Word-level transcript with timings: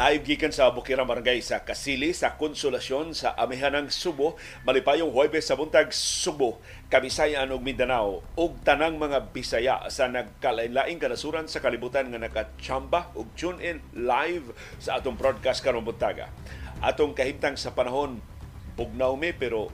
Live 0.00 0.24
gikan 0.24 0.48
sa 0.48 0.72
Bukirang 0.72 1.04
Barangay 1.04 1.44
sa 1.44 1.60
Kasili 1.60 2.16
sa 2.16 2.40
Konsolasyon 2.40 3.12
sa 3.12 3.36
Amihanang 3.36 3.92
Subo, 3.92 4.32
malipayong 4.64 5.12
Huwebes 5.12 5.44
sa 5.44 5.60
buntag 5.60 5.92
Subo, 5.92 6.56
Kabisayan 6.88 7.52
ug 7.52 7.60
Mindanao 7.60 8.24
ug 8.32 8.56
tanang 8.64 8.96
mga 8.96 9.28
Bisaya 9.28 9.84
sa 9.92 10.08
nagkalain-laing 10.08 10.96
kanasuran 10.96 11.52
sa 11.52 11.60
kalibutan 11.60 12.08
nga 12.08 12.16
nakachamba 12.16 13.12
ug 13.12 13.28
tune 13.36 13.60
in 13.60 13.84
live 13.92 14.56
sa 14.80 14.96
atong 14.96 15.20
broadcast 15.20 15.60
karong 15.60 15.84
buntaga. 15.84 16.32
Atong 16.80 17.12
kahimtang 17.12 17.60
sa 17.60 17.76
panahon 17.76 18.24
bugnaw 18.80 19.20
mi 19.20 19.36
pero 19.36 19.68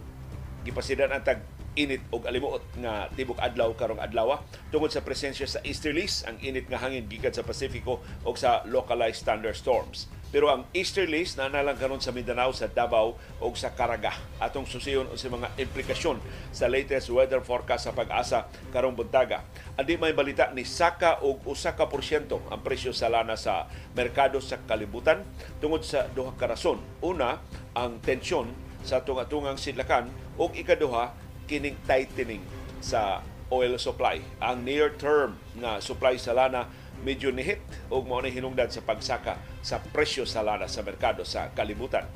gipasidan 0.66 1.14
ang 1.14 1.22
tag 1.22 1.38
init 1.76 2.02
og 2.10 2.24
alimuot 2.24 2.80
nga 2.80 3.12
tibok 3.12 3.38
adlaw 3.38 3.70
karong 3.76 4.00
adlaw 4.00 4.40
tungod 4.72 4.88
sa 4.88 5.04
presensya 5.04 5.44
sa 5.44 5.60
easterlies 5.62 6.24
ang 6.24 6.40
init 6.40 6.66
nga 6.66 6.80
hangin 6.80 7.04
gikan 7.06 7.30
sa 7.30 7.44
Pasifiko 7.44 8.00
o 8.24 8.32
sa 8.34 8.64
localized 8.64 9.22
thunderstorms. 9.28 10.08
Pero 10.34 10.50
ang 10.50 10.66
easterlies 10.74 11.38
na 11.38 11.46
nalang 11.46 11.78
karon 11.78 12.02
sa 12.02 12.10
Mindanao 12.10 12.50
sa 12.50 12.66
Davao 12.66 13.14
o 13.38 13.46
sa 13.54 13.70
Caraga. 13.72 14.10
Atong 14.42 14.66
susiyon 14.66 15.06
sa 15.14 15.30
mga 15.30 15.54
implikasyon 15.54 16.18
sa 16.50 16.66
latest 16.66 17.14
weather 17.14 17.38
forecast 17.40 17.86
sa 17.86 17.94
pag-asa 17.94 18.50
karong 18.74 18.98
buntaga. 18.98 19.46
Andi 19.78 19.94
may 19.94 20.12
balita 20.12 20.50
ni 20.50 20.66
saka 20.66 21.22
og 21.22 21.46
usa 21.46 21.78
ka 21.78 21.86
porsyento 21.86 22.42
ang 22.50 22.58
presyo 22.60 22.90
sa 22.90 23.06
lana 23.06 23.38
sa 23.38 23.70
merkado 23.94 24.42
sa 24.42 24.58
kalibutan 24.66 25.22
tungod 25.62 25.86
sa 25.86 26.10
duha 26.10 26.34
ka 26.34 26.50
rason. 26.50 26.82
Una 27.06 27.38
ang 27.78 28.02
tensyon 28.02 28.50
sa 28.82 29.06
tunga-tungang 29.06 29.58
sidlakan 29.58 30.10
ug 30.36 30.52
ikaduha 30.58 31.25
kining 31.46 31.78
tightening 31.86 32.42
sa 32.82 33.23
oil 33.50 33.78
supply. 33.78 34.19
Ang 34.42 34.66
near 34.66 34.94
term 34.98 35.39
nga 35.58 35.78
supply 35.78 36.19
sa 36.19 36.34
lana 36.34 36.66
medyo 37.06 37.30
nihit 37.30 37.61
o 37.92 38.02
mao 38.02 38.19
na 38.19 38.33
hinungdan 38.33 38.72
sa 38.72 38.83
pagsaka 38.83 39.36
sa 39.61 39.78
presyo 39.92 40.24
sa 40.24 40.42
lana 40.42 40.67
sa 40.67 40.83
merkado 40.83 41.22
sa 41.22 41.52
kalibutan. 41.55 42.06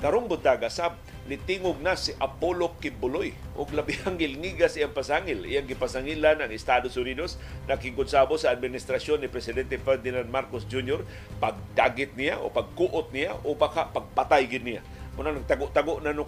Karong 0.00 0.32
buntaga 0.32 0.72
sab 0.72 0.96
nitingog 1.28 1.76
na 1.84 1.92
si 1.92 2.16
Apollo 2.16 2.80
Kibuloy 2.80 3.36
ug 3.52 3.68
labihang 3.76 4.16
gilngigas 4.16 4.80
iyang 4.80 4.96
pasangil. 4.96 5.44
Iyang 5.44 5.68
gipasangilan 5.68 6.40
ang 6.40 6.48
Estados 6.48 6.96
Unidos 6.96 7.36
nakigunsabo 7.68 8.40
sa 8.40 8.48
administrasyon 8.48 9.20
ni 9.20 9.28
Presidente 9.28 9.76
Ferdinand 9.76 10.24
Marcos 10.32 10.64
Jr. 10.64 11.04
pagdagit 11.36 12.16
niya 12.16 12.40
o 12.40 12.48
pagkuot 12.48 13.12
niya 13.12 13.36
o 13.44 13.52
baka 13.52 13.92
pagpatay 13.92 14.48
gid 14.48 14.64
niya. 14.64 14.80
Muna 15.20 15.36
nagtago-tago 15.36 16.00
na 16.00 16.16
no 16.16 16.24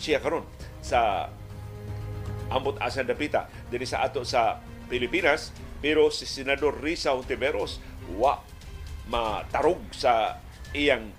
siya 0.00 0.24
karon 0.24 0.48
sa 0.80 1.28
ambot 2.50 2.76
asa 2.82 3.06
dapita. 3.06 3.46
Dinhi 3.70 3.86
sa 3.86 4.02
ato 4.04 4.26
sa 4.26 4.58
Pilipinas 4.90 5.54
pero 5.80 6.12
si 6.12 6.28
Senador 6.28 6.76
Risa 6.82 7.16
Ontiveros 7.16 7.80
wa 8.20 8.42
matarog 9.08 9.80
sa 9.96 10.38
iyang 10.76 11.10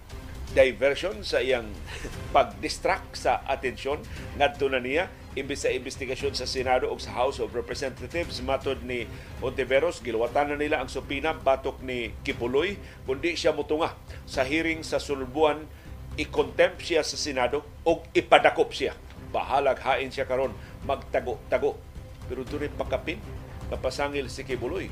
diversion 0.52 1.24
sa 1.24 1.40
iyang 1.40 1.72
pag-distract 2.36 3.16
sa 3.16 3.42
atensyon. 3.48 4.04
Ngadto 4.38 4.68
na 4.68 4.84
niya 4.84 5.10
imbis 5.32 5.64
sa 5.64 5.72
investigasyon 5.72 6.36
sa 6.36 6.44
Senado 6.44 6.92
o 6.92 6.96
sa 7.00 7.16
House 7.16 7.40
of 7.40 7.56
Representatives 7.56 8.44
matod 8.44 8.84
ni 8.84 9.08
Ontiveros 9.40 10.04
gilwatan 10.04 10.52
na 10.52 10.58
nila 10.60 10.84
ang 10.84 10.92
supina 10.92 11.32
batok 11.32 11.80
ni 11.82 12.12
Kipuloy. 12.22 12.76
Kundi 13.08 13.40
siya 13.40 13.56
mutunga 13.56 13.96
sa 14.28 14.44
hearing 14.44 14.84
sa 14.84 15.00
sulbuan 15.00 15.64
i-contempt 16.20 16.84
siya 16.84 17.02
sa 17.08 17.16
Senado 17.16 17.64
o 17.88 18.04
ipadakop 18.12 18.76
siya. 18.76 18.92
Bahalag 19.32 19.80
hain 19.80 20.12
siya 20.12 20.28
karon 20.28 20.52
magtago-tago. 20.86 21.78
Pero 22.26 22.48
doon 22.48 22.72
pakapin, 22.78 23.20
napasangil 23.70 24.28
si 24.32 24.46
Kibuloy 24.48 24.90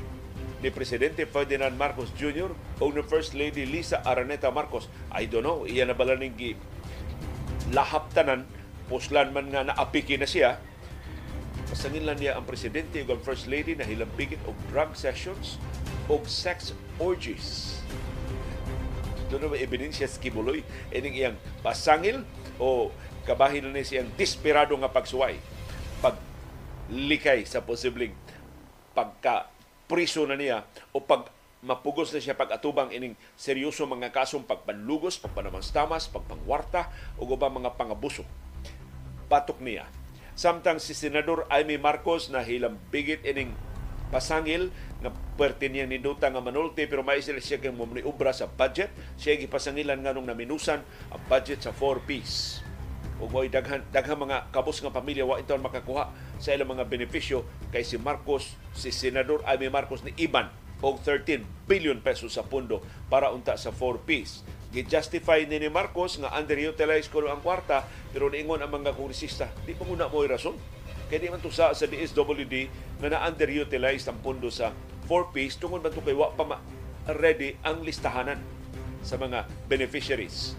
ni 0.60 0.68
Presidente 0.68 1.24
Ferdinand 1.24 1.72
Marcos 1.72 2.12
Jr. 2.12 2.52
o 2.52 2.84
ni 2.92 3.00
First 3.00 3.32
Lady 3.32 3.64
Lisa 3.64 4.04
Araneta 4.04 4.52
Marcos. 4.52 4.92
I 5.08 5.24
don't 5.24 5.44
know, 5.44 5.64
iya 5.64 5.88
na 5.88 5.96
bala 5.96 6.16
ning 6.20 6.36
lahap 7.72 8.12
tanan, 8.12 8.44
puslan 8.92 9.32
man 9.32 9.48
nga 9.48 9.64
naapiki 9.64 10.20
na 10.20 10.28
siya, 10.28 10.60
pasangin 11.70 12.04
lang 12.04 12.20
niya 12.20 12.36
ang 12.36 12.44
Presidente 12.44 13.00
o 13.00 13.08
ang 13.08 13.22
First 13.24 13.48
Lady 13.48 13.72
na 13.72 13.88
hilambigin 13.88 14.40
og 14.44 14.56
drug 14.68 14.92
sessions 14.92 15.56
o 16.12 16.20
sex 16.28 16.76
orgies. 17.00 17.80
Doon 19.32 19.48
na 19.48 19.56
ebidensya 19.56 20.10
sa 20.10 20.20
Kibuloy, 20.20 20.60
ining 20.92 21.14
iyang 21.16 21.36
pasangil 21.64 22.26
o 22.60 22.92
kabahin 23.24 23.64
na 23.70 23.80
siyang 23.80 24.10
desperado 24.18 24.74
nga 24.76 24.90
pagsuway 24.90 25.38
paglikay 26.00 27.44
sa 27.44 27.62
posibleng 27.62 28.16
pagka 28.96 29.46
priso 29.86 30.26
na 30.26 30.34
niya 30.34 30.66
o 30.90 31.04
pag 31.04 31.28
mapugos 31.60 32.08
na 32.16 32.24
siya 32.24 32.36
pag-atubang 32.36 32.88
ining 32.88 33.12
seryoso 33.36 33.84
mga 33.84 34.16
kasong 34.16 34.48
pagpanlugos, 34.48 35.20
pagpanamanstamas, 35.20 36.08
pagpangwarta 36.08 36.88
o 37.20 37.28
ba 37.36 37.52
mga 37.52 37.76
pangabuso. 37.76 38.24
Patok 39.28 39.60
niya. 39.60 39.84
Samtang 40.32 40.80
si 40.80 40.96
Senador 40.96 41.44
Amy 41.52 41.76
Marcos 41.76 42.32
na 42.32 42.40
hilang 42.40 42.80
bigit 42.88 43.20
ining 43.28 43.52
pasangil 44.08 44.72
nga 45.04 45.12
pwerte 45.36 45.68
niya 45.68 45.86
ninuta 45.86 46.32
nga 46.32 46.42
manulti 46.42 46.88
pero 46.88 47.04
may 47.04 47.20
sila 47.20 47.38
siya 47.38 47.60
kang 47.60 47.76
obra 48.08 48.32
sa 48.32 48.48
budget. 48.48 48.88
Siya 49.20 49.36
gipasangilan 49.36 50.00
nga 50.00 50.16
nung 50.16 50.26
naminusan 50.26 50.80
ang 51.12 51.22
budget 51.28 51.60
sa 51.60 51.76
4 51.76 52.08
ug 53.20 53.28
mo'y 53.28 53.52
daghan, 53.52 53.84
daghan 53.92 54.16
mga 54.16 54.48
kabos 54.48 54.80
nga 54.80 54.90
pamilya 54.90 55.28
wa 55.28 55.36
inton 55.36 55.60
makakuha 55.60 56.08
sa 56.40 56.56
ilang 56.56 56.72
mga 56.72 56.88
benepisyo 56.88 57.44
kay 57.68 57.84
si 57.84 58.00
Marcos, 58.00 58.56
si 58.72 58.88
Senador 58.88 59.44
Amy 59.44 59.68
Marcos 59.68 60.00
ni 60.00 60.16
Iban 60.16 60.48
og 60.80 61.04
13 61.04 61.44
billion 61.68 62.00
pesos 62.00 62.40
sa 62.40 62.42
pundo 62.42 62.80
para 63.12 63.28
unta 63.28 63.60
sa 63.60 63.68
4Ps. 63.68 64.40
Gi-justify 64.72 65.44
ni, 65.44 65.60
ni 65.60 65.68
Marcos 65.68 66.16
nga 66.16 66.32
underutilized 66.40 67.12
ko 67.12 67.28
ang 67.28 67.44
kwarta 67.44 67.84
pero 68.16 68.32
niingon 68.32 68.64
ang 68.64 68.72
mga 68.72 68.96
kongresista, 68.96 69.52
di 69.68 69.76
pa 69.76 69.84
muna 69.84 70.08
mo'y 70.08 70.32
rason. 70.32 70.56
Kaya 71.12 71.20
di 71.20 71.28
man 71.28 71.42
sa, 71.52 71.76
sa 71.76 71.84
DSWD 71.84 72.54
nga 73.04 73.08
na-underutilized 73.12 74.08
ang 74.08 74.18
pundo 74.24 74.48
sa 74.48 74.72
4Ps 75.04 75.60
tungod 75.60 75.84
man 75.84 75.92
to 75.92 76.00
kay 76.00 76.16
wa 76.16 76.32
pa 76.32 76.62
ready 77.18 77.58
ang 77.66 77.82
listahanan 77.84 78.40
sa 79.02 79.16
mga 79.16 79.48
beneficiaries 79.66 80.54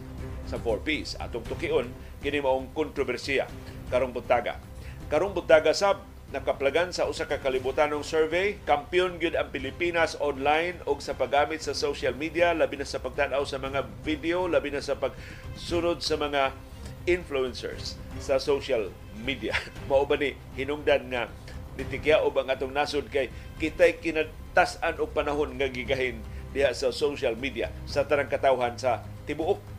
sa 0.51 0.59
4Ps. 0.59 1.15
Atong 1.23 1.47
tukion, 1.47 1.87
kini 2.19 2.43
kontrobersiya 2.75 3.47
karong 3.87 4.11
buntaga. 4.11 4.59
Karong 5.07 5.31
buntaga 5.31 5.71
sab 5.71 6.03
nakaplagan 6.31 6.95
sa 6.95 7.11
usa 7.11 7.27
ka 7.27 7.43
kalibutanong 7.43 8.07
survey, 8.07 8.55
kampiyon 8.63 9.19
gyud 9.19 9.35
ang 9.35 9.51
Pilipinas 9.51 10.15
online 10.23 10.79
og 10.87 11.03
sa 11.03 11.11
paggamit 11.11 11.59
sa 11.59 11.75
social 11.75 12.15
media, 12.15 12.55
labi 12.55 12.79
na 12.79 12.87
sa 12.87 13.03
pagtan-aw 13.03 13.43
sa 13.43 13.59
mga 13.59 13.83
video, 14.07 14.47
labi 14.47 14.71
na 14.71 14.79
sa 14.79 14.95
pagsunod 14.95 15.99
sa 15.99 16.15
mga 16.15 16.55
influencers 17.03 17.99
sa 18.23 18.39
social 18.39 18.95
media. 19.27 19.51
Mao 19.91 20.07
ba 20.07 20.15
ni 20.15 20.39
hinungdan 20.55 21.11
nga 21.11 21.27
nitigya 21.75 22.23
og 22.23 22.35
ang 22.39 22.51
atong 22.51 22.71
nasod 22.71 23.11
kay 23.11 23.27
kitay 23.59 23.99
kinatas-an 23.99 24.99
og 25.03 25.11
panahon 25.11 25.55
nga 25.59 25.67
gigahin 25.67 26.19
diha 26.51 26.71
sa 26.75 26.91
social 26.91 27.35
media 27.39 27.71
sa 27.87 28.03
tarang 28.03 28.27
katawhan 28.27 28.75
sa 28.75 29.03
tibuok 29.23 29.70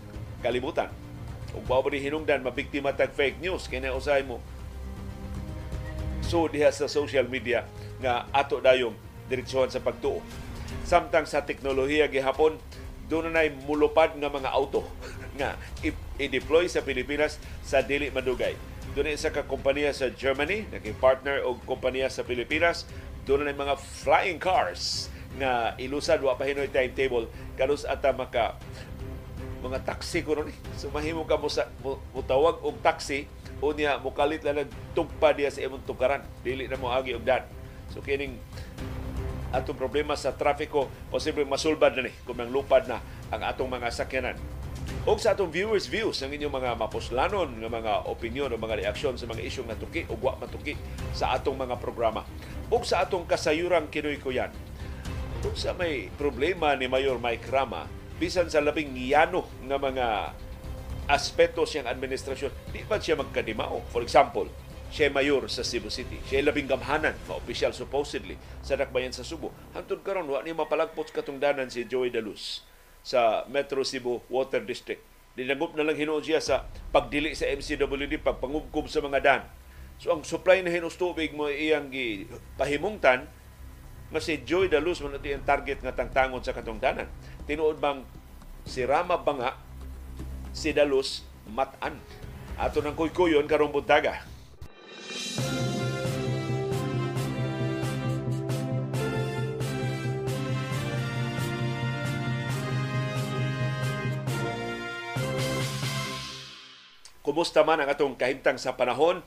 kalibutan. 0.42 0.91
Ug 1.54 1.64
mao 1.70 1.84
ni 1.86 2.03
hinungdan 2.03 2.42
mabiktima 2.42 2.91
tag 2.92 3.14
fake 3.14 3.38
news 3.38 3.70
kay 3.70 3.80
usay 3.86 4.26
mo 4.26 4.42
so 6.32 6.48
diha 6.48 6.72
sa 6.72 6.88
social 6.88 7.28
media 7.28 7.69
nga 8.00 8.25
ato 8.32 8.56
dayong 8.56 8.97
diretsyohan 9.28 9.69
sa 9.69 9.84
pagtuo. 9.84 10.25
Samtang 10.88 11.28
sa 11.28 11.44
teknolohiya 11.44 12.08
gihapon 12.08 12.56
doon 13.12 13.28
na 13.28 13.44
mulupad 13.69 14.16
nga 14.16 14.32
mga 14.32 14.48
auto 14.48 14.88
nga 15.38 15.60
i-deploy 16.16 16.72
sa 16.72 16.81
Pilipinas 16.81 17.36
sa 17.60 17.84
dili 17.84 18.08
madugay. 18.08 18.56
Doon 18.97 19.12
isa 19.12 19.28
ka 19.28 19.44
kompanya 19.44 19.93
sa 19.93 20.08
Germany, 20.08 20.64
naging 20.72 20.96
partner 20.96 21.44
og 21.44 21.61
kompanya 21.69 22.08
sa 22.08 22.25
Pilipinas. 22.25 22.88
Doon 23.28 23.44
na 23.44 23.52
mga 23.52 23.76
flying 23.76 24.40
cars 24.40 25.12
nga 25.37 25.76
ilusad 25.81 26.20
wa 26.20 26.37
pa 26.37 26.44
hinoy 26.44 26.69
timetable 26.69 27.25
kanus 27.56 27.88
ata 27.88 28.12
maka 28.12 28.56
mga 29.62 29.87
taxi 29.87 30.26
ko 30.26 30.43
ron. 30.43 30.50
So 30.81 30.91
mahimo 30.91 31.23
ka 31.25 31.38
mo 31.38 31.47
sa 31.47 31.70
mutawag 32.12 32.61
og 32.67 32.82
taxi 32.82 33.31
unya 33.62 33.94
mukalit 34.03 34.43
lang 34.43 34.67
nagtugpa 34.67 35.31
diya 35.32 35.55
sa 35.55 35.62
imong 35.62 35.87
tukaran. 35.87 36.26
Dili 36.43 36.67
na 36.67 36.76
mo 36.76 36.91
agi 36.91 37.14
og 37.14 37.23
dan. 37.23 37.47
So 37.94 38.03
kining 38.03 38.37
atong 39.53 39.76
problema 39.76 40.17
sa 40.17 40.32
trafiko 40.32 40.88
posible 41.12 41.44
masulbad 41.44 41.94
na 41.94 42.09
ni 42.09 42.12
kung 42.25 42.41
lupad 42.50 42.88
na 42.88 42.99
ang 43.31 43.47
atong 43.47 43.70
mga 43.70 43.93
sakyanan. 43.93 44.37
O 45.03 45.19
sa 45.19 45.35
atong 45.35 45.50
viewers 45.50 45.91
views 45.91 46.23
ang 46.23 46.31
inyong 46.31 46.55
mga 46.62 46.70
mapuslanon 46.79 47.50
nga 47.59 47.70
mga 47.70 47.93
opinion 48.06 48.50
o 48.50 48.56
mga 48.59 48.87
reaksyon 48.87 49.19
sa 49.19 49.26
mga 49.26 49.43
isyong 49.43 49.69
natuki 49.70 50.06
o 50.06 50.14
wa 50.19 50.38
matuki 50.38 50.79
sa 51.11 51.35
atong 51.35 51.59
mga 51.59 51.79
programa. 51.79 52.23
O 52.70 52.82
sa 52.87 53.03
atong 53.03 53.26
kasayurang 53.26 53.91
kinoy 53.91 54.19
ko 54.23 54.31
yan. 54.31 54.50
Kung 55.43 55.59
sa 55.59 55.75
may 55.75 56.06
problema 56.14 56.79
ni 56.79 56.87
Mayor 56.87 57.19
Mike 57.19 57.50
Rama, 57.50 57.91
bisan 58.22 58.46
sa 58.46 58.62
labing 58.62 58.94
yano 58.94 59.42
nga 59.66 59.82
mga 59.82 60.06
aspeto 61.10 61.66
siyang 61.66 61.90
administrasyon, 61.90 62.70
di 62.70 62.86
ba 62.86 63.02
siya 63.02 63.19
magkadimao? 63.19 63.82
For 63.90 64.06
example, 64.06 64.46
siya 64.94 65.10
mayor 65.10 65.50
sa 65.50 65.66
Cebu 65.66 65.90
City. 65.90 66.22
Siya 66.30 66.46
labing 66.46 66.70
gamhanan, 66.70 67.19
ma-official 67.26 67.74
supposedly, 67.74 68.38
sa 68.62 68.78
Dakbayan 68.78 69.10
sa 69.10 69.26
Subo. 69.26 69.50
Hantod 69.74 70.06
karon 70.06 70.30
wa 70.30 70.38
ni 70.46 70.54
mapalagpot 70.54 71.10
katungdanan 71.10 71.66
si 71.66 71.82
Joey 71.82 72.14
Daluz 72.14 72.62
sa 73.02 73.42
Metro 73.50 73.82
Cebu 73.82 74.22
Water 74.30 74.62
District. 74.62 75.02
Dinagop 75.34 75.75
na 75.75 75.82
lang 75.82 75.98
hinuon 75.98 76.22
siya 76.22 76.38
sa 76.38 76.70
pagdili 76.94 77.34
sa 77.34 77.50
MCWD, 77.50 78.22
pagpangubkob 78.22 78.86
sa 78.86 79.02
mga 79.02 79.18
dan. 79.18 79.42
So 79.98 80.14
ang 80.14 80.22
supply 80.22 80.62
na 80.62 80.70
hinos 80.70 80.94
tubig 80.94 81.34
mo 81.34 81.50
iyang 81.50 81.90
gi 81.90 82.30
pahimungtan 82.54 83.26
nga 84.12 84.20
si 84.20 84.44
Joy 84.44 84.68
Daluz 84.68 85.00
man 85.00 85.16
ang 85.16 85.46
target 85.48 85.80
nga 85.80 85.96
tangtangon 85.96 86.44
sa 86.44 86.52
katong 86.52 86.76
danan. 86.76 87.08
Tinuod 87.42 87.82
bang 87.82 88.06
si 88.62 88.86
Rama 88.86 89.18
Banga 89.18 89.58
si 90.54 90.70
Daluz 90.70 91.26
matan. 91.50 91.98
Ato 92.54 92.78
ng 92.78 92.94
kuykuyon 92.94 93.50
karong 93.50 93.74
buntaga. 93.74 94.22
Kumusta 107.22 107.62
man 107.62 107.78
ang 107.78 107.90
atong 107.90 108.18
kahimtang 108.18 108.58
sa 108.58 108.74
panahon? 108.74 109.22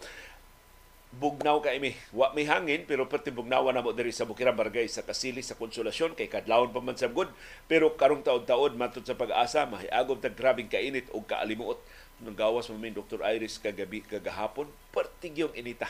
Bugnaw 1.16 1.64
ka 1.64 1.72
imi. 1.72 1.96
Wa 2.12 2.36
may 2.36 2.44
hangin 2.44 2.84
pero 2.84 3.08
pati 3.08 3.32
bugnawa 3.32 3.72
na 3.72 3.80
mo 3.80 3.96
diri 3.96 4.12
sa 4.12 4.28
Bukirang 4.28 4.58
Barangay 4.58 4.92
sa 4.92 5.06
Kasili 5.06 5.40
sa 5.40 5.56
Konsolasyon 5.56 6.12
kay 6.12 6.28
kadlawon 6.28 6.76
pa 6.76 6.84
man 6.84 7.00
sa 7.00 7.08
good. 7.08 7.32
Pero 7.72 7.96
karong 7.96 8.26
taon-taon 8.26 8.76
matod 8.76 9.08
sa 9.08 9.16
pag-asa 9.16 9.64
mahiagom 9.64 10.20
tag 10.20 10.36
grabing 10.36 10.68
kainit 10.68 11.08
o 11.16 11.24
kaalimuot 11.24 11.80
nang 12.24 12.36
gawas 12.36 12.72
mo 12.72 12.80
min 12.80 12.96
Dr. 12.96 13.24
Iris 13.24 13.60
kagabi 13.60 14.04
kagahapon 14.04 14.68
pertig 14.92 15.36
yung 15.36 15.56
inita. 15.56 15.88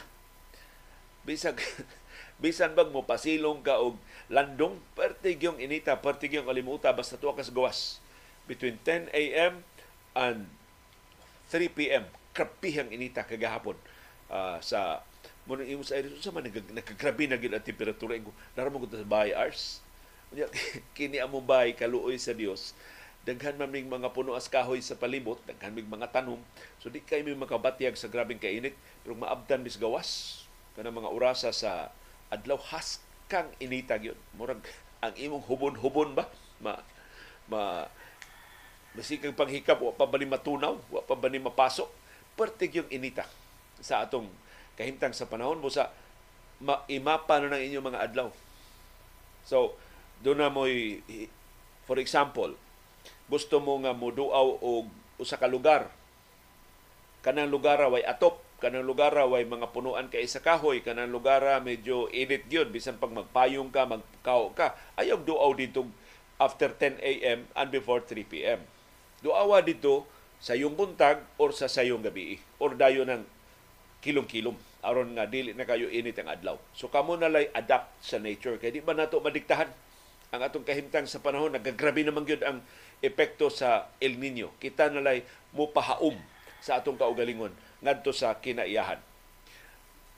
Bisag 1.25 1.57
bisan 2.43 2.73
bag 2.77 2.91
mo 2.93 3.05
pasilong 3.05 3.61
ka 3.65 3.81
og 3.81 3.97
landong 4.29 4.77
pertig 4.97 5.41
yung 5.41 5.57
inita, 5.61 5.97
pertig 6.01 6.37
yung 6.37 6.49
alimuta 6.49 6.93
basta 6.93 7.17
tuwa 7.17 7.37
kas 7.37 7.53
gawas 7.53 8.01
between 8.45 8.77
10 8.81 9.09
a.m. 9.13 9.65
and 10.13 10.49
3 11.49 11.69
p.m. 11.73 12.05
Krapihang 12.33 12.93
inita 12.93 13.25
kagahapon 13.25 13.77
uh, 14.29 14.57
sa 14.61 15.01
mo 15.45 15.57
nang 15.57 15.69
imo 15.69 15.85
sa 15.85 15.97
Iris 15.97 16.21
sa 16.21 16.33
man 16.33 16.45
nagkagrabe 16.49 17.29
na 17.29 17.37
gid 17.37 17.53
ang 17.53 17.61
temperatura? 17.61 18.17
Ko 18.21 18.33
naramo 18.57 18.81
ko 18.81 18.89
sa 18.89 19.05
bahay 19.05 19.31
hours 19.31 19.81
kini 20.97 21.21
among 21.21 21.45
bahay 21.45 21.71
kaluoy 21.77 22.17
sa 22.19 22.35
Dios. 22.35 22.75
Daghan 23.25 23.57
man 23.57 23.73
ming 23.73 23.89
mga 23.89 24.13
puno 24.13 24.37
as 24.37 24.51
kahoy 24.51 24.81
sa 24.81 24.97
palibot 24.97 25.41
daghan 25.49 25.73
ming 25.73 25.89
mga 25.89 26.13
tanom 26.13 26.37
so 26.77 26.93
di 26.93 27.01
kay 27.01 27.25
may 27.25 27.33
makabatyag 27.33 27.97
sa 27.97 28.05
grabing 28.05 28.37
kainit 28.37 28.77
pero 29.01 29.15
maabdan 29.15 29.61
mis 29.61 29.77
gawas. 29.79 30.43
Kana 30.75 30.91
mga 30.91 31.09
orasa 31.09 31.49
sa 31.55 31.89
adlaw 32.27 32.59
haskang 32.59 33.47
inita 33.63 33.95
gyud. 33.95 34.19
Murag 34.35 34.59
ang 34.99 35.13
imong 35.15 35.45
hubon-hubon 35.47 36.17
ba? 36.17 36.25
Ma 36.59 36.81
ma 37.47 37.87
Masikang 38.95 39.35
panghikap, 39.35 39.75
wa 39.83 39.91
pa 39.91 40.07
ba 40.07 40.15
matunaw, 40.15 40.79
wa 40.87 41.03
pa 41.03 41.19
ba 41.19 41.27
ni 41.27 41.35
mapasok. 41.35 41.91
Pertig 42.39 42.79
yung 42.79 42.87
inita 42.87 43.27
sa 43.83 44.07
atong 44.07 44.31
kahimtang 44.75 45.15
sa 45.15 45.27
panahon 45.27 45.59
mo 45.59 45.71
sa 45.71 45.91
maimapa 46.59 47.39
na 47.43 47.55
ng 47.55 47.63
inyong 47.71 47.87
mga 47.91 48.03
adlaw. 48.11 48.29
So, 49.43 49.75
doon 50.23 50.39
na 50.39 50.51
mo'y, 50.51 51.03
for 51.83 51.99
example, 51.99 52.55
gusto 53.27 53.59
mo 53.59 53.79
nga 53.83 53.91
muduaw 53.91 54.61
o 54.61 54.87
usa 55.19 55.39
ka 55.39 55.47
lugar, 55.47 55.91
kanang 57.23 57.49
lugar 57.49 57.81
way 57.89 58.03
atop, 58.05 58.43
kanang 58.59 58.85
lugar 58.85 59.15
way 59.27 59.43
mga 59.43 59.71
punuan 59.71 60.07
kay 60.07 60.27
sa 60.27 60.43
kahoy, 60.43 60.83
kanang 60.83 61.11
lugar 61.11 61.43
medyo 61.63 62.07
init 62.11 62.47
gyud 62.47 62.69
bisan 62.71 62.99
pag 63.01 63.11
magpayong 63.13 63.71
ka, 63.73 63.87
magkao 63.89 64.53
ka, 64.53 64.75
ayaw 64.99 65.19
duaw 65.21 65.51
dito 65.57 65.87
after 66.35 66.71
10 66.71 66.99
a.m. 66.99 67.47
and 67.55 67.69
before 67.71 68.03
3 68.03 68.27
p.m 68.27 68.59
Duawa 69.23 69.63
dito 69.63 70.03
sa 70.37 70.53
yung 70.53 70.75
buntag 70.75 71.23
or 71.39 71.55
sa 71.55 71.71
sayong 71.71 72.03
gabi 72.03 72.37
or 72.59 72.75
dayo 72.75 73.07
ng 73.07 73.23
kilom-kilom 74.05 74.53
aron 74.85 75.17
nga 75.17 75.25
dili 75.25 75.57
na 75.57 75.65
kayo 75.65 75.89
init 75.89 76.21
ang 76.21 76.29
adlaw. 76.29 76.61
So 76.77 76.93
kamo 76.93 77.17
na 77.17 77.25
lay 77.25 77.49
adapt 77.49 77.89
sa 78.05 78.21
nature 78.21 78.61
kay 78.61 78.69
di 78.69 78.85
ba 78.85 78.93
nato 78.93 79.17
madiktahan 79.17 79.65
ang 80.29 80.41
atong 80.45 80.61
kahimtang 80.61 81.09
sa 81.09 81.17
panahon 81.17 81.57
nagagrabe 81.57 82.05
naman 82.05 82.21
gyud 82.21 82.45
ang 82.45 82.61
epekto 83.01 83.49
sa 83.49 83.89
El 83.97 84.21
Nino. 84.21 84.53
Kita 84.61 84.93
na 84.93 85.01
lay 85.01 85.25
mo 85.57 85.73
pahaom 85.73 86.13
sa 86.61 86.77
atong 86.77 87.01
kaugalingon 87.01 87.53
ngadto 87.81 88.13
sa 88.13 88.37
kinaiyahan. 88.37 89.01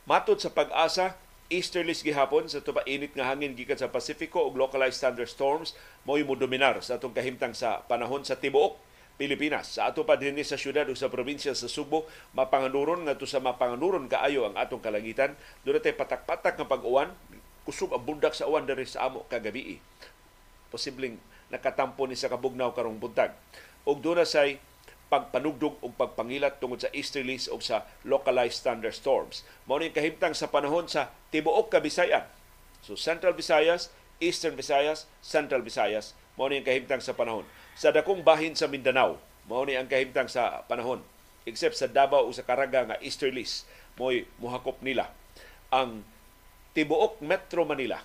Matod 0.07 0.39
sa 0.39 0.51
pag-asa, 0.51 1.19
easterlies 1.51 2.03
gihapon 2.03 2.47
sa 2.47 2.63
tuba 2.63 2.83
init 2.87 3.15
nga 3.15 3.27
hangin 3.27 3.55
gikan 3.55 3.79
sa 3.79 3.91
Pasifiko 3.91 4.47
ug 4.47 4.59
localized 4.59 4.99
thunderstorms 4.99 5.75
mo'y 6.03 6.23
mo 6.23 6.35
dominar 6.35 6.79
sa 6.83 6.99
atong 6.99 7.15
kahimtang 7.15 7.55
sa 7.55 7.83
panahon 7.87 8.23
sa 8.23 8.35
tibuok 8.35 8.75
Pilipinas. 9.17 9.73
Sa 9.73 9.89
ato 9.89 10.05
pa 10.05 10.15
dinhi 10.15 10.45
sa 10.45 10.61
syudad 10.61 10.85
o 10.85 10.93
sa 10.93 11.09
probinsya 11.09 11.57
sa 11.57 11.65
Subo, 11.65 12.05
mapanganuron 12.37 13.03
nga 13.03 13.17
sa 13.25 13.41
mapanganuron 13.41 14.05
kaayo 14.05 14.45
ang 14.45 14.55
atong 14.55 14.79
kalangitan. 14.79 15.33
Doon 15.65 15.81
tay 15.81 15.97
patak-patak 15.97 16.55
nga 16.55 16.69
pag-uwan, 16.69 17.09
kusog 17.65 17.91
ang 17.91 18.05
bundak 18.05 18.37
sa 18.37 18.45
uwan 18.45 18.69
diri 18.69 18.85
sa 18.85 19.09
amo 19.09 19.25
kagabi. 19.25 19.81
Posibleng 20.69 21.17
nakatampo 21.49 22.05
ni 22.05 22.13
sa 22.13 22.29
kabugnaw 22.29 22.71
karong 22.77 23.01
buntag. 23.01 23.33
Og 23.89 23.99
doon 24.05 24.21
say 24.21 24.61
pagpanugdog 25.07 25.79
o 25.79 25.87
pagpangilat 25.89 26.59
tungod 26.59 26.83
sa 26.83 26.91
easterlies 26.91 27.47
o 27.47 27.57
sa 27.63 27.87
localized 28.03 28.61
thunderstorms. 28.61 29.47
Mao 29.65 29.79
ni 29.79 29.89
kahimtang 29.89 30.35
sa 30.35 30.51
panahon 30.51 30.85
sa 30.91 31.09
tibuok 31.31 31.71
Kabisayan. 31.71 32.27
So 32.83 32.99
Central 32.99 33.33
Visayas, 33.33 33.89
Eastern 34.19 34.59
Visayas, 34.59 35.07
Central 35.23 35.63
Visayas, 35.63 36.13
mao 36.37 36.47
ni 36.47 36.61
kahimtang 36.61 37.01
sa 37.01 37.17
panahon 37.17 37.43
sa 37.73 37.89
dakong 37.89 38.21
bahin 38.21 38.53
sa 38.53 38.69
Mindanao. 38.69 39.17
Mao 39.49 39.65
ni 39.65 39.73
ang 39.73 39.89
kahimtang 39.89 40.29
sa 40.29 40.65
panahon. 40.69 41.01
Except 41.47 41.73
sa 41.73 41.87
Davao 41.87 42.27
o 42.27 42.35
sa 42.35 42.43
Caraga 42.43 42.83
nga 42.83 42.99
easterlies, 42.99 43.63
mo'y 43.95 44.27
muhakop 44.37 44.83
nila 44.83 45.09
ang 45.71 46.03
tibuok 46.75 47.23
Metro 47.23 47.63
Manila. 47.63 47.99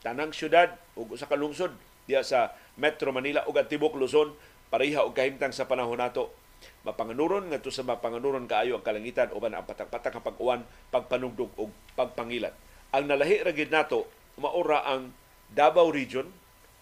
Tanang 0.00 0.32
syudad 0.32 0.74
ug 0.96 1.12
usa 1.12 1.28
ka 1.28 1.36
lungsod 1.36 1.76
diya 2.08 2.24
sa 2.24 2.56
Metro 2.80 3.12
Manila 3.12 3.44
ang 3.44 3.54
tibuok 3.68 4.00
Luzon 4.00 4.32
pareha 4.72 5.04
og 5.04 5.12
kahimtang 5.12 5.52
sa 5.52 5.68
panahon 5.68 6.00
nato 6.00 6.32
mapanganuron 6.84 7.52
ngadto 7.52 7.68
sa 7.68 7.84
mapanganuron 7.84 8.48
kaayo 8.48 8.80
ang 8.80 8.84
kalangitan 8.84 9.32
uban 9.36 9.52
ang 9.52 9.64
patak-patak 9.64 10.16
nga 10.16 10.24
pag-uwan, 10.24 10.64
pagpanugdog 10.88 11.52
ug 11.56 11.70
pagpangilat. 11.96 12.56
Ang 12.96 13.12
nalahi 13.12 13.44
ra 13.44 13.52
gid 13.52 13.68
nato 13.68 14.08
maura 14.40 14.84
ang 14.88 15.12
Davao 15.52 15.92
region 15.92 16.32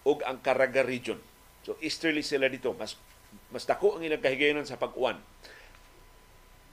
ug 0.09 0.25
ang 0.25 0.41
Caraga 0.41 0.81
region. 0.81 1.21
So 1.61 1.77
easterly 1.77 2.25
sila 2.25 2.49
dito. 2.49 2.73
Mas 2.73 2.97
mas 3.53 3.69
dako 3.69 4.01
ang 4.01 4.01
ilang 4.01 4.21
kahigayonan 4.21 4.65
sa 4.65 4.81
pag-uwan 4.81 5.21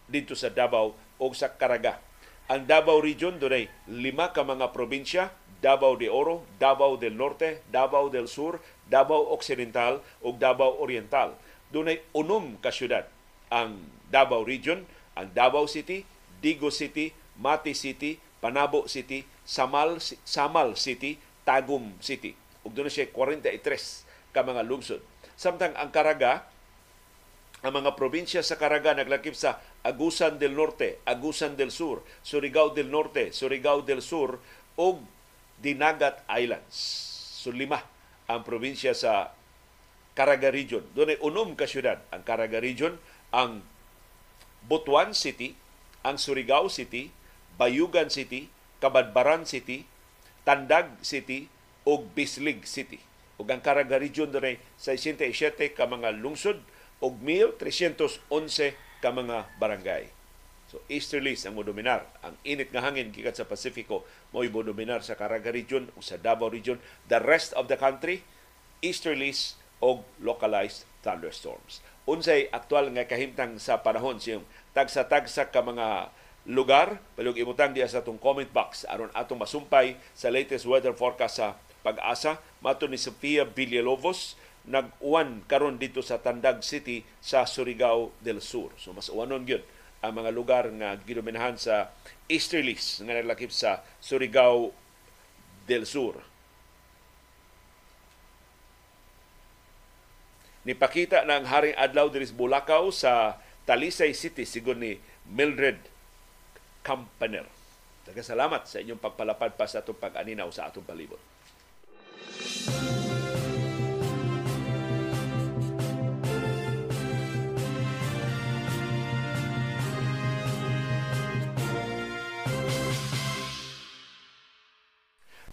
dito 0.09 0.33
sa 0.33 0.49
Davao 0.49 0.97
o 1.21 1.25
sa 1.37 1.53
Caraga. 1.53 2.01
Ang 2.49 2.65
Davao 2.65 3.03
region 3.05 3.37
dunay 3.37 3.69
lima 3.91 4.33
ka 4.33 4.41
mga 4.47 4.73
probinsya, 4.73 5.35
Davao 5.61 5.99
de 5.99 6.09
Oro, 6.09 6.47
Davao 6.57 6.97
del 6.97 7.19
Norte, 7.19 7.61
Davao 7.69 8.09
del 8.09 8.31
Sur, 8.31 8.63
Davao 8.87 9.35
Occidental 9.35 10.01
ug 10.23 10.41
Davao 10.41 10.81
Oriental. 10.81 11.37
Dunay 11.69 12.01
unom 12.17 12.57
ka 12.63 12.73
syudad 12.73 13.11
ang 13.51 13.83
Davao 14.07 14.47
region, 14.47 14.87
ang 15.19 15.29
Davao 15.35 15.67
City, 15.67 16.07
Digo 16.39 16.71
City, 16.71 17.11
Mati 17.37 17.75
City, 17.75 18.23
Panabo 18.39 18.87
City, 18.87 19.27
Samal 19.43 19.99
Samal 20.23 20.79
City, 20.79 21.19
Tagum 21.43 21.99
City. 21.99 22.46
Ug 22.67 22.75
dunay 22.75 22.91
siya 22.91 23.07
43 23.15 24.35
ka 24.35 24.43
mga 24.43 24.67
lungsod. 24.67 25.01
Samtang 25.39 25.79
ang 25.79 25.95
Caraga, 25.95 26.51
ang 27.63 27.73
mga 27.73 27.95
probinsya 27.95 28.43
sa 28.43 28.59
Caraga 28.59 28.93
naglakip 28.93 29.33
sa 29.33 29.63
Agusan 29.87 30.43
del 30.43 30.53
Norte, 30.59 31.01
Agusan 31.07 31.55
del 31.55 31.71
Sur, 31.71 32.03
Surigao 32.27 32.75
del 32.75 32.91
Norte, 32.91 33.31
Surigao 33.31 33.87
del 33.87 34.03
Sur 34.03 34.43
ug 34.75 35.01
Dinagat 35.57 36.27
Islands. 36.29 36.75
So 37.41 37.55
lima 37.55 37.81
ang 38.27 38.43
probinsya 38.43 38.93
sa 38.93 39.33
Caraga 40.13 40.51
Region. 40.51 40.83
Doon 40.93 41.17
ay 41.17 41.19
unom 41.23 41.55
ka 41.55 41.65
syudad. 41.69 42.03
Ang 42.11 42.27
Caraga 42.27 42.59
Region, 42.59 42.99
ang 43.31 43.63
Butuan 44.67 45.15
City, 45.15 45.55
ang 46.03 46.19
Surigao 46.19 46.67
City, 46.67 47.15
Bayugan 47.57 48.11
City, 48.11 48.51
Kabadbaran 48.83 49.47
City, 49.49 49.87
Tandag 50.43 50.93
City 51.01 51.49
ug 51.87 52.11
Bislig 52.13 52.67
City 52.67 52.99
ug 53.39 53.47
ang 53.49 53.63
Caraga 53.63 53.97
Region 53.97 54.29
dunay 54.29 54.59
67 54.77 55.23
ka 55.73 55.87
mga 55.87 56.19
lungsod 56.19 56.59
ug 56.99 57.15
1311 57.23 58.75
ka 58.99 59.11
mga 59.15 59.47
barangay. 59.63 60.11
So 60.67 60.83
easterlies 60.91 61.47
ang 61.47 61.55
modominar. 61.55 62.11
Ang 62.27 62.35
init 62.43 62.75
nga 62.75 62.83
hangin 62.83 63.15
gikan 63.15 63.37
sa 63.37 63.47
Pasifiko 63.47 64.03
mo'y 64.35 64.51
modominar 64.51 65.05
sa 65.07 65.15
Caraga 65.15 65.55
Region 65.55 65.87
o 65.95 66.03
sa 66.03 66.19
Davao 66.19 66.51
Region. 66.51 66.83
The 67.07 67.23
rest 67.23 67.55
of 67.55 67.71
the 67.71 67.79
country, 67.79 68.27
easterlies 68.83 69.55
o 69.79 70.03
localized 70.19 70.89
thunderstorms. 71.07 71.85
Unsay 72.09 72.51
aktual 72.51 72.91
nga 72.91 73.07
kahimtang 73.07 73.63
sa 73.63 73.79
panahon 73.79 74.19
siyang 74.19 74.43
tagsa-tagsa 74.75 75.55
ka 75.55 75.63
mga 75.63 76.11
lugar, 76.47 77.03
palug 77.19 77.39
imutang 77.39 77.75
diya 77.75 77.91
sa 77.91 78.03
atong 78.03 78.19
comment 78.19 78.47
box 78.51 78.87
aron 78.87 79.11
atong 79.15 79.43
masumpay 79.43 79.99
sa 80.15 80.31
latest 80.31 80.67
weather 80.67 80.95
forecast 80.95 81.43
sa 81.43 81.59
pag-asa. 81.87 82.43
Mato 82.59 82.91
ni 82.91 82.99
Sofia 82.99 83.47
Villalobos 83.47 84.35
nag-uwan 84.67 85.47
karon 85.47 85.79
dito 85.79 86.03
sa 86.03 86.19
Tandag 86.19 86.61
City 86.67 87.07
sa 87.23 87.47
Surigao 87.47 88.11
del 88.19 88.43
Sur. 88.43 88.75
So 88.77 88.91
mas 88.91 89.07
uwanon 89.07 89.47
gyud 89.47 89.63
ang 90.03 90.19
mga 90.19 90.31
lugar 90.35 90.65
nga 90.75 90.99
gidominahan 91.07 91.55
sa 91.57 91.95
easterlies 92.27 93.01
nga 93.07 93.15
naglakip 93.15 93.55
sa 93.55 93.87
Surigao 94.03 94.75
del 95.71 95.87
Sur. 95.87 96.19
Nipakita 100.67 101.23
ang 101.23 101.47
Haring 101.47 101.79
Adlaw 101.79 102.11
diris 102.11 102.35
Bulacau 102.35 102.91
sa 102.91 103.39
Talisay 103.71 104.19
City 104.19 104.43
sigon 104.43 104.83
ni 104.83 104.99
Mildred 105.31 105.79
Campaner. 106.83 107.47
Salamat 108.07 108.67
sa 108.67 108.83
inyong 108.83 108.99
pagpalapad 108.99 109.55
pa 109.55 109.71
sa 109.71 109.83
atong 109.83 109.99
pag-aninaw 109.99 110.51
sa 110.51 110.67
atong 110.67 110.83
palibot. 110.83 111.19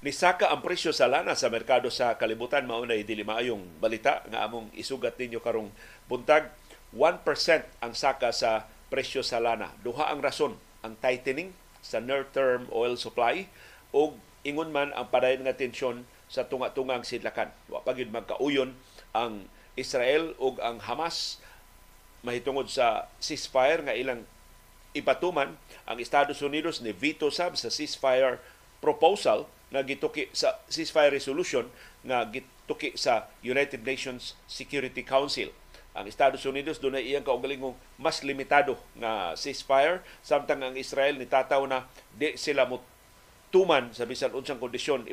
Nisaka 0.03 0.51
ang 0.51 0.60
presyo 0.60 0.91
sa 0.91 1.08
lana 1.08 1.32
sa 1.32 1.48
merkado 1.48 1.88
sa 1.88 2.20
kalibutan 2.20 2.67
mao 2.67 2.84
na 2.84 3.00
dili 3.00 3.24
maayong 3.24 3.79
balita 3.79 4.20
nga 4.27 4.43
among 4.43 4.67
isugat 4.75 5.15
ninyo 5.15 5.39
karong 5.39 5.72
buntag 6.12 6.51
1% 6.91 7.24
ang 7.79 7.96
saka 7.96 8.36
sa 8.36 8.67
presyo 8.91 9.24
sa 9.24 9.39
lana. 9.39 9.72
Duha 9.79 10.12
ang 10.12 10.20
rason 10.20 10.60
ang 10.84 11.00
tightening 11.00 11.55
sa 11.79 12.03
near-term 12.03 12.67
oil 12.75 13.00
supply 13.00 13.48
o 13.96 14.20
ingon 14.43 14.75
man 14.75 14.91
ang 14.91 15.08
padayon 15.08 15.48
nga 15.48 15.55
tensyon 15.55 16.03
sa 16.33 16.49
tunga-tungang 16.49 17.05
sidlakan. 17.05 17.53
Wa 17.69 17.85
pa 17.85 17.93
gyud 17.93 18.09
magkauyon 18.09 18.73
ang 19.13 19.45
Israel 19.77 20.33
ug 20.41 20.57
ang 20.65 20.81
Hamas 20.81 21.37
mahitungod 22.25 22.73
sa 22.73 23.05
ceasefire 23.21 23.85
nga 23.85 23.93
ilang 23.93 24.25
ipatuman 24.97 25.53
ang 25.85 25.97
Estados 26.01 26.41
Unidos 26.41 26.81
ni 26.81 26.89
veto 26.89 27.29
sab 27.29 27.53
sa 27.53 27.69
ceasefire 27.69 28.41
proposal 28.81 29.45
nga 29.69 29.85
gituki 29.85 30.29
sa 30.33 30.57
ceasefire 30.69 31.13
resolution 31.13 31.69
nga 32.05 32.25
gituki 32.29 32.97
sa 32.97 33.29
United 33.45 33.85
Nations 33.85 34.33
Security 34.49 35.05
Council. 35.05 35.53
Ang 35.93 36.09
Estados 36.09 36.41
Unidos 36.49 36.81
doon 36.81 36.97
ay 36.97 37.13
iyang 37.13 37.25
kaugalingong 37.25 37.77
mas 38.01 38.25
limitado 38.25 38.73
nga 38.97 39.37
ceasefire 39.37 40.01
samtang 40.25 40.65
ang 40.65 40.73
Israel 40.73 41.13
ni 41.21 41.29
tataw 41.29 41.61
na 41.69 41.85
di 42.17 42.33
sila 42.33 42.65
mo 42.65 42.81
tuman 43.53 43.93
sa 43.93 44.10
bisan 44.10 44.33
unsang 44.33 44.57
kondisyon 44.57 45.05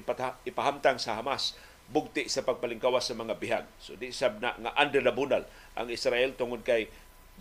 ipahamtang 0.48 0.96
sa 0.96 1.20
Hamas 1.20 1.60
bugti 1.92 2.24
sa 2.32 2.40
pagpalingkawas 2.40 3.04
sa 3.04 3.12
mga 3.12 3.36
bihag. 3.36 3.66
So 3.76 4.00
di 4.00 4.08
sab 4.16 4.40
na 4.40 4.56
nga 4.56 4.72
under 4.80 5.04
the 5.04 5.12
bunal 5.12 5.44
ang 5.76 5.92
Israel 5.92 6.32
tungod 6.32 6.64
kay 6.64 6.88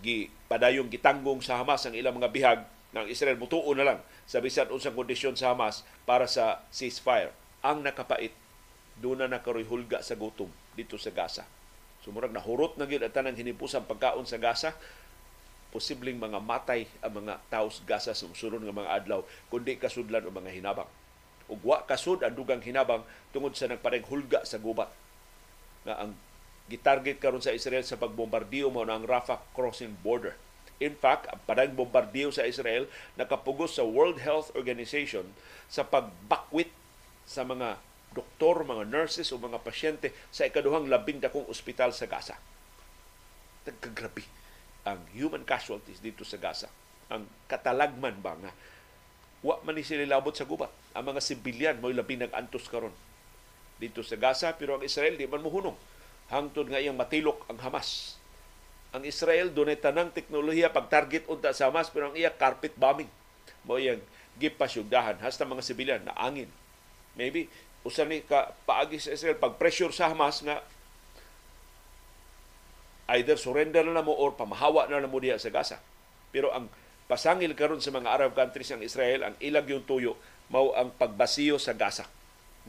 gi 0.04 0.28
padayong 0.52 0.92
gitanggong 0.92 1.40
sa 1.40 1.56
Hamas 1.56 1.88
ang 1.88 1.96
ilang 1.96 2.20
mga 2.20 2.28
bihag 2.28 2.60
ng 2.92 3.06
Israel 3.08 3.40
mutuo 3.40 3.72
na 3.72 3.86
lang 3.86 3.98
sa 4.28 4.44
bisan 4.44 4.68
unsang 4.68 4.92
kondisyon 4.92 5.40
sa 5.40 5.56
Hamas 5.56 5.88
para 6.04 6.28
sa 6.28 6.60
ceasefire. 6.68 7.32
Ang 7.64 7.80
nakapait 7.80 8.36
doon 9.00 9.24
na 9.24 9.32
nakarihulga 9.32 10.04
sa 10.04 10.20
gutom 10.20 10.52
dito 10.76 11.00
sa 11.00 11.08
Gaza. 11.08 11.48
Sumurag 12.04 12.32
na 12.32 12.44
hurot 12.44 12.76
na 12.76 12.84
gyud 12.84 13.04
ang 13.04 13.36
hinipusang 13.36 13.88
pagkaon 13.88 14.28
sa 14.28 14.36
Gaza 14.36 14.76
posibleng 15.70 16.18
mga 16.18 16.42
matay 16.42 16.90
ang 17.00 17.22
mga 17.22 17.38
tao 17.46 17.70
sa 17.70 17.82
Gaza 17.86 18.12
sa 18.12 18.26
sunod 18.26 18.62
nga 18.62 18.74
mga 18.74 18.92
adlaw 19.02 19.20
kundi 19.48 19.78
kasudlan 19.78 20.26
ang 20.26 20.34
mga 20.34 20.50
hinabang. 20.54 20.90
Ug 21.50 21.58
wa 21.66 21.82
kasud 21.82 22.22
ang 22.22 22.34
dugang 22.34 22.62
hinabang 22.62 23.02
tungod 23.34 23.54
sa 23.58 23.66
nagpareng 23.66 24.06
hulga 24.06 24.46
sa 24.46 24.58
gubat 24.58 24.90
nga 25.86 25.96
ang 26.06 26.14
gitarget 26.70 27.18
karon 27.18 27.42
sa 27.42 27.50
Israel 27.54 27.82
sa 27.82 27.98
pagbombardiyo 27.98 28.70
mo 28.70 28.86
ang 28.86 29.02
Rafah 29.02 29.42
crossing 29.56 29.96
border 30.04 30.36
In 30.80 30.96
fact, 30.96 31.28
ang 31.28 31.36
padang 31.44 31.76
bombardiyo 31.76 32.32
sa 32.32 32.48
Israel 32.48 32.88
nakapugos 33.20 33.76
sa 33.76 33.84
World 33.84 34.24
Health 34.24 34.48
Organization 34.56 35.28
sa 35.68 35.84
pagbakwit 35.84 36.72
sa 37.28 37.44
mga 37.44 37.76
doktor, 38.16 38.64
mga 38.64 38.88
nurses 38.88 39.28
o 39.28 39.36
mga 39.36 39.60
pasyente 39.60 40.16
sa 40.32 40.48
ikaduhang 40.48 40.88
labing 40.88 41.20
dakong 41.20 41.44
ospital 41.52 41.92
sa 41.92 42.08
Gaza. 42.08 42.40
Nagkagrabe 43.68 44.39
ang 44.84 45.00
human 45.12 45.44
casualties 45.44 46.00
dito 46.00 46.24
sa 46.24 46.40
Gaza. 46.40 46.68
Ang 47.10 47.26
katalagman 47.50 48.16
ba 48.22 48.38
nga? 48.38 48.52
Wa 49.40 49.60
man 49.64 49.76
ni 49.76 49.84
sila 49.84 50.04
labot 50.04 50.32
sa 50.32 50.44
gubat. 50.44 50.70
Ang 50.92 51.14
mga 51.14 51.20
sibilyan 51.20 51.76
mo 51.80 51.88
labing 51.88 52.24
nag-antos 52.24 52.68
karon 52.68 52.92
dito 53.80 54.04
sa 54.04 54.20
Gaza 54.20 54.52
pero 54.56 54.76
ang 54.76 54.84
Israel 54.84 55.16
di 55.16 55.24
man 55.24 55.40
mohunong 55.40 55.76
hangtod 56.28 56.68
nga 56.68 56.78
iyang 56.78 56.96
matilok 56.96 57.48
ang 57.48 57.58
Hamas. 57.64 58.20
Ang 58.92 59.06
Israel 59.06 59.48
dunay 59.54 59.78
tanang 59.78 60.12
teknolohiya 60.12 60.74
pag 60.74 60.90
target 60.90 61.24
unta 61.30 61.54
sa 61.56 61.72
Hamas 61.72 61.88
pero 61.88 62.12
ang 62.12 62.16
iya 62.18 62.30
carpet 62.30 62.76
bombing. 62.76 63.08
Mo 63.64 63.80
iyang 63.80 64.02
gipasyugdahan. 64.36 65.20
Hasta 65.20 65.48
mga 65.48 65.64
sibilyan 65.64 66.02
na 66.04 66.16
angin. 66.16 66.48
Maybe 67.16 67.48
usa 67.80 68.04
ni 68.04 68.20
ka 68.20 68.52
paagi 68.68 69.00
sa 69.00 69.16
Israel 69.16 69.40
pag 69.40 69.56
pressure 69.56 69.92
sa 69.92 70.12
Hamas 70.12 70.44
nga 70.44 70.60
either 73.18 73.34
surrender 73.34 73.82
na, 73.82 74.04
mo 74.04 74.14
or 74.14 74.36
pamahawa 74.38 74.86
na 74.86 75.02
mo 75.06 75.18
diha 75.18 75.38
sa 75.40 75.50
Gaza. 75.50 75.82
Pero 76.30 76.54
ang 76.54 76.70
pasangil 77.10 77.58
karon 77.58 77.82
sa 77.82 77.90
mga 77.90 78.06
Arab 78.06 78.32
countries 78.38 78.70
ang 78.70 78.86
Israel 78.86 79.26
ang 79.26 79.34
ilag 79.42 79.66
yung 79.66 79.82
tuyo 79.82 80.14
mao 80.50 80.70
ang 80.78 80.94
pagbasiyo 80.94 81.58
sa 81.58 81.74
Gaza. 81.74 82.06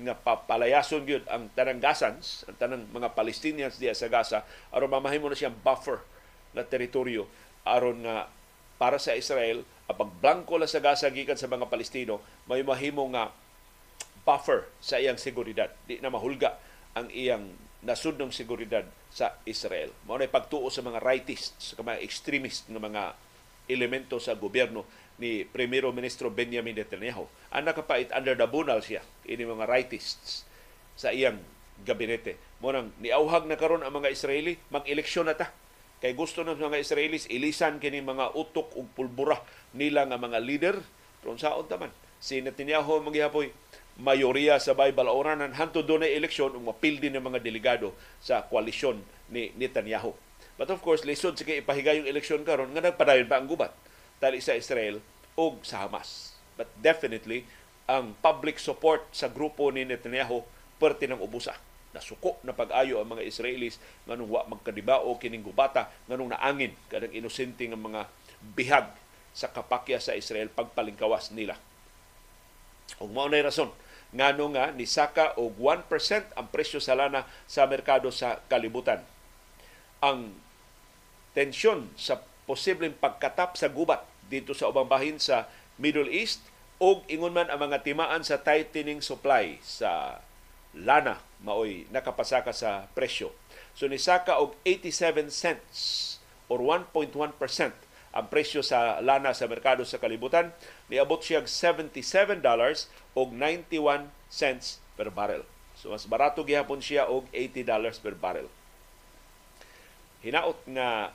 Nga 0.02 0.18
papalayason 0.24 1.06
gyud 1.06 1.30
ang 1.30 1.52
tanang 1.54 1.78
Gazans, 1.78 2.48
ang 2.50 2.58
tanang 2.58 2.90
mga 2.90 3.14
Palestinians 3.14 3.78
diya 3.78 3.94
sa 3.94 4.10
Gaza 4.10 4.42
aron 4.74 4.90
mamahimo 4.90 5.30
na 5.30 5.38
siyang 5.38 5.58
buffer 5.62 6.02
na 6.58 6.66
teritoryo 6.66 7.30
aron 7.62 8.02
nga 8.02 8.26
para 8.82 8.98
sa 8.98 9.14
Israel 9.14 9.62
ang 9.86 9.98
pagblanko 9.98 10.58
la 10.58 10.66
sa 10.66 10.82
Gaza 10.82 11.14
gikan 11.14 11.38
sa 11.38 11.46
mga 11.46 11.70
Palestino 11.70 12.18
may 12.50 12.66
mahimo 12.66 13.06
nga 13.14 13.30
buffer 14.26 14.66
sa 14.82 14.98
iyang 14.98 15.22
seguridad. 15.22 15.70
Di 15.86 16.02
na 16.02 16.10
mahulga 16.10 16.58
ang 16.98 17.14
iyang 17.14 17.46
nasudnong 17.86 18.34
seguridad 18.34 18.86
sa 19.12 19.36
Israel 19.44 19.92
mao 20.08 20.16
na 20.16 20.32
pagtuo 20.32 20.72
sa 20.72 20.80
mga 20.80 21.04
rightists 21.04 21.76
sa 21.76 21.84
mga 21.84 22.00
extremist 22.00 22.66
nga 22.72 22.80
mga 22.80 23.04
elemento 23.68 24.18
sa 24.18 24.36
gobyerno 24.36 24.88
ni 25.22 25.46
Primero 25.46 25.94
Ministro 25.94 26.34
Benjamin 26.34 26.74
Netanyahu. 26.74 27.30
Ang 27.54 27.64
nakapait 27.70 28.10
under 28.10 28.34
the 28.34 28.48
bunal 28.50 28.82
siya 28.82 29.06
ini 29.30 29.46
mga 29.46 29.70
rightists 29.70 30.48
sa 30.98 31.14
iyang 31.14 31.38
gabinete. 31.86 32.42
Mo 32.58 32.74
nang 32.74 32.90
niauhag 32.98 33.46
na 33.46 33.60
karon 33.60 33.86
ang 33.86 33.94
mga 33.94 34.10
Israeli 34.10 34.58
mag-eleksyon 34.74 35.30
na 35.30 35.38
ta 35.38 35.54
Kay 36.02 36.18
gusto 36.18 36.42
ng 36.42 36.58
mga 36.58 36.82
Israelis 36.82 37.30
ilisan 37.30 37.78
kini 37.78 38.02
mga 38.02 38.34
utok 38.34 38.74
ug 38.74 38.90
pulbura 38.98 39.38
nila 39.78 40.10
nga 40.10 40.18
mga 40.18 40.42
leader. 40.42 40.76
Pero 41.22 41.38
saon 41.38 41.70
taman, 41.70 41.94
si 42.18 42.42
Netanyahu 42.42 43.06
maghihapoy 43.06 43.54
mayoriya 44.02 44.58
sa 44.58 44.74
Bible 44.74 45.06
oranan 45.06 45.54
hanto 45.54 45.86
do 45.86 46.02
na 46.02 46.10
eleksyon 46.10 46.58
ug 46.58 46.74
mapildi 46.74 47.14
ng 47.14 47.22
mga 47.22 47.40
delegado 47.40 47.94
sa 48.18 48.42
koalisyon 48.50 48.98
ni 49.30 49.54
Netanyahu. 49.54 50.12
But 50.58 50.74
of 50.74 50.82
course, 50.82 51.06
lisod 51.06 51.38
sa 51.38 51.46
kay 51.46 51.62
ipahigay 51.62 52.02
yung 52.02 52.10
eleksyon 52.10 52.42
karon 52.42 52.74
nga 52.74 52.82
nagpadayon 52.82 53.30
pa 53.30 53.38
ang 53.38 53.46
gubat 53.46 53.72
tali 54.18 54.42
sa 54.42 54.58
Israel 54.58 54.98
ug 55.38 55.62
sa 55.62 55.86
Hamas. 55.86 56.34
But 56.58 56.70
definitely, 56.82 57.46
ang 57.86 58.18
public 58.20 58.58
support 58.58 59.06
sa 59.14 59.30
grupo 59.30 59.70
ni 59.70 59.86
Netanyahu 59.86 60.42
perti 60.82 61.06
ng 61.06 61.22
ubusa 61.22 61.54
nasuko 61.92 62.40
na 62.48 62.56
pag-ayo 62.56 63.04
ang 63.04 63.12
mga 63.12 63.28
Israelis 63.28 63.76
nganong 64.08 64.32
wa 64.32 64.42
magkadibao 64.48 65.12
kining 65.20 65.44
gubata 65.44 65.92
nganong 66.08 66.32
naangin 66.32 66.72
kadang 66.88 67.12
inosente 67.12 67.68
nga 67.68 67.76
mga 67.76 68.02
bihag 68.56 68.88
sa 69.36 69.52
kapakya 69.52 70.00
sa 70.00 70.16
Israel 70.16 70.48
pagpalingkawas 70.52 71.36
nila. 71.36 71.56
Ug 73.00 73.12
mao 73.12 73.28
nay 73.28 73.44
rason 73.44 73.72
ngano 74.12 74.52
nga 74.56 74.76
ni 74.76 74.84
saka 74.84 75.36
og 75.40 75.56
1% 75.56 75.88
ang 76.36 76.48
presyo 76.52 76.84
sa 76.84 76.96
lana 76.96 77.24
sa 77.48 77.64
merkado 77.68 78.12
sa 78.12 78.44
kalibutan. 78.52 79.00
Ang 80.04 80.36
tensyon 81.32 81.88
sa 81.96 82.20
posibleng 82.44 82.96
pagkatap 83.00 83.56
sa 83.56 83.72
gubat 83.72 84.04
dito 84.28 84.52
sa 84.52 84.68
ubang 84.68 84.88
bahin 84.88 85.16
sa 85.20 85.48
Middle 85.80 86.12
East 86.12 86.44
og 86.82 87.08
ingon 87.08 87.32
man 87.32 87.48
ang 87.48 87.62
mga 87.62 87.88
timaan 87.88 88.26
sa 88.26 88.42
tightening 88.42 89.00
supply 89.00 89.56
sa 89.64 90.20
lana 90.76 91.20
maoy 91.44 91.88
nakapasaka 91.92 92.52
sa 92.52 92.92
presyo. 92.92 93.32
So 93.76 93.88
nisaka 93.88 94.40
og 94.40 94.60
87 94.68 95.32
cents 95.32 96.20
or 96.52 96.60
1.1% 96.60 97.16
ang 98.12 98.28
presyo 98.28 98.60
sa 98.60 99.00
lana 99.00 99.32
sa 99.32 99.48
merkado 99.48 99.88
sa 99.88 99.96
kalibutan. 99.96 100.52
Niabot 100.92 101.24
siya 101.24 101.48
77 101.48 102.44
dollars 102.44 102.92
og 103.18 103.36
91 103.36 104.08
cents 104.32 104.80
per 104.96 105.12
barrel. 105.12 105.44
So 105.76 105.92
mas 105.92 106.06
barato 106.06 106.46
gihapon 106.46 106.80
siya 106.80 107.10
og 107.10 107.28
80 107.34 107.68
dollars 107.68 107.98
per 107.98 108.16
barrel. 108.16 108.48
Hinaot 110.22 110.62
nga 110.70 111.10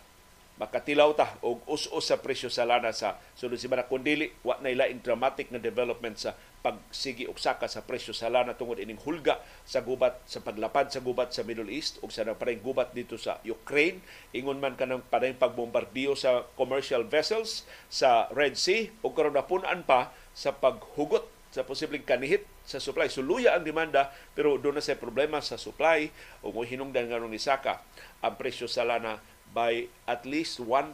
makatilaw 0.56 1.12
ta 1.12 1.36
og 1.44 1.60
us-us 1.68 2.08
sa 2.08 2.16
presyo 2.16 2.48
sa 2.48 2.64
lana 2.64 2.88
sa 2.88 3.20
sunod 3.36 3.60
semana 3.60 3.84
kun 3.84 4.00
dili 4.00 4.32
wa 4.40 4.56
na 4.64 4.72
ilaing 4.72 5.04
dramatic 5.04 5.52
na 5.52 5.60
development 5.60 6.16
sa 6.16 6.32
pagsigi 6.64 7.28
og 7.28 7.36
saka 7.36 7.68
sa 7.68 7.84
presyo 7.84 8.16
sa 8.16 8.32
lana 8.32 8.56
tungod 8.56 8.80
ining 8.80 8.96
hulga 9.04 9.36
sa 9.68 9.84
gubat 9.84 10.16
sa 10.24 10.40
paglapad 10.40 10.88
sa 10.88 11.04
gubat 11.04 11.28
sa 11.36 11.44
Middle 11.44 11.68
East 11.68 12.00
ug 12.00 12.08
sa 12.08 12.24
napareng 12.24 12.64
gubat 12.64 12.96
dito 12.96 13.20
sa 13.20 13.36
Ukraine 13.44 14.00
ingon 14.32 14.56
man 14.56 14.80
kanang 14.80 15.04
pareng 15.12 15.36
pagbombardiyo 15.36 16.16
sa 16.16 16.48
commercial 16.56 17.04
vessels 17.04 17.68
sa 17.92 18.32
Red 18.32 18.56
Sea 18.56 18.88
ug 19.04 19.12
karon 19.12 19.36
napunan 19.36 19.84
pa 19.84 20.08
sa 20.32 20.56
paghugot 20.56 21.35
sa 21.56 21.64
posibleng 21.64 22.04
kanihit 22.04 22.44
sa 22.68 22.76
supply. 22.76 23.08
Suluya 23.08 23.56
ang 23.56 23.64
demanda 23.64 24.12
pero 24.36 24.60
doon 24.60 24.76
na 24.76 24.84
sa 24.84 24.92
problema 24.92 25.40
sa 25.40 25.56
supply 25.56 26.12
o 26.44 26.52
mo 26.52 26.60
hinungdan 26.60 27.08
nga 27.08 27.16
ni 27.16 27.40
Saka 27.40 27.80
ang 28.20 28.36
presyo 28.36 28.68
sa 28.68 28.84
lana 28.84 29.24
by 29.56 29.88
at 30.04 30.28
least 30.28 30.60
1% 30.60 30.92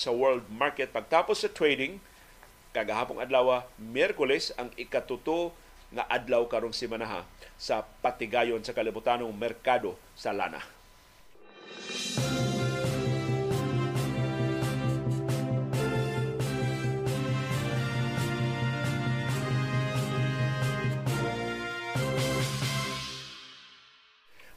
sa 0.00 0.08
world 0.08 0.48
market. 0.48 0.88
Pagtapos 0.88 1.44
sa 1.44 1.52
trading, 1.52 2.00
kagahapong 2.72 3.20
adlaw, 3.20 3.68
Miyerkules, 3.76 4.56
ang 4.56 4.72
ikatuto 4.80 5.52
nga 5.92 6.08
adlaw 6.08 6.48
karong 6.48 6.72
simanaha 6.72 7.28
sa 7.60 7.84
patigayon 8.00 8.64
sa 8.64 8.72
kalibutanong 8.72 9.28
merkado 9.36 10.00
sa 10.16 10.32
lana. 10.32 10.64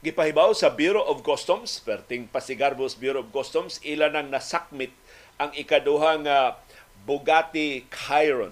Gipahibaw 0.03 0.51
sa 0.51 0.67
Bureau 0.67 1.07
of 1.07 1.23
Customs, 1.23 1.79
perting 1.79 2.27
Pasigarbos 2.27 2.99
Bureau 2.99 3.23
of 3.23 3.31
Customs, 3.31 3.79
ilan 3.87 4.11
nang 4.11 4.27
nasakmit 4.27 4.91
ang 5.39 5.55
ikaduhang 5.55 6.27
uh, 6.27 6.59
Bugatti 7.07 7.87
Chiron. 7.87 8.51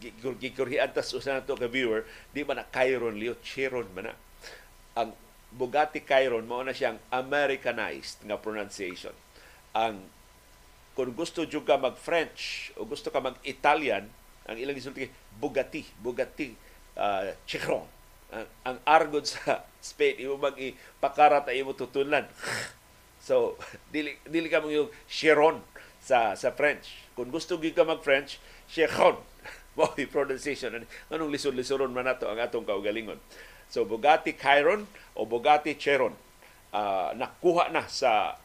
Gikurhian 0.40 0.96
tas 0.96 1.12
usa 1.12 1.36
nato 1.36 1.52
ka 1.60 1.68
viewer, 1.68 2.08
di 2.32 2.40
man 2.40 2.56
na 2.56 2.64
Chiron 2.72 3.20
liyo, 3.20 3.36
Chiron 3.44 3.84
man 3.92 4.08
na. 4.08 4.14
Ang 4.96 5.12
Bugatti 5.52 6.00
Chiron 6.08 6.48
mao 6.48 6.64
na 6.64 6.72
siyang 6.72 6.96
Americanized 7.12 8.24
nga 8.24 8.40
pronunciation. 8.40 9.12
Ang 9.76 10.08
kung 10.96 11.12
gusto 11.12 11.44
jud 11.44 11.68
ka 11.68 11.76
mag 11.76 12.00
French 12.00 12.72
o 12.80 12.88
gusto 12.88 13.12
ka 13.12 13.20
mag 13.20 13.36
Italian, 13.44 14.08
ang 14.48 14.56
ilang 14.56 14.72
gisulti 14.72 15.04
Bugatti, 15.36 15.84
Bugatti 16.00 16.56
uh, 16.96 17.28
Chiron 17.44 17.99
ang, 18.30 18.46
ang 18.64 18.78
argon 18.86 19.26
sa 19.26 19.66
Spain 19.80 20.20
imo 20.20 20.36
mag 20.36 20.54
ipakarat 20.56 21.48
ay 21.50 21.62
imo 21.62 21.72
tutulan 21.72 22.28
so 23.28 23.56
dili 23.94 24.16
dili 24.26 24.48
ka 24.48 24.62
mo 24.62 24.72
yung 24.72 24.88
Chiron 25.06 25.60
sa 26.00 26.32
sa 26.34 26.50
French. 26.56 27.04
Kung 27.12 27.28
gusto 27.28 27.60
gyud 27.60 27.76
ka 27.76 27.84
mag 27.84 28.00
French 28.00 28.40
Chiron 28.70 29.20
mo 29.78 29.86
pronunciation. 29.94 30.82
Anong 31.12 31.30
lisod-lisoron 31.30 31.94
man 31.94 32.08
nato 32.08 32.26
ang 32.26 32.40
atong 32.40 32.66
kaugalingon? 32.66 33.20
So 33.70 33.86
Bugatti 33.86 34.34
Chiron 34.34 34.90
o 35.14 35.24
Bugatti 35.24 35.78
Chiron? 35.78 36.16
Uh, 36.70 37.14
nakuha 37.14 37.70
na 37.70 37.86
sa 37.86 38.38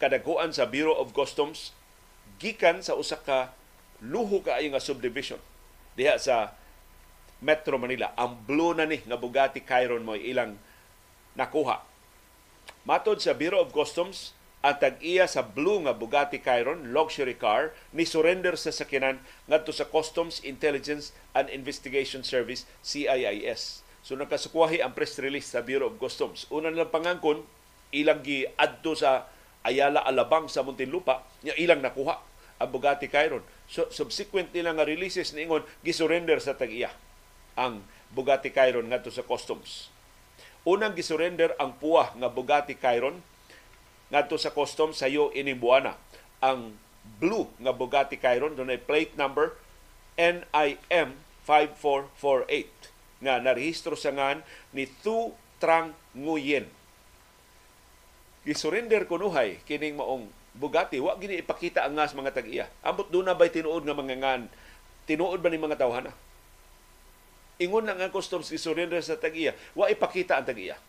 kadaguan 0.00 0.52
sa 0.56 0.68
Bureau 0.68 0.96
of 0.96 1.12
Customs. 1.12 1.76
Gikan 2.40 2.80
sa 2.80 2.96
usa 2.96 3.20
ka 3.20 3.52
luho 4.00 4.40
kaayo 4.40 4.72
nga 4.72 4.80
subdivision. 4.80 5.40
Diha 5.94 6.16
sa 6.16 6.56
Metro 7.40 7.80
Manila. 7.80 8.12
Ang 8.20 8.36
blue 8.44 8.76
na 8.76 8.84
ni 8.84 9.00
nga 9.08 9.16
Bugatti 9.16 9.64
Chiron 9.64 10.04
mo 10.04 10.12
ilang 10.12 10.60
nakuha. 11.32 11.80
Matod 12.84 13.20
sa 13.24 13.32
Bureau 13.32 13.64
of 13.64 13.72
Customs, 13.72 14.36
ang 14.60 14.76
tag-iya 14.76 15.24
sa 15.24 15.40
blue 15.40 15.80
nga 15.88 15.96
Bugatti 15.96 16.36
Chiron 16.36 16.92
luxury 16.92 17.32
car 17.32 17.72
ni 17.96 18.04
surrender 18.04 18.60
sa 18.60 18.68
sakinan 18.68 19.24
ngadto 19.48 19.72
sa 19.72 19.88
Customs 19.88 20.44
Intelligence 20.44 21.16
and 21.32 21.48
Investigation 21.48 22.20
Service 22.20 22.68
CIIS. 22.84 23.80
So 24.04 24.20
nakasukwahi 24.20 24.84
ang 24.84 24.92
press 24.92 25.16
release 25.16 25.48
sa 25.48 25.64
Bureau 25.64 25.88
of 25.88 25.96
Customs. 25.96 26.44
Una 26.52 26.68
nilang 26.68 26.92
pangangkon 26.92 27.40
ilang 27.96 28.20
gi 28.20 28.44
adto 28.60 28.92
sa 28.92 29.24
Ayala 29.64 30.04
Alabang 30.04 30.48
sa 30.48 30.64
Muntinlupa, 30.64 31.24
nya 31.44 31.56
ilang 31.56 31.80
nakuha 31.80 32.20
ang 32.60 32.68
Bugatti 32.68 33.08
Chiron. 33.08 33.44
So 33.64 33.88
subsequent 33.88 34.52
nila 34.52 34.76
nga 34.76 34.84
releases 34.84 35.32
niingon 35.32 35.64
gi-surrender 35.80 36.36
sa 36.36 36.52
tag-iya 36.52 36.92
ang 37.60 37.84
Bugatti 38.10 38.48
Chiron 38.48 38.88
ngadto 38.88 39.12
sa 39.12 39.20
customs. 39.20 39.92
Unang 40.64 40.96
gisurrender 40.96 41.52
ang 41.60 41.76
puwa 41.76 42.08
nga 42.16 42.32
Bugatti 42.32 42.80
Chiron 42.80 43.20
ngadto 44.08 44.40
sa 44.40 44.56
customs 44.56 44.98
sa 44.98 45.06
iyo 45.06 45.28
inimbuana. 45.36 46.00
Ang 46.40 46.74
blue 47.20 47.52
nga 47.60 47.76
Bugatti 47.76 48.16
Chiron 48.16 48.56
dunay 48.56 48.80
plate 48.80 49.12
number 49.20 49.52
NIM 50.16 51.20
5448 51.44 53.20
nga 53.20 53.36
narehistro 53.36 53.92
sa 53.94 54.10
ngan 54.10 54.40
ni 54.72 54.88
Tu 55.04 55.32
Trang 55.60 55.92
Nguyen. 56.16 56.64
Gisurrender 58.48 59.04
kunuhay 59.04 59.60
kining 59.68 60.00
maong 60.00 60.32
Bugatti 60.50 60.98
wa 60.98 61.14
gini 61.14 61.38
ipakita 61.38 61.86
ang 61.86 61.94
ngas 61.94 62.16
mga 62.16 62.34
tag-iya. 62.34 62.66
Ambot 62.82 63.06
do 63.06 63.22
na 63.22 63.38
bay 63.38 63.52
tinuod 63.54 63.86
nga 63.86 63.94
mga 63.94 64.16
ngan 64.18 64.42
tinuod 65.06 65.38
ba 65.38 65.46
ni 65.46 65.62
mga 65.62 65.78
tawhana? 65.78 66.10
Ingon 67.60 67.84
na 67.84 67.92
nga 67.92 68.08
customs 68.08 68.48
isurrender 68.48 69.04
sa 69.04 69.20
tag-iya, 69.20 69.52
wa 69.76 69.92
ipakita 69.92 70.40
ang 70.40 70.48
tag-iya. 70.48 70.80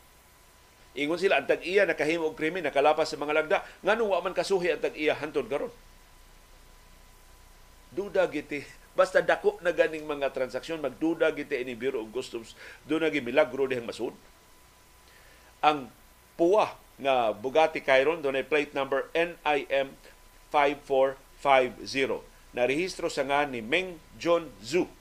Ingon 0.96 1.20
sila 1.20 1.44
ang 1.44 1.48
tag-iya 1.48 1.84
nakahimo 1.84 2.32
og 2.32 2.40
krimen 2.40 2.64
nakalapas 2.64 3.12
sa 3.12 3.20
mga 3.20 3.44
lagda, 3.44 3.60
nganong 3.84 4.16
wa 4.16 4.24
man 4.24 4.32
kasuhi 4.32 4.72
ang 4.72 4.80
tag-iya 4.80 5.20
hantod 5.20 5.52
karon. 5.52 5.72
Duda 7.92 8.24
giti 8.32 8.64
basta 8.92 9.24
dako 9.24 9.56
na 9.64 9.72
ganing 9.76 10.04
mga 10.04 10.36
transaksyon 10.36 10.84
magduda 10.84 11.32
giti 11.36 11.56
ini 11.60 11.76
Bureau 11.76 12.04
of 12.04 12.12
Customs 12.12 12.56
do 12.88 13.00
na 13.00 13.12
milagro 13.12 13.68
dihang 13.68 13.88
masud. 13.88 14.14
Ang 15.64 15.88
puwa 16.40 16.76
nga 17.00 17.32
Bugatti 17.36 17.82
Chiron 17.84 18.22
dunay 18.24 18.44
plate 18.48 18.74
number 18.76 19.08
NIM 19.16 19.96
5450 20.52 22.20
na 22.52 22.68
rehistro 22.68 23.08
sa 23.08 23.24
nga 23.24 23.48
ni 23.48 23.64
Meng 23.64 23.96
John 24.20 24.52
Zhu 24.60 24.92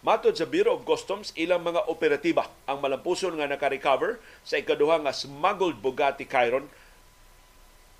Matod 0.00 0.32
sa 0.32 0.48
Bureau 0.48 0.80
of 0.80 0.88
Customs, 0.88 1.28
ilang 1.36 1.60
mga 1.60 1.84
operatiba 1.92 2.48
ang 2.64 2.80
malampuson 2.80 3.36
nga 3.36 3.44
naka-recover 3.44 4.16
sa 4.40 4.56
ikaduha 4.56 4.96
nga 5.04 5.12
smuggled 5.12 5.76
Bugatti 5.76 6.24
Chiron 6.24 6.64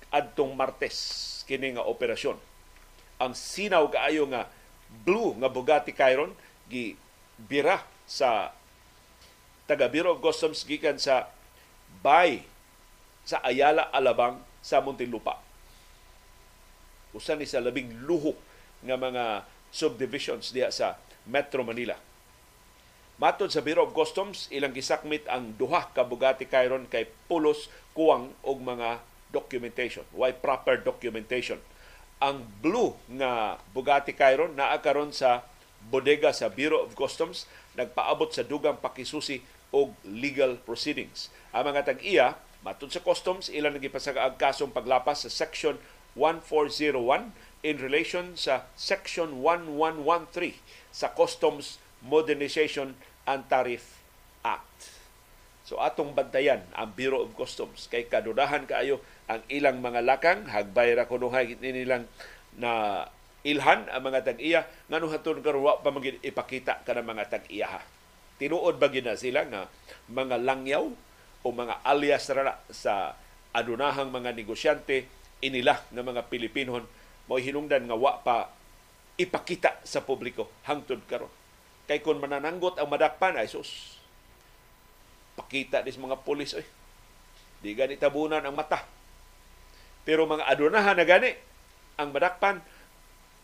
adtong 0.09 0.57
Martes 0.57 0.97
kini 1.45 1.77
nga 1.77 1.85
operasyon. 1.85 2.41
Ang 3.21 3.37
sinaw 3.37 3.85
kaayo 3.93 4.25
nga 4.33 4.49
blue 5.05 5.37
nga 5.37 5.45
Bugatti 5.45 5.93
Chiron 5.93 6.33
gi 6.65 6.97
bira 7.37 7.85
sa 8.09 8.49
taga 9.69 9.85
Bureau 9.85 10.17
of 10.17 10.25
Customs 10.25 10.65
gikan 10.65 10.97
sa 10.97 11.29
Bay 12.01 12.41
sa 13.21 13.45
Ayala 13.45 13.93
Alabang 13.93 14.41
sa 14.65 14.81
Muntinlupa. 14.81 15.37
Usa 17.13 17.37
ni 17.37 17.45
sa 17.45 17.61
labing 17.61 17.93
luho 18.09 18.33
nga 18.81 18.97
mga 18.97 19.45
subdivisions 19.69 20.49
diha 20.49 20.73
sa 20.73 20.97
Metro 21.27 21.61
Manila. 21.65 21.97
Matod 23.21 23.53
sa 23.53 23.61
Bureau 23.61 23.85
of 23.85 23.93
Customs, 23.93 24.49
ilang 24.49 24.73
gisakmit 24.73 25.29
ang 25.29 25.53
duha 25.53 25.93
ka 25.93 26.01
Bugatti 26.01 26.49
Chiron 26.49 26.89
kay 26.89 27.05
pulos 27.29 27.69
kuwang 27.93 28.33
og 28.41 28.57
mga 28.65 28.97
documentation. 29.29 30.01
Why 30.09 30.33
proper 30.33 30.81
documentation? 30.81 31.61
Ang 32.17 32.49
blue 32.65 32.97
nga 33.05 33.61
Bugatti 33.77 34.17
Chiron 34.17 34.57
naa 34.57 34.81
karon 34.81 35.13
sa 35.13 35.45
bodega 35.89 36.33
sa 36.33 36.49
Bureau 36.49 36.81
of 36.81 36.97
Customs 36.97 37.45
nagpaabot 37.77 38.33
sa 38.33 38.41
dugang 38.41 38.81
pakisusi 38.81 39.41
og 39.71 39.95
legal 40.03 40.59
proceedings. 40.59 41.31
Ang 41.55 41.71
mga 41.71 41.93
tag-iya, 41.93 42.27
matod 42.61 42.91
sa 42.91 42.99
customs, 42.99 43.47
ilang 43.47 43.73
nagipasagaag 43.77 44.35
kasong 44.35 44.75
paglapas 44.75 45.23
sa 45.23 45.31
Section 45.31 45.79
1401 46.13 47.31
in 47.61 47.77
relation 47.77 48.33
sa 48.33 48.65
Section 48.73 49.45
1113 49.45 50.57
sa 50.89 51.13
Customs 51.13 51.77
Modernization 52.01 52.97
and 53.29 53.45
Tariff 53.45 54.01
Act. 54.41 54.97
So 55.65 55.77
atong 55.79 56.17
bantayan 56.17 56.65
ang 56.73 56.91
Bureau 56.97 57.23
of 57.23 57.37
Customs 57.37 57.87
kay 57.87 58.09
kadudahan 58.09 58.65
kaayo 58.65 58.99
ang 59.29 59.45
ilang 59.47 59.79
mga 59.79 60.01
lakang 60.03 60.49
hagbay 60.49 60.97
ra 60.97 61.07
kunuhay 61.07 61.55
nilang 61.61 62.09
na 62.57 63.05
ilhan 63.45 63.87
ang 63.87 64.03
mga 64.03 64.27
tag-iya 64.27 64.67
ngano 64.91 65.07
haton 65.07 65.39
karon 65.39 65.63
wa 65.63 65.79
pa 65.79 65.93
magid 65.93 66.19
ipakita 66.19 66.83
kana 66.83 67.05
mga 67.05 67.29
tag-iya 67.29 67.77
ha. 67.77 67.81
Tinuod 68.41 68.81
ba 68.81 68.89
gina 68.89 69.13
sila 69.13 69.45
nga 69.47 69.69
mga 70.09 70.41
langyaw 70.41 70.89
o 71.41 71.47
mga 71.53 71.85
alias 71.85 72.25
ra 72.33 72.57
sa 72.73 73.15
adunahang 73.53 74.09
mga 74.09 74.33
negosyante 74.33 75.05
inila 75.39 75.77
ng 75.93 76.03
mga 76.03 76.27
Pilipinon 76.27 76.83
mo 77.25 77.37
hinungdan 77.37 77.85
nga 77.85 77.97
wa 77.97 78.21
pa 78.21 78.49
ipakita 79.19 79.81
sa 79.85 80.01
publiko 80.01 80.49
hangtod 80.65 81.01
karon 81.05 81.31
Kay 81.91 81.99
kung 81.99 82.23
manananggot 82.23 82.79
ang 82.79 82.87
madakpan, 82.87 83.35
ay 83.35 83.51
sus, 83.51 83.99
pakita 85.35 85.83
dis 85.83 85.99
mga 85.99 86.23
pulis, 86.23 86.55
oy. 86.55 86.63
Di 87.59 87.75
gani 87.75 87.99
tabunan 87.99 88.39
ang 88.39 88.55
mata. 88.55 88.87
Pero 90.07 90.23
mga 90.23 90.47
adunahan 90.47 90.95
na 90.95 91.03
gani 91.03 91.35
ang 91.99 92.15
madakpan 92.15 92.63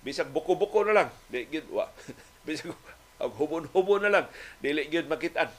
bisag 0.02 0.32
buko-buko 0.32 0.88
na 0.88 1.04
lang 1.04 1.10
di 1.28 1.44
gid 1.52 1.68
wa 1.68 1.92
bisag 2.48 2.72
ang 3.20 3.34
hubon-hubon 3.36 4.08
na 4.08 4.14
lang 4.14 4.26
dili 4.64 4.88
gyud 4.88 5.12
makitaan 5.12 5.52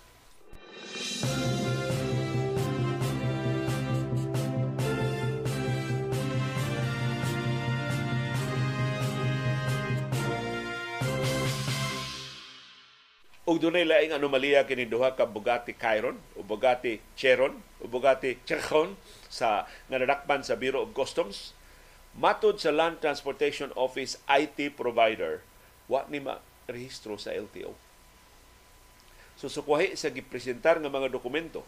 ug 13.49 13.57
dunay 13.57 13.89
laing 13.89 14.13
anomalya 14.13 14.69
kini 14.69 14.85
duha 14.85 15.17
ka 15.17 15.25
Bugatti 15.25 15.73
Chiron 15.73 16.21
o 16.37 16.45
Bugatti 16.45 17.01
Chiron 17.17 17.65
o 17.81 17.89
Bugatti 17.89 18.37
Chiron 18.45 19.01
sa 19.33 19.65
nga 19.89 19.97
nadakpan 19.97 20.45
sa 20.45 20.61
Bureau 20.61 20.85
of 20.85 20.93
Customs. 20.93 21.57
Matud 22.13 22.61
sa 22.61 22.75
Land 22.75 23.01
Transportation 23.01 23.73
Office 23.73 24.21
IT 24.29 24.77
provider 24.77 25.41
wa 25.89 26.05
ni 26.13 26.21
ma 26.21 26.45
rehistro 26.69 27.17
sa 27.17 27.33
LTO 27.33 27.73
so 29.39 29.47
sukwahi 29.47 29.95
sa 29.95 30.11
gipresentar 30.11 30.83
nga 30.83 30.91
mga 30.91 31.15
dokumento 31.15 31.63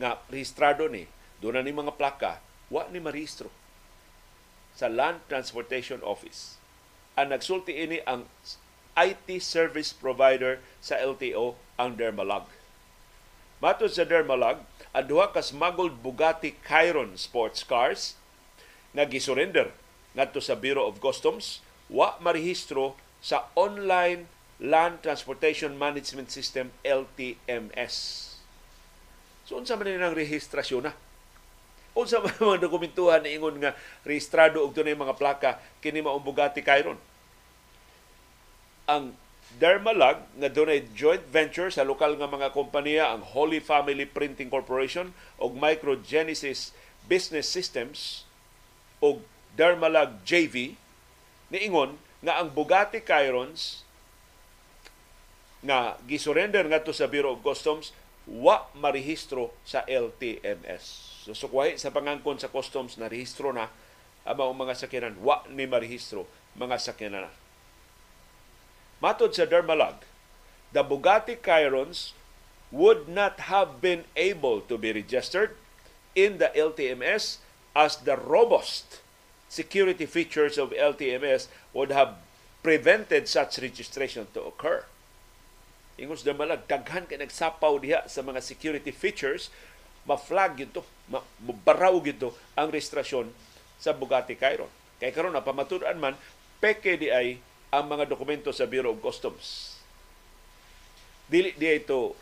nga 0.00 0.18
rehistrado 0.32 0.88
ni 0.88 1.04
doon 1.44 1.60
ni 1.60 1.76
mga 1.76 1.92
plaka 2.00 2.40
wa 2.72 2.88
ni 2.88 2.98
marehistro 2.98 3.52
sa 4.72 4.88
Land 4.88 5.28
Transportation 5.28 6.00
Office. 6.00 6.56
Ang 7.20 7.36
nagsulti 7.36 7.76
ini 7.76 8.00
ang 8.08 8.24
IT 8.98 9.40
service 9.40 9.96
provider 9.96 10.60
sa 10.84 11.00
LTO 11.00 11.56
ang 11.80 11.96
Dermalag. 11.96 12.44
Matod 13.62 13.94
sa 13.94 14.04
Dermalag, 14.04 14.60
ang 14.92 15.06
duha 15.08 15.32
ka 15.32 15.40
smuggled 15.40 16.04
Bugatti 16.04 16.58
Chiron 16.66 17.16
sports 17.16 17.64
cars 17.64 18.18
nga 18.92 19.08
gisurrender 19.08 19.72
ngadto 20.12 20.42
sa 20.44 20.58
Bureau 20.58 20.84
of 20.84 21.00
Customs 21.00 21.64
wa 21.88 22.20
marehistro 22.20 22.98
sa 23.24 23.48
online 23.56 24.28
Land 24.60 25.00
Transportation 25.00 25.74
Management 25.74 26.28
System 26.28 26.68
LTMS. 26.84 27.94
So 29.48 29.56
unsa 29.58 29.74
man 29.74 29.90
nang 29.96 30.14
rehistrasyon 30.14 30.90
na? 30.90 30.92
Unsa 31.96 32.20
man 32.20 32.36
mga 32.52 32.62
dokumentuhan 32.68 33.24
na 33.24 33.32
ingon 33.32 33.56
nga 33.58 33.72
rehistrado 34.04 34.60
og 34.60 34.76
tunay 34.76 34.92
mga 34.92 35.16
plaka 35.16 35.56
kini 35.80 36.04
mao 36.04 36.20
Bugatti 36.20 36.60
Chiron? 36.60 37.00
Ang 38.86 39.14
Dermalag 39.52 40.24
nga 40.40 40.48
dunay 40.48 40.88
joint 40.96 41.20
venture 41.28 41.68
sa 41.68 41.84
lokal 41.84 42.16
nga 42.16 42.30
mga 42.30 42.56
kompanya 42.56 43.12
ang 43.12 43.20
Holy 43.20 43.60
Family 43.60 44.08
Printing 44.08 44.48
Corporation 44.48 45.12
ug 45.36 45.52
Microgenesis 45.60 46.72
Business 47.04 47.52
Systems 47.52 48.24
ug 49.04 49.20
Dermalag 49.52 50.24
JV 50.24 50.72
niingon 51.52 52.00
nga 52.24 52.40
ang 52.40 52.48
Bugatti 52.48 53.04
Chirons 53.04 53.84
nga 55.60 56.00
gisurrender 56.08 56.64
ngadto 56.64 56.96
sa 56.96 57.12
Bureau 57.12 57.36
of 57.36 57.44
Customs 57.44 57.92
wa 58.24 58.70
marehistro 58.72 59.52
sa 59.68 59.84
LTMS. 59.84 60.84
So 61.28 61.36
sukwahi 61.36 61.76
sa 61.76 61.92
pangangkon 61.92 62.40
sa 62.40 62.48
customs 62.48 62.96
na 62.96 63.10
rehistro 63.10 63.52
na 63.52 63.68
ang 64.24 64.56
mga 64.56 64.78
sakyanan 64.78 65.18
wa 65.20 65.44
ni 65.52 65.68
marehistro 65.68 66.24
mga 66.56 66.80
sakyanan 66.80 67.28
na. 67.28 67.41
Matod 69.02 69.34
sa 69.34 69.50
Dermalag, 69.50 69.98
the 70.70 70.86
Bugatti 70.86 71.34
Chirons 71.34 72.14
would 72.70 73.10
not 73.10 73.50
have 73.50 73.82
been 73.82 74.06
able 74.14 74.62
to 74.70 74.78
be 74.78 74.94
registered 74.94 75.58
in 76.14 76.38
the 76.38 76.54
LTMS 76.54 77.42
as 77.74 77.98
the 78.06 78.14
robust 78.14 79.02
security 79.50 80.06
features 80.06 80.54
of 80.54 80.70
LTMS 80.70 81.50
would 81.74 81.90
have 81.90 82.14
prevented 82.62 83.26
such 83.26 83.58
registration 83.58 84.30
to 84.38 84.46
occur. 84.46 84.86
Ingon 85.98 86.14
sa 86.14 86.30
Dermalag, 86.30 86.70
daghan 86.70 87.10
kay 87.10 87.18
nagsapaw 87.18 87.82
diha 87.82 88.06
sa 88.06 88.22
mga 88.22 88.38
security 88.38 88.94
features, 88.94 89.50
ma-flag 90.06 90.62
yun 90.62 90.70
to, 90.70 90.86
mabaraw 91.42 91.98
yun 92.06 92.30
ang 92.54 92.70
registrasyon 92.70 93.34
sa 93.82 93.90
Bugatti 93.90 94.38
Chiron. 94.38 94.70
Kay 95.02 95.10
karon 95.10 95.34
na 95.34 95.42
pamatudan 95.42 95.98
man, 95.98 96.14
peke 96.62 96.94
di 96.94 97.10
ay 97.10 97.42
ang 97.72 97.88
mga 97.88 98.04
dokumento 98.04 98.52
sa 98.52 98.68
Bureau 98.68 98.92
of 98.92 99.00
Customs. 99.00 99.80
Dili 101.24 101.56
di 101.56 101.72
ito 101.72 102.12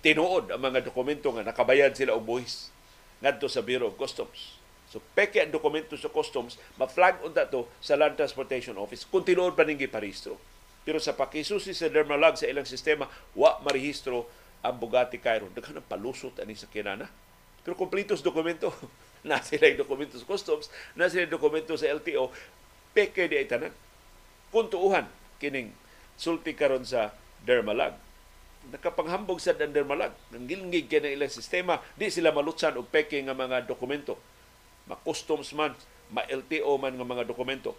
tinuod 0.00 0.48
ang 0.48 0.64
mga 0.64 0.80
dokumento 0.88 1.28
nga 1.28 1.44
nakabayad 1.44 1.92
sila 1.92 2.16
og 2.16 2.24
buhis 2.24 2.72
ngadto 3.20 3.52
sa 3.52 3.60
Bureau 3.60 3.92
of 3.92 4.00
Customs. 4.00 4.56
So 4.88 5.04
peke 5.12 5.44
ang 5.44 5.52
dokumento 5.52 5.92
sa 6.00 6.08
customs, 6.08 6.56
ma-flag 6.80 7.20
unta 7.20 7.44
to 7.44 7.68
sa 7.84 8.00
Land 8.00 8.16
Transportation 8.16 8.80
Office 8.80 9.04
kung 9.04 9.28
tinuod 9.28 9.52
pa 9.52 9.68
ning 9.68 9.76
giparehistro. 9.76 10.40
Pero 10.88 10.96
sa 10.96 11.12
pakisusi 11.12 11.76
sa 11.76 11.92
Dermalag 11.92 12.40
sa 12.40 12.48
ilang 12.48 12.64
sistema, 12.64 13.04
wa 13.36 13.60
marehistro 13.60 14.24
ang 14.64 14.80
Bugatti 14.80 15.20
Chiron. 15.20 15.52
Daghan 15.52 15.80
ang 15.80 15.88
palusot 15.88 16.40
ani 16.40 16.56
sa 16.56 16.68
kinana. 16.68 17.08
Pero 17.60 17.76
kompletos 17.76 18.24
dokumento. 18.24 18.72
na 19.28 19.40
sila 19.40 19.72
yung 19.72 19.84
dokumento 19.88 20.20
sa 20.20 20.28
customs, 20.28 20.68
na 20.92 21.08
sila 21.08 21.24
yung 21.24 21.40
dokumento 21.40 21.72
sa 21.80 21.88
LTO, 21.88 22.28
peke 22.92 23.24
di 23.24 23.40
ay 23.40 23.48
tanan 23.48 23.72
kuntuuhan 24.54 25.10
kining 25.42 25.74
sulti 26.14 26.54
karon 26.54 26.86
sa 26.86 27.10
Dermalag. 27.42 27.98
Nakapanghambog 28.70 29.42
sa 29.42 29.52
Dermalag. 29.52 30.14
Nang 30.32 30.46
gilngig 30.46 30.88
kay 30.88 31.02
ilang 31.02 31.28
sistema, 31.28 31.82
di 31.98 32.08
sila 32.08 32.30
malutsan 32.32 32.78
og 32.78 32.88
peke 32.88 33.18
nga 33.20 33.36
mga 33.36 33.66
dokumento. 33.68 34.16
Ma-customs 34.88 35.52
man, 35.52 35.76
ma-LTO 36.14 36.72
man 36.80 36.96
nga 36.96 37.04
mga 37.04 37.24
dokumento. 37.28 37.76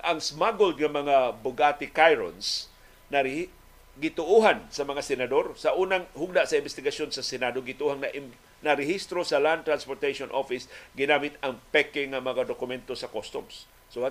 Ang 0.00 0.22
smuggled 0.22 0.78
nga 0.78 0.88
mga 0.88 1.16
Bugatti 1.42 1.90
Chirons 1.90 2.70
na 3.10 3.20
gituuhan 3.98 4.62
sa 4.70 4.86
mga 4.86 5.02
senador 5.02 5.58
sa 5.58 5.74
unang 5.74 6.06
hugda 6.14 6.46
sa 6.46 6.54
investigasyon 6.54 7.10
sa 7.10 7.26
Senado 7.26 7.58
gituuhan 7.66 7.98
na 7.98 8.08
na 8.62 8.78
rehistro 8.78 9.26
sa 9.26 9.42
Land 9.42 9.66
Transportation 9.66 10.30
Office 10.30 10.70
ginamit 10.94 11.34
ang 11.42 11.58
peke 11.74 12.06
nga 12.06 12.22
mga 12.22 12.46
dokumento 12.46 12.94
sa 12.94 13.10
customs. 13.10 13.66
So 13.90 14.06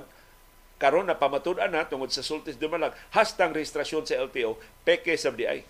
karon 0.78 1.10
na 1.10 1.18
pamatud-an 1.18 1.74
na 1.74 1.90
tungod 1.90 2.13
sa 2.13 2.22
sultis 2.22 2.58
dumalag 2.58 2.94
hastang 3.13 3.54
rehistrasyon 3.54 4.06
sa 4.06 4.18
LTO 4.22 4.58
peke 4.86 5.18
sa 5.18 5.34
DI. 5.34 5.66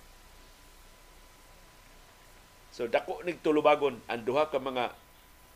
So 2.76 2.86
dako 2.86 3.26
nig 3.26 3.42
tulubagon 3.42 3.98
ang 4.06 4.22
duha 4.22 4.52
ka 4.52 4.62
mga 4.62 4.94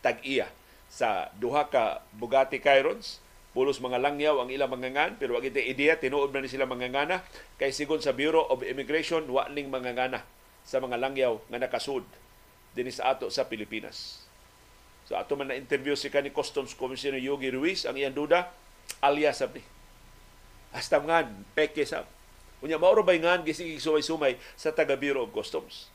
tag-iya 0.02 0.50
sa 0.90 1.30
duha 1.38 1.70
ka 1.70 2.02
Bugatti 2.18 2.58
Chirons 2.58 3.22
pulos 3.52 3.78
mga 3.78 4.00
langyaw 4.00 4.42
ang 4.42 4.50
ilang 4.50 4.72
mangangan 4.72 5.14
pero 5.20 5.36
wag 5.36 5.46
iti 5.46 5.60
ideya 5.60 6.00
tinuod 6.00 6.32
man 6.32 6.42
ni 6.42 6.50
sila 6.50 6.66
mangangana 6.66 7.20
kay 7.60 7.70
sigon 7.70 8.00
sa 8.00 8.16
Bureau 8.16 8.48
of 8.48 8.64
Immigration 8.64 9.28
wa 9.28 9.46
ning 9.52 9.68
mangangana 9.68 10.24
sa 10.64 10.80
mga 10.80 10.98
langyaw 10.98 11.38
nga 11.52 11.60
nakasud 11.60 12.02
dinhi 12.72 12.90
sa 12.90 13.12
ato 13.12 13.28
sa 13.28 13.44
Pilipinas. 13.46 14.24
So 15.06 15.14
ato 15.14 15.36
man 15.36 15.52
na 15.52 15.60
interview 15.60 15.92
si 15.92 16.08
kani 16.08 16.32
Customs 16.32 16.72
Commissioner 16.72 17.20
Yogi 17.20 17.52
Ruiz 17.52 17.84
ang 17.84 17.94
iyang 17.94 18.16
duda 18.16 18.48
alias 19.02 19.42
sab 19.42 19.52
ni. 19.52 19.62
Hasta 20.72 21.02
nga, 21.02 21.26
peke 21.52 21.84
sab. 21.84 22.08
Unya 22.62 22.78
mauro 22.78 23.02
bay 23.02 23.18
nga 23.18 23.36
gisig 23.42 23.82
sumay-sumay 23.82 24.38
sa 24.54 24.70
taga 24.70 24.94
Bureau 24.94 25.26
of 25.26 25.34
Customs. 25.34 25.90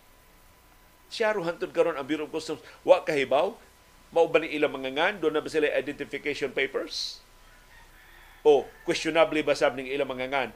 Siya 1.07 1.31
hantod 1.31 1.71
karon 1.71 1.95
ang 1.95 2.03
Bureau 2.03 2.27
of 2.27 2.35
Customs 2.35 2.59
wa 2.83 2.99
kahibaw 2.99 3.55
mao 4.11 4.27
ba 4.27 4.43
ni 4.43 4.51
ilang 4.51 4.75
mga 4.75 4.91
ngan 4.91 5.13
do 5.23 5.31
na 5.31 5.39
ba 5.39 5.47
sila 5.47 5.71
identification 5.71 6.51
papers? 6.51 7.23
O 8.43 8.67
questionably 8.83 9.39
ba 9.43 9.55
sab 9.55 9.79
ning 9.79 9.87
ilang 9.87 10.11
mga 10.11 10.27
ngan 10.27 10.49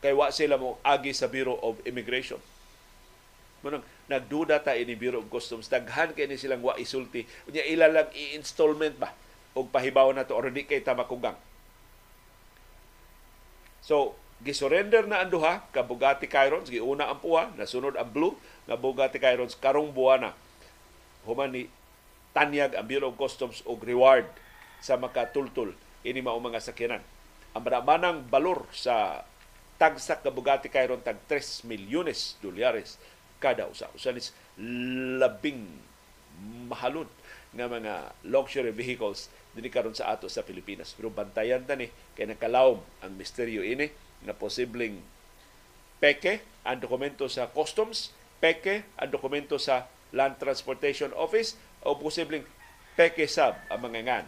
kay 0.00 0.16
wa 0.16 0.32
sila 0.32 0.56
mo 0.56 0.80
agi 0.80 1.12
sa 1.12 1.28
Bureau 1.28 1.60
of 1.60 1.76
Immigration. 1.84 2.40
Manang 3.60 3.84
nagduda 4.08 4.64
ta 4.64 4.72
ini 4.72 4.96
Bureau 4.96 5.20
of 5.20 5.28
Customs 5.28 5.68
daghan 5.68 6.16
kay 6.16 6.24
ni 6.24 6.40
silang 6.40 6.64
wa 6.64 6.72
isulti. 6.80 7.28
Unya 7.44 7.60
ila 7.68 7.92
lang 7.92 8.08
i-installment 8.16 8.96
ba 8.96 9.12
og 9.52 9.68
pahibaw 9.68 10.08
na 10.16 10.24
to 10.24 10.32
or 10.32 10.48
di 10.48 10.64
kay 10.64 10.80
ta 10.80 10.96
makugang 10.96 11.36
So, 13.80 14.16
gisurrender 14.44 15.04
na 15.08 15.24
ang 15.24 15.32
duha 15.32 15.64
ka 15.72 15.84
Bugatti 15.84 16.28
Chirons, 16.28 16.68
giuna 16.68 17.12
ang 17.12 17.20
puha, 17.20 17.52
nasunod 17.56 17.96
ang 17.96 18.08
blue 18.08 18.36
na 18.64 18.76
Bugatti 18.76 19.20
Chirons 19.20 19.56
karong 19.56 19.92
buwana. 19.92 20.36
Human 21.28 21.52
ni 21.52 21.68
tanyag 22.32 22.76
ang 22.76 22.86
Bureau 22.88 23.12
of 23.12 23.20
Customs 23.20 23.60
og 23.68 23.84
reward 23.84 24.24
sa 24.80 24.96
makatultul 24.96 25.76
ini 26.00 26.24
mao 26.24 26.40
mga 26.40 26.64
sakyanan. 26.64 27.04
Ang 27.52 27.62
manamanang 27.66 28.24
balor 28.30 28.64
sa 28.72 29.26
tagsak 29.76 30.24
ka 30.24 30.30
Bugatti 30.32 30.72
Chiron 30.72 31.00
tag 31.00 31.20
3 31.28 31.64
milyones 31.68 32.36
dolyares 32.40 33.00
kada 33.40 33.68
usa. 33.68 33.88
Usa 33.96 34.12
labing 34.60 35.64
mahalon 36.68 37.08
nga 37.56 37.66
mga 37.66 37.94
luxury 38.28 38.70
vehicles 38.70 39.32
dinhi 39.54 39.70
karon 39.72 39.96
sa 39.96 40.12
ato 40.14 40.30
sa 40.30 40.46
Pilipinas. 40.46 40.94
Pero 40.94 41.10
bantayan 41.10 41.66
ta 41.66 41.74
ni 41.74 41.90
kay 42.14 42.26
nakalawom 42.26 42.80
ang 43.02 43.12
misteryo 43.14 43.66
ini 43.66 43.90
na 44.22 44.36
posibleng 44.36 45.00
peke 46.00 46.44
ang 46.64 46.80
dokumento 46.80 47.26
sa 47.26 47.48
customs, 47.50 48.14
peke 48.38 48.86
ang 48.96 49.10
dokumento 49.10 49.56
sa 49.60 49.88
Land 50.10 50.42
Transportation 50.42 51.14
Office 51.14 51.56
o 51.86 51.96
posibleng 51.96 52.44
peke 52.98 53.24
sab 53.30 53.56
ang 53.70 53.80
mga 53.80 54.00
ngan 54.06 54.26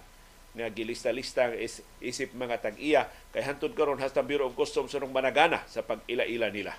nga 0.53 0.69
gilista-lista 0.69 1.49
is, 1.57 1.81
isip 2.05 2.37
mga 2.37 2.61
tag-iya 2.61 3.09
kay 3.33 3.41
hantod 3.41 3.73
karon 3.73 3.97
hasta 3.97 4.21
Bureau 4.21 4.53
of 4.53 4.57
Customs 4.57 4.93
sunong 4.93 5.09
managana 5.09 5.65
sa 5.65 5.81
pag-ila-ila 5.81 6.53
nila. 6.53 6.77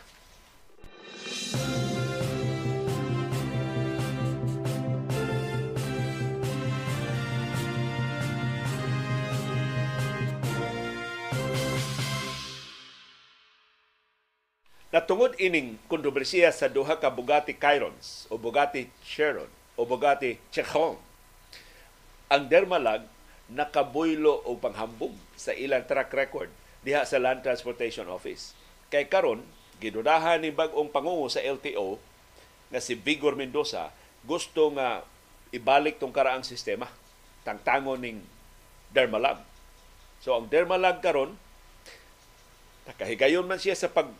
Natungod 14.93 15.33
ining 15.41 15.81
kontrobersiya 15.89 16.53
sa 16.53 16.69
duha 16.69 17.01
ka 17.01 17.09
Bugatti 17.09 17.57
Chirons 17.57 18.29
o 18.29 18.37
Bugatti 18.37 18.93
Chiron 19.01 19.49
o 19.73 19.89
Bugatti 19.89 20.37
Chiron, 20.53 21.01
ang 22.29 22.45
Dermalag 22.45 23.01
nakabuylo 23.49 24.45
o 24.45 24.53
panghambog 24.53 25.17
sa 25.33 25.49
ilang 25.57 25.81
track 25.89 26.13
record 26.13 26.53
diha 26.85 27.09
sa 27.09 27.17
Land 27.17 27.41
Transportation 27.41 28.05
Office. 28.05 28.53
Kay 28.93 29.09
karon 29.09 29.41
gidudahan 29.81 30.45
ni 30.45 30.53
bag-ong 30.53 30.93
pangungo 30.93 31.25
sa 31.25 31.41
LTO 31.41 31.97
nga 32.69 32.77
si 32.77 32.93
Vigor 32.93 33.33
Mendoza 33.33 33.89
gusto 34.21 34.69
nga 34.77 35.01
ibalik 35.49 35.97
tong 35.97 36.13
karaang 36.13 36.45
sistema 36.45 36.85
tangtangon 37.41 37.97
ning 37.97 38.21
Dermalag. 38.93 39.41
So 40.21 40.37
ang 40.37 40.53
Dermalag 40.53 41.01
karon 41.01 41.33
nakahigayon 42.85 43.49
man 43.49 43.57
siya 43.57 43.73
sa 43.73 43.89
pag 43.89 44.13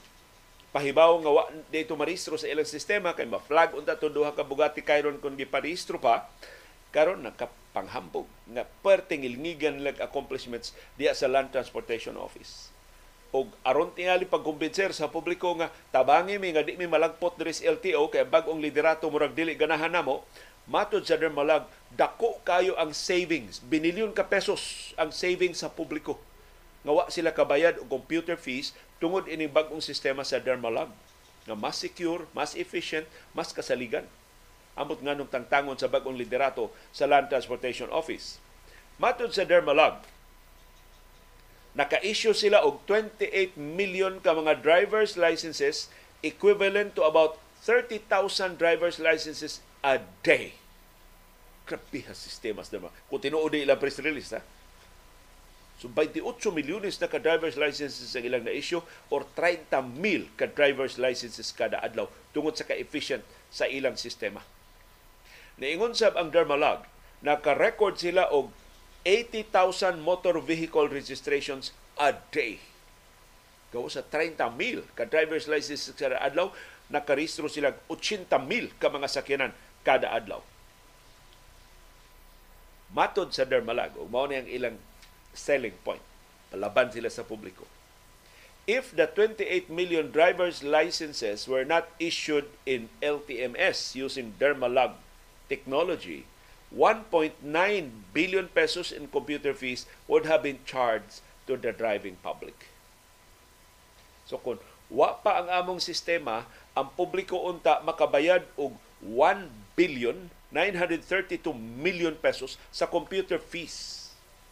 pahibaw 0.73 1.21
nga 1.21 1.31
wa 1.31 1.43
dito 1.69 1.93
maristro 1.93 2.33
sa 2.33 2.49
ilang 2.49 2.65
sistema 2.65 3.13
kay 3.13 3.29
ma-flag 3.29 3.77
unta 3.77 3.93
to 3.93 4.09
duha 4.09 4.33
ka 4.33 4.41
Bugatti 4.41 4.81
Chiron 4.81 5.21
kun 5.21 5.37
giparehistro 5.37 6.01
pa. 6.01 6.25
Karon 6.89 7.21
nakapanghambog 7.21 8.25
nga 8.49 8.65
perting 8.81 9.21
ilngigan 9.21 9.85
lag 9.85 10.01
accomplishments 10.01 10.73
diya 10.97 11.13
sa 11.13 11.29
Land 11.29 11.53
Transportation 11.53 12.17
Office. 12.17 12.73
Og 13.33 13.49
aron 13.65 13.93
tingali 13.93 14.29
pagkumbinser 14.29 14.93
sa 14.93 15.09
publiko 15.09 15.53
nga 15.57 15.73
tabangi 15.89 16.37
mi 16.37 16.53
nga 16.53 16.65
di 16.65 16.77
mi 16.77 16.85
malagpot 16.85 17.37
diri 17.37 17.53
sa 17.53 17.69
LTO 17.69 18.09
kay 18.09 18.25
bag-ong 18.25 18.61
liderato 18.61 19.09
murag 19.09 19.33
dili 19.33 19.53
ganahan 19.53 19.93
namo. 19.93 20.25
Matod 20.69 21.03
sa 21.05 21.19
Dermalag 21.19 21.65
dako 21.93 22.41
kayo 22.41 22.73
ang 22.79 22.95
savings 22.95 23.61
binilyon 23.61 24.15
ka 24.15 24.25
pesos 24.25 24.95
ang 24.97 25.11
savings 25.11 25.61
sa 25.61 25.69
publiko 25.69 26.17
nga 26.83 26.91
wa 26.91 27.07
sila 27.07 27.31
kabayad 27.31 27.79
og 27.79 27.87
computer 27.87 28.35
fees 28.35 28.75
tungod 28.99 29.31
ini 29.31 29.47
bag-ong 29.47 29.83
sistema 29.83 30.27
sa 30.27 30.39
Dermalab 30.39 30.91
nga 31.43 31.55
mas 31.59 31.79
secure, 31.79 32.23
mas 32.31 32.55
efficient, 32.55 33.03
mas 33.35 33.51
kasaligan. 33.51 34.07
Amot 34.79 34.99
nga 35.03 35.13
nung 35.13 35.29
tangtangon 35.29 35.75
sa 35.75 35.91
bagong 35.91 36.15
liderato 36.15 36.71
sa 36.95 37.05
Land 37.05 37.29
Transportation 37.29 37.91
Office. 37.91 38.39
Matod 38.97 39.35
sa 39.35 39.43
Dermalab, 39.43 40.01
naka-issue 41.75 42.33
sila 42.33 42.63
og 42.63 42.85
28 42.87 43.57
million 43.57 44.21
ka 44.23 44.33
mga 44.33 44.61
driver's 44.61 45.19
licenses 45.19 45.91
equivalent 46.23 46.95
to 46.95 47.03
about 47.03 47.37
30,000 47.65 48.55
driver's 48.55 48.97
licenses 48.97 49.59
a 49.83 49.99
day. 50.23 50.55
Grabe 51.63 52.03
ha 52.07 52.13
sistema 52.15 52.63
sa 52.63 52.79
Kung 53.07 53.21
tinuod 53.23 53.55
ilang 53.55 53.79
press 53.79 53.99
release, 53.99 54.35
ha? 54.35 54.41
So 55.83 55.91
28 55.91 56.23
milyones 56.55 56.95
na 57.03 57.11
ka-driver's 57.11 57.59
licenses 57.59 58.15
ang 58.15 58.23
ilang 58.23 58.47
na-issue 58.47 58.79
or 59.11 59.27
30 59.35 59.83
mil 59.99 60.31
ka-driver's 60.39 60.95
licenses 60.95 61.51
kada 61.51 61.75
adlaw 61.83 62.07
tungod 62.31 62.55
sa 62.55 62.63
ka-efficient 62.63 63.19
sa 63.51 63.67
ilang 63.67 63.99
sistema. 63.99 64.39
Niingon 65.59 65.91
sab 65.91 66.15
ang 66.15 66.31
Dermalog, 66.31 66.87
naka-record 67.19 67.99
sila 67.99 68.31
og 68.31 68.55
80,000 69.03 69.99
motor 69.99 70.39
vehicle 70.39 70.87
registrations 70.87 71.75
a 71.99 72.15
day. 72.31 72.63
Gawa 73.75 73.91
sa 73.91 74.07
30 74.07 74.39
mil 74.55 74.87
ka-driver's 74.95 75.51
licenses 75.51 75.91
kada 75.99 76.15
adlaw, 76.23 76.55
nakarehistro 76.87 77.51
sila 77.51 77.75
80 77.91 78.31
mil 78.47 78.71
ka 78.79 78.87
mga 78.87 79.11
sakyanan 79.11 79.51
kada 79.83 80.15
adlaw. 80.15 80.39
Matod 82.95 83.35
sa 83.35 83.43
Dermalag, 83.43 83.99
o 83.99 84.07
mao 84.07 84.31
ang 84.31 84.47
ilang 84.47 84.79
selling 85.33 85.75
point. 85.81 86.01
Palaban 86.53 86.93
sila 86.93 87.09
sa 87.09 87.25
publiko. 87.25 87.65
If 88.63 88.95
the 88.95 89.11
28 89.11 89.67
million 89.67 90.07
driver's 90.13 90.63
licenses 90.63 91.51
were 91.51 91.67
not 91.67 91.91
issued 91.99 92.47
in 92.63 92.87
LTMS 93.03 93.91
using 93.91 94.39
Dermalog 94.39 94.95
technology, 95.51 96.23
1.9 96.71 97.43
billion 98.15 98.47
pesos 98.47 98.95
in 98.95 99.11
computer 99.11 99.51
fees 99.53 99.85
would 100.07 100.23
have 100.25 100.41
been 100.41 100.63
charged 100.63 101.19
to 101.45 101.59
the 101.59 101.75
driving 101.75 102.15
public. 102.23 102.55
So 104.25 104.39
kung 104.39 104.63
wa 104.87 105.19
pa 105.19 105.43
ang 105.43 105.49
among 105.51 105.79
sistema, 105.83 106.47
ang 106.71 106.89
publiko 106.95 107.37
unta 107.43 107.83
makabayad 107.83 108.47
og 108.55 108.79
1 109.03 109.51
billion 109.75 110.31
932 110.53 111.51
million 111.57 112.13
pesos 112.15 112.55
sa 112.69 112.87
computer 112.87 113.41
fees 113.41 114.02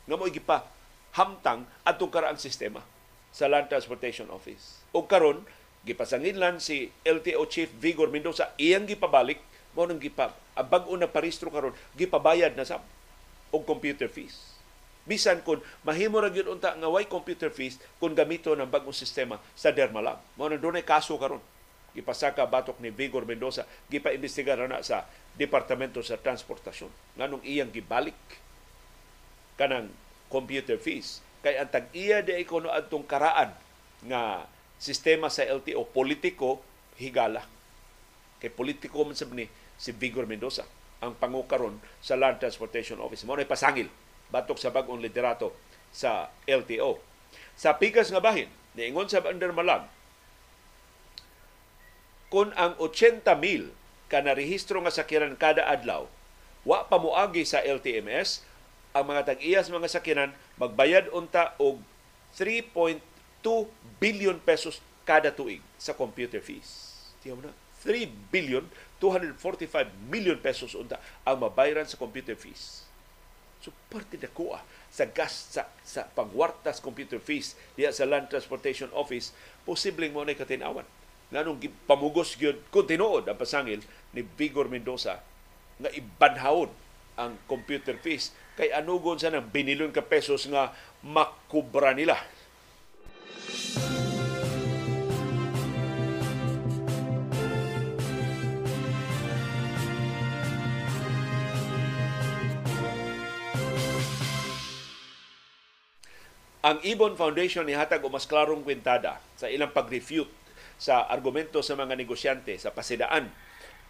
nga 0.06 0.16
mo 0.18 0.26
gipa 0.30 0.66
hamtang 1.14 1.68
atong 1.84 2.12
karaang 2.12 2.40
sistema 2.40 2.82
sa 3.32 3.48
Land 3.48 3.72
Transportation 3.72 4.28
Office. 4.32 4.84
O 4.92 5.08
karon 5.08 5.44
gipasanginlan 5.88 6.62
si 6.62 6.92
LTO 7.04 7.48
Chief 7.50 7.72
Vigor 7.80 8.12
Mendoza 8.14 8.54
iyang 8.60 8.86
gipabalik 8.86 9.40
mo 9.74 9.88
nang 9.88 9.98
gipa 9.98 10.36
bag-o 10.56 10.94
na 11.00 11.08
paristro 11.08 11.48
karon 11.48 11.74
gipabayad 11.96 12.54
na 12.54 12.68
sa 12.68 12.84
og 13.52 13.64
computer 13.68 14.08
fees. 14.08 14.52
Bisan 15.02 15.42
kun 15.42 15.60
mahimo 15.82 16.22
ra 16.22 16.30
gyud 16.30 16.46
unta 16.46 16.78
nga 16.78 16.88
way 16.92 17.10
computer 17.10 17.50
fees 17.50 17.82
kung 17.98 18.14
gamito 18.14 18.54
ng 18.54 18.70
bagong 18.70 18.94
sistema 18.94 19.42
sa 19.58 19.74
Dermalab. 19.74 20.22
Mo 20.38 20.46
nang 20.46 20.62
dunay 20.62 20.86
kaso 20.86 21.18
karon 21.18 21.42
gipasaka 21.92 22.48
batok 22.48 22.80
ni 22.80 22.88
Vigor 22.94 23.28
Mendoza 23.28 23.68
gipa-imbestigar 23.92 24.60
na 24.64 24.80
sa 24.80 25.04
Departamento 25.36 26.00
sa 26.00 26.16
Transportasyon 26.16 26.92
nganong 27.20 27.44
iyang 27.44 27.72
gibalik 27.72 28.16
kanang 29.62 29.93
computer 30.34 30.82
fees. 30.82 31.21
Kay 31.45 31.62
ang 31.62 31.69
tag-iya 31.69 32.26
di 32.26 32.41
ko 32.50 32.58
no 32.58 32.74
adtong 32.74 33.06
karaan 33.06 33.54
nga 34.10 34.50
sistema 34.82 35.30
sa 35.30 35.45
LTO 35.45 35.86
politiko 35.93 36.65
higala. 36.97 37.45
Kay 38.41 38.50
politiko 38.50 39.06
man 39.06 39.13
sab 39.13 39.30
ni 39.30 39.45
si 39.78 39.93
Vigor 39.93 40.26
Mendoza 40.26 40.65
ang 41.02 41.13
pangukaron 41.13 41.78
sa 42.02 42.17
Land 42.17 42.41
Transportation 42.41 42.97
Office. 42.97 43.26
Mo 43.26 43.38
pasangil 43.45 43.89
batok 44.34 44.58
sa 44.58 44.74
bag-ong 44.74 45.02
liderato 45.02 45.54
sa 45.93 46.34
LTO. 46.50 46.97
Sa 47.58 47.78
pikas 47.78 48.10
nga 48.10 48.24
bahin, 48.24 48.47
niingon 48.74 49.12
sa 49.12 49.21
Under 49.26 49.52
Malag, 49.52 49.86
kung 52.32 52.56
ang 52.56 52.80
80 52.80 53.28
mil 53.43 53.76
ka 54.08 54.24
narehistro 54.24 54.80
nga 54.80 54.93
sakyanan 54.93 55.36
kada 55.36 55.67
adlaw, 55.67 56.08
wa 56.63 56.88
pa 56.88 56.95
moagi 56.95 57.43
sa 57.43 57.60
LTMS, 57.60 58.47
ang 58.91 59.08
mga 59.08 59.34
tag-iyas 59.34 59.71
mga 59.71 59.91
sakyanan 59.91 60.32
magbayad 60.60 61.08
unta 61.15 61.56
og 61.60 61.80
3.2 62.36 62.99
billion 63.99 64.38
pesos 64.39 64.80
kada 65.08 65.34
tuig 65.34 65.63
sa 65.75 65.95
computer 65.95 66.39
fees. 66.39 66.99
Tiyaw 67.23 67.39
na. 67.41 67.51
3 67.82 68.06
billion 68.30 68.62
245 69.01 69.89
million 70.06 70.38
pesos 70.38 70.77
unta 70.77 71.01
ang 71.25 71.41
mabayaran 71.41 71.89
sa 71.89 71.97
computer 71.97 72.38
fees. 72.38 72.86
So 73.62 73.73
parte 73.89 74.17
na 74.17 74.30
kuha 74.30 74.62
sa 74.91 75.10
gas 75.10 75.54
sa, 75.54 75.69
sa 75.82 76.06
pangwartas 76.06 76.77
computer 76.84 77.17
fees 77.17 77.58
diya 77.73 77.89
sa 77.89 78.06
Land 78.06 78.30
Transportation 78.30 78.89
Office, 78.93 79.34
posibleng 79.65 80.13
mo 80.13 80.21
na 80.21 80.38
katinawan. 80.38 80.86
Nganong 81.32 81.63
pamugos 81.88 82.36
gyud 82.36 82.60
kung 82.69 82.86
ang 82.86 83.39
pasangil 83.39 83.80
ni 84.12 84.21
Vigor 84.36 84.67
Mendoza 84.67 85.23
nga 85.82 85.89
ibanhawon 85.89 86.69
ang 87.15 87.39
computer 87.47 87.95
fees 87.97 88.36
kay 88.62 88.69
anugon 88.69 89.17
sa 89.17 89.34
nang 89.34 89.50
binilon 89.50 89.89
ka 89.89 90.06
pesos 90.06 90.45
nga 90.45 90.69
makubra 91.02 91.97
nila. 91.97 92.13
Ang 106.62 106.78
Ibon 106.86 107.17
Foundation 107.17 107.65
ni 107.65 107.74
hatag 107.74 108.06
o 108.06 108.13
mas 108.13 108.30
klarong 108.30 108.62
kwentada 108.62 109.17
sa 109.34 109.50
ilang 109.50 109.74
pag-refute 109.74 110.30
sa 110.78 111.10
argumento 111.10 111.65
sa 111.65 111.74
mga 111.74 111.97
negosyante 111.97 112.54
sa 112.62 112.69
pasidaan 112.69 113.34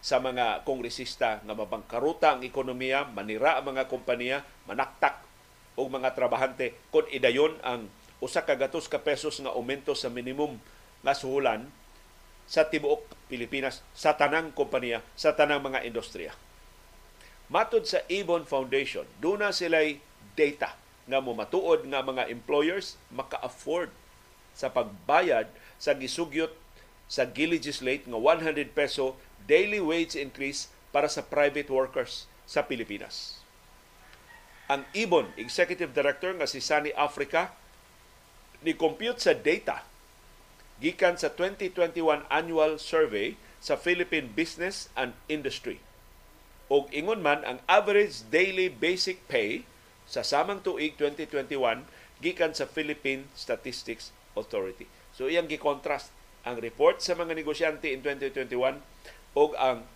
sa 0.02 0.18
mga 0.18 0.66
kongresista 0.66 1.38
nga 1.46 1.54
mabangkaruta 1.54 2.34
ang 2.34 2.42
ekonomiya, 2.42 3.06
manira 3.14 3.62
ang 3.62 3.70
mga 3.70 3.86
kompanya, 3.86 4.42
manaktak 4.66 5.22
og 5.78 5.88
mga 5.88 6.18
trabahante 6.18 6.74
kung 6.90 7.06
idayon 7.08 7.54
ang 7.62 7.86
usa 8.18 8.42
ka 8.42 8.58
gatos 8.58 8.90
ka 8.90 8.98
pesos 8.98 9.38
nga 9.38 9.54
aumento 9.54 9.94
sa 9.94 10.10
minimum 10.10 10.58
nga 11.06 11.14
suhulan 11.14 11.70
sa 12.50 12.66
tibuok 12.66 13.06
Pilipinas 13.30 13.86
sa 13.94 14.18
tanang 14.18 14.50
kompanya, 14.52 15.00
sa 15.14 15.38
tanang 15.38 15.62
mga 15.62 15.86
industriya. 15.86 16.34
Matod 17.46 17.86
sa 17.86 18.02
Ibon 18.10 18.42
Foundation, 18.42 19.06
doon 19.22 19.46
na 19.46 19.54
sila'y 19.54 20.02
data 20.34 20.74
nga 21.06 21.18
matuod 21.22 21.86
nga 21.86 22.02
mga 22.02 22.26
employers 22.30 22.98
maka-afford 23.14 23.90
sa 24.52 24.70
pagbayad 24.70 25.46
sa 25.78 25.94
gisugyot 25.94 26.52
sa 27.10 27.28
gilegislate 27.28 28.06
nga 28.08 28.18
100 28.18 28.72
peso 28.72 29.18
daily 29.46 29.82
wage 29.82 30.14
increase 30.14 30.70
para 30.92 31.08
sa 31.08 31.24
private 31.24 31.72
workers 31.72 32.28
sa 32.44 32.62
Pilipinas. 32.66 33.40
Ang 34.68 34.86
Ibon 34.96 35.32
Executive 35.36 35.92
Director 35.92 36.32
nga 36.36 36.48
si 36.48 36.60
Sunny 36.62 36.94
Africa 36.96 37.52
ni 38.62 38.72
compute 38.76 39.18
sa 39.18 39.34
data 39.34 39.84
gikan 40.78 41.18
sa 41.18 41.30
2021 41.34 42.26
annual 42.30 42.78
survey 42.78 43.38
sa 43.62 43.78
Philippine 43.78 44.30
Business 44.32 44.90
and 44.98 45.14
Industry. 45.30 45.78
Og 46.72 46.90
ingon 46.90 47.22
man 47.22 47.46
ang 47.46 47.58
average 47.70 48.26
daily 48.32 48.66
basic 48.66 49.22
pay 49.28 49.62
sa 50.08 50.26
samang 50.26 50.64
tuig 50.64 50.98
2021 50.98 51.86
gikan 52.18 52.54
sa 52.54 52.66
Philippine 52.66 53.28
Statistics 53.38 54.10
Authority. 54.34 54.88
So 55.12 55.28
iyang 55.28 55.46
gi-contrast 55.46 56.10
ang 56.42 56.58
report 56.58 56.98
sa 56.98 57.14
mga 57.14 57.38
negosyante 57.38 57.92
in 57.92 58.02
2021 58.02 58.82
og 59.32 59.56
ang 59.56 59.88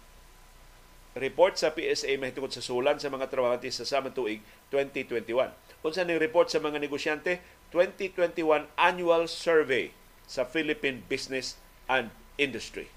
report 1.17 1.57
sa 1.57 1.73
PSA 1.73 2.21
mahitungod 2.21 2.53
sa 2.53 2.61
sulan 2.61 3.01
sa 3.01 3.09
mga 3.09 3.33
trabahante 3.33 3.73
sa 3.73 3.89
samang 3.89 4.13
tuig 4.13 4.45
2021. 4.69 5.53
Unsa 5.81 6.05
ning 6.05 6.21
report 6.21 6.53
sa 6.53 6.61
mga 6.61 6.77
negosyante 6.77 7.41
2021 7.73 8.69
annual 8.77 9.25
survey 9.25 9.93
sa 10.29 10.45
Philippine 10.45 11.01
Business 11.09 11.57
and 11.89 12.13
Industry. 12.37 12.93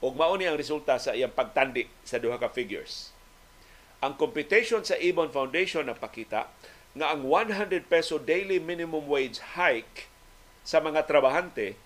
Ug 0.00 0.14
mao 0.16 0.32
ni 0.38 0.46
ang 0.46 0.56
resulta 0.56 0.96
sa 0.96 1.12
iyang 1.12 1.34
pagtandi 1.34 1.90
sa 2.06 2.22
duha 2.22 2.38
ka 2.38 2.48
figures. 2.48 3.12
Ang 4.00 4.16
computation 4.16 4.80
sa 4.80 4.96
Ibon 4.96 5.28
Foundation 5.28 5.84
napakita 5.84 6.48
nga 6.96 7.06
ang 7.12 7.26
100 7.28 7.86
peso 7.86 8.16
daily 8.16 8.56
minimum 8.62 9.04
wage 9.10 9.42
hike 9.58 10.08
sa 10.64 10.80
mga 10.80 11.04
trabahante 11.04 11.76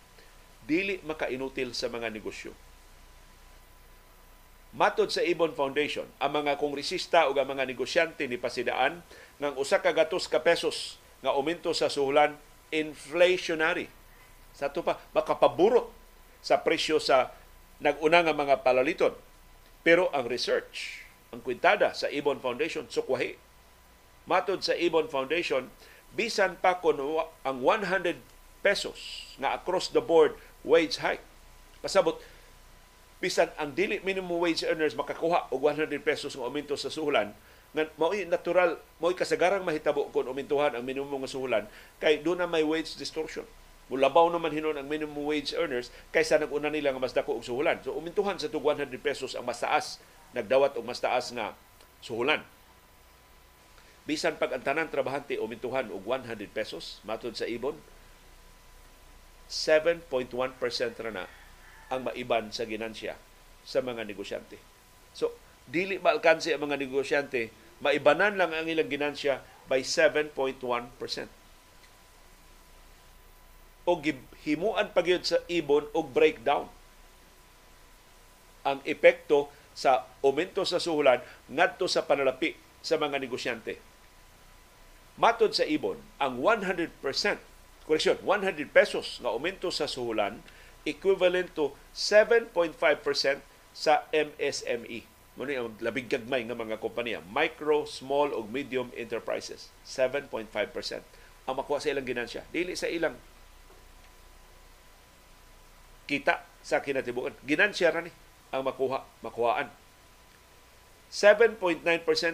dili 0.64 1.03
makainutil 1.03 1.75
sa 1.75 1.90
mga 1.90 2.09
negosyo. 2.12 2.55
Matod 4.74 5.06
sa 5.14 5.22
Ibon 5.22 5.54
Foundation, 5.54 6.02
ang 6.18 6.42
mga 6.42 6.58
kongresista 6.58 7.30
o 7.30 7.34
ang 7.38 7.46
mga 7.46 7.62
negosyante 7.62 8.26
ni 8.26 8.34
pasidaan 8.34 9.06
ng 9.38 9.54
usa 9.54 9.78
ka 9.78 9.94
gatos 9.94 10.26
ka 10.26 10.42
pesos 10.42 10.98
nga 11.22 11.30
aumento 11.30 11.70
sa 11.70 11.87
suhulan 11.87 12.34
inflationary. 12.74 13.87
Sa 14.50 14.66
ito 14.66 14.82
pa, 14.82 14.98
makapaburot 15.14 15.94
sa 16.42 16.58
presyo 16.58 16.98
sa 16.98 17.30
nag-una 17.78 18.26
nga 18.26 18.34
mga 18.34 18.66
palaliton. 18.66 19.14
Pero 19.87 20.10
ang 20.10 20.26
research, 20.26 21.06
ang 21.30 21.38
kwintada 21.38 21.94
sa 21.94 22.10
Ibon 22.10 22.42
Foundation, 22.42 22.90
sukwahi. 22.90 23.38
Matod 24.26 24.66
sa 24.66 24.74
Ibon 24.74 25.06
Foundation, 25.06 25.70
bisan 26.18 26.58
pa 26.58 26.82
kung 26.82 26.98
ang 27.46 27.62
100 27.62 28.18
pesos 28.58 29.30
nga 29.38 29.54
across 29.54 29.94
the 29.94 30.02
board 30.02 30.34
wage 30.66 30.98
hike. 30.98 31.22
Pasabot, 31.78 32.18
bisan 33.24 33.48
ang 33.56 33.72
dili 33.72 34.04
minimum 34.04 34.37
wage 34.37 34.68
earners 34.68 34.92
makakuha 34.92 35.48
og 35.48 35.56
100 35.56 35.88
pesos 36.04 36.37
nga 36.37 36.44
aumento 36.44 36.76
sa 36.76 36.92
suhulan, 36.92 37.32
nga 37.72 37.88
mao'y 37.96 38.28
natural, 38.28 38.76
mao'y 39.00 39.16
kasagarang 39.16 39.64
mahitabo 39.64 40.12
kung 40.12 40.28
umintuhan 40.28 40.76
ang 40.76 40.84
minimum 40.84 41.24
nga 41.24 41.32
suhulan 41.32 41.64
kay 41.96 42.20
doon 42.20 42.44
na 42.44 42.44
may 42.44 42.60
wage 42.60 43.00
distortion. 43.00 43.48
Mulabaw 43.88 44.28
naman 44.28 44.52
hinon 44.52 44.76
ang 44.76 44.84
minimum 44.84 45.24
wage 45.24 45.56
earners 45.56 45.88
kaysa 46.12 46.37
nag-una 46.37 46.68
nila 46.68 46.92
nga 46.92 47.00
mas 47.00 47.16
dako 47.16 47.40
og 47.40 47.44
suhulan. 47.48 47.80
So 47.80 47.96
umintuhan 47.96 48.37
sa 48.37 48.52
tug 48.52 48.60
100 48.60 48.92
pesos 49.00 49.32
ang 49.32 49.48
mas 49.48 49.64
taas, 49.64 50.04
nagdawat 50.37 50.76
og 50.76 50.84
mas 50.84 51.00
taas 51.00 51.32
nga 51.32 51.56
suhulan. 52.04 52.44
Bisan 54.04 54.37
pag 54.37 54.52
ang 54.52 54.60
tanan 54.60 54.92
trabahante 54.92 55.40
umintuhan 55.40 55.88
og 55.88 56.04
100 56.04 56.44
pesos 56.52 57.00
matud 57.08 57.32
sa 57.32 57.48
ibon, 57.48 57.80
7.1% 59.48 60.28
ra 61.00 61.12
na 61.12 61.24
ang 61.92 62.09
maiban 62.09 62.53
sa 62.53 62.64
ginansya 62.64 63.16
sa 63.64 63.81
mga 63.81 64.05
negosyante. 64.05 64.61
So, 65.16 65.37
dili 65.64 65.97
maalkansi 66.01 66.53
ang 66.53 66.68
mga 66.68 66.77
negosyante 66.81 67.64
maibanan 67.85 68.40
lang 68.40 68.57
ang 68.57 68.64
ilang 68.68 68.88
ginansya 68.88 69.42
by 69.68 69.85
7.1%. 69.85 70.33
O 73.85 74.01
himuan 74.49 74.88
pa 74.97 75.05
sa 75.20 75.44
ibon 75.44 75.85
og 75.92 76.09
breakdown. 76.16 76.73
Ang 78.64 78.81
epekto 78.88 79.53
sa 79.77 80.09
aumento 80.25 80.64
sa 80.64 80.81
suhulan 80.81 81.20
ngadto 81.53 81.85
sa 81.85 82.09
panalapi 82.09 82.57
sa 82.81 82.97
mga 82.97 83.20
negosyante. 83.20 83.77
Matod 85.20 85.53
sa 85.53 85.68
ibon, 85.68 86.01
ang 86.16 86.40
100%, 86.40 86.88
correction, 87.85 88.16
100 88.25 88.73
pesos 88.73 89.20
na 89.20 89.29
aumento 89.31 89.68
sa 89.68 89.85
suhulan 89.85 90.40
equivalent 90.85 91.53
to 91.57 91.73
7.5% 91.92 92.77
sa 93.75 94.07
MSME 94.14 95.14
Muna 95.35 95.66
ang 95.66 95.75
labing 95.83 96.07
gagmay 96.07 96.47
nga 96.47 96.55
mga 96.55 96.79
kompanya. 96.79 97.18
Micro, 97.27 97.90
small 97.90 98.31
o 98.31 98.47
medium 98.47 98.94
enterprises. 98.94 99.75
7.5% 99.83 100.47
ang 101.44 101.55
makuha 101.59 101.83
sa 101.83 101.90
ilang 101.90 102.07
ginansya. 102.07 102.47
Dili 102.55 102.79
sa 102.79 102.87
ilang 102.87 103.18
kita 106.07 106.47
sa 106.62 106.79
kinatibukan. 106.79 107.35
Ginansya 107.42 107.90
ra 107.90 108.01
ni 108.07 108.14
ang 108.55 108.62
makuha, 108.62 109.03
makuhaan. 109.27 109.68
7.9% 111.11 111.83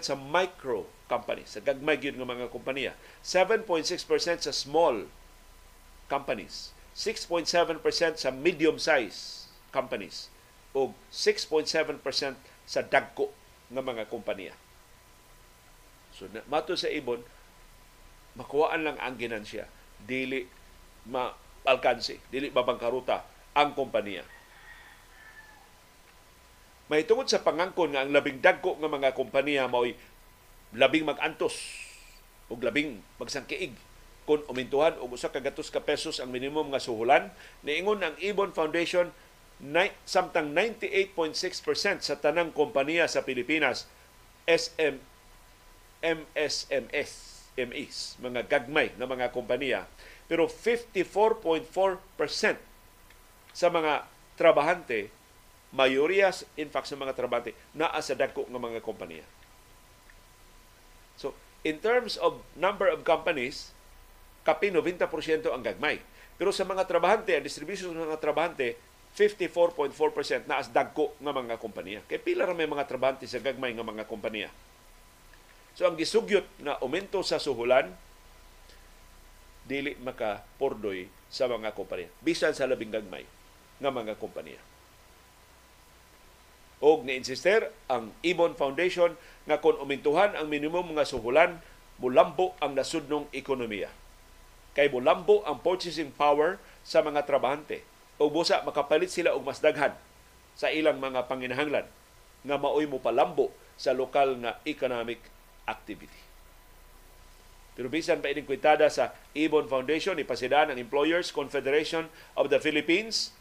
sa 0.05 0.15
micro 0.17 0.85
companies, 1.09 1.57
sa 1.57 1.61
gagmay 1.65 1.97
gyud 1.97 2.21
nga 2.21 2.29
mga 2.29 2.53
kompanya. 2.53 2.93
7.6% 3.25 4.45
sa 4.45 4.53
small 4.53 5.09
companies. 6.13 6.77
6.7% 6.95 8.19
sa 8.19 8.31
medium 8.35 8.77
size 8.77 9.47
companies 9.71 10.29
o 10.75 10.95
6.7% 11.11 11.67
sa 12.67 12.81
dagko 12.83 13.31
ng 13.71 13.83
mga 13.83 14.07
kompanya. 14.11 14.55
So 16.15 16.27
mato 16.51 16.75
sa 16.75 16.91
ibon, 16.91 17.23
makuhaan 18.39 18.87
lang 18.87 18.99
ang 18.99 19.19
ginansya, 19.19 19.67
dili 20.03 20.47
ma-alkansi, 21.07 22.31
dili 22.31 22.51
mabangkaruta 22.51 23.27
ang 23.55 23.75
kompanya. 23.75 24.23
May 26.91 27.07
tungod 27.07 27.31
sa 27.31 27.43
pangangkon 27.43 27.95
nga 27.95 28.03
ang 28.03 28.11
labing 28.11 28.43
dagko 28.43 28.75
nga 28.83 28.91
mga 28.91 29.15
kompanya 29.15 29.71
mao'y 29.71 29.95
labing 30.75 31.07
magantos 31.07 31.55
o 32.51 32.59
labing 32.59 32.99
magsangkiig 33.19 33.75
kung 34.31 34.47
umintuhan 34.47 34.95
og 35.03 35.19
usa 35.19 35.27
ka 35.27 35.43
gatos 35.43 35.75
ka 35.75 35.83
pesos 35.83 36.23
ang 36.23 36.31
minimum 36.31 36.71
nga 36.71 36.79
suhulan 36.79 37.35
niingon 37.67 37.99
ang 37.99 38.15
Ibon 38.23 38.55
Foundation 38.55 39.11
samtang 40.07 40.55
98.6% 40.55 41.35
sa 41.99 42.15
tanang 42.23 42.55
kompanya 42.55 43.11
sa 43.11 43.27
Pilipinas 43.27 43.91
SM 44.47 45.03
MSMS 45.99 47.41
MEs, 47.59 48.17
mga 48.23 48.47
gagmay 48.47 48.95
na 48.97 49.05
mga 49.11 49.35
kompanya. 49.35 49.85
Pero 50.31 50.47
54.4% 50.47 51.67
sa 53.51 53.67
mga 53.69 54.07
trabahante, 54.39 55.11
mayorias 55.75 56.47
in 56.55 56.71
fact 56.71 56.87
sa 56.87 56.97
mga 56.97 57.13
trabahante, 57.19 57.53
naa 57.75 57.99
sa 58.01 58.15
dagko 58.15 58.47
ng 58.47 58.63
mga 58.63 58.81
kompanya. 58.81 59.27
So, 61.19 61.35
in 61.67 61.83
terms 61.83 62.17
of 62.17 62.41
number 62.57 62.89
of 62.89 63.05
companies, 63.05 63.75
kapi 64.47 64.73
90% 64.73 65.51
ang 65.51 65.63
gagmay. 65.65 66.01
Pero 66.41 66.51
sa 66.57 66.65
mga 66.65 66.89
trabahante, 66.89 67.37
ang 67.37 67.45
distribution 67.45 67.93
ng 67.93 68.09
mga 68.09 68.21
trabahante, 68.21 68.81
54.4% 69.13 70.47
na 70.47 70.63
as 70.63 70.71
dagko 70.71 71.13
nga 71.19 71.35
mga 71.35 71.59
kompanya. 71.59 72.01
Kay 72.07 72.23
pila 72.23 72.47
ra 72.47 72.55
may 72.55 72.71
mga 72.71 72.87
trabahante 72.87 73.27
sa 73.27 73.43
gagmay 73.43 73.75
nga 73.75 73.85
mga 73.85 74.07
kompanya. 74.07 74.49
So 75.75 75.87
ang 75.87 75.99
gisugyot 75.99 76.47
na 76.63 76.79
aumento 76.79 77.19
sa 77.27 77.43
suhulan 77.43 77.91
dili 79.67 79.95
maka 80.03 80.43
pordoy 80.59 81.11
sa 81.31 81.51
mga 81.51 81.75
kompanya. 81.75 82.11
Bisan 82.23 82.55
sa 82.55 82.67
labing 82.71 82.95
gagmay 82.95 83.27
nga 83.83 83.91
mga 83.91 84.15
kompanya. 84.19 84.59
Og 86.81 87.05
ni-insister 87.05 87.69
ang 87.93 88.09
Ibon 88.25 88.57
Foundation 88.57 89.13
nga 89.45 89.61
kung 89.61 89.77
umintuhan 89.77 90.33
ang 90.33 90.49
minimum 90.49 90.97
nga 90.97 91.05
suhulan, 91.05 91.61
mulambo 92.01 92.57
ang 92.57 92.73
nasudnong 92.73 93.29
ekonomiya. 93.37 93.93
Kay 94.77 94.89
mulambo 94.91 95.43
ang 95.43 95.59
purchasing 95.61 96.15
power 96.15 96.63
sa 96.87 97.03
mga 97.03 97.27
trabahante 97.27 97.83
o 98.21 98.31
busa 98.31 98.63
makapalit 98.63 99.11
sila 99.11 99.35
og 99.35 99.43
mas 99.43 99.59
daghan 99.59 99.97
sa 100.55 100.69
ilang 100.71 101.01
mga 101.01 101.27
panginahanglan 101.27 101.89
nga 102.45 102.57
maoy 102.57 102.87
mo 102.87 103.01
palambo 103.01 103.51
sa 103.81 103.97
lokal 103.97 104.37
nga 104.45 104.61
economic 104.69 105.21
activity. 105.65 106.21
Pero 107.81 107.89
bisan 107.89 108.21
pa 108.21 108.29
ining 108.29 108.45
kwitada 108.45 108.93
sa 108.93 109.17
Ibon 109.33 109.65
Foundation, 109.71 110.21
ipasidaan 110.21 110.69
ang 110.69 110.77
Employers 110.77 111.33
Confederation 111.33 112.13
of 112.37 112.53
the 112.53 112.61
Philippines, 112.61 113.33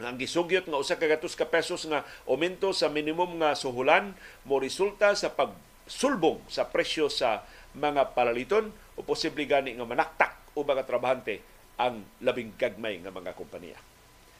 ang 0.00 0.16
gisugyot 0.20 0.68
nga 0.68 0.80
usa 0.80 0.96
ka 0.96 1.08
ka 1.08 1.46
pesos 1.48 1.88
nga 1.88 2.04
aumento 2.28 2.72
sa 2.76 2.92
minimum 2.92 3.40
nga 3.40 3.56
suhulan 3.56 4.12
mo 4.44 4.60
resulta 4.60 5.16
sa 5.16 5.32
pagsulbong 5.32 6.40
sa 6.52 6.68
presyo 6.68 7.08
sa 7.08 7.44
mga 7.76 8.12
palaliton 8.12 8.72
o 8.96 9.04
posible 9.04 9.44
gani 9.44 9.76
nga 9.76 9.86
manaktak 9.86 10.32
o 10.56 10.64
mga 10.64 10.88
trabahante 10.88 11.44
ang 11.76 12.02
labing 12.24 12.56
gagmay 12.56 12.98
nga 13.04 13.12
mga 13.12 13.36
kompanya. 13.36 13.76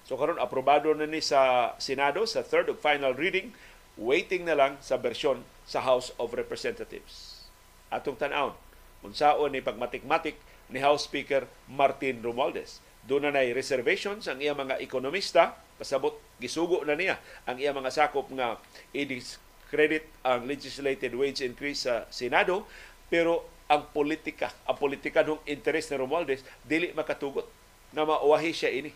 So 0.09 0.16
karon 0.16 0.40
aprobado 0.40 0.90
na 0.96 1.04
ni 1.04 1.20
sa 1.20 1.72
Senado 1.76 2.24
sa 2.24 2.40
third 2.40 2.72
of 2.72 2.80
final 2.80 3.12
reading, 3.12 3.52
waiting 4.00 4.48
na 4.48 4.57
lang 4.57 4.72
sa 4.80 4.96
bersyon 4.96 5.44
sa 5.68 5.84
House 5.84 6.14
of 6.16 6.32
Representatives. 6.32 7.44
Atong 7.92 8.16
tan-aw 8.16 8.57
unsaon 9.04 9.52
ni 9.52 9.61
pagmatik-matik 9.62 10.40
ni 10.72 10.82
House 10.82 11.07
Speaker 11.07 11.46
Martin 11.70 12.24
Romualdez 12.24 12.82
doon 13.07 13.30
na 13.30 13.38
nay 13.38 13.54
reservations 13.54 14.26
ang 14.26 14.42
iya 14.42 14.50
mga 14.52 14.82
ekonomista, 14.82 15.54
pasabot 15.78 16.18
gisugo 16.42 16.82
na 16.82 16.98
niya 16.98 17.22
ang 17.46 17.54
iya 17.57 17.70
mga 17.70 17.94
sakop 17.94 18.26
nga 18.34 18.59
i-discredit 18.90 20.11
ang 20.26 20.42
legislated 20.44 21.14
wage 21.14 21.46
increase 21.46 21.86
sa 21.86 22.11
Senado, 22.11 22.66
pero 23.07 23.46
ang 23.66 23.82
politika, 23.90 24.54
ang 24.62 24.78
politika 24.78 25.26
ng 25.26 25.42
interes 25.46 25.90
ni 25.90 25.98
Romualdez, 25.98 26.46
dili 26.62 26.94
makatugot 26.94 27.46
na 27.90 28.06
mauwahi 28.06 28.54
siya 28.54 28.70
ini. 28.70 28.94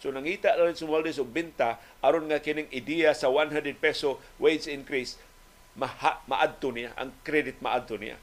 So 0.00 0.10
nangita 0.10 0.56
na 0.56 0.66
rin 0.66 0.76
si 0.76 0.88
Romualdez 0.88 1.20
og 1.20 1.30
binta 1.30 1.76
aron 2.00 2.26
nga 2.26 2.40
kining 2.40 2.68
ideya 2.72 3.12
sa 3.12 3.28
100 3.28 3.62
peso 3.76 4.18
wage 4.40 4.66
increase 4.66 5.20
maha, 5.76 6.20
maadto 6.28 6.72
niya, 6.72 6.96
ang 6.96 7.12
credit 7.24 7.60
maadto 7.60 8.00
niya. 8.00 8.16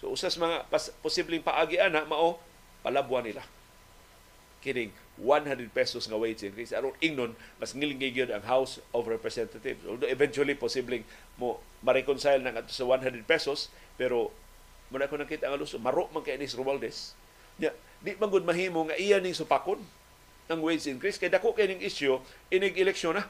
So 0.00 0.12
usas 0.12 0.36
mga 0.36 0.68
pas, 0.68 0.92
posibleng 1.00 1.44
paagi 1.44 1.80
ana 1.80 2.04
mao 2.04 2.40
palabuan 2.84 3.24
nila 3.24 3.44
kining 4.64 4.90
100 5.20 5.72
pesos 5.72 6.10
nga 6.10 6.18
wage 6.18 6.44
increase 6.44 6.74
aron 6.74 6.92
ingnon 7.00 7.32
mas 7.56 7.72
ngiling 7.72 8.02
gyud 8.02 8.28
ang 8.28 8.44
House 8.44 8.82
of 8.92 9.08
Representatives 9.08 9.80
although 9.86 10.10
eventually 10.10 10.58
posibleng 10.58 11.06
mo 11.40 11.62
ma-reconcile 11.80 12.42
na 12.42 12.52
sa 12.66 12.84
100 12.84 13.24
pesos 13.24 13.72
pero 13.94 14.34
muna 14.90 15.10
ko 15.10 15.18
nakita 15.18 15.50
ang 15.50 15.58
aluso 15.58 15.80
maro 15.82 16.06
man 16.14 16.22
kay 16.22 16.38
Anis 16.38 16.54
Romualdez. 16.54 17.16
Nya 17.58 17.72
di 18.02 18.14
man 18.20 18.30
gud 18.30 18.44
mahimo 18.46 18.86
nga 18.86 18.96
iya 18.96 19.18
ning 19.18 19.34
supakon 19.34 19.80
ang 20.46 20.60
wage 20.62 20.86
increase. 20.86 21.18
Kay 21.18 21.32
dako 21.32 21.56
kay 21.56 21.66
ning 21.66 21.82
issue 21.82 22.18
inig 22.52 22.78
eleksyon 22.78 23.18
na. 23.18 23.24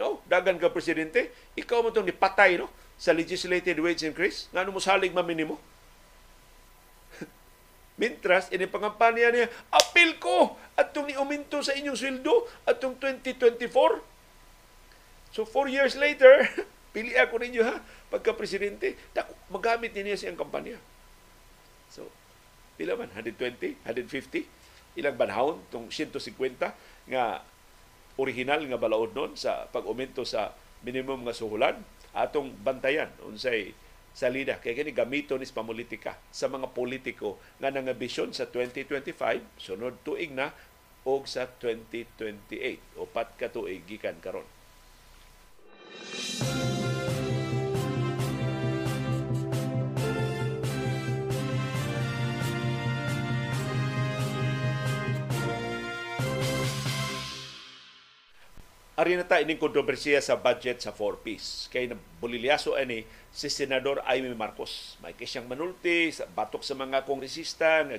No? 0.00 0.24
Dagan 0.24 0.56
ka 0.56 0.72
presidente. 0.72 1.28
Ikaw 1.52 1.84
mo 1.84 1.92
tong 1.92 2.08
nipatay 2.08 2.56
no? 2.56 2.72
Sa 2.96 3.12
legislated 3.12 3.76
wage 3.76 4.08
increase. 4.08 4.48
Ngano 4.56 4.72
mo 4.72 4.80
salig 4.80 5.12
maminimo 5.12 5.60
Mintras, 8.00 8.48
ini 8.48 8.64
pangampanya 8.64 9.28
niya, 9.28 9.46
apil 9.68 10.16
ko 10.16 10.56
at 10.72 10.96
itong 10.96 11.12
uminto 11.20 11.60
sa 11.60 11.76
inyong 11.76 11.98
sweldo 11.98 12.48
at 12.64 12.80
itong 12.80 12.96
2024. 12.96 13.68
So, 15.32 15.44
four 15.44 15.68
years 15.68 15.96
later, 15.96 16.44
pili 16.92 17.16
ako 17.16 17.40
ninyo 17.40 17.62
ha, 17.64 17.80
pagka-presidente, 18.12 18.96
magamit 19.48 19.96
niya 19.96 20.16
siyang 20.16 20.38
kampanya. 20.38 20.76
So, 21.88 22.08
pila 22.76 22.96
man? 22.96 23.12
120? 23.12 23.84
150? 23.84 25.00
Ilang 25.00 25.16
banhawon? 25.16 25.60
Itong 25.72 25.88
150 25.88 27.08
nga 27.08 27.42
original 28.20 28.60
nga 28.68 28.78
balaod 28.80 29.16
nun 29.16 29.32
sa 29.34 29.64
pag-uminto 29.72 30.24
sa 30.28 30.52
minimum 30.84 31.24
nga 31.24 31.34
suhulan 31.36 31.80
atong 32.12 32.52
bantayan 32.60 33.08
unsay 33.24 33.72
salida 34.12 34.60
kay 34.60 34.76
kini 34.76 34.92
gamito 34.92 35.40
ni 35.40 35.48
pamulitika 35.48 36.20
sa 36.28 36.52
mga 36.52 36.68
politiko 36.76 37.40
nga 37.56 37.72
nangabisyon 37.72 38.36
sa 38.36 38.44
2025 38.44 39.16
sunod 39.56 39.96
tuig 40.04 40.36
na 40.36 40.52
og 41.08 41.24
sa 41.24 41.48
2028 41.48 43.00
upat 43.00 43.28
ka 43.40 43.48
tuig 43.48 43.88
gikan 43.88 44.20
karon 44.20 44.44
Ari 59.02 59.18
na 59.18 59.26
ta 59.26 59.42
ining 59.42 59.58
kontrobersiya 59.58 60.22
sa 60.22 60.38
budget 60.38 60.78
sa 60.78 60.94
4-piece. 60.94 61.66
Kay 61.74 61.90
nabulilyaso 61.90 62.78
ani 62.78 63.02
si 63.34 63.50
Senador 63.50 63.98
Amy 64.06 64.30
Marcos. 64.30 64.94
May 65.02 65.10
siyang 65.18 65.50
manulti, 65.50 66.14
batok 66.38 66.62
sa 66.62 66.78
mga 66.78 67.02
kongresista, 67.02 67.82
nga 67.82 67.98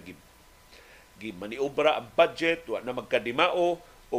gimaniobra 1.20 2.00
ang 2.00 2.08
budget, 2.16 2.64
wa 2.72 2.80
na 2.80 2.96
magkadimao, 2.96 3.84
o 3.84 4.16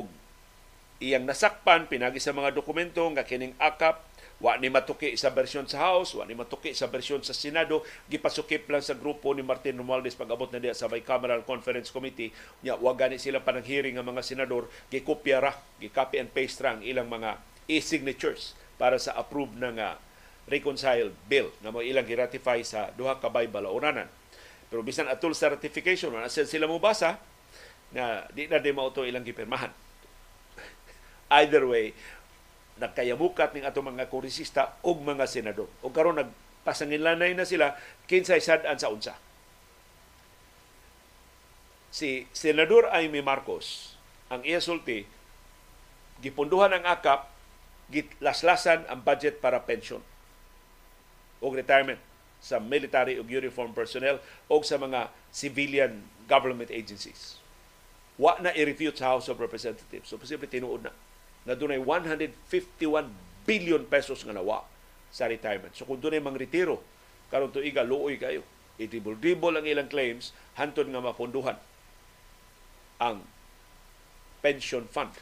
iyang 1.01 1.25
nasakpan, 1.25 1.89
pinagi 1.89 2.21
sa 2.21 2.37
mga 2.37 2.53
dokumento, 2.53 3.01
nga 3.17 3.25
kining 3.25 3.57
akap, 3.57 4.05
Wa 4.43 4.59
ni 4.59 4.67
matuki 4.67 5.15
sa 5.15 5.31
bersyon 5.31 5.71
sa 5.71 5.83
House, 5.87 6.19
wa 6.19 6.27
ni 6.27 6.35
matuki 6.35 6.75
sa 6.75 6.91
bersyon 6.91 7.23
sa 7.23 7.31
Senado, 7.31 7.87
gipasukip 8.11 8.67
lang 8.67 8.83
sa 8.83 8.99
grupo 8.99 9.31
ni 9.31 9.47
Martin 9.47 9.79
Romualdez 9.79 10.19
pag-abot 10.19 10.51
na 10.51 10.59
diya 10.59 10.75
sa 10.75 10.91
Bicameral 10.91 11.47
Conference 11.47 11.95
Committee. 11.95 12.35
Nya 12.67 12.75
wa 12.75 12.93
gani 12.99 13.17
sila 13.17 13.43
panang 13.43 13.67
hearing 13.67 13.95
nga 13.95 14.05
mga 14.05 14.23
senador, 14.27 14.67
gikopya 14.91 15.39
ra, 15.39 15.53
gi-copy 15.79 16.19
and 16.19 16.31
paste 16.35 16.59
ra 16.61 16.75
ang 16.75 16.83
ilang 16.83 17.07
mga 17.07 17.39
e-signatures 17.71 18.59
para 18.77 18.99
sa 18.99 19.15
approve 19.15 19.55
na 19.55 19.71
nga 19.71 19.89
reconciled 20.45 21.17
bill 21.25 21.49
na 21.65 21.73
mo 21.73 21.81
ilang 21.81 22.05
gi-ratify 22.05 22.61
sa 22.61 22.93
duha 22.93 23.17
ka 23.17 23.33
bay 23.33 23.49
balaoranan. 23.49 24.09
Pero 24.69 24.85
bisan 24.85 25.09
atul 25.09 25.33
sa 25.33 25.53
ratification, 25.53 26.13
wala 26.13 26.29
sila 26.29 26.69
mo 26.69 26.83
basa 26.83 27.17
na 27.95 28.27
di 28.35 28.51
na 28.51 28.59
di 28.59 28.75
mao 28.75 28.91
ilang 28.91 29.25
gipirmahan. 29.25 29.71
Either 31.39 31.65
way, 31.65 31.95
nagkayabukat 32.79 33.55
ning 33.55 33.67
ato 33.67 33.83
mga 33.83 34.11
kongresista 34.11 34.75
ug 34.83 35.03
mga 35.03 35.31
senador. 35.31 35.71
O 35.85 35.95
karon 35.95 36.19
nagpasanginlanay 36.19 37.39
na 37.39 37.47
sila 37.47 37.79
kinsay 38.11 38.43
sad-an 38.43 38.79
sa 38.79 38.91
unsa. 38.91 39.15
Si 41.95 42.27
Senador 42.35 42.91
Amy 42.91 43.23
Marcos, 43.23 43.95
ang 44.27 44.43
iya 44.43 44.59
sulti, 44.59 45.07
gipunduhan 46.19 46.75
ang 46.75 46.83
akap, 46.83 47.31
gitlaslasan 47.95 48.83
ang 48.91 49.07
budget 49.07 49.39
para 49.39 49.63
pension 49.63 50.03
o 51.39 51.47
retirement 51.55 52.01
sa 52.43 52.59
military 52.59 53.21
ug 53.21 53.31
uniform 53.31 53.71
personnel 53.71 54.19
o 54.51 54.59
sa 54.67 54.81
mga 54.81 55.13
civilian 55.31 56.03
government 56.27 56.75
agencies. 56.75 57.39
Wa 58.19 58.43
na 58.43 58.51
i-refute 58.57 58.99
sa 58.99 59.15
House 59.15 59.31
of 59.31 59.39
Representatives. 59.39 60.11
So, 60.11 60.19
posible 60.19 60.51
tinuod 60.51 60.91
na 60.91 60.93
na 61.45 61.53
dunay 61.53 61.81
151 61.81 63.09
billion 63.45 63.83
pesos 63.85 64.25
nga 64.25 64.33
nawa 64.33 64.65
sa 65.13 65.29
retirement. 65.29 65.73
So 65.77 65.85
kung 65.85 66.01
dunay 66.01 66.21
mang 66.21 66.37
retiro 66.37 66.81
karon 67.29 67.53
tuiga 67.53 67.85
luoy 67.85 68.17
kayo. 68.17 68.43
Itibol-dibol 68.75 69.55
ang 69.55 69.67
ilang 69.71 69.87
claims 69.87 70.35
hantod 70.59 70.91
nga 70.91 70.99
mapunduhan 70.99 71.55
ang 72.99 73.23
pension 74.43 74.83
fund 74.91 75.15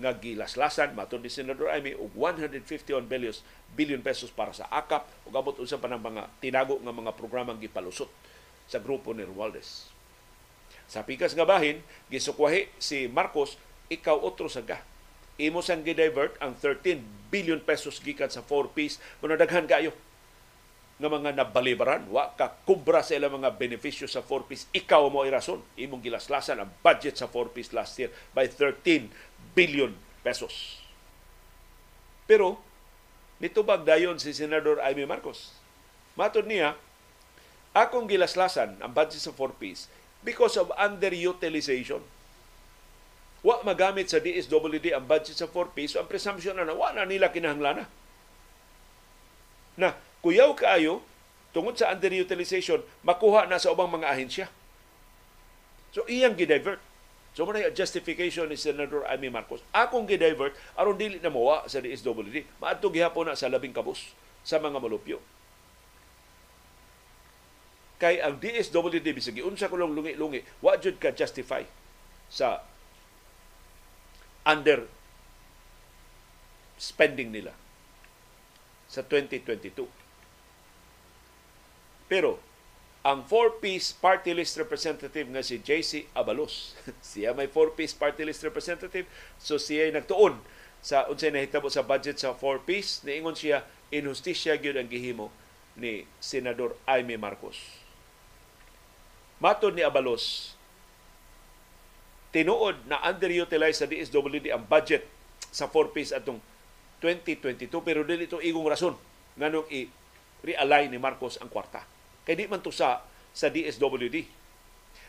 nga 0.00 0.16
gilaslasan 0.16 0.96
matud 0.96 1.20
ni 1.20 1.28
Senador 1.28 1.74
Amy 1.74 1.92
og 1.92 2.14
151 2.16 3.04
billion 3.10 3.34
billion 3.74 4.00
pesos 4.00 4.32
para 4.32 4.54
sa 4.54 4.66
AKAP 4.70 5.04
ug 5.28 5.34
abot 5.36 5.58
unsa 5.58 5.76
pa 5.76 5.90
ng 5.90 6.00
mga 6.00 6.22
tinago 6.40 6.80
nga 6.80 6.94
mga 6.94 7.12
programang 7.18 7.60
gipalusot 7.60 8.08
sa 8.70 8.78
grupo 8.78 9.10
ni 9.10 9.26
Romualdez. 9.26 9.90
Sa 10.90 11.06
pikas 11.06 11.34
nga 11.34 11.46
bahin, 11.46 11.82
gisukwahi 12.10 12.70
si 12.78 13.06
Marcos 13.06 13.58
ikaw 13.90 14.18
otro 14.18 14.50
sa 14.50 14.62
ga 14.62 14.82
imo 15.40 15.64
sang 15.64 15.80
gi-divert 15.80 16.36
ang 16.42 16.52
13 16.52 17.00
billion 17.32 17.62
pesos 17.62 18.02
gikan 18.02 18.28
sa 18.28 18.44
4 18.44 18.76
piece. 18.76 19.00
Kuno 19.22 19.38
daghan 19.38 19.64
kayo. 19.64 19.94
Nga 21.00 21.08
mga 21.08 21.30
nabalibaran 21.32 22.04
wa 22.12 22.28
ka 22.36 22.52
kubra 22.68 23.00
sa 23.00 23.16
ilang 23.16 23.40
mga 23.40 23.56
benepisyo 23.56 24.04
sa 24.04 24.20
4 24.20 24.48
piece. 24.50 24.68
Ikaw 24.76 25.08
mo 25.08 25.24
irason 25.24 25.64
imong 25.80 26.04
gilaslasan 26.04 26.60
ang 26.60 26.68
budget 26.84 27.16
sa 27.16 27.24
4 27.24 27.56
piece 27.56 27.72
last 27.72 27.96
year 27.96 28.12
by 28.36 28.44
13 28.44 29.08
billion 29.56 29.96
pesos. 30.20 30.84
Pero 32.28 32.60
nitubag 33.40 33.88
dayon 33.88 34.20
si 34.20 34.36
senador 34.36 34.78
Amy 34.84 35.08
Marcos. 35.08 35.56
Matod 36.20 36.44
niya 36.44 36.76
akong 37.72 38.04
gilaslasan 38.04 38.76
ang 38.84 38.92
budget 38.92 39.24
sa 39.24 39.32
4 39.32 39.56
piece 39.56 39.88
because 40.20 40.60
of 40.60 40.68
underutilization 40.76 42.04
wa 43.40 43.56
magamit 43.64 44.12
sa 44.12 44.20
DSWD 44.20 44.92
ang 44.92 45.08
budget 45.08 45.36
sa 45.36 45.48
4 45.48 45.76
piso, 45.76 45.96
ang 45.96 46.08
presumption 46.08 46.52
na 46.56 46.68
na 46.68 47.04
nila 47.08 47.32
kinahanglan 47.32 47.86
na. 49.80 49.96
kuyaw 50.20 50.52
kaayo, 50.52 51.00
tungod 51.56 51.80
sa 51.80 51.88
underutilization, 51.96 52.84
makuha 53.00 53.48
na 53.48 53.56
sa 53.56 53.72
ubang 53.72 53.88
mga 53.88 54.12
ahensya. 54.12 54.46
So, 55.90 56.04
iyang 56.06 56.36
gidivert. 56.36 56.78
So, 57.34 57.46
yung 57.46 57.74
justification 57.74 58.50
ni 58.50 58.58
Senator 58.58 59.06
Amy 59.06 59.30
Marcos. 59.30 59.64
Akong 59.70 60.04
gidivert, 60.04 60.54
aron 60.76 60.98
dili 60.98 61.22
na 61.22 61.32
mawa 61.32 61.64
sa 61.66 61.80
DSWD. 61.80 62.46
Maadto 62.60 62.92
gihapon 62.92 63.30
na 63.30 63.38
sa 63.38 63.48
labing 63.48 63.74
kabus 63.74 64.12
sa 64.44 64.60
mga 64.60 64.78
malupyo. 64.78 65.18
Kay 68.00 68.20
ang 68.20 68.40
DSWD, 68.40 69.04
bisag 69.12 69.40
unsa 69.44 69.68
ko 69.68 69.76
lang 69.76 69.92
lungi-lungi, 69.92 70.40
wa 70.64 70.72
jud 70.80 70.96
ka 70.96 71.12
justify 71.12 71.64
sa 72.32 72.64
under 74.46 74.88
spending 76.80 77.28
nila 77.28 77.52
sa 78.88 79.04
2022. 79.04 79.86
Pero 82.10 82.42
ang 83.00 83.24
four-piece 83.24 83.96
party 83.96 84.36
list 84.36 84.60
representative 84.60 85.24
nga 85.32 85.40
si 85.40 85.56
JC 85.56 86.10
Abalos. 86.12 86.76
siya 87.06 87.32
may 87.32 87.48
four-piece 87.48 87.96
party 87.96 88.28
list 88.28 88.44
representative, 88.44 89.08
so 89.40 89.56
siya 89.56 89.88
ay 89.88 89.92
nagtuon 89.96 90.36
sa 90.80 91.08
unsay 91.08 91.32
nahitabo 91.32 91.68
sa 91.72 91.84
budget 91.84 92.20
sa 92.20 92.36
four-piece. 92.36 93.04
Niingon 93.04 93.36
siya, 93.36 93.64
inhustisya 93.88 94.60
gyud 94.60 94.76
ang 94.76 94.88
gihimo 94.88 95.32
ni 95.80 96.04
Senador 96.20 96.76
Aimee 96.84 97.20
Marcos. 97.20 97.56
Matod 99.40 99.72
ni 99.72 99.80
Abalos, 99.80 100.52
tinuod 102.30 102.86
na 102.86 103.02
underutilized 103.06 103.82
sa 103.82 103.90
DSWD 103.90 104.54
ang 104.54 104.64
budget 104.66 105.06
sa 105.50 105.66
four-piece 105.66 106.14
atong 106.14 106.38
2022 107.02 107.66
pero 107.82 108.06
dili 108.06 108.30
ito 108.30 108.38
igong 108.38 108.70
rason 108.70 108.94
nganong 109.34 109.66
i-realign 109.72 110.92
ni 110.94 110.98
Marcos 111.00 111.40
ang 111.42 111.50
kwarta. 111.50 111.82
Kay 112.22 112.38
di 112.38 112.44
man 112.46 112.62
to 112.62 112.70
sa 112.70 113.02
sa 113.30 113.50
DSWD. 113.50 114.26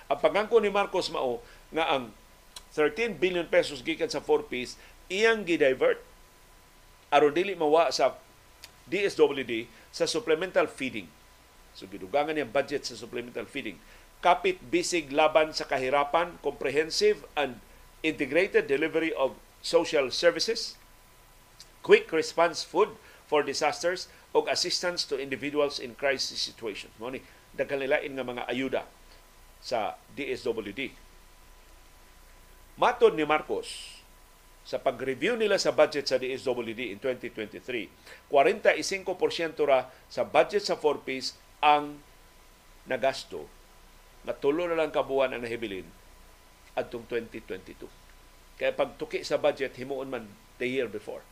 Ang 0.10 0.20
pagangko 0.22 0.58
ni 0.62 0.70
Marcos 0.70 1.10
mao 1.14 1.42
nga 1.74 1.90
ang 1.90 2.14
13 2.74 3.20
billion 3.20 3.46
pesos 3.46 3.84
gikan 3.84 4.08
sa 4.08 4.24
4 4.24 4.48
piece 4.48 4.80
iyang 5.12 5.44
gi-divert 5.44 6.00
aron 7.12 7.36
dili 7.36 7.54
mawa 7.54 7.92
sa 7.92 8.16
DSWD 8.88 9.68
sa 9.92 10.08
supplemental 10.08 10.72
feeding. 10.72 11.06
So 11.76 11.88
gidugangan 11.88 12.36
niya 12.36 12.48
budget 12.48 12.88
sa 12.88 12.96
supplemental 12.96 13.48
feeding. 13.48 13.76
Kapit 14.22 14.62
bisig 14.70 15.10
laban 15.10 15.50
sa 15.50 15.66
kahirapan, 15.66 16.38
comprehensive 16.46 17.26
and 17.34 17.58
integrated 18.06 18.70
delivery 18.70 19.10
of 19.18 19.34
social 19.66 20.14
services, 20.14 20.78
quick 21.82 22.14
response 22.14 22.62
food 22.62 22.94
for 23.26 23.42
disasters 23.42 24.06
o 24.30 24.46
assistance 24.46 25.10
to 25.10 25.18
individuals 25.18 25.82
in 25.82 25.98
crisis 25.98 26.38
situations. 26.38 26.94
Mo 27.02 27.10
ni 27.10 27.26
dagkalilain 27.58 28.14
nga 28.14 28.26
mga 28.26 28.44
ayuda 28.46 28.86
sa 29.58 29.98
DSWD. 30.14 30.94
Matod 32.78 33.18
ni 33.18 33.26
Marcos, 33.26 34.02
sa 34.62 34.78
pag-review 34.78 35.34
nila 35.34 35.58
sa 35.58 35.74
budget 35.74 36.06
sa 36.06 36.22
DSWD 36.22 36.94
in 36.94 37.02
2023, 37.02 38.30
45% 38.30 39.66
ra 39.66 39.90
sa 40.06 40.22
budget 40.22 40.62
sa 40.62 40.78
4-piece 40.78 41.34
ang 41.66 41.98
nagasto 42.86 43.61
na 44.26 44.34
tulo 44.38 44.70
na 44.70 44.78
lang 44.78 44.94
kabuan 44.94 45.34
ang 45.34 45.42
nahibilin 45.42 45.88
adtong 46.78 47.06
2022. 47.10 47.88
Kaya 48.62 48.72
pagtuki 48.72 49.26
sa 49.26 49.42
budget, 49.42 49.74
himuon 49.76 50.08
man 50.08 50.26
the 50.62 50.70
year 50.70 50.86
before. 50.86 51.26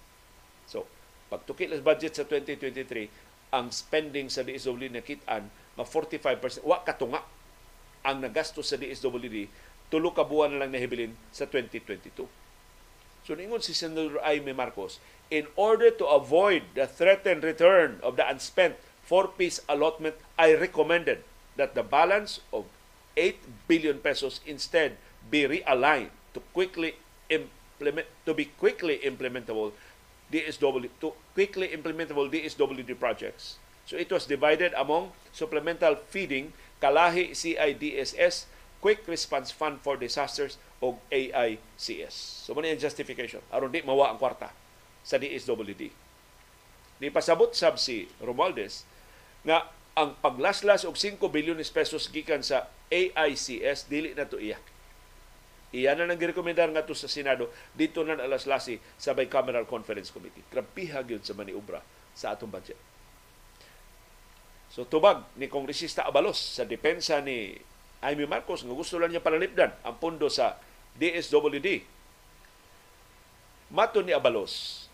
So, 0.66 0.90
pagtuki 1.30 1.70
sa 1.70 1.86
budget 1.86 2.14
sa 2.18 2.26
2023, 2.26 3.54
ang 3.54 3.70
spending 3.74 4.30
sa 4.30 4.46
DSWD 4.46 4.94
nakitaan 4.94 5.50
nga 5.50 5.86
45%, 5.86 6.66
wa 6.66 6.82
katunga 6.82 7.22
ang 8.06 8.22
nagasto 8.22 8.62
sa 8.66 8.78
DSWD, 8.78 9.50
tulo 9.90 10.14
ka 10.14 10.26
buwan 10.26 10.54
na 10.54 10.66
lang 10.66 10.72
nahibilin 10.74 11.14
sa 11.34 11.50
2022. 11.50 12.30
So 13.26 13.38
ningon 13.38 13.62
si 13.62 13.78
Senator 13.78 14.22
Aimee 14.26 14.58
Marcos, 14.58 14.98
in 15.30 15.46
order 15.54 15.94
to 15.94 16.06
avoid 16.10 16.66
the 16.74 16.90
threatened 16.90 17.46
return 17.46 18.02
of 18.02 18.18
the 18.18 18.26
unspent 18.26 18.78
four-piece 19.06 19.62
allotment, 19.70 20.18
I 20.38 20.54
recommended 20.54 21.26
that 21.58 21.74
the 21.74 21.86
balance 21.86 22.42
of 22.54 22.70
8 23.18 23.68
billion 23.68 23.98
pesos 24.00 24.42
instead 24.46 24.98
be 25.30 25.46
realigned 25.46 26.14
to 26.34 26.40
quickly 26.54 26.96
implement 27.30 28.08
to 28.26 28.34
be 28.34 28.50
quickly 28.58 29.00
implementable 29.06 29.72
DSW 30.30 30.90
to 31.02 31.14
quickly 31.34 31.70
implementable 31.74 32.30
DSWD 32.30 33.00
projects. 33.00 33.58
So 33.90 33.98
it 33.98 34.14
was 34.14 34.30
divided 34.30 34.78
among 34.78 35.18
supplemental 35.34 35.98
feeding, 35.98 36.54
Kalahi 36.78 37.34
CIDSS, 37.34 38.46
Quick 38.80 39.02
Response 39.10 39.50
Fund 39.50 39.82
for 39.82 39.98
Disasters 39.98 40.62
o 40.78 41.02
AICS. 41.10 42.46
So 42.46 42.54
muna 42.54 42.70
yung 42.70 42.80
justification. 42.80 43.42
aron 43.50 43.74
di 43.74 43.82
mawa 43.82 44.14
ang 44.14 44.22
kwarta 44.22 44.54
sa 45.02 45.18
DSWD. 45.18 45.90
Ni 47.02 47.08
pasabot 47.10 47.52
sab 47.58 47.82
si 47.82 48.06
Romualdez 48.22 48.86
nga 49.42 49.66
ang 50.00 50.16
paglaslas 50.24 50.88
og 50.88 50.96
5 50.96 51.20
bilyon 51.20 51.60
pesos 51.76 52.08
gikan 52.08 52.40
sa 52.40 52.72
AICS 52.88 53.92
dili 53.92 54.16
na 54.16 54.24
to 54.24 54.40
iya 54.40 54.56
Iyan 55.70 56.02
na 56.02 56.10
nang 56.10 56.18
girekomendar 56.18 56.66
nga 56.74 56.82
to 56.82 56.98
sa 56.98 57.06
Senado 57.06 57.54
dito 57.78 58.02
na 58.02 58.18
alaslasi 58.18 58.82
sa 58.98 59.14
Bicameral 59.14 59.70
Conference 59.70 60.10
Committee. 60.10 60.42
Grabiha 60.50 61.06
gyud 61.06 61.22
sa 61.22 61.38
maniubra 61.38 61.86
sa 62.18 62.34
atong 62.34 62.50
budget. 62.50 62.78
So 64.74 64.90
tubag 64.90 65.30
ni 65.38 65.46
Kongresista 65.46 66.10
Abalos 66.10 66.42
sa 66.42 66.66
depensa 66.66 67.22
ni 67.22 67.54
Amy 68.02 68.26
Marcos 68.26 68.66
nga 68.66 68.74
gusto 68.74 68.98
lang 68.98 69.14
niya 69.14 69.22
palalipdan 69.22 69.70
ang 69.86 70.02
pondo 70.02 70.26
sa 70.26 70.58
DSWD. 70.98 71.86
Mato 73.70 74.02
ni 74.02 74.10
Abalos, 74.10 74.89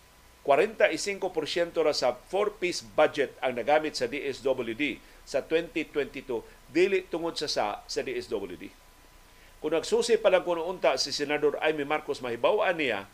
45% 0.46 1.74
ra 1.82 1.90
sa 1.90 2.14
4-piece 2.14 2.86
budget 2.94 3.34
ang 3.42 3.58
nagamit 3.58 3.98
sa 3.98 4.06
DSWD 4.06 5.02
sa 5.26 5.42
2022 5.42 6.70
dili 6.70 7.02
tungod 7.10 7.34
sa 7.34 7.50
sa, 7.50 7.82
sa 7.84 8.00
DSWD 8.06 8.70
kung 9.58 9.74
nagsusi 9.74 10.22
pa 10.22 10.30
lang 10.30 10.46
kuno 10.46 10.62
unta 10.62 10.94
si 10.94 11.10
Senador 11.10 11.58
Amy 11.58 11.82
Marcos 11.82 12.22
mahibawaan 12.22 12.78
niya 12.78 13.10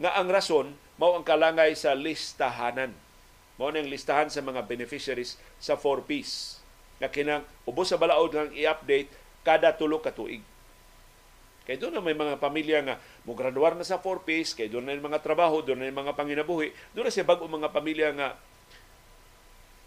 nga 0.00 0.16
ang 0.16 0.32
rason 0.32 0.72
mao 0.96 1.18
ang 1.18 1.26
kalangay 1.26 1.74
sa 1.74 1.98
listahanan. 1.98 2.94
Mao 3.58 3.74
ang 3.74 3.90
listahan 3.90 4.30
sa 4.30 4.38
mga 4.38 4.64
beneficiaries 4.64 5.36
sa 5.58 5.74
4Ps. 5.74 6.62
Nga 7.02 7.08
kinang 7.10 7.44
ubos 7.66 7.90
sa 7.90 7.98
balaod 7.98 8.30
nga 8.32 8.46
i-update 8.54 9.10
kada 9.42 9.74
tulo 9.74 9.98
ka 9.98 10.14
tuig. 10.14 10.40
Kay 11.62 11.78
doon 11.78 11.94
na 11.94 12.02
may 12.02 12.16
mga 12.16 12.42
pamilya 12.42 12.78
nga 12.82 12.96
mo 13.22 13.38
graduar 13.38 13.78
na 13.78 13.86
sa 13.86 14.00
4Ps, 14.02 14.58
kay 14.58 14.66
doon 14.66 14.88
na 14.88 14.94
yung 14.98 15.06
mga 15.06 15.22
trabaho, 15.22 15.62
doon 15.62 15.78
na 15.78 15.86
yung 15.86 16.00
mga 16.02 16.18
panginabuhi, 16.18 16.74
doon 16.90 17.06
na 17.06 17.12
siya 17.14 17.22
bago 17.22 17.46
mga 17.46 17.70
pamilya 17.70 18.08
nga 18.18 18.28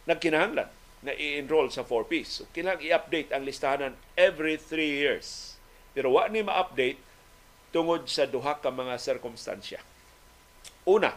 nagkinahanglan 0.08 0.70
na 1.04 1.12
i-enroll 1.14 1.68
sa 1.68 1.84
4Ps. 1.84 2.30
So, 2.32 2.44
kailangan 2.56 2.80
i-update 2.80 3.30
ang 3.36 3.44
listahanan 3.44 3.94
every 4.16 4.56
3 4.56 4.80
years 4.80 5.56
pero 5.96 6.12
wa 6.12 6.28
ni 6.28 6.44
ma-update 6.44 7.00
tungod 7.72 8.04
sa 8.12 8.28
duha 8.28 8.60
ka 8.60 8.68
mga 8.68 9.00
sirkumstansya. 9.00 9.80
Una, 10.92 11.16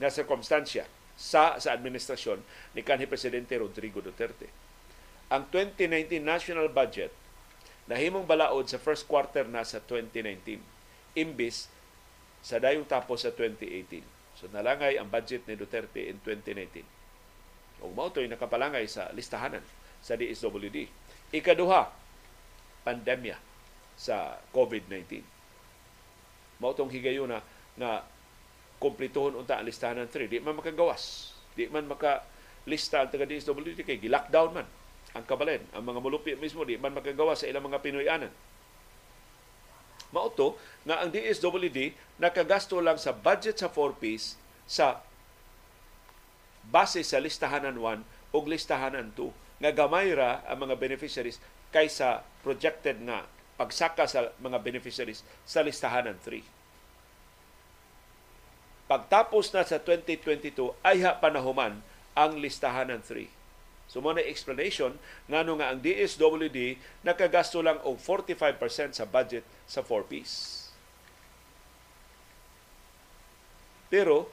na 0.00 0.08
sirkumstansya 0.08 0.88
sa 1.12 1.60
sa 1.60 1.76
administrasyon 1.76 2.40
ni 2.72 2.80
kanhi 2.80 3.04
presidente 3.04 3.52
Rodrigo 3.60 4.00
Duterte. 4.00 4.48
Ang 5.28 5.52
2019 5.52 6.24
national 6.24 6.72
budget 6.72 7.12
nahimong 7.86 8.26
balaod 8.26 8.66
sa 8.66 8.82
first 8.82 9.06
quarter 9.06 9.46
na 9.46 9.62
sa 9.62 9.78
2019 9.78 10.58
imbis 11.16 11.70
sa 12.42 12.58
dayong 12.60 12.86
tapos 12.86 13.24
sa 13.24 13.32
2018. 13.32 14.04
So 14.36 14.46
nalangay 14.52 15.00
ang 15.00 15.08
budget 15.08 15.48
ni 15.48 15.56
Duterte 15.56 16.06
in 16.06 16.20
2019. 16.22 16.84
Ug 17.82 17.90
mao 17.96 18.12
to'y 18.12 18.28
nakapalangay 18.28 18.84
sa 18.86 19.08
listahanan 19.16 19.64
sa 20.04 20.14
DSWD. 20.14 20.86
Ikaduha, 21.32 21.88
pandemya 22.84 23.36
sa 23.96 24.36
COVID-19. 24.52 25.24
Mao 26.60 26.76
tong 26.76 26.92
higayon 26.92 27.32
na 27.32 27.40
nga 27.76 28.04
kumplituhon 28.76 29.40
unta 29.40 29.56
ang 29.58 29.66
listahan 29.66 30.04
ng 30.04 30.10
3. 30.12 30.28
Di 30.28 30.38
man 30.38 30.54
makagawas. 30.54 31.32
Di 31.56 31.66
man 31.72 31.88
maka 31.88 32.22
lista 32.68 33.00
ang 33.00 33.08
taga 33.08 33.24
DSWD 33.24 33.86
kay 33.86 33.96
gi-lockdown 33.96 34.50
man 34.52 34.68
ang 35.16 35.26
kabalen. 35.26 35.64
Ang 35.72 35.84
mga 35.88 36.00
mulupi 36.04 36.32
mismo 36.36 36.62
di 36.62 36.76
man 36.76 36.92
makagawas 36.92 37.42
sa 37.42 37.48
ilang 37.48 37.64
mga 37.64 37.80
Pinoyanan. 37.80 38.32
Mao 40.14 40.30
to 40.30 40.54
nga 40.86 41.02
ang 41.02 41.10
DSWD 41.10 41.96
nakagasto 42.22 42.78
lang 42.78 43.00
sa 43.00 43.10
budget 43.10 43.58
sa 43.58 43.66
4-piece 43.66 44.38
sa 44.68 45.02
base 46.70 47.02
sa 47.02 47.18
listahanan 47.18 47.78
1 47.78 48.34
o 48.34 48.36
listahanan 48.46 49.10
2 49.14 49.62
nga 49.66 49.70
gamay 49.72 50.12
ra 50.12 50.44
ang 50.46 50.68
mga 50.68 50.78
beneficiaries 50.78 51.40
kaysa 51.74 52.22
projected 52.44 53.02
nga 53.02 53.26
pagsaka 53.56 54.04
sa 54.04 54.30
mga 54.38 54.60
beneficiaries 54.60 55.24
sa 55.48 55.64
listahan 55.64 56.12
ng 56.12 56.18
3. 56.20 56.44
Pagtapos 58.86 59.50
na 59.50 59.66
sa 59.66 59.82
2022, 59.82 60.76
ay 60.86 61.02
ha 61.02 61.18
panahuman 61.18 61.82
ang 62.14 62.32
listahan 62.38 62.86
ng 62.92 63.02
3. 63.02 63.35
So 63.96 64.04
mo 64.04 64.12
na 64.12 64.20
explanation 64.20 64.92
ngano 65.24 65.56
nga 65.56 65.72
ang 65.72 65.80
DSWD 65.80 66.76
nakagasto 67.00 67.64
lang 67.64 67.80
og 67.80 67.96
45% 67.96 68.92
sa 68.92 69.08
budget 69.08 69.40
sa 69.64 69.80
4-piece. 69.80 70.68
Pero 73.88 74.28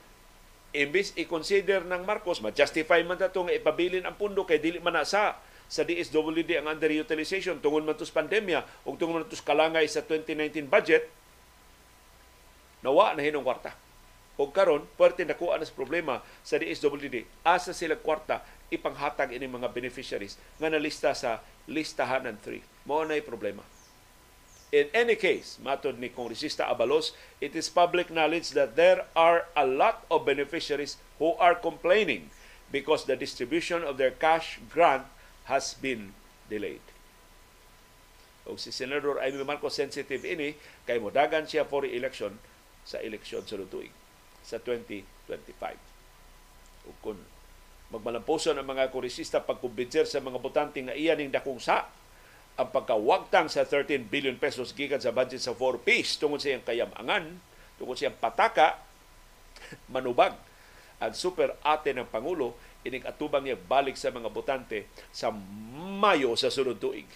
imbis 0.75 1.15
i-consider 1.15 1.87
ng 1.87 2.03
Marcos, 2.03 2.43
ma-justify 2.43 3.07
man 3.07 3.15
ta 3.15 3.31
nga 3.31 3.55
ipabilin 3.55 4.03
ang 4.03 4.19
pundo 4.19 4.43
kay 4.43 4.59
dili 4.59 4.83
man 4.83 4.99
na 4.99 5.07
sa 5.07 5.39
sa 5.71 5.87
DSWD 5.87 6.59
ang 6.59 6.67
underutilization 6.67 7.63
tungod 7.63 7.87
man 7.87 7.95
tos 7.95 8.11
pandemya 8.11 8.67
ug 8.83 8.99
tungod 8.99 9.23
man 9.23 9.31
tos 9.31 9.39
kalangay 9.39 9.87
sa 9.87 10.03
2019 10.03 10.67
budget 10.67 11.07
nawa 12.83 13.15
na 13.15 13.23
hinong 13.23 13.47
kwarta. 13.47 13.71
O 14.33 14.49
karon, 14.49 14.89
pwerte 14.97 15.21
nakuha 15.21 15.61
na 15.61 15.67
sa 15.69 15.77
problema 15.77 16.25
sa 16.41 16.57
DSWD. 16.57 17.29
Asa 17.45 17.69
sila 17.69 17.93
kwarta 17.93 18.41
ipanghatag 18.73 19.37
ini 19.37 19.45
mga 19.45 19.69
beneficiaries 19.69 20.41
nga 20.57 20.73
nalista 20.73 21.13
sa 21.13 21.45
listahan 21.69 22.25
ng 22.25 22.37
3. 22.41 22.89
Mao 22.89 23.05
na 23.05 23.21
problema. 23.21 23.61
In 24.73 24.89
any 24.89 25.13
case, 25.13 25.61
matod 25.61 26.01
ni 26.01 26.09
Kongresista 26.09 26.65
Abalos, 26.65 27.13
it 27.37 27.53
is 27.53 27.69
public 27.69 28.09
knowledge 28.09 28.57
that 28.57 28.73
there 28.73 29.05
are 29.13 29.45
a 29.53 29.69
lot 29.69 30.01
of 30.09 30.25
beneficiaries 30.25 30.97
who 31.21 31.37
are 31.37 31.53
complaining 31.53 32.33
because 32.73 33.05
the 33.05 33.13
distribution 33.13 33.85
of 33.85 34.01
their 34.01 34.09
cash 34.09 34.57
grant 34.73 35.05
has 35.45 35.77
been 35.77 36.17
delayed. 36.49 36.81
O 38.49 38.57
si 38.57 38.73
Senador 38.73 39.21
Amy 39.21 39.45
Marcos 39.45 39.77
sensitive 39.77 40.25
ini 40.25 40.57
kay 40.89 40.97
modagan 40.97 41.45
siya 41.45 41.69
for 41.69 41.85
election 41.85 42.41
sa 42.81 42.97
eleksyon 42.97 43.45
sa 43.45 43.61
tuig 43.69 43.93
sa 44.43 44.59
2025. 44.59 46.87
O 46.87 46.91
kung 46.99 47.19
magmalamposon 47.89 48.57
ang 48.57 48.67
mga 48.67 48.91
kurisista 48.91 49.39
pagkumbinser 49.39 50.09
sa 50.09 50.19
mga 50.19 50.41
botante 50.41 50.81
nga 50.81 50.97
iyan 50.97 51.23
ning 51.23 51.31
dakong 51.31 51.61
sa 51.61 51.87
ang 52.53 52.69
pagkawagtang 52.69 53.49
sa 53.49 53.65
13 53.65 54.05
billion 54.05 54.37
pesos 54.37 54.77
gikan 54.77 55.01
sa 55.01 55.09
budget 55.09 55.41
sa 55.41 55.57
4 55.57 55.81
Ps 55.81 56.21
tungod 56.21 56.37
sa 56.37 56.53
iyang 56.53 56.61
kayamangan, 56.61 57.41
tungod 57.81 57.97
sa 57.97 58.05
iyang 58.05 58.19
pataka, 58.21 58.77
manubag 59.93 60.37
ang 61.01 61.13
super 61.17 61.57
ate 61.65 61.91
ng 61.91 62.07
Pangulo 62.07 62.55
ining 62.83 63.03
atubang 63.07 63.43
niya 63.43 63.57
balik 63.57 63.97
sa 63.97 64.13
mga 64.13 64.29
botante 64.29 64.87
sa 65.09 65.33
Mayo 66.03 66.35
sa 66.35 66.51
sunod 66.51 66.77
tuig. 66.77 67.07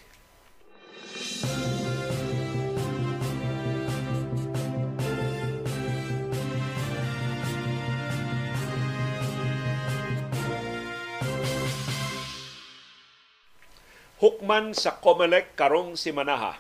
Hukman 14.18 14.74
sa 14.74 14.98
COMELEC 14.98 15.54
karong 15.54 15.94
si 15.94 16.10
Manaha. 16.10 16.58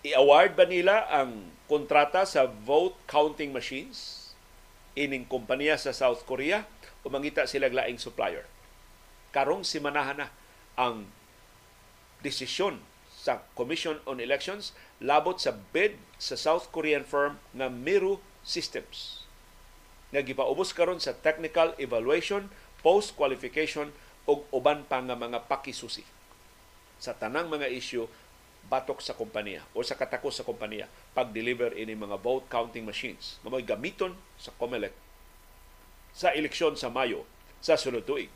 I-award 0.00 0.56
ba 0.56 0.64
nila 0.64 1.04
ang 1.12 1.52
kontrata 1.68 2.24
sa 2.24 2.48
vote 2.48 2.96
counting 3.04 3.52
machines 3.52 4.32
ining 4.96 5.28
kompanya 5.28 5.76
sa 5.76 5.92
South 5.92 6.24
Korea 6.24 6.64
o 7.04 7.12
mangita 7.12 7.44
sila 7.44 7.68
laing 7.68 8.00
supplier? 8.00 8.48
Karong 9.28 9.60
si 9.60 9.76
Manaha 9.76 10.12
na 10.16 10.28
ang 10.80 11.12
desisyon 12.24 12.80
sa 13.12 13.44
Commission 13.52 14.00
on 14.08 14.16
Elections 14.16 14.72
labot 15.04 15.36
sa 15.36 15.52
bid 15.52 16.00
sa 16.16 16.32
South 16.32 16.72
Korean 16.72 17.04
firm 17.04 17.36
nga 17.52 17.68
Miru 17.68 18.24
Systems 18.40 19.28
nga 20.16 20.24
gipaubos 20.24 20.72
karon 20.72 21.00
sa 21.00 21.16
technical 21.16 21.72
evaluation, 21.76 22.48
post 22.80 23.16
qualification 23.16 23.92
ug 24.24 24.44
uban 24.48 24.84
pa 24.88 25.00
nga 25.00 25.16
mga 25.16 25.44
pakisusi 25.48 26.04
sa 27.02 27.18
tanang 27.18 27.50
mga 27.50 27.66
isyu 27.66 28.06
batok 28.70 29.02
sa 29.02 29.18
kompanya 29.18 29.66
o 29.74 29.82
sa 29.82 29.98
katakos 29.98 30.38
sa 30.38 30.46
kompanya 30.46 30.86
pag-deliver 31.18 31.74
ini 31.74 31.98
mga 31.98 32.14
vote 32.22 32.46
counting 32.46 32.86
machines 32.86 33.42
nga 33.42 33.50
may 33.50 33.66
gamiton 33.66 34.14
sa 34.38 34.54
COMELEC 34.54 34.94
sa 36.14 36.30
eleksyon 36.30 36.78
sa 36.78 36.86
Mayo 36.86 37.26
sa 37.58 37.74
sunod 37.74 38.06
tuig. 38.06 38.30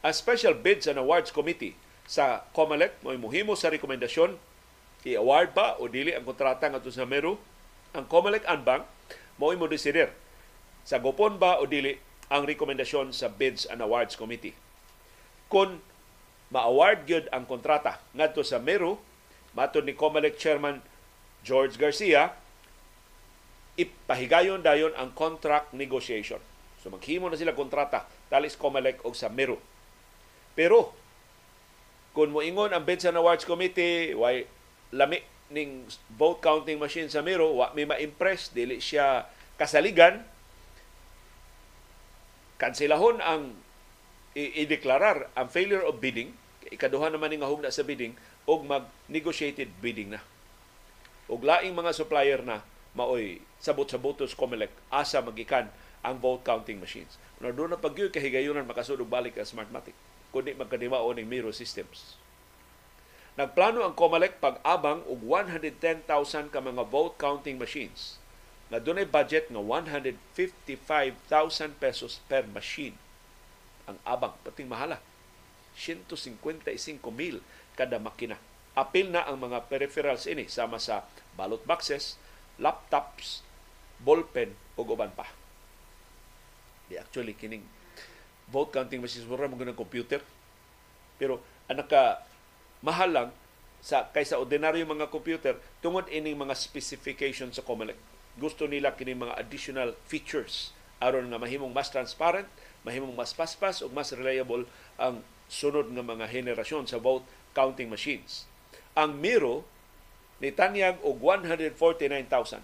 Ang 0.00 0.14
Special 0.16 0.56
Bids 0.56 0.88
and 0.88 0.96
Awards 0.96 1.28
Committee 1.28 1.76
sa 2.08 2.48
COMELEC 2.56 2.96
may 3.04 3.20
muhimo 3.20 3.52
sa 3.52 3.68
rekomendasyon 3.68 4.40
i-award 5.04 5.52
ba 5.52 5.76
o 5.76 5.84
dili 5.86 6.16
ang 6.16 6.24
kontrata 6.24 6.68
ngadto 6.68 6.88
sa 6.88 7.04
Meru. 7.04 7.36
Ang 7.92 8.08
COMELEC 8.08 8.48
Anbang 8.48 8.88
mo 9.36 9.52
mo 9.52 9.68
desider 9.68 10.16
sa 10.82 10.96
gopon 10.96 11.36
ba 11.36 11.60
o 11.60 11.68
dili 11.68 12.00
ang 12.32 12.48
rekomendasyon 12.48 13.12
sa 13.12 13.28
Bids 13.28 13.68
and 13.68 13.84
Awards 13.84 14.16
Committee. 14.16 14.56
Kung 15.52 15.80
ma-award 16.48 17.04
gyud 17.04 17.26
ang 17.28 17.44
kontrata 17.44 18.00
ngadto 18.16 18.40
sa 18.40 18.56
Meru 18.56 18.96
matud 19.52 19.84
ni 19.84 19.92
COMELEC 19.92 20.40
chairman 20.40 20.80
George 21.44 21.76
Garcia 21.76 22.32
ipahigayon 23.78 24.58
dayon 24.58 24.90
ang 24.98 25.14
contract 25.14 25.70
negotiation. 25.70 26.42
So 26.82 26.90
maghimo 26.90 27.30
na 27.30 27.38
sila 27.38 27.54
kontrata 27.54 28.10
talis 28.26 28.58
COMELEC 28.58 29.06
og 29.06 29.14
sa 29.14 29.30
Meru. 29.30 29.60
Pero 30.58 30.90
kung 32.16 32.34
moingon 32.34 32.74
ang 32.74 32.82
Bids 32.82 33.06
and 33.06 33.14
Awards 33.14 33.46
Committee 33.46 34.16
way 34.18 34.50
lami 34.90 35.22
ning 35.48 35.86
vote 36.18 36.42
counting 36.42 36.76
machine 36.76 37.06
sa 37.06 37.22
Meru 37.22 37.54
wa 37.54 37.70
may 37.72 37.86
ma-impress 37.86 38.52
dili 38.52 38.82
siya 38.82 39.30
kasaligan 39.56 40.26
kansilahon 42.58 43.22
ang 43.22 43.54
i-deklarar 44.36 45.32
ang 45.32 45.48
failure 45.48 45.84
of 45.84 46.02
bidding, 46.02 46.34
ikaduha 46.68 47.08
naman 47.08 47.32
nga 47.38 47.48
hugna 47.48 47.72
sa 47.72 47.86
bidding, 47.86 48.12
og 48.48 48.64
mag-negotiated 48.64 49.68
bidding 49.80 50.16
na. 50.16 50.20
Og 51.28 51.44
laing 51.44 51.76
mga 51.76 51.92
supplier 51.92 52.40
na 52.40 52.64
maoy 52.96 53.44
sabot 53.60 53.84
sa 53.84 54.00
botos 54.00 54.32
COMELEC 54.32 54.72
asa 54.88 55.20
magikan 55.20 55.68
ang 56.00 56.16
vote 56.16 56.46
counting 56.46 56.80
machines. 56.80 57.20
Una 57.38 57.52
doon 57.52 57.76
na 57.76 57.80
pagyoy 57.80 58.08
kahigayunan 58.08 58.64
makasudog 58.64 59.06
balik 59.06 59.36
ang 59.36 59.44
Smartmatic 59.44 59.92
kundi 60.32 60.56
magkadimao 60.56 61.12
ning 61.12 61.28
Miro 61.28 61.52
Systems. 61.52 62.16
Nagplano 63.38 63.86
ang 63.86 63.94
COMELEC 63.94 64.42
pag-abang 64.42 65.04
og 65.06 65.22
110,000 65.22 66.50
ka 66.50 66.58
mga 66.58 66.82
vote 66.88 67.14
counting 67.20 67.60
machines 67.60 68.18
na 68.68 68.82
dunay 68.82 69.08
budget 69.08 69.48
nga 69.48 69.62
155,000 69.62 71.80
pesos 71.80 72.20
per 72.28 72.44
machine 72.50 72.92
ang 73.88 73.96
abang, 74.04 74.36
pating 74.44 74.68
mahala. 74.68 75.00
155 75.74 77.00
mil 77.14 77.40
kada 77.72 77.96
makina. 77.96 78.36
Apil 78.76 79.10
na 79.10 79.24
ang 79.24 79.40
mga 79.40 79.66
peripherals 79.66 80.28
ini 80.28 80.46
sama 80.46 80.76
sa 80.78 81.08
ballot 81.34 81.62
boxes, 81.64 82.20
laptops, 82.60 83.42
ballpen 84.02 84.54
o 84.78 84.84
uban 84.84 85.10
pa. 85.14 85.26
Di 86.86 87.00
actually 87.00 87.34
kining 87.34 87.66
vote 88.48 88.70
counting 88.72 89.02
machines 89.02 89.26
mo 89.26 89.36
ng 89.38 89.74
computer. 89.74 90.22
Pero 91.18 91.42
ang 91.66 91.82
naka 91.82 92.22
mahal 92.82 93.10
lang 93.10 93.28
sa 93.78 94.10
kaysa 94.10 94.38
ordinaryo 94.38 94.82
mga 94.86 95.10
computer 95.10 95.54
tungod 95.78 96.10
ining 96.10 96.34
mga 96.34 96.54
specifications 96.58 97.58
sa 97.58 97.66
COMELEC. 97.66 97.98
Gusto 98.38 98.66
nila 98.66 98.94
kini 98.94 99.14
mga 99.14 99.38
additional 99.38 99.94
features 100.06 100.74
aron 100.98 101.30
nga 101.30 101.38
mahimong 101.38 101.70
mas 101.70 101.90
transparent 101.90 102.46
mahimong 102.86 103.14
mas 103.14 103.34
paspas 103.34 103.82
ug 103.82 103.90
mas 103.90 104.14
reliable 104.14 104.66
ang 105.00 105.22
sunod 105.48 105.90
nga 105.90 106.04
mga 106.04 106.28
henerasyon 106.28 106.84
sa 106.86 107.00
vote 107.00 107.24
counting 107.56 107.88
machines. 107.88 108.44
Ang 108.94 109.18
Miro 109.18 109.64
ni 110.38 110.54
tanyag 110.54 111.02
og 111.02 111.18
149,000 111.18 112.62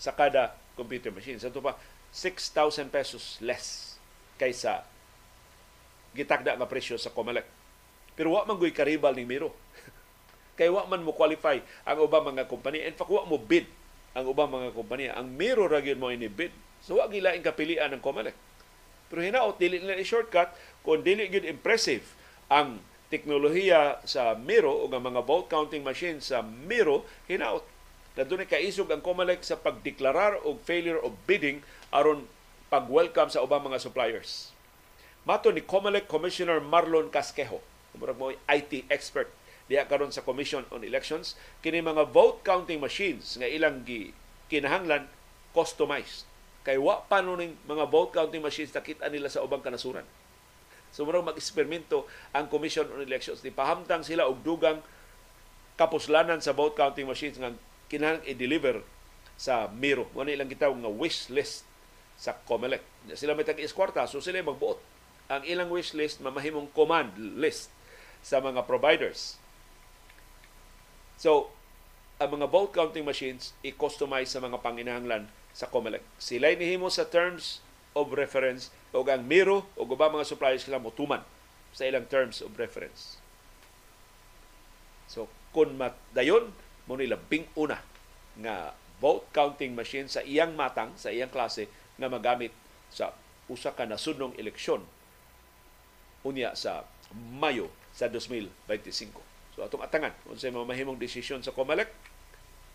sa 0.00 0.12
kada 0.16 0.56
computer 0.74 1.12
machine. 1.12 1.36
Sa 1.36 1.52
pa 1.52 1.76
6,000 2.12 2.88
pesos 2.92 3.40
less 3.40 3.96
kaysa 4.36 4.84
gitagda 6.12 6.56
nga 6.56 6.68
presyo 6.68 7.00
sa 7.00 7.12
Comelec. 7.12 7.48
Pero 8.12 8.36
wa 8.36 8.44
man 8.44 8.60
goy 8.60 8.72
karibal 8.72 9.16
ni 9.16 9.24
Miro. 9.24 9.56
Kay 10.58 10.68
wa 10.68 10.84
man 10.84 11.00
mo 11.00 11.16
qualify 11.16 11.56
ang 11.88 11.98
ubang 12.04 12.28
mga 12.28 12.44
kompanya. 12.44 12.84
In 12.84 12.92
fact, 12.92 13.08
wa 13.08 13.24
mo 13.24 13.40
bid 13.40 13.64
ang 14.12 14.28
ubang 14.28 14.52
mga 14.52 14.76
kompanya. 14.76 15.16
Ang 15.16 15.32
Miro 15.32 15.64
ra 15.64 15.80
mo 15.96 16.12
ini 16.12 16.28
bid. 16.28 16.52
So 16.84 17.00
wa 17.00 17.08
gilaing 17.08 17.40
kapilian 17.40 17.96
ng 17.96 18.04
Comelec. 18.04 18.36
Pero 19.12 19.20
hinaot, 19.20 19.60
dili 19.60 19.76
nila 19.76 20.00
i-shortcut 20.00 20.48
kung 20.80 21.04
dili 21.04 21.28
gyud 21.28 21.44
impressive 21.44 22.16
ang 22.48 22.80
teknolohiya 23.12 24.00
sa 24.08 24.32
Miro 24.32 24.72
o 24.72 24.88
ang 24.88 25.04
mga 25.04 25.20
vote 25.20 25.52
counting 25.52 25.84
machine 25.84 26.16
sa 26.24 26.40
Miro, 26.40 27.04
hinaot. 27.28 27.60
Na 28.16 28.24
doon 28.24 28.48
kaisog 28.48 28.88
ang 28.88 29.04
COMELEC 29.04 29.44
sa 29.44 29.60
pagdeklarar 29.60 30.40
og 30.48 30.64
failure 30.64 30.96
of 30.96 31.12
bidding 31.28 31.60
aron 31.92 32.24
pag-welcome 32.72 33.28
sa 33.28 33.44
ubang 33.44 33.60
mga 33.60 33.84
suppliers. 33.84 34.48
Mato 35.28 35.52
ni 35.52 35.60
COMELEC 35.60 36.08
Commissioner 36.08 36.64
Marlon 36.64 37.12
Casquejo, 37.12 37.60
murag 38.00 38.16
mo 38.16 38.32
IT 38.32 38.88
expert 38.88 39.28
diya 39.68 39.84
karon 39.84 40.10
sa 40.10 40.24
Commission 40.24 40.64
on 40.72 40.82
Elections, 40.82 41.36
kini 41.60 41.84
mga 41.84 42.08
vote 42.10 42.40
counting 42.42 42.80
machines 42.80 43.36
nga 43.36 43.46
ilang 43.46 43.84
gi 43.84 44.16
kinahanglan 44.48 45.04
customized 45.52 46.31
Kay 46.62 46.78
wa 46.78 47.02
pa 47.02 47.18
ning 47.18 47.58
mga 47.66 47.90
vote 47.90 48.14
counting 48.14 48.42
machines 48.42 48.70
nakita 48.70 49.10
nila 49.10 49.26
sa 49.26 49.42
ubang 49.42 49.62
kanasuran. 49.62 50.06
So 50.94 51.02
murag 51.02 51.26
mag-eksperimento 51.26 52.06
ang 52.30 52.46
Commission 52.46 52.86
on 52.86 53.02
Elections. 53.02 53.42
Di 53.42 53.50
pahamtang 53.50 54.06
sila 54.06 54.30
og 54.30 54.44
dugang 54.46 54.78
kapuslanan 55.74 56.38
sa 56.38 56.54
vote 56.54 56.78
counting 56.78 57.08
machines 57.08 57.40
nga 57.40 57.50
kinahanglan 57.90 58.22
i-deliver 58.28 58.76
sa 59.34 59.66
Miro. 59.72 60.06
Mo 60.14 60.22
ilang 60.22 60.46
gitawag 60.46 60.78
nga 60.78 60.92
wish 60.92 61.32
list 61.32 61.66
sa 62.14 62.36
COMELEC. 62.46 62.84
Sila 63.18 63.34
may 63.34 63.42
tag-iskwarta, 63.42 64.06
so 64.06 64.22
sila 64.22 64.38
magbuot. 64.44 64.78
Ang 65.32 65.42
ilang 65.48 65.72
wish 65.72 65.96
list 65.96 66.22
mamahimong 66.22 66.70
command 66.70 67.10
list 67.18 67.72
sa 68.22 68.38
mga 68.38 68.62
providers. 68.68 69.40
So, 71.18 71.50
ang 72.22 72.38
mga 72.38 72.46
vote 72.46 72.70
counting 72.70 73.02
machines 73.02 73.50
i-customize 73.66 74.30
sa 74.30 74.38
mga 74.38 74.62
panginahanglan 74.62 75.26
sa 75.52 75.68
COMELEC. 75.68 76.02
Sila 76.16 76.52
nihimo 76.52 76.88
sa 76.88 77.08
terms 77.08 77.60
of 77.92 78.12
reference 78.16 78.72
o 78.92 79.04
ang 79.04 79.24
Miro 79.24 79.68
o 79.76 79.84
ubang 79.84 80.12
mga 80.12 80.28
suppliers 80.28 80.64
sila 80.64 80.80
motuman 80.80 81.20
sa 81.72 81.88
ilang 81.88 82.08
terms 82.08 82.44
of 82.44 82.56
reference. 82.56 83.20
So, 85.08 85.28
kung 85.52 85.76
dayon 86.16 86.56
mo 86.88 86.96
nila 86.96 87.20
bing 87.20 87.48
una 87.56 87.80
nga 88.40 88.72
vote 89.02 89.28
counting 89.34 89.76
machine 89.76 90.08
sa 90.08 90.24
iyang 90.24 90.56
matang, 90.56 90.96
sa 90.96 91.12
iyang 91.12 91.28
klase 91.28 91.68
nga 92.00 92.08
magamit 92.08 92.54
sa 92.88 93.12
usa 93.50 93.76
ka 93.76 93.84
nasudnong 93.84 94.32
eleksyon 94.40 94.80
unya 96.22 96.54
sa 96.54 96.86
Mayo 97.12 97.68
sa 97.92 98.08
2025. 98.08 98.88
So 99.52 99.60
atong 99.60 99.84
atangan 99.84 100.16
kung 100.24 100.40
sa 100.40 100.48
mga 100.48 100.64
mahimong 100.64 100.96
desisyon 100.96 101.44
sa 101.44 101.52
COMELEC, 101.52 101.92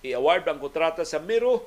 i-award 0.06 0.46
ang 0.46 0.62
kontrata 0.62 1.02
sa 1.02 1.18
Miro 1.18 1.66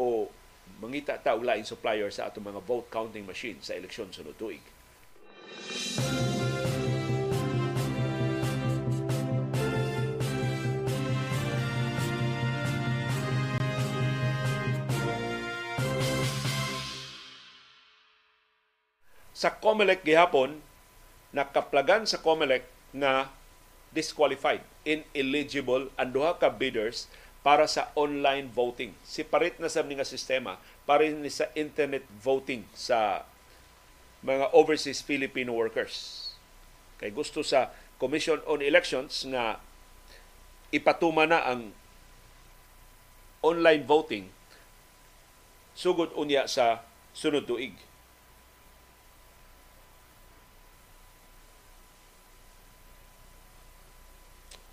o 0.00 0.32
mangita 0.76 1.16
ta 1.16 1.32
og 1.32 1.46
lain 1.46 1.64
supplier 1.64 2.12
sa 2.12 2.28
atong 2.28 2.52
mga 2.52 2.60
vote 2.64 2.88
counting 2.92 3.24
machine 3.24 3.56
sa 3.64 3.74
eleksyon 3.74 4.12
sunod 4.12 4.36
tuig. 4.36 4.60
Sa 19.36 19.52
COMELEC 19.52 20.00
gihapon, 20.00 20.64
nakaplagan 21.28 22.08
sa 22.08 22.16
COMELEC 22.24 22.64
na 22.96 23.28
disqualified, 23.92 24.64
ineligible 24.88 25.92
ang 26.00 26.08
duha 26.08 26.40
ka 26.40 26.48
bidders 26.48 27.04
para 27.46 27.70
sa 27.70 27.94
online 27.94 28.50
voting. 28.50 28.90
Separate 29.06 29.62
na 29.62 29.70
sa 29.70 29.86
nga 29.86 30.02
sistema 30.02 30.58
para 30.82 31.06
ni 31.06 31.30
sa 31.30 31.46
internet 31.54 32.02
voting 32.18 32.66
sa 32.74 33.22
mga 34.26 34.50
overseas 34.50 34.98
Filipino 34.98 35.54
workers. 35.54 36.26
Kay 36.98 37.14
gusto 37.14 37.46
sa 37.46 37.70
Commission 38.02 38.42
on 38.50 38.58
Elections 38.58 39.22
nga 39.30 39.62
ipatuma 40.74 41.22
na 41.22 41.46
ang 41.46 41.70
online 43.46 43.86
voting 43.86 44.26
sugod 45.78 46.10
unya 46.18 46.50
sa 46.50 46.82
sunod 47.14 47.46
tuig. 47.46 47.78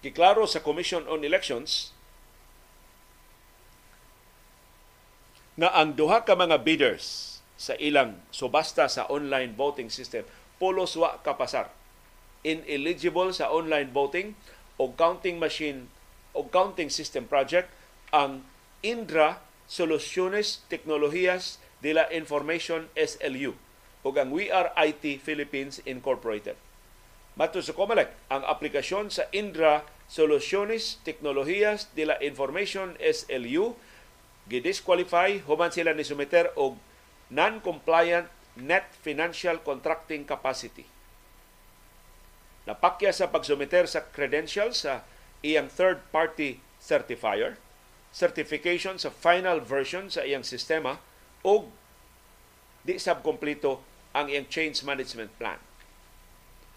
Giklaro 0.02 0.50
sa 0.50 0.58
Commission 0.66 1.06
on 1.06 1.22
Elections 1.22 1.93
na 5.54 5.70
ang 5.70 5.94
duha 5.94 6.26
ka 6.26 6.34
mga 6.34 6.66
bidders 6.66 7.38
sa 7.54 7.78
ilang 7.78 8.18
subasta 8.34 8.90
sa 8.90 9.06
online 9.10 9.54
voting 9.54 9.88
system 9.88 10.26
pulos 10.58 10.98
wa 10.98 11.22
kapasar 11.22 11.70
ineligible 12.44 13.30
sa 13.32 13.54
online 13.54 13.94
voting 13.94 14.34
o 14.82 14.92
counting 14.98 15.38
machine 15.38 15.88
o 16.34 16.44
counting 16.50 16.90
system 16.90 17.30
project 17.30 17.70
ang 18.10 18.42
Indra 18.84 19.40
Soluciones 19.70 20.66
Tecnologías 20.68 21.62
de 21.80 21.96
la 21.96 22.06
Information 22.12 22.92
SLU 22.98 23.56
o 24.04 24.12
ang 24.12 24.30
We 24.36 24.52
Are 24.52 24.76
IT 24.76 25.24
Philippines 25.24 25.80
Incorporated. 25.88 26.60
Mato 27.40 27.64
sa 27.64 27.72
COMELEC, 27.74 28.12
ang 28.30 28.44
aplikasyon 28.46 29.10
sa 29.10 29.26
Indra 29.32 29.88
Soluciones 30.12 31.00
Tecnologías 31.08 31.90
de 31.96 32.12
la 32.12 32.20
Information 32.20 33.00
SLU 33.00 33.80
gidisqualify 34.50 35.40
human 35.44 35.72
sila 35.72 35.96
ni 35.96 36.04
sumeter 36.04 36.52
og 36.60 36.80
non-compliant 37.32 38.28
net 38.60 38.86
financial 39.02 39.58
contracting 39.64 40.28
capacity. 40.28 40.86
Napakya 42.64 43.12
sa 43.12 43.28
pagsumeter 43.28 43.90
sa 43.90 44.06
credentials 44.14 44.88
sa 44.88 45.04
iyang 45.44 45.68
third-party 45.68 46.64
certifier, 46.80 47.60
certification 48.14 48.96
sa 48.96 49.12
final 49.12 49.60
version 49.60 50.08
sa 50.08 50.24
iyang 50.24 50.46
sistema 50.46 51.02
o 51.44 51.68
di 52.84 52.96
sab 53.00 53.24
kompleto 53.26 53.84
ang 54.16 54.30
iyang 54.32 54.48
change 54.48 54.86
management 54.86 55.32
plan. 55.36 55.60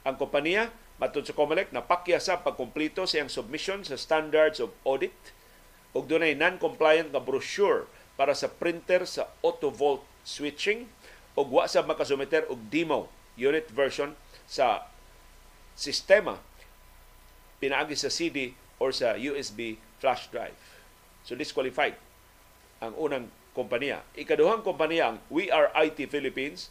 Ang 0.07 0.19
kompanya 0.19 0.71
Matod 0.97 1.29
sa 1.29 1.37
COMELEC, 1.37 1.77
napakya 1.77 2.17
sa 2.17 2.41
pagkumpleto 2.41 3.05
sa 3.05 3.21
iyang 3.21 3.29
submission 3.29 3.85
sa 3.85 4.01
standards 4.01 4.64
of 4.64 4.73
audit 4.81 5.12
ug 5.97 6.05
dunay 6.05 6.36
non-compliant 6.36 7.09
nga 7.09 7.24
brochure 7.24 7.88
para 8.20 8.36
sa 8.36 8.53
printer 8.53 9.09
sa 9.09 9.32
auto-volt 9.40 10.05
switching 10.28 10.84
ug 11.32 11.49
wa 11.49 11.64
sa 11.64 11.80
makasumiter 11.84 12.44
og 12.53 12.61
demo 12.68 13.09
unit 13.36 13.68
version 13.72 14.12
sa 14.44 14.84
sistema 15.76 16.40
pinaagi 17.61 17.97
sa 17.97 18.12
CD 18.12 18.53
or 18.76 18.92
sa 18.92 19.16
USB 19.16 19.80
flash 20.01 20.28
drive. 20.28 20.57
So 21.24 21.36
disqualified 21.36 21.97
ang 22.80 22.92
unang 22.97 23.32
kompanya. 23.57 24.05
Ikaduhang 24.12 24.61
kompanya 24.61 25.12
ang 25.12 25.16
We 25.32 25.49
Are 25.49 25.72
IT 25.72 26.12
Philippines 26.12 26.68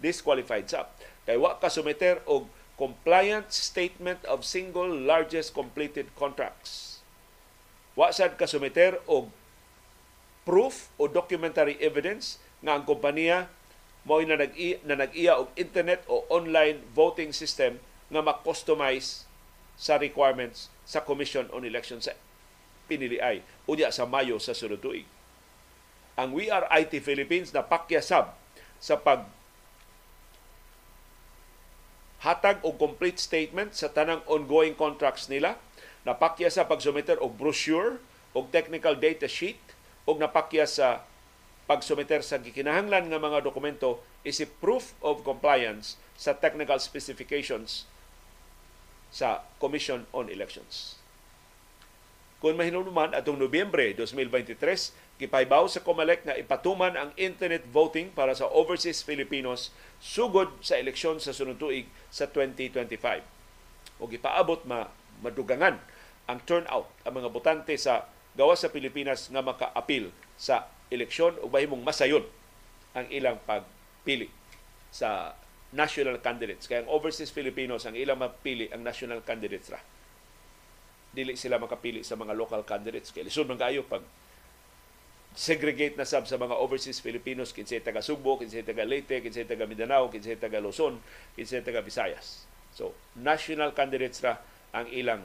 disqualified 0.00 0.70
sa 0.70 0.88
kay 1.26 1.36
wa 1.36 1.58
ka 1.58 1.68
sumiter 1.68 2.22
og 2.24 2.48
compliant 2.80 3.52
statement 3.52 4.24
of 4.24 4.46
single 4.46 4.88
largest 4.88 5.52
completed 5.52 6.08
contracts. 6.16 6.89
Wa 7.98 8.14
sad 8.14 8.38
kasumiter 8.38 8.98
og 9.10 9.30
proof 10.46 10.88
o 10.98 11.06
documentary 11.10 11.76
evidence 11.82 12.40
nga 12.62 12.78
ang 12.78 12.84
kompanya 12.86 13.50
mao 14.06 14.22
na 14.24 14.40
nag 14.40 14.56
na 14.88 14.96
nag-iya 14.96 15.36
og 15.36 15.52
internet 15.56 16.02
o 16.08 16.24
online 16.32 16.80
voting 16.96 17.34
system 17.34 17.76
nga 18.08 18.24
ma-customize 18.24 19.28
sa 19.76 20.00
requirements 20.00 20.72
sa 20.84 21.04
Commission 21.04 21.48
on 21.52 21.64
Elections 21.64 22.08
sa 22.08 22.16
piniliay 22.90 23.44
unya 23.70 23.92
sa 23.94 24.08
Mayo 24.08 24.42
sa 24.42 24.56
sunod 24.56 24.82
tuig. 24.82 25.06
Ang 26.18 26.34
We 26.34 26.50
Are 26.50 26.66
IT 26.74 27.00
Philippines 27.06 27.54
na 27.54 27.62
pakyasab 27.62 28.34
sa 28.82 28.98
pag 28.98 29.28
hatag 32.20 32.60
og 32.60 32.76
complete 32.76 33.16
statement 33.16 33.72
sa 33.72 33.88
tanang 33.88 34.20
ongoing 34.28 34.76
contracts 34.76 35.32
nila, 35.32 35.56
napakya 36.06 36.48
sa 36.48 36.64
pagsumiter 36.64 37.20
og 37.20 37.36
brochure 37.36 38.00
og 38.32 38.48
technical 38.54 38.96
data 38.96 39.28
sheet 39.28 39.60
og 40.08 40.20
napakya 40.22 40.64
sa 40.64 41.04
pagsumiter 41.70 42.24
sa 42.24 42.40
gikinahanglan 42.42 43.12
nga 43.12 43.20
mga 43.20 43.46
dokumento 43.46 44.02
isip 44.26 44.50
proof 44.58 44.96
of 45.04 45.22
compliance 45.22 46.00
sa 46.18 46.34
technical 46.36 46.76
specifications 46.82 47.86
sa 49.10 49.42
Commission 49.58 50.06
on 50.14 50.30
Elections. 50.30 51.00
Kung 52.40 52.56
mahinuluman 52.56 53.12
atong 53.12 53.36
Nobyembre 53.36 53.92
2023, 53.92 55.20
gipaybaw 55.20 55.68
sa 55.68 55.84
COMELEC 55.84 56.24
nga 56.24 56.38
ipatuman 56.40 56.96
ang 56.96 57.10
internet 57.20 57.68
voting 57.68 58.08
para 58.16 58.32
sa 58.32 58.48
overseas 58.48 59.04
Filipinos 59.04 59.68
sugod 60.00 60.48
sa 60.64 60.80
eleksyon 60.80 61.20
sa 61.20 61.36
sunod 61.36 61.60
tuig 61.60 61.84
sa 62.08 62.24
2025. 62.24 62.96
O 64.00 64.08
gipaabot 64.08 64.64
ma 64.64 64.88
madugangan 65.20 65.76
ang 66.30 66.38
turnout 66.46 66.86
ang 67.02 67.14
mga 67.18 67.28
botante 67.34 67.74
sa 67.74 68.06
gawas 68.38 68.62
sa 68.62 68.70
Pilipinas 68.70 69.26
nga 69.26 69.42
maka-apil 69.42 70.14
sa 70.38 70.70
eleksyon 70.86 71.42
ug 71.42 71.50
mahimong 71.50 71.82
masayon 71.82 72.22
ang 72.94 73.10
ilang 73.10 73.42
pagpili 73.42 74.30
sa 74.94 75.34
national 75.70 76.18
candidates. 76.22 76.66
Kaya 76.66 76.86
ang 76.86 76.90
overseas 76.90 77.34
Filipinos 77.34 77.86
ang 77.86 77.98
ilang 77.98 78.18
mapili 78.18 78.70
ang 78.70 78.86
national 78.86 79.26
candidates 79.26 79.74
ra 79.74 79.82
dili 81.10 81.34
sila 81.34 81.58
makapili 81.58 82.06
sa 82.06 82.14
mga 82.14 82.38
local 82.38 82.62
candidates 82.62 83.10
kay 83.10 83.26
lisod 83.26 83.50
man 83.50 83.58
kaayo 83.58 83.82
pag 83.82 84.06
segregate 85.34 85.98
na 85.98 86.06
sab 86.06 86.26
sa 86.26 86.38
mga 86.38 86.54
overseas 86.58 87.02
Filipinos 87.02 87.54
kinsay 87.54 87.82
taga 87.82 88.02
Subo, 88.02 88.38
kinsay 88.38 88.66
taga 88.66 88.82
Leyte, 88.82 89.22
kinsay 89.22 89.46
taga 89.46 89.66
Mindanao, 89.66 90.10
kinsay 90.10 90.34
taga 90.34 90.58
Luzon, 90.58 90.98
kinsay 91.38 91.62
taga 91.62 91.86
Visayas. 91.86 92.46
So, 92.74 92.94
national 93.14 93.70
candidates 93.74 94.22
ra 94.22 94.42
ang 94.74 94.90
ilang 94.90 95.22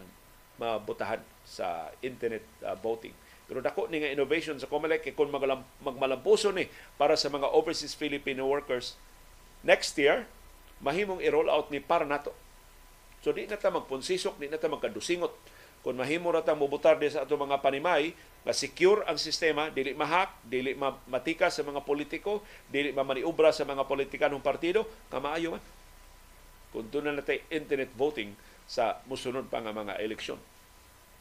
mabutahan 0.58 1.22
sa 1.45 1.91
internet 2.01 2.43
uh, 2.64 2.74
voting. 2.80 3.14
Pero 3.45 3.62
dako 3.62 3.86
ni 3.88 4.01
nga 4.01 4.10
innovation 4.10 4.58
sa 4.58 4.66
COMELEC 4.66 5.06
kay 5.06 5.14
kung 5.14 5.30
magmalampuso 5.30 6.49
ni 6.49 6.66
para 6.97 7.14
sa 7.14 7.30
mga 7.30 7.53
overseas 7.53 7.93
Filipino 7.93 8.49
workers 8.49 8.97
next 9.62 9.93
year 10.01 10.26
mahimong 10.82 11.22
i-roll 11.22 11.47
out 11.47 11.70
ni 11.70 11.78
para 11.78 12.03
nato. 12.03 12.34
So 13.22 13.34
di 13.34 13.45
na 13.45 13.58
ta 13.58 13.74
magpunsisok, 13.74 14.38
di 14.41 14.49
na 14.49 14.58
ta 14.58 14.70
magkadusingot 14.70 15.34
kung 15.86 16.01
mahimo 16.01 16.34
ra 16.34 16.41
ta 16.41 16.58
mobutar 16.58 16.97
sa 17.14 17.30
ato 17.30 17.38
mga 17.38 17.62
panimay 17.62 18.10
nga 18.41 18.53
secure 18.58 19.06
ang 19.06 19.22
sistema 19.22 19.70
dili 19.70 19.93
mahak 19.93 20.34
dili 20.41 20.74
matika 21.06 21.53
sa 21.53 21.62
mga 21.62 21.86
politiko 21.86 22.41
dili 22.66 22.89
mamaniubra 22.89 23.53
sa 23.53 23.70
mga 23.70 23.86
politikanong 23.86 24.41
partido 24.41 24.89
kamaayo 25.14 25.53
man 25.53 25.64
kung 26.74 26.89
doon 26.89 27.14
na 27.14 27.22
natay 27.22 27.45
internet 27.53 27.93
voting 27.93 28.34
sa 28.66 29.01
musunod 29.05 29.45
pa 29.49 29.61
nga 29.61 29.74
mga 29.74 30.01
eleksyon 30.01 30.41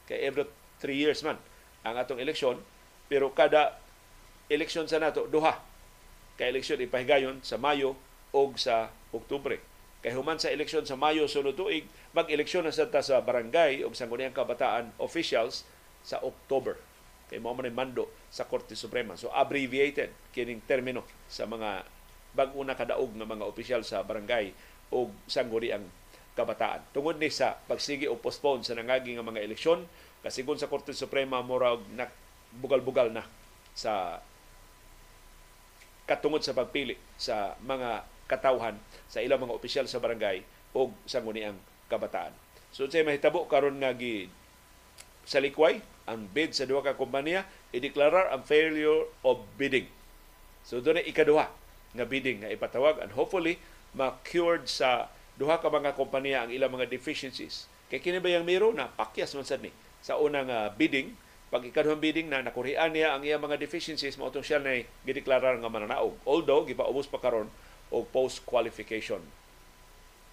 kay 0.09 0.25
every 0.25 0.49
three 0.81 0.97
years 0.97 1.21
man 1.25 1.37
ang 1.85 1.97
atong 2.01 2.21
eleksyon 2.21 2.61
pero 3.09 3.33
kada 3.33 3.77
eleksyon 4.49 4.89
sa 4.89 5.01
nato 5.01 5.29
duha 5.29 5.75
ka 6.35 6.43
eleksyon 6.51 6.83
ipahigayon 6.83 7.39
sa 7.47 7.55
Mayo 7.55 7.95
o 8.35 8.51
sa 8.59 8.91
Oktubre. 9.15 9.63
Kay 10.03 10.13
human 10.13 10.43
sa 10.43 10.51
eleksyon 10.51 10.85
sa 10.85 10.99
Mayo 10.99 11.31
sunod 11.31 11.55
tuig, 11.55 11.87
mag-eleksyon 12.13 12.67
na 12.67 12.75
sa 12.75 12.91
sa 12.91 13.23
barangay 13.23 13.87
o 13.87 13.95
sangguniang 13.95 14.35
kabataan 14.35 14.91
officials 14.99 15.63
sa 16.03 16.19
October. 16.21 16.77
Kay 17.31 17.39
mo 17.41 17.55
man 17.55 17.71
mando 17.73 18.11
sa 18.29 18.45
Korte 18.45 18.75
Suprema. 18.77 19.17
So 19.17 19.31
abbreviated 19.33 20.13
kining 20.35 20.61
termino 20.67 21.07
sa 21.31 21.47
mga 21.47 21.87
bag-una 22.35 22.75
kadaog 22.75 23.15
ng 23.15 23.25
mga 23.25 23.47
opisyal 23.47 23.87
sa 23.87 24.03
barangay 24.03 24.51
o 24.91 25.09
sangguniang 25.31 25.87
kabataan. 26.35 26.83
Tungod 26.91 27.17
ni 27.19 27.31
sa 27.31 27.59
pagsigi 27.71 28.11
o 28.11 28.19
postpone 28.19 28.67
sa 28.67 28.75
nangagi 28.75 29.15
nga 29.15 29.27
mga 29.27 29.43
eleksyon, 29.43 29.87
kasigon 30.23 30.59
sa 30.59 30.71
Korte 30.71 30.91
Suprema 30.91 31.41
murag 31.41 31.83
bugal-bugal 32.59 33.11
na 33.11 33.27
sa 33.75 34.23
katungod 36.07 36.45
sa 36.45 36.55
pagpili 36.55 36.95
sa 37.17 37.57
mga 37.65 38.05
katawhan 38.29 38.77
sa 39.09 39.25
ilang 39.25 39.43
mga 39.43 39.57
opisyal 39.57 39.87
sa 39.89 40.01
barangay 40.01 40.45
o 40.77 40.93
sangguniang 41.09 41.57
kabataan. 41.89 42.33
So 42.75 42.91
say 42.91 43.07
mahitabo 43.07 43.47
karon 43.47 43.79
nga 43.79 43.95
gi 43.95 44.27
sa 45.25 45.41
likway 45.41 45.81
ang 46.05 46.29
bid 46.29 46.53
sa 46.53 46.69
duha 46.69 46.85
ka 46.85 46.99
kompanya 46.99 47.49
ideklarar 47.73 48.29
ang 48.35 48.45
failure 48.45 49.09
of 49.25 49.41
bidding. 49.57 49.89
So 50.67 50.81
doon 50.83 51.01
ikaduha 51.05 51.49
nga 51.95 52.05
bidding 52.05 52.45
nga 52.45 52.53
ipatawag 52.53 53.01
and 53.01 53.15
hopefully 53.17 53.63
ma-cured 53.95 54.67
sa 54.67 55.09
duha 55.35 55.59
ka 55.59 55.69
mga 55.71 55.99
kompanya 55.99 56.47
ang 56.47 56.51
ilang 56.55 56.71
mga 56.71 56.87
deficiencies. 56.91 57.67
Kay 57.91 58.01
kini 58.01 58.19
ba 58.23 58.31
yung 58.31 58.47
miro 58.47 58.71
na 58.71 58.91
pakyas 58.91 59.35
man 59.35 59.47
sad 59.47 59.61
ni 59.61 59.71
sa 60.05 60.19
unang 60.21 60.49
uh, 60.49 60.71
bidding 60.75 61.17
pag 61.55 61.63
ikaduhang 61.63 62.03
bidding 62.03 62.27
na 62.27 62.43
nakurian 62.43 62.91
niya 62.91 63.15
ang 63.15 63.23
iyang 63.23 63.39
mga 63.39 63.63
deficiencies 63.63 64.19
mo 64.19 64.27
siya 64.31 64.59
na 64.59 64.83
gideklarar 65.07 65.55
nga 65.61 65.71
mananaog. 65.71 66.19
Although 66.27 66.67
gipaubos 66.67 67.07
pa 67.07 67.23
karon 67.23 67.47
og 67.95 68.11
post 68.11 68.43
qualification 68.43 69.23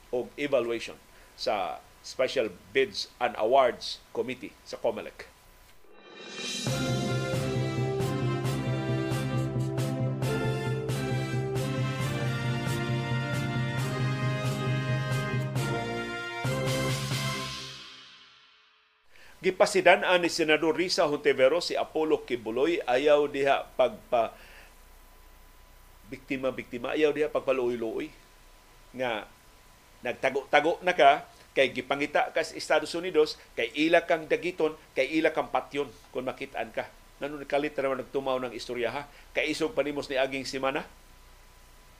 og 0.09 0.33
evaluation 0.33 0.97
sa 1.37 1.77
Special 2.01 2.49
Bids 2.73 3.13
and 3.21 3.37
Awards 3.37 4.01
Committee 4.09 4.57
sa 4.65 4.81
COMELEC. 4.81 5.29
Gipasidan 19.41 20.05
ni 20.21 20.29
Senador 20.29 20.77
Risa 20.77 21.09
Hontiveros 21.09 21.73
si 21.73 21.73
Apollo 21.73 22.29
Kibuloy. 22.29 22.77
Ayaw 22.85 23.25
diha 23.25 23.65
pagpa 23.73 24.37
biktima-biktima 26.13 26.93
ayaw 26.93 27.09
diha 27.09 27.25
pagpaluoy-luoy. 27.25 28.13
Nga 28.93 29.25
nagtago-tago 30.05 30.77
na 30.85 30.93
ka 30.93 31.25
kay 31.57 31.73
gipangita 31.73 32.29
ka 32.29 32.45
sa 32.45 32.53
Estados 32.53 32.93
Unidos 32.93 33.41
kay 33.57 33.73
ila 33.73 34.05
kang 34.05 34.29
dagiton 34.29 34.77
kay 34.93 35.09
ila 35.17 35.33
kang 35.33 35.49
patyon 35.49 35.89
kung 36.13 36.29
makitaan 36.29 36.69
ka. 36.69 36.85
Nanon 37.17 37.41
kalit 37.49 37.73
naman 37.73 38.05
nagtumaw 38.05 38.37
ng 38.45 38.53
istorya 38.53 38.93
ha? 38.93 39.09
Kay 39.33 39.49
isog 39.49 39.73
panimos 39.73 40.05
ni 40.05 40.21
aging 40.21 40.45
simana 40.45 40.85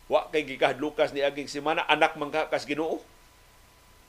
wa 0.05 0.29
kay 0.29 0.45
gikahadlukas 0.45 1.09
ni 1.09 1.25
aging 1.25 1.49
simana 1.49 1.89
anak 1.89 2.13
man 2.21 2.29
ka 2.29 2.53
kas 2.53 2.69
Ginoo. 2.69 3.01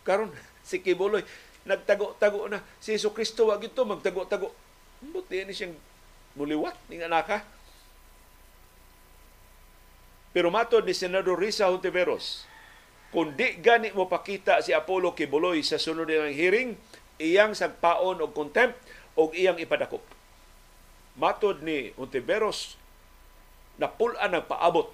Karon 0.04 0.28
si 0.60 0.84
Kibuloy 0.84 1.24
nagtago-tago 1.68 2.50
na. 2.50 2.62
Si 2.82 2.94
Yesu 2.94 3.14
Kristo 3.14 3.48
wag 3.50 3.62
ito 3.62 3.82
magtago-tago. 3.86 4.50
Buti 5.02 5.42
ni 5.46 5.54
siyang 5.54 5.74
muliwat 6.38 6.76
ning 6.88 7.04
anaka 7.04 7.44
pero 10.32 10.48
matod 10.48 10.88
ni 10.88 10.96
Senador 10.96 11.36
Risa 11.36 11.68
Hontiveros 11.68 12.48
kung 13.12 13.36
di 13.36 13.60
gani 13.60 13.92
mo 13.92 14.08
pakita 14.08 14.64
si 14.64 14.72
Apollo 14.72 15.12
Kibuloy 15.12 15.60
sa 15.60 15.76
sunod 15.76 16.08
ng 16.08 16.32
hearing 16.32 16.80
iyang 17.20 17.52
sagpaon 17.52 18.24
og 18.24 18.32
contempt 18.32 18.80
o 19.12 19.28
iyang 19.36 19.60
ipadakop. 19.60 20.00
Matod 21.20 21.60
ni 21.60 21.92
Hontiveros 22.00 22.80
napulan 23.76 24.32
ang 24.32 24.48
paabot 24.48 24.88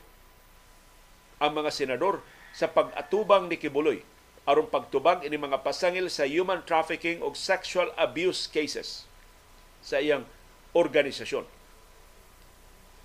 ang 1.39 1.55
mga 1.55 1.71
senador 1.71 2.19
sa 2.51 2.67
pag-atubang 2.67 3.47
ni 3.47 3.55
Kibuloy 3.55 4.03
aron 4.49 4.73
pagtubag 4.73 5.29
ini 5.29 5.37
mga 5.37 5.61
pasangil 5.61 6.09
sa 6.09 6.25
human 6.25 6.65
trafficking 6.65 7.21
o 7.21 7.37
sexual 7.37 7.93
abuse 8.01 8.49
cases 8.49 9.05
sa 9.85 10.01
iyang 10.01 10.25
organisasyon. 10.73 11.45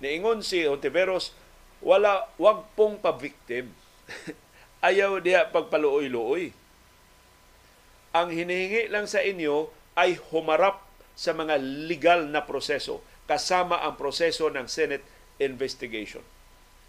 Niingon 0.00 0.40
si 0.40 0.64
Ontiveros, 0.64 1.36
wala 1.84 2.32
wag 2.40 2.64
pong 2.72 2.96
pa-victim. 2.96 3.76
Ayaw 4.88 5.20
diha 5.20 5.52
pagpaluoy-luoy. 5.52 6.56
Ang 8.16 8.28
hinihingi 8.32 8.88
lang 8.88 9.04
sa 9.04 9.20
inyo 9.20 9.68
ay 10.00 10.16
humarap 10.32 10.80
sa 11.12 11.36
mga 11.36 11.60
legal 11.60 12.26
na 12.26 12.42
proseso 12.48 13.04
kasama 13.24 13.80
ang 13.80 13.96
proseso 13.96 14.48
ng 14.48 14.68
Senate 14.68 15.04
investigation. 15.40 16.20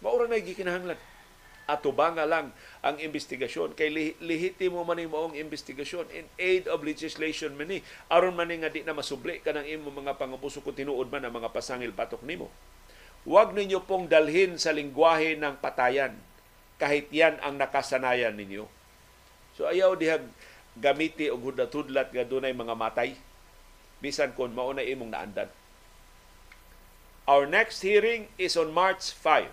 Maura 0.04 0.28
na 0.28 0.40
gikinahanglan 0.40 1.00
atubanga 1.66 2.22
lang 2.24 2.54
ang 2.80 2.96
investigasyon 3.02 3.74
kay 3.74 3.90
lehitimo 4.22 4.86
man 4.86 5.02
imo 5.02 5.30
ang 5.30 5.34
investigasyon 5.34 6.06
in 6.14 6.26
aid 6.38 6.70
of 6.70 6.86
legislation 6.86 7.58
man 7.58 7.68
ni 7.68 7.82
aron 8.06 8.38
man 8.38 8.50
nga 8.50 8.70
di 8.70 8.86
na 8.86 8.94
masubli 8.94 9.42
kanang 9.42 9.66
imo 9.66 9.90
mga 9.90 10.14
pangabuso 10.14 10.62
kung 10.62 10.78
tinuod 10.78 11.10
man 11.10 11.26
ang 11.26 11.34
mga 11.34 11.50
pasangil 11.50 11.90
batok 11.90 12.22
nimo 12.22 12.46
Huwag 13.26 13.58
ninyo 13.58 13.82
pong 13.82 14.06
dalhin 14.06 14.54
sa 14.54 14.70
lingwahe 14.70 15.34
ng 15.34 15.58
patayan 15.58 16.14
kahit 16.78 17.10
yan 17.10 17.42
ang 17.42 17.58
nakasanayan 17.58 18.38
ninyo. 18.38 18.70
So 19.58 19.66
ayaw 19.66 19.98
dihag 19.98 20.22
gamiti 20.78 21.26
og 21.26 21.42
hudatudlat 21.42 22.14
nga 22.14 22.22
dunay 22.22 22.54
mga 22.54 22.78
matay 22.78 23.18
bisan 23.98 24.30
kon 24.38 24.54
mao 24.54 24.70
na 24.70 24.86
imong 24.86 25.10
naandan. 25.10 25.50
Our 27.26 27.50
next 27.50 27.82
hearing 27.82 28.30
is 28.38 28.54
on 28.54 28.70
March 28.70 29.10
5. 29.10 29.50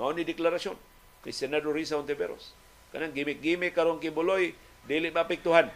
Mao 0.00 0.16
ni 0.16 0.24
deklarasyon 0.24 0.87
ni 1.26 1.32
Senador 1.34 1.74
Risa 1.74 1.98
Ontiveros. 1.98 2.54
Kanang 2.94 3.12
gimik-gimik 3.12 3.76
karong 3.76 4.00
kibuloy, 4.00 4.54
dili 4.88 5.12
mapiktuhan. 5.12 5.68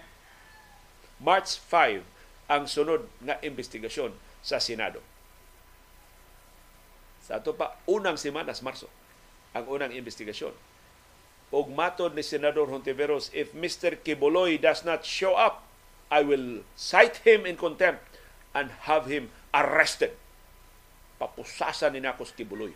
March 1.22 1.60
5 1.70 2.02
ang 2.50 2.64
sunod 2.66 3.06
nga 3.22 3.38
investigasyon 3.40 4.12
sa 4.42 4.58
Senado. 4.58 4.98
Sa 7.22 7.38
ato 7.38 7.54
pa, 7.54 7.78
unang 7.86 8.18
semanas, 8.18 8.60
Marso, 8.60 8.90
ang 9.54 9.68
unang 9.70 9.94
investigasyon. 9.94 10.52
Og 11.52 11.68
matod 11.70 12.16
ni 12.16 12.24
Senador 12.24 12.66
Hontiveros, 12.72 13.30
if 13.36 13.52
Mr. 13.52 14.00
Kibuloy 14.00 14.58
does 14.58 14.82
not 14.82 15.06
show 15.06 15.36
up, 15.36 15.62
I 16.12 16.24
will 16.26 16.66
cite 16.74 17.24
him 17.24 17.44
in 17.48 17.56
contempt 17.56 18.04
and 18.52 18.72
have 18.88 19.08
him 19.08 19.32
arrested. 19.52 20.12
Papusasan 21.20 21.94
ni 21.94 22.00
Nakos 22.02 22.34
Kibuloy 22.34 22.72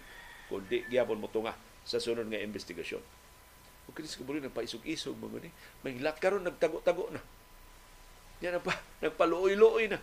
kung 0.47 0.63
di 0.71 0.87
gyapon 0.87 1.19
mo 1.19 1.27
tunga 1.27 1.66
sa 1.87 2.03
sunod 2.03 2.27
nga 2.27 2.43
investigasyon. 2.43 3.01
O 3.87 3.95
kini 3.95 4.11
sa 4.11 4.19
kabuloy 4.19 4.43
nagpaisog-isog 4.43 5.15
mga 5.15 5.47
ni. 5.47 5.51
May 5.87 5.95
karon 6.19 6.43
nagtago-tago 6.43 7.15
na. 7.15 7.23
Yan 8.43 8.59
na 8.59 8.61
pa, 8.61 8.75
nagpaluoy-luoy 9.07 9.95
na. 9.95 10.03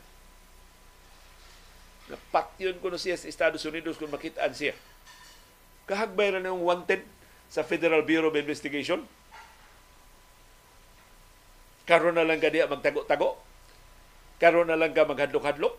Napatyon 2.08 2.80
ko 2.80 2.88
na 2.88 3.00
siya 3.00 3.20
sa 3.20 3.28
Estados 3.28 3.68
Unidos 3.68 4.00
kung 4.00 4.12
makitaan 4.12 4.56
siya. 4.56 4.72
Kahagbay 5.84 6.32
na 6.32 6.48
ng 6.48 6.64
wanted 6.64 7.04
sa 7.52 7.68
Federal 7.68 8.08
Bureau 8.08 8.32
of 8.32 8.40
Investigation. 8.40 9.04
Karon 11.84 12.16
na 12.16 12.24
lang 12.24 12.40
ka 12.40 12.48
diya 12.48 12.72
magtago-tago. 12.72 13.36
Karon 14.40 14.72
na 14.72 14.80
lang 14.80 14.96
ka 14.96 15.04
maghadlok-hadlok. 15.04 15.76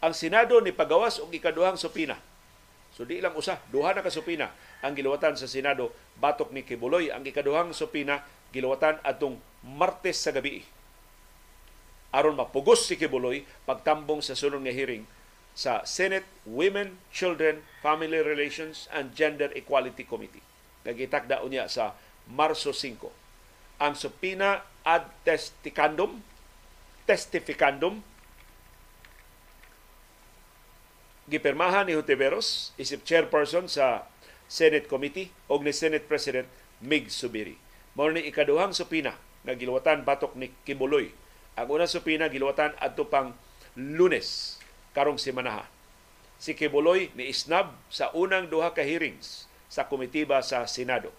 Ang 0.00 0.16
Senado 0.16 0.56
ni 0.64 0.72
pagawas 0.72 1.20
og 1.20 1.28
ikaduhang 1.28 1.76
supina 1.76 2.16
So 3.00 3.08
di 3.08 3.16
lang 3.16 3.32
usa, 3.32 3.56
duha 3.72 3.96
na 3.96 4.04
ka 4.04 4.12
supina 4.12 4.52
ang 4.84 4.92
giluwatan 4.92 5.32
sa 5.32 5.48
Senado 5.48 5.88
batok 6.20 6.52
ni 6.52 6.68
Kibuloy. 6.68 7.08
Ang 7.08 7.24
ikaduhang 7.24 7.72
supina 7.72 8.20
giluwatan 8.52 9.00
atong 9.00 9.40
Martes 9.64 10.20
sa 10.20 10.36
gabi. 10.36 10.60
Aron 12.12 12.36
mapugos 12.36 12.84
si 12.84 13.00
Kibuloy 13.00 13.48
pagtambong 13.64 14.20
sa 14.20 14.36
sunod 14.36 14.60
nga 14.60 14.76
hearing 14.76 15.08
sa 15.56 15.80
Senate 15.88 16.28
Women, 16.44 17.00
Children, 17.08 17.64
Family 17.80 18.20
Relations 18.20 18.84
and 18.92 19.16
Gender 19.16 19.48
Equality 19.56 20.04
Committee. 20.04 20.44
Nagitakda 20.84 21.40
unya 21.40 21.72
sa 21.72 21.96
Marso 22.28 22.76
5. 22.76 23.80
Ang 23.80 23.96
supina 23.96 24.60
ad 24.84 25.08
testicandum, 25.24 26.20
testificandum 27.08 28.04
gipirmahan 31.30 31.86
ni 31.86 31.94
Hontiveros 31.94 32.74
isip 32.74 33.06
chairperson 33.06 33.70
sa 33.70 34.10
Senate 34.50 34.90
Committee 34.90 35.30
o 35.46 35.62
ni 35.62 35.70
Senate 35.70 36.02
President 36.10 36.50
Mig 36.82 37.14
Subiri. 37.14 37.54
Mao 37.94 38.10
ni 38.10 38.26
ikaduhang 38.26 38.74
supina 38.74 39.14
nga 39.46 39.54
giluwatan 39.54 40.02
batok 40.02 40.34
ni 40.34 40.50
Kibuloy. 40.66 41.14
Ang 41.54 41.70
unang 41.70 41.86
supina 41.86 42.26
giluwatan 42.26 42.74
adto 42.82 43.06
pang 43.06 43.38
lunes 43.78 44.58
karong 44.90 45.22
simanaha. 45.22 45.70
Si 46.42 46.58
Kibuloy 46.58 47.14
ni 47.14 47.30
isnab 47.30 47.78
sa 47.86 48.10
unang 48.10 48.50
duha 48.50 48.74
ka 48.74 48.82
hearings 48.82 49.46
sa 49.70 49.86
komitiba 49.86 50.42
sa 50.42 50.66
Senado. 50.66 51.14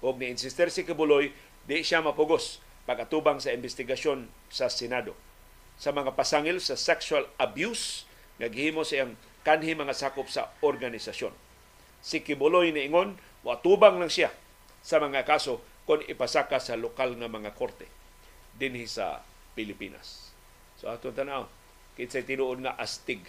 Og 0.00 0.16
ni 0.16 0.32
insister 0.32 0.72
si 0.72 0.88
Kibuloy 0.88 1.36
di 1.68 1.84
siya 1.84 2.00
mapugos 2.00 2.64
pag-atubang 2.88 3.36
sa 3.44 3.52
investigasyon 3.52 4.32
sa 4.48 4.72
Senado 4.72 5.12
sa 5.80 5.96
mga 5.96 6.12
pasangil 6.12 6.60
sa 6.60 6.76
sexual 6.76 7.24
abuse 7.40 8.04
nga 8.36 8.52
gihimo 8.52 8.84
siyang 8.84 9.16
kanhi 9.46 9.72
mga 9.72 9.96
sakop 9.96 10.28
sa 10.28 10.52
organisasyon. 10.60 11.32
Si 12.00 12.24
Kibuloy 12.24 12.72
ni 12.72 12.88
ingon, 12.88 13.16
watubang 13.44 14.00
lang 14.00 14.12
siya 14.12 14.32
sa 14.80 15.00
mga 15.00 15.24
kaso 15.28 15.60
kung 15.84 16.00
ipasaka 16.04 16.60
sa 16.60 16.76
lokal 16.76 17.16
nga 17.16 17.28
mga 17.28 17.52
korte 17.56 17.88
dinhi 18.56 18.84
sa 18.84 19.24
Pilipinas. 19.56 20.32
So 20.80 20.88
atong 20.88 21.16
tanaw, 21.16 21.48
kinsay 21.96 22.24
tinuod 22.24 22.64
nga 22.64 22.76
astig 22.76 23.24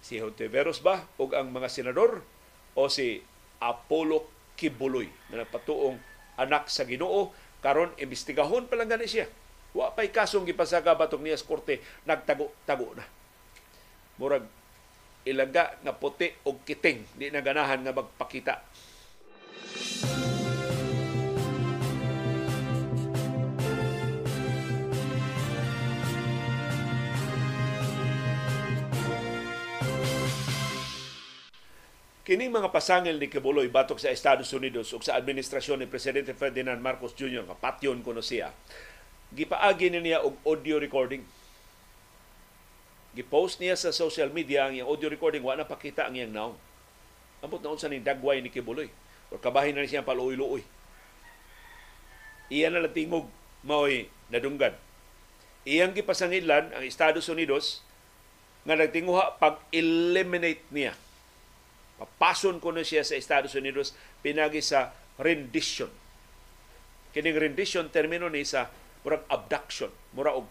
si 0.00 0.18
Hontiveros 0.18 0.80
ba 0.80 1.04
o 1.20 1.28
ang 1.30 1.52
mga 1.52 1.68
senador 1.68 2.24
o 2.74 2.88
si 2.88 3.20
Apollo 3.60 4.26
Kibuloy 4.56 5.08
na 5.30 5.44
napatuong 5.44 6.00
anak 6.40 6.72
sa 6.72 6.88
Ginoo 6.88 7.32
karon 7.60 7.92
imbestigahon 8.00 8.66
pa 8.66 8.76
lang 8.76 8.88
gani 8.88 9.04
siya. 9.04 9.28
Wa 9.76 9.92
pay 9.94 10.10
kasong 10.10 10.48
gipasaka 10.48 10.96
batok 10.96 11.20
niya 11.22 11.38
sa 11.38 11.46
korte 11.46 11.78
nagtago-tago 12.08 12.96
na. 12.96 13.04
Murag 14.18 14.44
ilaga 15.28 15.76
nga 15.84 15.92
puti 15.92 16.32
o 16.48 16.56
kiting 16.64 17.04
di 17.18 17.28
na 17.28 17.44
ganahan 17.44 17.80
nga 17.84 17.92
magpakita 17.92 18.54
Kining 32.30 32.54
mga 32.54 32.70
pasangil 32.70 33.18
ni 33.18 33.26
Kibuloy 33.26 33.66
batok 33.66 33.98
sa 33.98 34.14
Estados 34.14 34.54
Unidos 34.54 34.94
ug 34.94 35.02
sa 35.02 35.18
administrasyon 35.18 35.82
ni 35.82 35.90
Presidente 35.90 36.30
Ferdinand 36.30 36.78
Marcos 36.78 37.10
Jr. 37.18 37.42
nga 37.42 37.58
patyon 37.58 38.06
kuno 38.06 38.22
siya. 38.22 38.54
Gipaagi 39.34 39.90
niya 39.90 40.22
og 40.22 40.38
audio 40.46 40.78
recording. 40.78 41.26
Gipost 43.20 43.60
niya 43.60 43.76
sa 43.76 43.92
social 43.92 44.32
media 44.32 44.64
ang 44.64 44.72
iyang 44.72 44.88
audio 44.88 45.12
recording 45.12 45.44
wa 45.44 45.52
na 45.52 45.68
pakita 45.68 46.08
ang 46.08 46.16
iyang 46.16 46.32
naong. 46.32 46.56
Ambot 47.44 47.60
na 47.60 47.76
unsa 47.76 47.92
ni 47.92 48.00
dagway 48.00 48.40
ni 48.40 48.48
Kibuloy. 48.48 48.88
O 49.28 49.36
kabahin 49.36 49.76
na 49.76 49.84
siya 49.84 50.00
paluoy-luoy. 50.00 50.64
Iyan 52.48 52.72
na 52.72 52.88
lang 52.88 52.96
tingog 52.96 53.28
mao'y 53.60 54.08
nadunggan. 54.32 54.72
Iyang 55.68 55.92
gipasangilan 55.92 56.72
ang 56.72 56.84
Estados 56.88 57.28
Unidos 57.28 57.84
nga 58.64 58.80
nagtinguha 58.80 59.36
pag-eliminate 59.36 60.64
niya 60.72 60.96
Papason 62.00 62.56
ko 62.64 62.72
na 62.72 62.80
siya 62.80 63.04
sa 63.04 63.12
Estados 63.12 63.52
Unidos 63.52 63.92
pinagi 64.24 64.64
sa 64.64 64.96
rendition. 65.20 65.92
Kining 67.12 67.36
rendition 67.36 67.92
termino 67.92 68.32
ni 68.32 68.40
sa 68.40 68.72
murag 69.04 69.20
abduction, 69.28 69.92
mura 70.16 70.32
og 70.32 70.48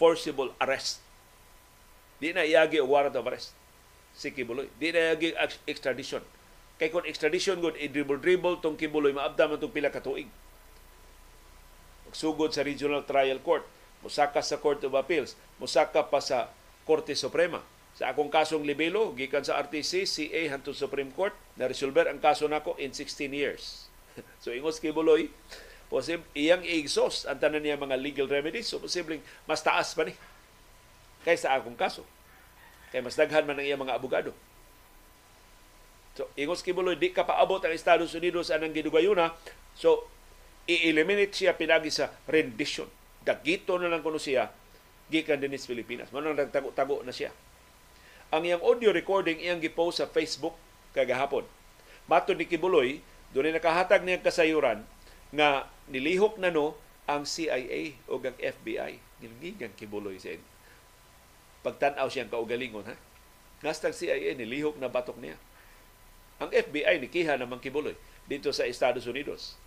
forcible 0.00 0.56
arrest. 0.56 1.04
Di 2.20 2.36
na 2.36 2.44
iyagi 2.44 2.78
og 2.84 2.92
warrant 2.92 3.16
of 3.16 3.26
arrest. 3.26 3.56
Si 4.12 4.30
Kibuloy. 4.30 4.68
Di 4.76 4.92
na 4.92 5.10
iyagi 5.10 5.32
extradition. 5.64 6.20
Kay 6.76 6.92
kung 6.92 7.04
extradition 7.08 7.60
gud 7.60 7.76
i-dribble-dribble 7.76 8.60
tong 8.60 8.76
Kibuloy 8.76 9.16
maabda 9.16 9.48
man 9.48 9.58
tong 9.60 9.72
pila 9.72 9.88
ka 9.88 10.04
tuig. 10.04 10.28
Sa 12.10 12.62
Regional 12.66 13.06
Trial 13.06 13.38
Court, 13.40 13.62
musaka 14.02 14.42
sa 14.42 14.58
Court 14.58 14.82
of 14.82 14.98
Appeals, 14.98 15.38
musaka 15.62 16.02
pa 16.02 16.18
sa 16.18 16.50
Korte 16.82 17.14
Suprema 17.14 17.62
sa 18.00 18.16
akong 18.16 18.30
kasong 18.30 18.64
libelo, 18.64 19.12
gikan 19.12 19.44
sa 19.44 19.58
RTC, 19.60 20.08
CA 20.08 20.42
hantong 20.56 20.72
Supreme 20.72 21.12
Court, 21.12 21.34
na 21.58 21.68
resolver 21.68 22.06
ang 22.06 22.16
kaso 22.16 22.46
nako 22.46 22.72
in 22.78 22.94
16 22.94 23.28
years. 23.28 23.92
so 24.42 24.54
ingos 24.54 24.78
kay 24.78 24.88
Buloy, 24.88 25.28
posib 25.90 26.22
iyang 26.32 26.62
i-exhaust 26.62 27.26
ang 27.26 27.42
tanan 27.42 27.60
niya 27.60 27.76
mga 27.76 27.98
legal 28.00 28.24
remedies, 28.30 28.70
so 28.70 28.78
posibleng 28.78 29.20
mas 29.44 29.60
taas 29.60 29.92
pa 29.92 30.06
ni 30.06 30.14
kaysa 31.26 31.52
akong 31.54 31.76
kaso. 31.76 32.06
Kay 32.90 33.04
mas 33.04 33.14
daghan 33.14 33.46
man 33.46 33.58
ang 33.58 33.66
iyang 33.66 33.82
mga 33.82 33.96
abogado. 33.96 34.34
So, 36.18 36.26
ingos 36.34 36.66
kay 36.66 36.74
Buloy, 36.74 36.98
di 36.98 37.14
ka 37.14 37.22
paabot 37.22 37.62
ang 37.62 37.72
Estados 37.72 38.12
Unidos 38.18 38.50
anang 38.50 38.74
gidugayuna, 38.74 39.30
so 39.78 40.10
i-eliminate 40.66 41.32
siya 41.32 41.54
pinagi 41.54 41.88
sa 41.94 42.10
rendition. 42.26 42.90
Dagito 43.22 43.78
na 43.78 43.86
lang 43.86 44.02
kuno 44.02 44.18
siya 44.18 44.50
gikan 45.10 45.42
din 45.42 45.54
sa 45.58 45.70
Pilipinas. 45.70 46.10
Manang 46.14 46.38
nagtago-tago 46.38 47.02
na 47.02 47.14
siya. 47.14 47.34
Ang 48.30 48.46
iyang 48.46 48.62
audio 48.62 48.94
recording 48.94 49.42
iyang 49.42 49.58
gipost 49.58 49.98
sa 49.98 50.06
Facebook 50.06 50.54
kagahapon. 50.94 51.42
Mato 52.06 52.34
ni 52.34 52.46
Kibuloy, 52.46 53.02
doon 53.34 53.54
nakahatag 53.54 54.02
niya 54.02 54.22
kasayuran 54.22 54.82
nga 55.34 55.66
nilihok 55.90 56.38
na 56.38 56.50
no 56.50 56.78
ang 57.06 57.26
CIA 57.26 57.98
o 58.06 58.18
ang 58.22 58.38
FBI. 58.38 58.98
Nilgigan 59.22 59.74
Kibuloy 59.74 60.18
sa 60.22 60.34
Pagtanaw 61.60 62.08
siyang 62.08 62.32
kaugalingon, 62.32 62.88
ha? 62.88 62.96
Ngastag 63.60 63.92
CIA, 63.92 64.32
nilihok 64.32 64.80
na 64.80 64.88
batok 64.88 65.20
niya. 65.20 65.36
Ang 66.40 66.48
FBI, 66.48 66.96
nikiha 67.04 67.36
naman 67.36 67.60
Kibuloy 67.60 67.92
dito 68.24 68.48
sa 68.54 68.64
Estados 68.64 69.04
Unidos 69.04 69.60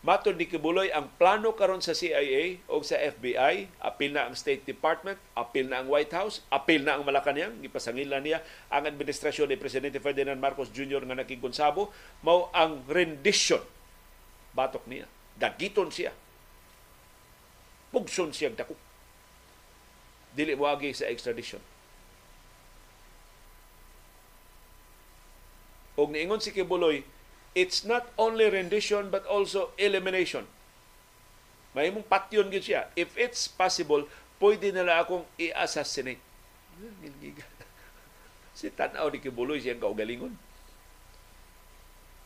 Matod 0.00 0.40
ni 0.40 0.48
Kibuloy 0.48 0.88
ang 0.88 1.12
plano 1.20 1.52
karon 1.52 1.84
sa 1.84 1.92
CIA 1.92 2.56
o 2.72 2.80
sa 2.80 2.96
FBI, 2.96 3.68
apil 3.84 4.16
na 4.16 4.24
ang 4.24 4.32
State 4.32 4.64
Department, 4.64 5.20
apil 5.36 5.68
na 5.68 5.84
ang 5.84 5.92
White 5.92 6.16
House, 6.16 6.40
apil 6.48 6.80
na 6.80 6.96
ang 6.96 7.04
Malacanang, 7.04 7.60
gipasangilan 7.60 8.24
niya 8.24 8.40
ang 8.72 8.88
administrasyon 8.88 9.52
ni 9.52 9.60
Presidente 9.60 10.00
Ferdinand 10.00 10.40
Marcos 10.40 10.72
Jr. 10.72 11.04
nga 11.04 11.20
nakikonsabo, 11.20 11.92
mao 12.24 12.48
ang 12.56 12.80
rendition 12.88 13.60
batok 14.56 14.88
niya. 14.88 15.04
Dagiton 15.36 15.92
siya. 15.92 16.16
Pugson 17.92 18.32
siyang 18.32 18.56
dako. 18.56 18.72
Dili 20.34 20.54
mo 20.54 20.70
sa 20.94 21.10
extradition. 21.10 21.60
Og 26.00 26.08
niingon 26.08 26.40
si 26.40 26.54
Kibuloy, 26.54 27.04
it's 27.52 27.84
not 27.84 28.08
only 28.16 28.48
rendition 28.48 29.12
but 29.12 29.26
also 29.28 29.74
elimination. 29.76 30.48
May 31.76 31.92
mong 31.92 32.08
patyon 32.08 32.48
gid 32.50 32.64
siya. 32.66 32.88
If 32.96 33.14
it's 33.20 33.46
possible, 33.46 34.08
pwede 34.42 34.72
na 34.72 34.82
lang 34.86 34.98
akong 35.04 35.28
i-assassinate. 35.36 36.22
si 38.58 38.72
tanaw 38.72 39.12
ni 39.12 39.20
Kibuloy 39.20 39.60
siyang 39.60 39.82
kaugalingon. 39.82 40.34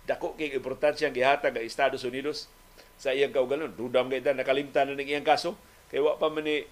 Dako 0.04 0.36
kay 0.36 0.54
importansya 0.54 1.10
ang 1.10 1.16
gihatag 1.16 1.56
ang 1.56 1.64
Estados 1.64 2.04
Unidos 2.06 2.46
sa 2.96 3.10
iyang 3.10 3.34
kaugalingon. 3.34 3.74
Dudam 3.74 4.06
kay 4.06 4.22
nakalimtan 4.22 4.92
na 4.92 4.96
ng 4.96 5.08
iyang 5.08 5.26
kaso. 5.26 5.58
Kay 5.90 5.98
wa 5.98 6.14
pa 6.16 6.30
man 6.30 6.46
ni 6.46 6.64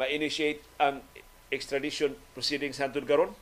ma-initiate 0.00 0.62
ang 0.80 1.04
extradition 1.52 2.16
proceedings 2.32 2.80
hantod 2.80 3.04
karon. 3.04 3.32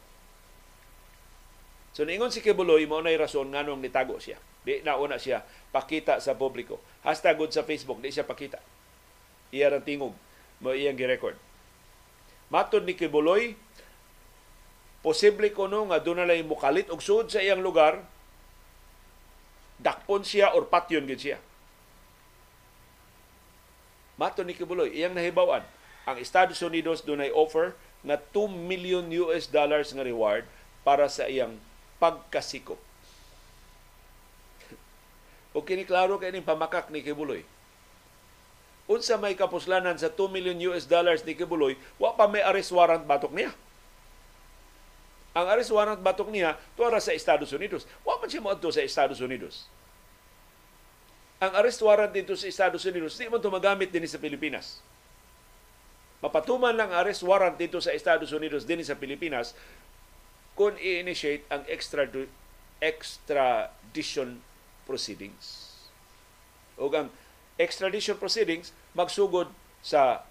So 1.95 2.03
niingon 2.07 2.35
si 2.35 2.43
Kibuloy 2.43 2.87
mao 2.87 3.03
nay 3.03 3.19
rason 3.19 3.51
nganong 3.51 3.83
nitago 3.83 4.19
siya 4.19 4.39
Di 4.61 4.85
na 4.85 4.97
siya 5.17 5.41
pakita 5.73 6.21
sa 6.21 6.37
publiko. 6.37 6.77
Hashtag 7.01 7.41
sa 7.49 7.65
Facebook, 7.65 8.05
di 8.05 8.13
siya 8.13 8.29
pakita. 8.29 8.61
Iya 9.51 9.73
ang 9.73 9.83
tingog 9.83 10.15
mo 10.61 10.77
iyang 10.77 10.95
gi-record. 10.95 11.35
Matod 12.53 12.85
ni 12.85 12.93
Kibuloy, 12.93 13.57
posible 15.01 15.49
ko 15.57 15.65
no 15.65 15.89
nga 15.89 16.03
lang 16.05 16.45
mukalit 16.45 16.93
og 16.93 17.01
sud 17.01 17.33
sa 17.33 17.41
iyang 17.41 17.65
lugar, 17.65 18.05
dakpon 19.81 20.21
siya 20.21 20.53
or 20.53 20.69
patyon 20.69 21.09
gid 21.09 21.25
siya. 21.25 21.39
Matod 24.21 24.45
ni 24.45 24.53
Kibuloy, 24.53 24.93
iyang 24.93 25.17
nahibawan, 25.17 25.65
ang 26.09 26.17
Estados 26.17 26.61
Unidos 26.65 27.05
dunay 27.05 27.29
offer 27.33 27.77
nga 28.01 28.17
2 28.17 28.49
million 28.49 29.05
US 29.29 29.45
dollars 29.49 29.93
nga 29.93 30.05
reward 30.05 30.49
para 30.81 31.05
sa 31.13 31.29
iyang 31.29 31.61
pagkasikop 32.01 32.81
o 35.57 35.61
kini 35.61 35.85
klaro 35.85 36.17
kay 36.17 36.33
ning 36.33 36.47
pamakak 36.47 36.89
ni 36.89 37.05
Kibuloy. 37.05 37.45
Unsa 38.91 39.15
may 39.23 39.39
kapuslanan 39.39 39.95
sa 39.95 40.11
2 40.11 40.35
million 40.35 40.75
US 40.75 40.89
dollars 40.89 41.23
ni 41.23 41.39
Kibuloy, 41.39 41.79
wa 42.01 42.17
pa 42.19 42.27
may 42.27 42.43
arrest 42.43 42.75
warrant 42.75 43.07
batok 43.07 43.31
niya. 43.31 43.55
Ang 45.31 45.47
arrest 45.47 45.71
warrant 45.71 46.03
batok 46.03 46.27
niya 46.27 46.59
tuara 46.75 46.99
sa 46.99 47.15
Estados 47.15 47.55
Unidos. 47.55 47.87
Wa 48.03 48.19
man 48.19 48.27
siya 48.27 48.43
moadto 48.43 48.67
sa 48.75 48.83
Estados 48.83 49.23
Unidos. 49.23 49.71
Ang 51.39 51.55
arrest 51.55 51.79
warrant 51.87 52.11
dito 52.11 52.35
sa 52.35 52.51
Estados 52.51 52.83
Unidos, 52.83 53.15
di 53.15 53.31
man 53.31 53.39
magamit 53.39 53.95
din 53.95 54.03
sa 54.11 54.19
Pilipinas. 54.19 54.83
Mapatuman 56.21 56.77
lang 56.77 56.93
arrest 56.93 57.25
warrant 57.25 57.57
dito 57.57 57.81
sa 57.81 57.97
Estados 57.97 58.33
Unidos 58.33 58.69
din 58.69 58.85
sa 58.85 58.97
Pilipinas 58.97 59.57
kung 60.53 60.77
i-initiate 60.77 61.49
ang 61.49 61.65
extra 61.65 62.05
extradition 62.81 64.41
proceedings. 64.85 65.77
O 66.81 66.89
ang 66.93 67.13
extradition 67.61 68.17
proceedings 68.17 68.73
magsugod 68.97 69.53
sa 69.85 70.25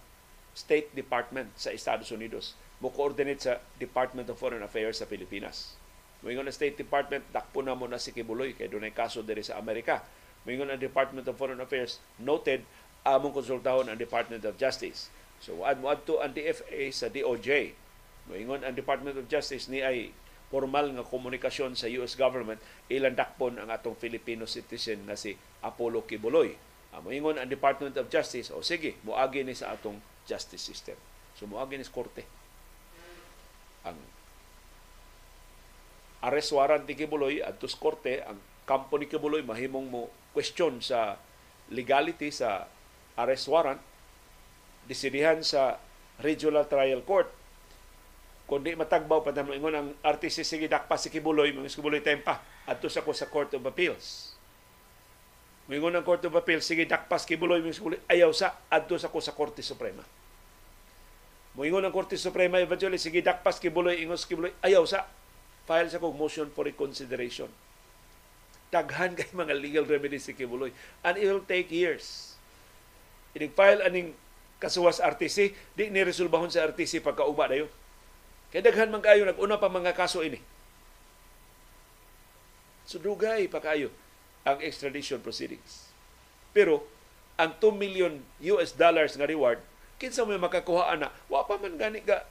State 0.53 0.93
Department 0.97 1.53
sa 1.57 1.69
Estados 1.73 2.09
Unidos 2.09 2.57
mo 2.79 2.89
coordinate 2.95 3.43
sa 3.43 3.53
Department 3.75 4.31
of 4.31 4.39
Foreign 4.39 4.63
Affairs 4.63 5.03
sa 5.03 5.07
Pilipinas. 5.07 5.75
Moingon 6.23 6.47
ang 6.47 6.55
State 6.55 6.75
Department, 6.79 7.23
dakpo 7.31 7.63
na 7.63 7.75
mo 7.75 7.87
na 7.87 7.99
si 7.99 8.11
Kibuloy 8.11 8.55
kay 8.55 8.67
dunay 8.67 8.91
kaso 8.91 9.23
diri 9.23 9.43
sa 9.43 9.59
Amerika. 9.59 10.03
Moingon 10.43 10.71
ang 10.71 10.79
Department 10.79 11.27
of 11.27 11.35
Foreign 11.35 11.59
Affairs, 11.59 11.99
noted, 12.19 12.63
among 13.07 13.31
konsultahon 13.31 13.87
ang 13.87 13.99
Department 13.99 14.43
of 14.43 14.59
Justice. 14.59 15.07
So, 15.39 15.63
ad 15.63 15.79
mo 15.79 15.87
adto 15.87 16.19
ang 16.19 16.35
DFA 16.35 16.91
sa 16.91 17.07
DOJ. 17.07 17.71
Moingon 18.27 18.67
ang 18.67 18.75
Department 18.75 19.15
of 19.17 19.25
Justice 19.31 19.71
ni 19.71 19.79
ay 19.79 20.11
formal 20.51 20.91
nga 20.91 21.05
komunikasyon 21.05 21.77
sa 21.77 21.87
US 22.01 22.17
government 22.17 22.57
ilang 22.89 23.13
dakpon 23.13 23.55
ang 23.61 23.69
atong 23.69 23.95
Filipino 23.95 24.49
citizen 24.49 25.05
na 25.07 25.15
si 25.15 25.37
Apollo 25.63 26.09
Kibuloy. 26.09 26.57
Moingon 26.99 27.39
ang 27.39 27.47
Department 27.47 27.95
of 27.95 28.11
Justice, 28.11 28.51
o 28.51 28.59
sige, 28.59 28.99
muagi 29.07 29.45
ni 29.45 29.55
sa 29.55 29.71
atong 29.71 30.01
justice 30.27 30.61
system. 30.61 30.97
So, 31.39 31.47
muagi 31.47 31.79
ni 31.79 31.87
korte. 31.87 32.27
Ang 33.87 33.95
arrest 36.19 36.51
warrant 36.51 36.83
ni 36.83 36.99
Kibuloy 36.99 37.39
at 37.39 37.55
sa 37.63 37.79
korte, 37.79 38.19
ang 38.19 38.35
kampo 38.67 38.99
ni 38.99 39.07
Kibuloy 39.07 39.39
mahimong 39.39 39.87
mo 39.87 40.11
question 40.35 40.83
sa 40.83 41.15
legality 41.71 42.29
sa 42.33 42.67
arrest 43.15 43.47
warrant 43.47 43.79
disidihan 44.89 45.37
sa 45.45 45.77
Regional 46.19 46.65
Trial 46.65 47.05
Court 47.05 47.29
kundi 48.49 48.73
matagbaw 48.73 49.21
pa 49.21 49.29
naman 49.29 49.61
ingon 49.61 49.75
ang 49.77 49.87
RTC 50.01 50.41
sige 50.41 50.65
dakpa 50.65 50.97
si 50.97 51.13
Kibuloy 51.13 51.53
mga 51.53 51.69
Kibuloy 51.69 52.01
tempa 52.01 52.41
adto 52.65 52.89
sa 52.89 53.05
ko 53.05 53.13
sa 53.13 53.29
Court 53.29 53.53
of 53.53 53.61
Appeals 53.61 54.33
Mingon 55.69 55.93
ang 55.93 56.01
Court 56.01 56.25
of 56.25 56.33
Appeals 56.33 56.65
sige 56.65 56.89
dakpas 56.89 57.29
Kibuloy 57.29 57.61
mga 57.61 57.77
Kibuloy 57.77 58.01
ayaw 58.09 58.33
sa 58.33 58.57
adto 58.65 58.97
sa 58.97 59.13
ko 59.13 59.21
sa 59.21 59.37
Korte 59.37 59.61
Suprema 59.61 60.01
Moingon 61.53 61.85
ang 61.85 61.93
Korte 61.93 62.17
Suprema 62.17 62.57
eventually 62.57 62.97
sige 62.97 63.21
dakpas 63.21 63.61
Kibuloy 63.61 64.01
ingos 64.01 64.25
Kibuloy 64.25 64.49
ayaw 64.65 64.81
sa 64.89 65.05
file 65.69 65.85
sa 65.85 66.01
kong 66.01 66.17
motion 66.17 66.49
for 66.49 66.65
reconsideration. 66.65 67.45
Daghan 68.73 69.13
kay 69.17 69.29
mga 69.29 69.53
legal 69.53 69.85
remedies 69.85 70.25
si 70.25 70.33
Kibuloy. 70.33 70.73
And 71.05 71.13
it 71.21 71.29
will 71.29 71.45
take 71.45 71.69
years. 71.69 72.33
Inig-file 73.37 73.85
aning 73.85 74.17
kasuwas 74.59 74.99
RTC, 74.99 75.55
di 75.73 75.87
ni 75.87 76.03
resolbahon 76.03 76.51
sa 76.51 76.67
RTC 76.67 76.99
pagkauma 76.99 77.47
na 77.47 77.63
yun. 77.65 77.71
Kaya 78.51 78.67
daghan 78.67 78.91
man 78.91 78.99
kayo, 78.99 79.23
nag-una 79.23 79.55
pa 79.55 79.71
mga 79.71 79.95
kaso 79.95 80.19
ini. 80.19 80.37
So 82.83 82.99
dugay 82.99 83.47
pa 83.47 83.63
kayo 83.63 83.93
ang 84.43 84.59
extradition 84.59 85.23
proceedings. 85.23 85.87
Pero 86.51 86.83
ang 87.39 87.55
2 87.55 87.71
million 87.71 88.19
US 88.57 88.75
dollars 88.75 89.15
nga 89.15 89.29
reward, 89.29 89.61
kinsa 90.01 90.25
may 90.27 90.41
makakuha 90.41 90.97
na, 90.99 91.13
wa 91.31 91.45
pa 91.47 91.55
man 91.55 91.79
gani 91.79 92.03
ka 92.03 92.25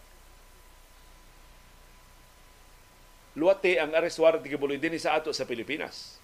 luwate 3.38 3.78
ang 3.78 3.94
arrest 3.94 4.18
warrant 4.18 4.42
ni 4.42 4.50
Kibuloy 4.50 4.82
din 4.82 4.98
sa 4.98 5.14
ato 5.14 5.30
sa 5.30 5.46
Pilipinas. 5.46 6.18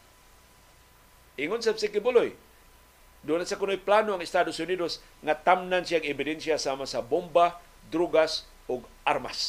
Ingon 1.39 1.63
sa 1.63 1.71
si 1.79 1.87
Kibuloy, 1.87 2.35
doon 3.25 3.49
sa 3.49 3.57
kuno'y 3.57 3.81
plano 3.81 4.13
ang 4.13 4.21
Estados 4.21 4.61
Unidos 4.61 5.01
nga 5.25 5.33
tamnan 5.33 5.81
siyang 5.83 6.05
ebidensya 6.05 6.61
sama 6.61 6.85
sa 6.85 7.01
bomba, 7.01 7.57
drugas 7.89 8.45
o 8.69 8.85
armas. 9.05 9.41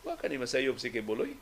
Wa 0.00 0.16
ka 0.16 0.28
ni 0.28 0.40
masayob 0.40 0.80
si 0.80 0.88
Kibuloy. 0.88 1.36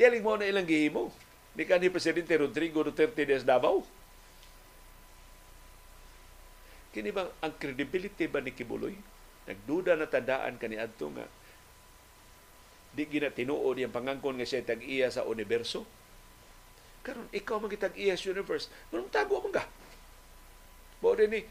Tiyaling 0.00 0.24
mo 0.26 0.40
na 0.40 0.48
ilang 0.48 0.64
gihimo. 0.64 1.12
Ni 1.56 1.68
ka 1.68 1.76
ni 1.76 1.92
Presidente 1.92 2.32
Rodrigo 2.36 2.80
Duterte 2.84 3.24
de 3.24 3.36
Davao. 3.44 3.84
Kini 6.90 7.12
ba 7.12 7.28
ang 7.44 7.52
credibility 7.56 8.28
ba 8.28 8.40
ni 8.40 8.56
Kibuloy? 8.56 8.96
Nagduda 9.44 9.96
na 9.96 10.08
tandaan 10.08 10.56
kani 10.56 10.80
adto 10.80 11.12
nga 11.12 11.28
di 12.90 13.06
gina 13.06 13.30
tinuod 13.30 13.78
yang 13.78 13.94
pangangkon 13.94 14.34
nga 14.34 14.46
siya 14.46 14.66
tag-iya 14.66 15.06
sa 15.14 15.22
universo. 15.22 15.86
Karon 17.00 17.28
ikaw 17.32 17.56
man 17.56 17.72
tag-iya 17.72 18.18
sa 18.18 18.28
universe, 18.28 18.68
nung 18.92 19.08
tago 19.08 19.40
man 19.40 19.56
ka. 19.56 19.64
Mo 21.00 21.16
ni 21.16 21.44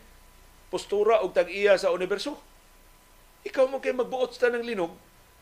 postura 0.69 1.25
og 1.25 1.33
tag-iya 1.33 1.73
sa 1.77 1.89
universo. 1.89 2.37
Ikaw 3.41 3.65
mo 3.65 3.81
kay 3.81 3.95
magbuot 3.95 4.35
sa 4.35 4.53
ng 4.53 4.61
linog, 4.61 4.93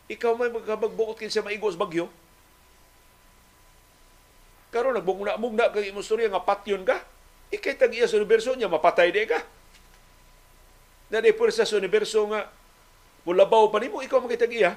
ikaw 0.08 0.32
may 0.38 0.48
magbuot 0.48 1.20
kay 1.20 1.28
sa 1.28 1.44
maigos 1.44 1.76
bagyo. 1.76 2.08
Karon 4.72 4.96
nagbungna-mugna 4.96 5.72
kay 5.72 5.92
imong 5.92 6.04
storya 6.04 6.32
nga 6.32 6.44
patyon 6.44 6.84
ka. 6.84 7.04
Ikay 7.52 7.76
tag-iya 7.76 8.04
sa 8.08 8.20
universo 8.20 8.52
niya 8.52 8.68
mapatay 8.68 9.08
di 9.08 9.24
ka 9.24 9.40
na 11.08 11.24
di 11.24 11.32
sa 11.32 11.64
universo 11.80 12.20
nga 12.28 12.52
mulabaw 13.24 13.72
pa 13.72 13.80
nimo 13.80 14.04
ikaw 14.04 14.20
makitag 14.20 14.52
iya. 14.52 14.76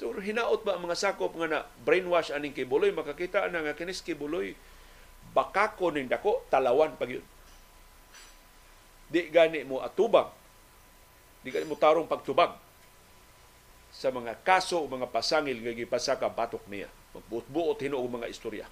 So 0.00 0.16
hinaot 0.16 0.64
ba 0.64 0.80
ang 0.80 0.88
mga 0.88 0.96
sakop 0.96 1.36
nga 1.36 1.44
na 1.44 1.60
brainwash 1.84 2.32
aning 2.32 2.56
kibuloy 2.56 2.88
makakita 2.88 3.52
na 3.52 3.60
nga 3.60 3.76
kinis 3.76 4.00
kibuloy 4.00 4.56
bakako 5.36 5.92
ning 5.92 6.08
dako 6.08 6.40
talawan 6.48 6.96
pag 6.96 7.20
yun. 7.20 7.26
Di 9.12 9.28
gani 9.28 9.60
mo 9.68 9.84
atubang. 9.84 10.32
Di 11.44 11.52
gani 11.52 11.68
mo 11.68 11.76
tarong 11.76 12.08
pagtubag 12.08 12.56
sa 13.92 14.08
mga 14.08 14.40
kaso 14.40 14.80
o 14.80 14.88
mga 14.88 15.12
pasangil 15.12 15.60
nga 15.60 15.76
gipasaka 15.76 16.32
batok 16.32 16.64
niya. 16.72 16.88
Magbuot-buot 17.12 17.84
hinuog 17.84 18.08
mga 18.08 18.32
istorya. 18.32 18.64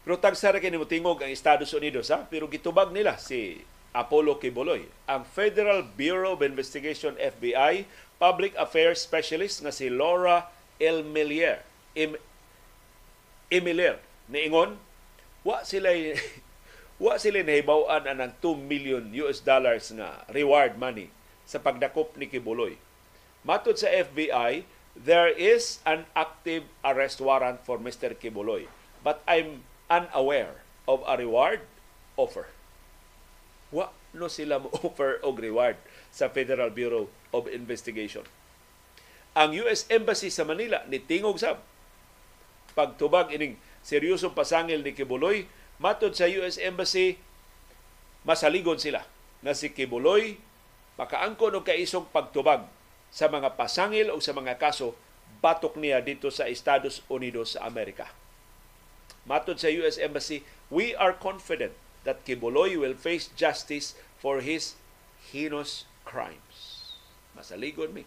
Pero 0.00 0.16
tagsa 0.16 0.52
ra 0.52 0.60
kini 0.62 0.80
tingog 0.88 1.20
ang 1.20 1.28
Estados 1.28 1.70
Unidos 1.76 2.08
ha, 2.08 2.24
pero 2.24 2.48
gitubag 2.48 2.88
nila 2.88 3.20
si 3.20 3.60
Apollo 3.92 4.40
Kibuloy. 4.40 4.86
Ang 5.04 5.26
Federal 5.28 5.84
Bureau 5.84 6.38
of 6.38 6.46
Investigation 6.46 7.18
FBI 7.18 7.84
Public 8.16 8.56
Affairs 8.56 9.04
Specialist 9.04 9.60
nga 9.60 9.72
si 9.74 9.92
Laura 9.92 10.48
Elmelier. 10.80 11.64
Em, 11.92 12.16
Emilier 13.50 13.98
niingon 14.30 14.78
wa 15.42 15.66
sila 15.66 15.90
wa 17.02 17.18
sila 17.18 17.42
nahibaw-an 17.42 18.06
ang 18.06 18.32
2 18.38 18.54
million 18.56 19.02
US 19.26 19.42
dollars 19.42 19.90
nga 19.90 20.22
reward 20.30 20.78
money 20.78 21.10
sa 21.42 21.58
pagdakop 21.58 22.14
ni 22.14 22.30
Kibuloy. 22.30 22.78
Matod 23.42 23.74
sa 23.74 23.90
FBI, 23.90 24.62
there 24.94 25.32
is 25.34 25.82
an 25.82 26.06
active 26.14 26.62
arrest 26.86 27.18
warrant 27.18 27.58
for 27.66 27.80
Mr. 27.80 28.14
Kibuloy. 28.14 28.70
But 29.02 29.24
I'm 29.26 29.66
unaware 29.90 30.62
of 30.86 31.02
a 31.04 31.18
reward 31.18 31.66
offer. 32.14 32.46
Wa 33.74 33.90
no 34.14 34.30
sila 34.30 34.62
mo 34.62 34.70
offer 34.86 35.18
og 35.20 35.42
reward 35.42 35.76
sa 36.14 36.30
Federal 36.30 36.70
Bureau 36.70 37.10
of 37.34 37.50
Investigation. 37.50 38.22
Ang 39.34 39.54
US 39.66 39.86
Embassy 39.90 40.30
sa 40.30 40.46
Manila 40.46 40.82
ni 40.86 41.02
tingog 41.02 41.38
sab 41.38 41.62
pagtubag 42.74 43.34
ining 43.34 43.58
seryosong 43.82 44.34
pasangil 44.34 44.82
ni 44.82 44.94
Kibuloy 44.94 45.46
matod 45.82 46.14
sa 46.14 46.26
US 46.26 46.58
Embassy 46.58 47.18
masaligon 48.26 48.78
sila 48.78 49.06
na 49.42 49.54
si 49.54 49.70
Kibuloy 49.70 50.38
makaangkon 50.98 51.56
og 51.56 51.66
kaisong 51.66 52.10
pagtubag 52.10 52.66
sa 53.10 53.26
mga 53.26 53.54
pasangil 53.58 54.10
o 54.10 54.18
sa 54.22 54.34
mga 54.34 54.58
kaso 54.58 54.94
batok 55.40 55.78
niya 55.78 56.02
dito 56.04 56.28
sa 56.28 56.50
Estados 56.50 57.00
Unidos 57.08 57.56
sa 57.56 57.64
Amerika. 57.64 58.19
Matod 59.30 59.62
sa 59.62 59.70
US 59.70 59.94
Embassy, 59.94 60.42
we 60.74 60.90
are 60.98 61.14
confident 61.14 61.70
that 62.02 62.26
Kibuloy 62.26 62.74
will 62.74 62.98
face 62.98 63.30
justice 63.38 63.94
for 64.18 64.42
his 64.42 64.74
heinous 65.30 65.86
crimes. 66.02 66.90
Masaligon 67.38 67.94
mi. 67.94 68.02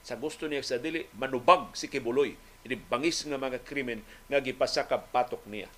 Sa 0.00 0.16
gusto 0.16 0.48
niya 0.48 0.64
sa 0.64 0.80
dili, 0.80 1.04
manubag 1.12 1.76
si 1.76 1.92
Kibuloy. 1.92 2.40
Ini 2.64 2.80
bangis 2.88 3.20
nga 3.28 3.36
mga 3.36 3.68
krimen 3.68 4.00
nga 4.32 4.40
gipasakab 4.40 5.12
patok 5.12 5.44
niya. 5.44 5.68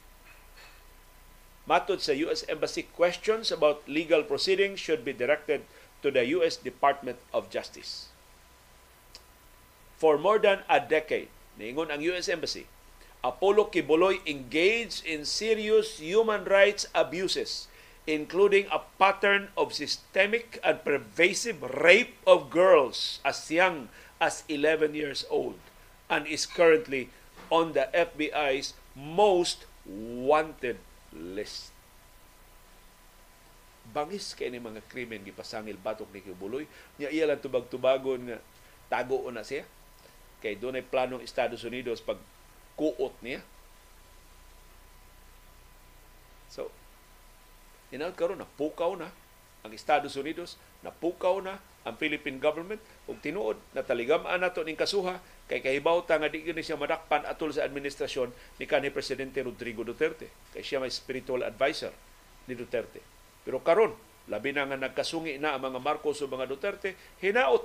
Matod 1.67 1.99
sa 1.99 2.15
US 2.15 2.47
Embassy, 2.47 2.87
questions 2.87 3.51
about 3.51 3.83
legal 3.91 4.23
proceedings 4.23 4.79
should 4.79 5.03
be 5.03 5.11
directed 5.11 5.67
to 6.07 6.15
the 6.15 6.23
US 6.39 6.55
Department 6.55 7.19
of 7.35 7.51
Justice. 7.51 8.15
For 9.99 10.15
more 10.15 10.39
than 10.39 10.63
a 10.71 10.79
decade, 10.79 11.35
niingon 11.59 11.91
ang 11.91 11.99
US 12.15 12.31
Embassy, 12.31 12.71
Apollo 13.27 13.75
Kibuloy 13.75 14.23
engaged 14.23 15.03
in 15.03 15.27
serious 15.27 15.99
human 15.99 16.47
rights 16.47 16.87
abuses, 16.95 17.67
including 18.07 18.71
a 18.71 18.87
pattern 19.03 19.51
of 19.59 19.75
systemic 19.75 20.63
and 20.63 20.79
pervasive 20.87 21.59
rape 21.83 22.15
of 22.23 22.55
girls 22.55 23.19
as 23.27 23.51
young 23.51 23.91
as 24.23 24.47
11 24.47 24.95
years 24.95 25.27
old 25.27 25.59
and 26.07 26.31
is 26.31 26.47
currently 26.47 27.11
on 27.51 27.75
the 27.75 27.91
FBI's 27.91 28.79
most 28.95 29.67
wanted 29.83 30.79
list. 31.11 31.75
bangis 33.87 34.35
kay 34.35 34.51
ni 34.51 34.59
mga 34.59 34.83
krimen 34.91 35.23
gipasangil 35.23 35.79
batok 35.79 36.11
ni 36.11 36.21
Kibuloy. 36.21 36.69
Nya 36.99 37.09
iya 37.09 37.33
tubag-tubagon 37.39 38.29
nga 38.29 38.39
tago 38.93 39.25
na 39.31 39.47
siya. 39.47 39.65
Kay 40.43 40.59
doon 40.59 40.77
ay 40.77 40.85
planong 40.85 41.25
Estados 41.25 41.65
Unidos 41.65 42.05
pag 42.05 42.21
kuot 42.77 43.15
niya. 43.25 43.41
So, 46.53 46.69
inaot 47.91 48.15
karon 48.15 48.41
na 48.41 48.49
pukaw 48.49 48.95
na 48.95 49.11
ang 49.67 49.73
Estados 49.75 50.15
Unidos, 50.15 50.55
napukaw 50.87 51.43
na 51.43 51.59
ang 51.83 51.99
Philippine 51.99 52.39
government 52.39 52.79
ug 53.11 53.19
tinuod 53.19 53.59
na 53.75 53.83
taligam-an 53.83 54.39
nato 54.39 54.63
ning 54.63 54.79
kasuha 54.79 55.19
kay 55.47 55.63
kahibaw 55.63 56.03
ta 56.03 56.19
nga 56.19 56.31
di 56.31 56.43
gyud 56.43 56.59
siya 56.59 56.79
madakpan 56.79 57.23
atol 57.27 57.55
sa 57.55 57.63
administrasyon 57.63 58.31
ni 58.59 58.67
kanhi 58.67 58.91
presidente 58.91 59.43
Rodrigo 59.43 59.87
Duterte 59.87 60.31
kay 60.51 60.67
siya 60.67 60.83
may 60.83 60.91
spiritual 60.91 61.47
advisor 61.47 61.95
ni 62.51 62.55
Duterte. 62.59 63.03
Pero 63.47 63.63
karon 63.63 63.95
labi 64.27 64.51
na 64.51 64.67
nga 64.67 64.75
nagkasungi 64.75 65.39
na 65.39 65.55
ang 65.55 65.63
mga 65.63 65.79
Marcos 65.79 66.19
o 66.23 66.27
mga 66.27 66.51
Duterte, 66.51 66.99
hinaot 67.23 67.63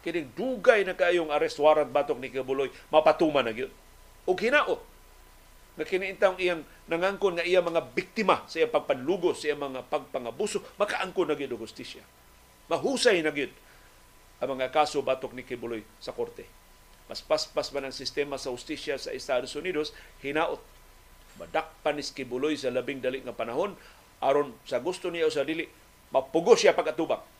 kining 0.00 0.32
dugay 0.32 0.84
na 0.84 0.96
kayong 0.96 1.28
arrest 1.28 1.60
warrant 1.60 1.92
batok 1.92 2.16
ni 2.16 2.32
Kibuloy 2.32 2.72
mapatuman 2.88 3.44
na 3.44 3.52
gyud. 3.52 3.72
Ug 4.24 4.36
hinaot 4.40 4.80
nga 5.76 5.84
kiniintang 5.86 6.36
iyang 6.40 6.64
nangangkon 6.88 7.40
nga 7.40 7.46
iya 7.46 7.64
mga 7.64 7.92
biktima 7.92 8.44
sa 8.48 8.60
iyang 8.60 8.72
pagpanlugos, 8.72 9.44
sa 9.44 9.52
iyang 9.52 9.60
mga 9.60 9.86
pagpangabuso, 9.88 10.64
makaangkon 10.80 11.28
na 11.28 11.36
gyud 11.36 11.52
og 11.56 11.64
hustisya. 11.64 12.04
Mahusay 12.72 13.20
na 13.20 13.32
gyud 13.32 13.52
ang 14.40 14.56
mga 14.56 14.72
kaso 14.72 15.04
batok 15.04 15.36
ni 15.36 15.44
Kibuloy 15.44 15.84
sa 16.00 16.16
korte. 16.16 16.48
Mas 17.10 17.20
paspas 17.20 17.74
man 17.74 17.90
ang 17.90 17.96
sistema 17.96 18.40
sa 18.40 18.54
ustisya 18.54 18.96
sa 18.96 19.12
Estados 19.12 19.52
Unidos, 19.52 19.92
hinaot 20.24 20.62
madakpan 21.36 21.96
ni 21.96 22.04
Kibuloy 22.04 22.56
sa 22.56 22.72
labing 22.72 23.00
dali 23.04 23.20
nga 23.20 23.36
panahon 23.36 23.76
aron 24.20 24.52
sa 24.68 24.80
gusto 24.80 25.08
niya 25.08 25.28
o 25.28 25.32
sa 25.32 25.44
dili 25.44 25.64
mapugo 26.12 26.52
siya 26.52 26.76
pag-atubang 26.76 27.39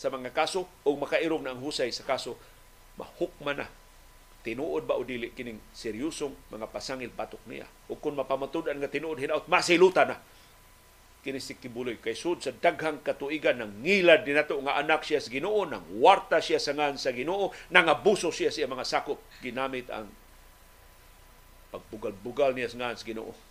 sa 0.00 0.08
mga 0.08 0.32
kaso 0.32 0.64
o 0.64 0.96
makairog 0.96 1.44
na 1.44 1.52
ang 1.52 1.60
husay 1.60 1.92
sa 1.92 2.08
kaso 2.08 2.40
mahukman 2.96 3.60
na. 3.60 3.68
Tinuod 4.40 4.88
ba 4.88 4.96
o 4.96 5.04
dili 5.04 5.36
kining 5.36 5.60
seryosong 5.76 6.32
mga 6.48 6.72
pasangil 6.72 7.12
batok 7.12 7.44
niya? 7.44 7.68
O 7.92 8.00
kung 8.00 8.16
mapamatud-an 8.16 8.80
nga 8.80 8.88
tinuod 8.88 9.20
hinaot 9.20 9.44
masiluta 9.52 10.08
na. 10.08 10.16
Kini 11.20 11.36
si 11.36 11.52
Kibuloy 11.60 12.00
kay 12.00 12.16
sud 12.16 12.40
sa 12.40 12.48
daghang 12.48 13.04
katuigan 13.04 13.60
ng 13.60 13.84
ngilad 13.84 14.24
din 14.24 14.40
nato 14.40 14.56
nga 14.64 14.80
anak 14.80 15.04
siya 15.04 15.20
sa 15.20 15.28
Ginoo 15.28 15.68
nang 15.68 15.84
warta 16.00 16.40
siya 16.40 16.56
sa 16.56 16.72
ngan 16.72 16.96
sa 16.96 17.12
Ginoo 17.12 17.52
nang 17.68 17.92
abuso 17.92 18.32
siya 18.32 18.48
sa 18.48 18.64
mga 18.64 18.88
sakop. 18.88 19.20
Ginamit 19.44 19.84
ang 19.92 20.08
pagbugal-bugal 21.76 22.56
niya 22.56 22.72
sa 22.72 22.80
ngan 22.80 22.96
sa 22.96 23.04
Ginoo 23.04 23.49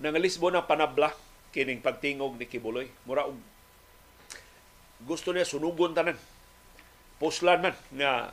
Nangalisbo 0.00 0.48
na 0.48 0.64
panabla 0.64 1.12
kining 1.52 1.84
pagtingog 1.84 2.40
ni 2.40 2.48
Kibuloy. 2.48 2.88
Mura 3.04 3.28
og 3.28 3.36
gusto 5.04 5.32
niya 5.32 5.44
sunugon 5.44 5.92
tanan. 5.92 6.16
Puslan 7.20 7.60
man 7.60 7.76
nga 7.92 8.32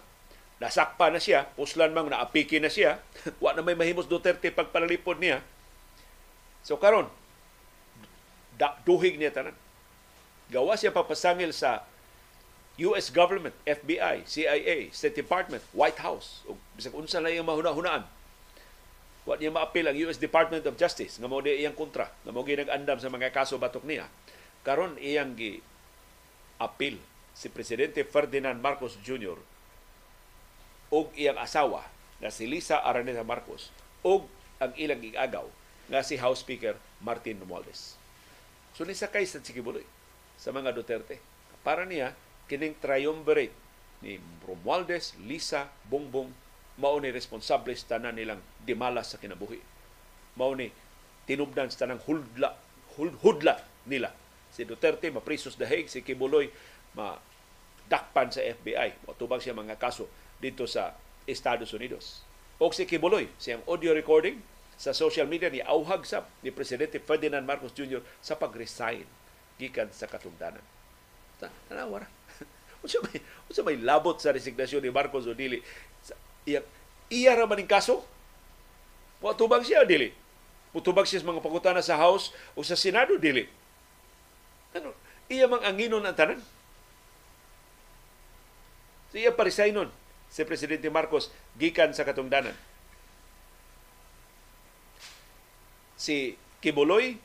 nasakpa 0.64 1.12
na 1.12 1.20
siya, 1.20 1.48
puslan 1.60 1.92
man 1.92 2.08
naapiki 2.08 2.64
na 2.64 2.72
siya, 2.72 3.04
wa 3.44 3.52
na 3.52 3.62
may 3.62 3.76
mahimos 3.76 4.08
Duterte 4.08 4.48
pagpalalipod 4.48 5.20
niya. 5.20 5.44
So 6.64 6.80
karon 6.80 7.12
da, 8.56 8.80
duhig 8.88 9.20
niya 9.20 9.36
tanan. 9.36 9.56
Gawa 10.48 10.80
siya 10.80 10.96
papasangil 10.96 11.52
sa 11.52 11.84
US 12.78 13.10
government, 13.10 13.58
FBI, 13.66 14.24
CIA, 14.30 14.94
State 14.94 15.18
Department, 15.18 15.66
White 15.74 15.98
House, 16.00 16.46
o 16.46 16.54
bisag 16.78 16.94
unsa 16.94 17.18
na 17.18 17.34
yung 17.34 17.50
mahuna-hunaan. 17.50 18.06
Wa 19.28 19.36
niya 19.36 19.52
maapil 19.52 19.84
ang 19.84 19.98
US 20.08 20.16
Department 20.16 20.64
of 20.64 20.80
Justice 20.80 21.20
nga 21.20 21.28
mao 21.28 21.44
iyang 21.44 21.76
kontra, 21.76 22.08
nga 22.24 22.32
mao 22.32 22.48
ginag-andam 22.48 22.96
sa 22.96 23.12
mga 23.12 23.36
kaso 23.36 23.60
batok 23.60 23.84
niya. 23.84 24.08
Karon 24.64 24.96
iyang 24.96 25.36
gi 25.36 25.60
apil 26.64 26.96
si 27.36 27.52
Presidente 27.52 28.08
Ferdinand 28.08 28.56
Marcos 28.64 28.96
Jr. 29.04 29.36
og 30.96 31.12
iyang 31.20 31.36
asawa 31.36 31.84
nga 32.24 32.32
si 32.32 32.48
Lisa 32.48 32.80
Araneta 32.80 33.28
Marcos 33.28 33.70
og 34.02 34.32
ang 34.64 34.72
ilang 34.80 35.04
igagaw 35.04 35.46
nga 35.92 36.02
si 36.08 36.16
House 36.16 36.42
Speaker 36.42 36.80
Martin 37.04 37.44
Romualdez. 37.44 38.00
So 38.80 38.88
ni 38.88 38.96
sakay 38.96 39.28
sa 39.28 39.44
Chikibuloy 39.44 39.84
sa 40.40 40.56
mga 40.56 40.72
Duterte. 40.72 41.20
Para 41.68 41.84
niya 41.84 42.16
kining 42.48 42.80
triumvirate 42.80 43.52
ni 44.00 44.24
Romualdez, 44.48 45.20
Lisa, 45.20 45.68
Bongbong 45.92 46.32
mao 46.78 46.98
ni 47.02 47.10
responsable 47.10 47.74
sa 47.74 47.98
tanan 47.98 48.18
nilang 48.18 48.42
dimala 48.62 49.02
sa 49.02 49.18
kinabuhi. 49.18 49.62
Mao 50.38 50.54
ni 50.54 50.70
tinubdan 51.26 51.68
sa 51.74 51.86
tanang 51.86 52.02
hudla, 52.06 52.56
hudla 52.98 53.58
nila 53.90 54.14
si 54.58 54.66
Duterte 54.66 55.12
maprisos 55.14 55.54
dahig, 55.54 55.86
si 55.86 56.02
Kibuloy 56.02 56.50
madakpan 56.98 58.34
sa 58.34 58.42
FBI. 58.42 59.06
Matubang 59.06 59.38
siya 59.38 59.54
mga 59.54 59.78
kaso 59.78 60.10
dito 60.42 60.66
sa 60.66 60.98
Estados 61.30 61.70
Unidos. 61.78 62.26
O 62.58 62.74
si 62.74 62.90
Kibuloy, 62.90 63.30
siyang 63.38 63.62
audio 63.70 63.94
recording 63.94 64.42
sa 64.78 64.94
social 64.94 65.30
media 65.30 65.50
ni 65.54 65.62
auhag 65.62 66.06
sa 66.06 66.26
ni 66.42 66.50
Presidente 66.50 66.98
Ferdinand 66.98 67.46
Marcos 67.46 67.74
Jr. 67.74 68.02
sa 68.22 68.34
pag-resign 68.34 69.06
gikan 69.62 69.90
sa 69.94 70.10
katungdanan. 70.10 70.62
Tanawa 71.70 72.06
ra. 72.06 72.08
Unsa 72.86 73.02
may 73.06 73.18
unsa 73.50 73.62
may 73.66 73.78
labot 73.78 74.18
sa 74.22 74.34
resignasyon 74.34 74.86
ni 74.86 74.94
Marcos 74.94 75.26
o 75.26 75.34
dili? 75.34 75.62
Iya 76.48 76.64
iya 77.12 77.36
ra 77.36 77.44
man 77.44 77.60
kaso? 77.68 78.08
Wa 79.20 79.36
tubag 79.36 79.68
siya 79.68 79.84
dili. 79.84 80.16
Mutubag 80.72 81.04
siya 81.04 81.20
sa 81.20 81.28
mga 81.28 81.44
pangutana 81.44 81.84
sa 81.84 82.00
House 82.00 82.32
o 82.56 82.64
sa 82.64 82.80
Senado 82.80 83.20
dili. 83.20 83.50
Ano, 84.72 84.96
iya 85.28 85.50
mang 85.50 85.64
anginon 85.64 86.08
ang 86.08 86.16
tanan. 86.16 86.40
So 89.12 89.20
iya 89.20 89.36
parisaynon 89.36 89.92
si 90.32 90.44
Presidente 90.48 90.88
Marcos 90.88 91.32
gikan 91.60 91.92
sa 91.92 92.08
katungdanan. 92.08 92.56
Si 95.98 96.40
Kibuloy 96.64 97.20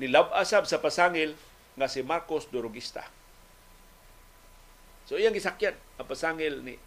nilabasab 0.00 0.64
sa 0.64 0.80
pasangil 0.80 1.36
nga 1.76 1.88
si 1.88 2.00
Marcos 2.00 2.48
Durugista. 2.48 3.04
So 5.08 5.18
iyang 5.18 5.36
gisakyan 5.36 5.76
ang 5.98 6.06
pasangil 6.08 6.64
ni 6.64 6.78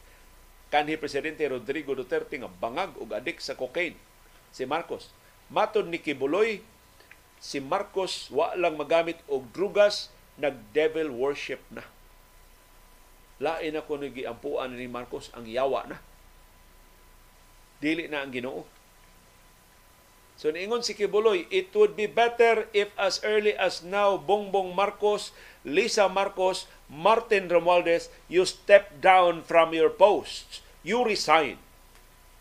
kanhi 0.76 1.00
Presidente 1.00 1.48
Rodrigo 1.48 1.96
Duterte 1.96 2.36
nga 2.36 2.52
bangag 2.52 3.00
og 3.00 3.16
adik 3.16 3.40
sa 3.40 3.56
cocaine 3.56 3.96
si 4.52 4.68
Marcos. 4.68 5.08
Matod 5.48 5.88
ni 5.88 6.04
Kibuloy, 6.04 6.60
si 7.40 7.64
Marcos 7.64 8.28
wa 8.28 8.52
lang 8.60 8.76
magamit 8.76 9.16
og 9.32 9.48
drugas, 9.56 10.12
nag-devil 10.36 11.16
worship 11.16 11.64
na. 11.72 11.88
Lain 13.40 13.80
ako 13.80 14.04
ni 14.04 14.12
giampuan 14.12 14.76
ni 14.76 14.92
Marcos 14.92 15.32
ang 15.32 15.48
yawa 15.48 15.88
na. 15.88 16.04
Dili 17.80 18.12
na 18.12 18.28
ang 18.28 18.36
Ginoo. 18.36 18.68
So 20.36 20.52
niingon 20.52 20.84
si 20.84 20.92
Kibuloy, 20.92 21.48
it 21.48 21.72
would 21.72 21.96
be 21.96 22.12
better 22.12 22.68
if 22.76 22.92
as 23.00 23.24
early 23.24 23.56
as 23.56 23.80
now 23.80 24.20
Bongbong 24.20 24.76
Marcos, 24.76 25.32
Lisa 25.64 26.12
Marcos, 26.12 26.68
Martin 26.92 27.48
Romualdez, 27.48 28.12
you 28.28 28.44
step 28.44 29.00
down 29.00 29.40
from 29.40 29.72
your 29.72 29.88
posts. 29.88 30.65
You 30.86 31.02
resign. 31.02 31.58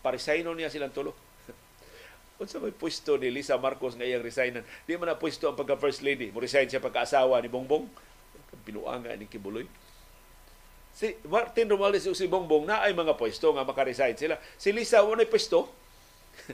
Parisayno 0.05 0.53
niya 0.53 0.69
silang 0.69 0.93
tulo 0.93 1.17
unsa 2.41 2.61
may 2.61 2.69
pwesto 2.69 3.17
ni 3.17 3.33
Lisa 3.33 3.57
Marcos 3.57 3.97
nga 3.97 4.05
iyang 4.05 4.21
resignan? 4.21 4.61
Di 4.85 4.93
man 4.99 5.09
na 5.09 5.17
pwesto 5.17 5.49
ang 5.49 5.57
pagka 5.57 5.81
first 5.81 6.05
lady. 6.05 6.29
Mo 6.29 6.37
resign 6.37 6.69
siya 6.69 6.77
pagkaasawa 6.77 7.41
ni 7.41 7.49
Bongbong. 7.49 7.89
Binuanga 8.61 9.17
ni 9.17 9.25
Kibuloy. 9.25 9.65
Si 10.95 11.11
Martin 11.25 11.73
Romualdez 11.73 12.05
o 12.05 12.13
si 12.13 12.29
Bongbong 12.29 12.69
na 12.69 12.85
ay 12.85 12.93
mga 12.93 13.17
pwesto 13.17 13.49
nga 13.49 13.65
maka-resign 13.65 14.13
sila. 14.13 14.37
Si 14.61 14.69
Lisa 14.69 15.01
wala 15.01 15.25
pwesto? 15.25 15.73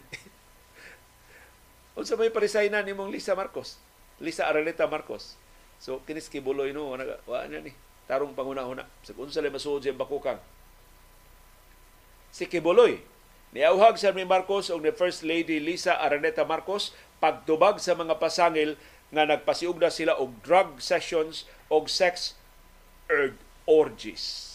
Unsa 1.99 2.15
may 2.15 2.31
paresignan 2.31 2.87
ni 2.87 2.95
mong 2.95 3.11
Lisa 3.11 3.35
Marcos? 3.35 3.83
Lisa 4.23 4.47
Araneta 4.47 4.87
Marcos. 4.87 5.35
So 5.81 5.99
kinis 6.07 6.31
Kibuloy 6.31 6.71
no 6.71 6.95
wa 6.95 7.43
na 7.51 7.59
ni. 7.59 7.75
Tarong 8.05 8.37
panguna-una 8.37 8.85
sa 9.01 9.17
unsa 9.17 9.41
lay 9.43 9.49
masuod 9.49 9.81
siya 9.83 9.97
bakukang 9.97 10.39
si 12.31 12.47
Kibuloy 12.47 13.11
Niauhag 13.51 13.99
sa 13.99 14.15
ni 14.15 14.23
Marcos 14.23 14.71
o 14.71 14.79
ni 14.79 14.95
First 14.95 15.27
Lady 15.27 15.59
Lisa 15.59 15.99
Araneta 15.99 16.47
Marcos 16.47 16.95
pagtubag 17.19 17.83
sa 17.83 17.99
mga 17.99 18.15
pasangil 18.15 18.79
nga 19.11 19.27
nagpasiugda 19.27 19.91
sila 19.91 20.15
og 20.15 20.39
drug 20.39 20.79
sessions 20.79 21.43
og 21.67 21.91
sex 21.91 22.39
orgies. 23.67 24.47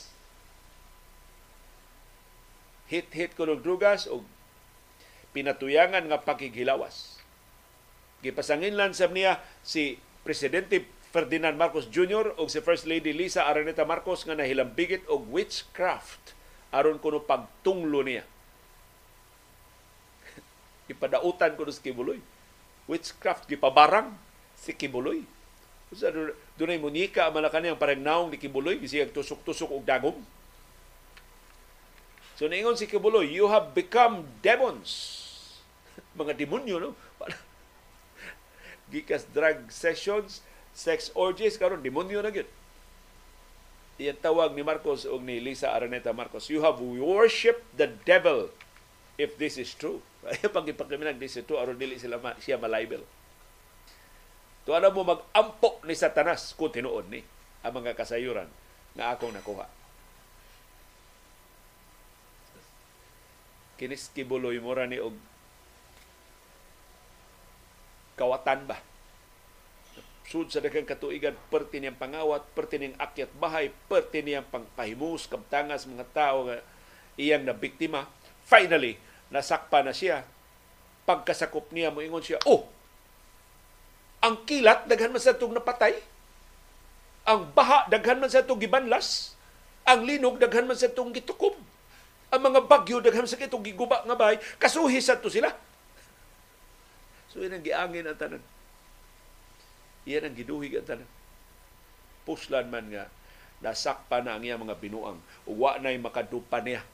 Hit-hit 2.88 3.36
ko 3.36 3.44
ng 3.44 3.60
drugas 3.60 4.08
o 4.08 4.24
pinatuyangan 5.36 6.08
nga 6.08 6.24
pakighilawas. 6.24 7.20
Gipasangin 8.24 8.80
lang 8.80 8.96
sa 8.96 9.12
niya 9.12 9.44
si 9.60 10.00
Presidente 10.24 10.88
Ferdinand 11.12 11.60
Marcos 11.60 11.92
Jr. 11.92 12.32
o 12.40 12.48
si 12.48 12.64
First 12.64 12.88
Lady 12.88 13.12
Lisa 13.12 13.44
Araneta 13.44 13.84
Marcos 13.84 14.24
nga 14.24 14.32
nahilambigit 14.32 15.04
og 15.12 15.28
witchcraft 15.28 16.32
aron 16.76 17.00
kuno 17.00 17.24
pagtunglo 17.24 18.04
niya. 18.04 18.22
Ipadautan 20.92 21.56
ko 21.56 21.64
si 21.72 21.80
Kibuloy. 21.80 22.20
Witchcraft, 22.86 23.48
gipabarang 23.50 24.14
si 24.54 24.76
Kibuloy. 24.76 25.24
Sa 25.94 26.10
dunay 26.58 26.82
munika 26.82 27.30
ang 27.30 27.38
malakani 27.38 27.70
ang 27.70 27.80
parang 27.80 28.02
naong 28.02 28.28
ni 28.30 28.38
Kibuloy, 28.38 28.76
bisiyag 28.76 29.14
tusok-tusok 29.14 29.70
og 29.70 29.86
dagom. 29.86 30.18
So 32.36 32.50
naingon 32.50 32.76
si 32.76 32.84
Kibuloy, 32.84 33.32
you 33.32 33.48
have 33.48 33.72
become 33.72 34.28
demons. 34.44 35.24
Mga 36.20 36.36
demonyo, 36.36 36.76
no? 36.76 36.90
Gikas 38.92 39.24
drug 39.32 39.72
sessions, 39.72 40.44
sex 40.76 41.08
orgies, 41.16 41.56
karon 41.56 41.80
demonyo 41.80 42.20
na 42.20 42.28
gyud. 42.28 42.46
Iyan 43.96 44.20
tawag 44.20 44.52
ni 44.52 44.60
Marcos 44.60 45.08
o 45.08 45.16
ni 45.16 45.40
Lisa 45.40 45.72
Araneta 45.72 46.12
Marcos, 46.12 46.52
you 46.52 46.60
have 46.60 46.76
worshipped 46.80 47.64
the 47.80 47.88
devil 48.04 48.52
if 49.16 49.40
this 49.40 49.56
is 49.56 49.72
true. 49.72 50.04
Ay 50.28 50.44
pag 50.52 50.68
ipakimilang 50.68 51.16
this 51.16 51.40
is 51.40 51.44
true, 51.48 51.56
aron 51.56 51.80
dili 51.80 51.96
sila 51.96 52.20
ma, 52.20 52.36
siya 52.36 52.60
malibel. 52.60 53.00
To 54.68 54.76
ano 54.76 54.92
mo 54.92 55.06
mag-ampo 55.06 55.80
ni 55.88 55.96
Satanas 55.96 56.52
kung 56.52 56.68
tinuod 56.68 57.08
ni 57.08 57.24
ang 57.64 57.72
mga 57.72 57.96
kasayuran 57.96 58.50
nga 58.92 59.16
akong 59.16 59.32
nakuha. 59.32 59.64
Kinis 63.80 64.12
kibuloy 64.12 64.60
mo 64.60 64.76
ni 64.84 65.00
og 65.00 65.16
kawatan 68.16 68.64
ba 68.64 68.80
sud 70.26 70.50
sa 70.50 70.58
daghang 70.58 70.86
katuigan 70.86 71.38
perti 71.54 71.78
niyang 71.78 71.94
pangawat, 71.94 72.42
perti 72.50 72.82
niyang 72.82 72.98
akyat 72.98 73.30
bahay, 73.38 73.70
perti 73.86 74.26
niyang 74.26 74.46
pangpahimus 74.50 75.30
kabtangas 75.30 75.86
mga 75.86 76.06
tao 76.10 76.50
nga 76.50 76.58
iyang 77.14 77.46
na 77.46 77.54
biktima. 77.54 78.10
Finally, 78.42 78.98
nasakpa 79.30 79.86
na 79.86 79.94
siya. 79.94 80.26
Pagkasakop 81.06 81.70
niya, 81.70 81.94
moingon 81.94 82.22
siya, 82.22 82.42
oh, 82.50 82.66
ang 84.18 84.42
kilat, 84.42 84.90
daghan 84.90 85.14
man 85.14 85.22
sa 85.22 85.38
itong 85.38 85.54
napatay. 85.54 85.94
Ang 87.30 87.46
baha, 87.54 87.86
daghan 87.86 88.18
man 88.18 88.26
sa 88.26 88.42
itong 88.42 88.58
gibanlas. 88.58 89.38
Ang 89.86 90.02
linog, 90.02 90.42
daghan 90.42 90.66
man 90.66 90.74
sa 90.74 90.90
itong 90.90 91.14
gitukob. 91.14 91.54
Ang 92.34 92.42
mga 92.42 92.66
bagyo, 92.66 92.98
daghan 92.98 93.30
sa 93.30 93.38
itong 93.38 93.62
giguba 93.62 94.02
nga 94.02 94.18
bahay. 94.18 94.42
Kasuhi 94.58 94.98
sa 94.98 95.14
to 95.14 95.30
sila. 95.30 95.54
So, 97.30 97.38
yun 97.38 97.54
ang 97.54 97.62
giangin 97.62 98.10
ang 98.10 98.18
tanan 98.18 98.55
Iyan 100.06 100.30
ang 100.30 100.38
giduhig 100.38 100.78
ang 100.78 100.86
tanan. 100.86 101.10
Puslan 102.22 102.70
man 102.70 102.86
nga 102.94 103.10
nasakpa 103.58 104.22
na 104.22 104.38
ang 104.38 104.46
iyang 104.46 104.62
mga 104.62 104.78
binuang. 104.78 105.18
Uwa 105.50 105.82
na'y 105.82 105.98
makadupa 105.98 106.62
niya. 106.62 106.86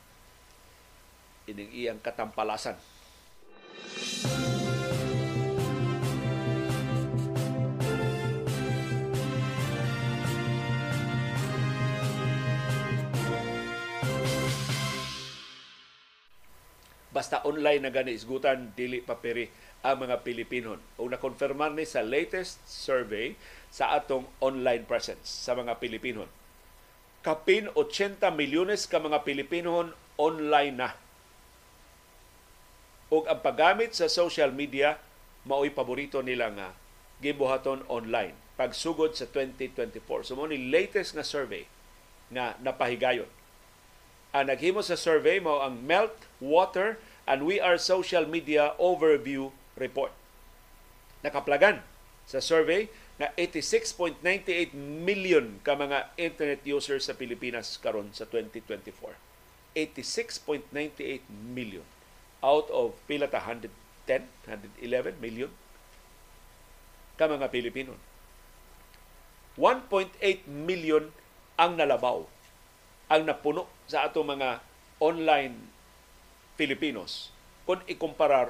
Ining 1.44 1.68
iyang 1.76 2.01
katampalasan. 2.01 2.80
Basta 17.12 17.44
online 17.44 17.84
na 17.84 17.93
gani 17.93 18.16
isgutan, 18.16 18.72
dili 18.72 19.05
paperi 19.05 19.44
ang 19.83 20.07
mga 20.07 20.23
Pilipino. 20.23 20.79
O 20.97 21.11
na-confirmar 21.11 21.75
ni 21.75 21.83
sa 21.83 22.07
latest 22.07 22.63
survey 22.67 23.35
sa 23.69 23.99
atong 23.99 24.31
online 24.39 24.87
presence 24.87 25.27
sa 25.27 25.59
mga 25.59 25.83
Pilipino. 25.83 26.31
Kapin 27.23 27.71
80 27.75 28.19
milyones 28.35 28.87
ka 28.87 29.03
mga 29.03 29.27
Pilipino 29.27 29.91
online 30.19 30.75
na. 30.75 30.91
O 33.11 33.27
ang 33.27 33.43
paggamit 33.43 33.95
sa 33.95 34.07
social 34.07 34.55
media 34.55 34.99
mao'y 35.43 35.75
paborito 35.75 36.23
nila 36.23 36.51
nga 36.55 36.69
gibuhaton 37.19 37.83
online 37.91 38.35
pagsugod 38.55 39.19
sa 39.19 39.27
2024. 39.27 40.31
So 40.31 40.39
mo 40.39 40.47
ni 40.47 40.71
latest 40.71 41.19
nga 41.19 41.27
survey 41.27 41.67
nga 42.31 42.55
napahigayon. 42.63 43.29
Ang 44.33 44.49
naghimo 44.49 44.81
sa 44.81 44.97
survey 44.97 45.43
mao 45.43 45.61
ang 45.61 45.83
Melt 45.83 46.15
Water 46.41 46.97
and 47.29 47.45
We 47.45 47.61
Are 47.61 47.77
Social 47.77 48.25
Media 48.25 48.73
Overview 48.81 49.53
report. 49.83 50.15
Nakaplagan 51.27 51.83
sa 52.23 52.39
survey 52.39 52.87
na 53.19 53.35
86.98 53.35 54.71
million 54.79 55.59
ka 55.67 55.75
mga 55.75 56.15
internet 56.15 56.63
users 56.63 57.11
sa 57.11 57.19
Pilipinas 57.19 57.77
karon 57.83 58.15
sa 58.15 58.25
2024. 58.31 58.95
86.98 59.75 61.27
million 61.29 61.85
out 62.43 62.71
of 62.71 62.95
pila 63.11 63.27
ta 63.27 63.43
110, 63.43 63.71
111 64.47 65.19
million 65.19 65.51
ka 67.19 67.27
mga 67.27 67.51
Pilipino. 67.51 67.99
1.8 69.59 70.49
million 70.49 71.13
ang 71.61 71.77
nalabaw 71.77 72.25
ang 73.13 73.29
napuno 73.29 73.69
sa 73.85 74.09
ato 74.09 74.25
mga 74.25 74.65
online 74.97 75.53
Filipinos 76.57 77.29
kung 77.69 77.85
ikumparar 77.85 78.49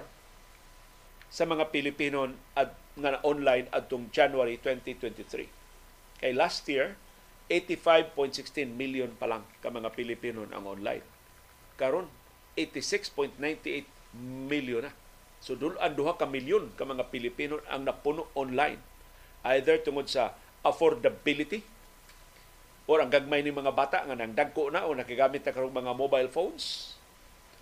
sa 1.32 1.48
mga 1.48 1.72
Pilipino 1.72 2.28
at 2.52 2.76
nga 2.92 3.16
online 3.24 3.72
adtong 3.72 4.12
January 4.12 4.60
2023. 4.60 6.20
Kay 6.20 6.32
last 6.36 6.68
year, 6.68 6.92
85.16 7.48 8.68
million 8.76 9.08
pa 9.16 9.24
lang 9.24 9.48
ka 9.64 9.72
mga 9.72 9.96
Pilipino 9.96 10.44
ang 10.52 10.68
online. 10.68 11.00
Karon 11.80 12.12
86.98 12.56 13.88
million 14.44 14.84
na. 14.84 14.92
So 15.40 15.56
dul 15.56 15.74
ang 15.80 15.96
duha 15.96 16.20
ka 16.20 16.28
milyon 16.28 16.76
ka 16.76 16.84
mga 16.84 17.08
Pilipino 17.08 17.58
ang 17.66 17.88
napuno 17.88 18.28
online 18.36 18.78
either 19.56 19.80
tungod 19.82 20.06
sa 20.06 20.38
affordability 20.62 21.66
or 22.86 23.02
ang 23.02 23.10
gagmay 23.10 23.42
ni 23.42 23.50
mga 23.50 23.74
bata 23.74 24.06
nga 24.06 24.14
nang 24.14 24.36
dagko 24.36 24.70
na 24.70 24.86
o 24.86 24.94
nakigamit 24.94 25.42
na 25.42 25.50
karong 25.54 25.74
mga 25.74 25.92
mobile 25.98 26.30
phones 26.30 26.94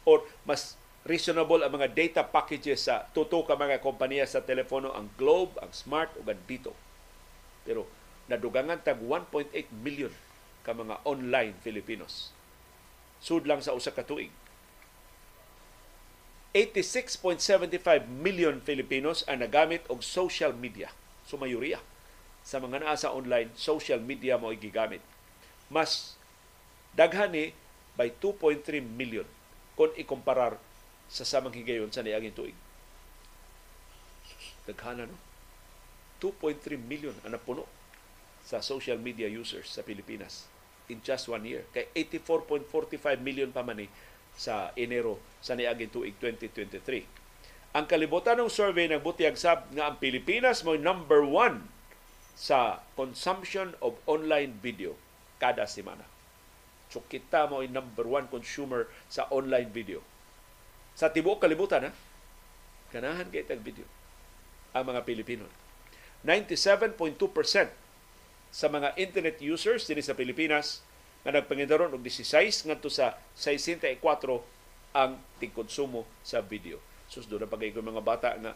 or 0.04 0.24
mas 0.44 0.76
reasonable 1.04 1.64
ang 1.64 1.72
mga 1.72 1.88
data 1.96 2.22
packages 2.28 2.88
sa 2.88 3.08
tuto 3.16 3.40
ka 3.46 3.56
mga 3.56 3.80
kompanya 3.80 4.28
sa 4.28 4.44
telepono 4.44 4.92
ang 4.92 5.08
Globe, 5.16 5.56
ang 5.64 5.72
Smart 5.72 6.12
ug 6.20 6.28
ang 6.28 6.40
Dito. 6.44 6.76
Pero 7.64 7.88
nadugangan 8.28 8.84
tag 8.84 9.00
1.8 9.00 9.52
million 9.80 10.12
ka 10.60 10.76
mga 10.76 11.00
online 11.08 11.56
Filipinos. 11.64 12.36
Sud 13.20 13.48
lang 13.48 13.64
sa 13.64 13.72
usa 13.72 13.92
ka 13.92 14.04
tuig. 14.04 14.32
86.75 16.52 18.10
million 18.10 18.58
Filipinos 18.58 19.22
ang 19.30 19.40
nagamit 19.40 19.86
og 19.86 20.02
social 20.02 20.50
media. 20.50 20.90
So 21.22 21.38
mayoriya 21.38 21.78
sa 22.42 22.58
mga 22.58 22.82
naa 22.82 22.96
sa 22.98 23.14
online, 23.14 23.52
social 23.54 24.02
media 24.02 24.40
mo 24.40 24.50
gigamit. 24.56 25.04
Mas 25.70 26.18
daghan 26.96 27.30
ni 27.30 27.54
by 27.94 28.10
2.3 28.18 28.82
million 28.82 29.28
kung 29.78 29.94
ikumparar 29.94 30.58
sa 31.10 31.26
samang 31.26 31.52
higayon 31.58 31.90
sa 31.90 32.06
niaging 32.06 32.32
tuig. 32.32 32.56
Daghana 34.70 35.10
no? 35.10 35.18
2.3 36.22 36.78
million 36.78 37.16
ang 37.26 37.34
napuno 37.34 37.66
sa 38.46 38.62
social 38.62 38.96
media 39.02 39.26
users 39.26 39.66
sa 39.66 39.82
Pilipinas 39.82 40.46
in 40.86 41.02
just 41.02 41.26
one 41.26 41.42
year. 41.42 41.66
Kay 41.74 41.90
84.45 42.22 43.18
million 43.18 43.50
pa 43.50 43.66
man 43.66 43.82
sa 44.38 44.70
Enero 44.78 45.18
sa 45.42 45.58
niaging 45.58 45.90
tuig 45.90 46.14
2023. 46.22 47.74
Ang 47.74 47.86
kalibutan 47.90 48.38
ng 48.38 48.50
survey 48.50 48.86
nagbutiyag 48.86 49.34
sab 49.34 49.66
nga 49.74 49.90
ang 49.90 49.98
Pilipinas 49.98 50.62
mo 50.62 50.78
number 50.78 51.26
one 51.26 51.66
sa 52.38 52.82
consumption 52.94 53.74
of 53.82 53.98
online 54.06 54.58
video 54.62 54.94
kada 55.42 55.66
semana. 55.66 56.06
So 56.90 57.02
kita 57.06 57.50
mo 57.50 57.62
number 57.66 58.06
one 58.06 58.26
consumer 58.30 58.90
sa 59.10 59.26
online 59.30 59.70
video 59.70 60.02
sa 61.00 61.08
tibuok 61.08 61.40
kalibutan 61.40 61.88
ha? 61.88 61.92
Ganahan 62.92 63.32
kay 63.32 63.48
tag 63.48 63.64
video 63.64 63.88
ang 64.76 64.84
mga 64.84 65.00
Pilipino. 65.08 65.48
97.2% 66.28 67.16
sa 68.52 68.66
mga 68.68 68.92
internet 69.00 69.40
users 69.40 69.88
dinhi 69.88 70.04
sa 70.04 70.12
Pilipinas 70.12 70.84
nga 71.24 71.32
nagpangindaron 71.32 71.96
og 71.96 72.04
16 72.04 72.68
ngadto 72.68 72.92
sa 72.92 73.16
64 73.32 73.96
ang 74.92 75.16
tingkonsumo 75.40 76.04
sa 76.20 76.44
video. 76.44 76.76
Susdo 77.08 77.40
na 77.40 77.48
pagay 77.48 77.72
ko 77.72 77.80
mga 77.80 78.04
bata 78.04 78.36
nga 78.36 78.52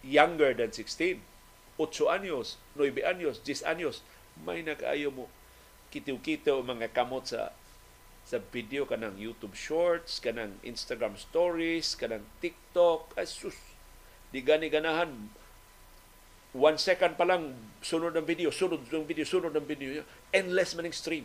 younger 0.00 0.56
than 0.56 0.72
16, 0.72 1.20
8 1.76 2.16
anyos, 2.16 2.56
9 2.74 3.04
anyos, 3.04 3.36
10 3.44 3.68
anyos, 3.68 4.00
may 4.40 4.64
nagaayo 4.64 5.12
mo 5.12 5.28
kitiw-kitiw 5.92 6.64
mga 6.64 6.88
kamot 6.96 7.28
sa 7.28 7.52
sa 8.22 8.38
video 8.38 8.86
kanang 8.86 9.18
YouTube 9.18 9.54
Shorts, 9.54 10.22
kanang 10.22 10.56
Instagram 10.62 11.18
Stories, 11.18 11.98
kanang 11.98 12.24
TikTok, 12.38 13.14
ay 13.18 13.26
sus, 13.26 13.56
di 14.32 14.40
gani 14.40 14.72
ganahan 14.72 15.10
one 16.52 16.76
second 16.76 17.16
pa 17.16 17.24
lang 17.24 17.56
sunod 17.80 18.12
ng 18.12 18.26
video, 18.28 18.52
sunod 18.52 18.84
ng 18.84 19.04
video, 19.08 19.24
sunod 19.24 19.52
ng 19.56 19.64
video. 19.64 20.04
Endless 20.28 20.76
maning 20.76 20.92
stream 20.92 21.24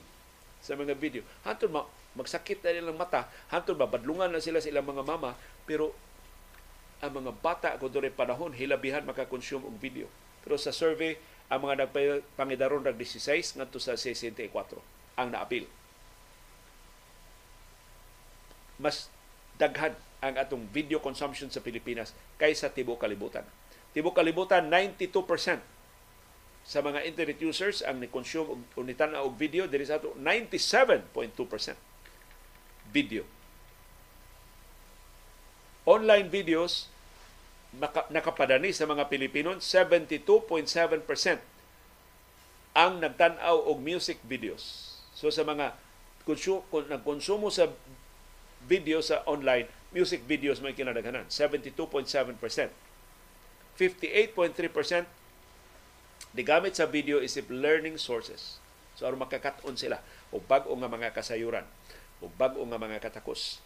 sa 0.63 0.73
mga 0.73 0.95
video. 0.95 1.21
Hantod 1.43 1.71
ma 1.71 1.83
magsakit 2.17 2.65
na 2.65 2.73
nilang 2.73 2.97
mata, 2.97 3.29
hantod 3.53 3.77
mabadlungan 3.77 4.33
na 4.33 4.41
sila 4.41 4.57
sa 4.57 4.71
ilang 4.73 4.89
mga 4.89 5.05
mama, 5.05 5.37
pero 5.69 5.93
ang 6.97 7.13
mga 7.13 7.31
bata 7.45 7.69
ko 7.77 7.93
doon 7.93 8.09
panahon, 8.09 8.57
hilabihan 8.57 9.05
makakonsume 9.05 9.69
og 9.69 9.77
video. 9.77 10.09
Pero 10.41 10.57
sa 10.57 10.73
survey, 10.73 11.13
ang 11.45 11.61
mga 11.61 11.85
nagpangidaron 11.85 12.81
nag 12.81 12.97
16 12.97 13.61
ngadto 13.61 13.77
sa 13.77 13.93
64 13.93 14.49
ang 15.13 15.29
naapil. 15.29 15.69
Mas 18.77 19.09
daghan 19.57 19.97
ang 20.21 20.33
atong 20.37 20.65
video 20.73 20.97
consumption 20.97 21.49
sa 21.49 21.61
Pilipinas 21.61 22.13
kaysa 22.41 22.73
tibuok 22.73 23.05
kalibutan. 23.05 23.45
Tibuok 23.93 24.17
kalibutan 24.21 24.69
92% 24.69 25.09
sa 26.67 26.83
mga 26.83 27.07
internet 27.07 27.39
users 27.39 27.79
ang 27.79 28.03
ni-consume 28.03 28.59
o 28.75 28.79
nitan 28.83 29.15
og 29.15 29.39
video 29.39 29.65
diri 29.71 29.87
sa 29.87 30.01
ato 30.01 30.11
97.2% 30.19 31.31
video. 32.91 33.23
Online 35.87 36.27
videos 36.27 36.91
nakapadani 38.11 38.75
sa 38.75 38.83
mga 38.83 39.07
Pilipino 39.07 39.55
72.7% 39.55 41.39
ang 42.77 43.01
nagtan-aw 43.01 43.57
og 43.63 43.79
music 43.81 44.19
videos. 44.27 44.97
So 45.15 45.31
sa 45.31 45.47
mga 45.47 45.73
kung 46.27 46.85
nagkonsumo 46.91 47.47
sa 47.47 47.71
video 48.67 48.99
sa 48.99 49.23
online, 49.23 49.71
music 49.95 50.27
videos 50.27 50.59
may 50.59 50.75
kinadaghanan, 50.75 51.31
72.7%. 51.31 52.35
58.3% 53.79 55.07
digamit 56.35 56.75
sa 56.75 56.85
video 56.85 57.23
isip 57.23 57.47
learning 57.47 57.95
sources. 57.95 58.59
So 58.97 59.05
aron 59.05 59.21
makakat-on 59.21 59.77
sila 59.77 60.01
og 60.33 60.43
bag-o 60.49 60.73
nga 60.75 60.89
mga 60.89 61.13
kasayuran 61.13 61.63
ug 62.19 62.33
bag-o 62.35 62.65
nga 62.65 62.81
mga 62.81 62.97
katakos. 62.99 63.61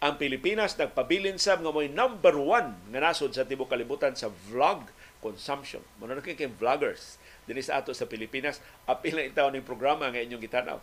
Ang 0.00 0.20
Pilipinas 0.20 0.76
nagpabilin 0.76 1.40
sa 1.40 1.56
nga 1.56 1.72
mo'y 1.72 1.88
number 1.88 2.36
one 2.36 2.76
nga 2.92 3.00
nasod 3.00 3.32
sa 3.32 3.48
tibok 3.48 3.72
kalibutan 3.72 4.12
sa 4.12 4.28
vlog 4.48 4.88
consumption. 5.24 5.80
Muna 6.00 6.16
na 6.16 6.24
kay 6.24 6.36
vloggers 6.36 7.16
dinhi 7.48 7.64
sa 7.64 7.80
ato 7.80 7.92
sa 7.96 8.08
Pilipinas. 8.08 8.60
Apil 8.84 9.16
na 9.16 9.28
itaw 9.28 9.48
ning 9.48 9.64
programa 9.64 10.08
nga 10.12 10.20
inyong 10.20 10.42
gitanaw. 10.44 10.80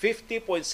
50.7% 0.00 0.64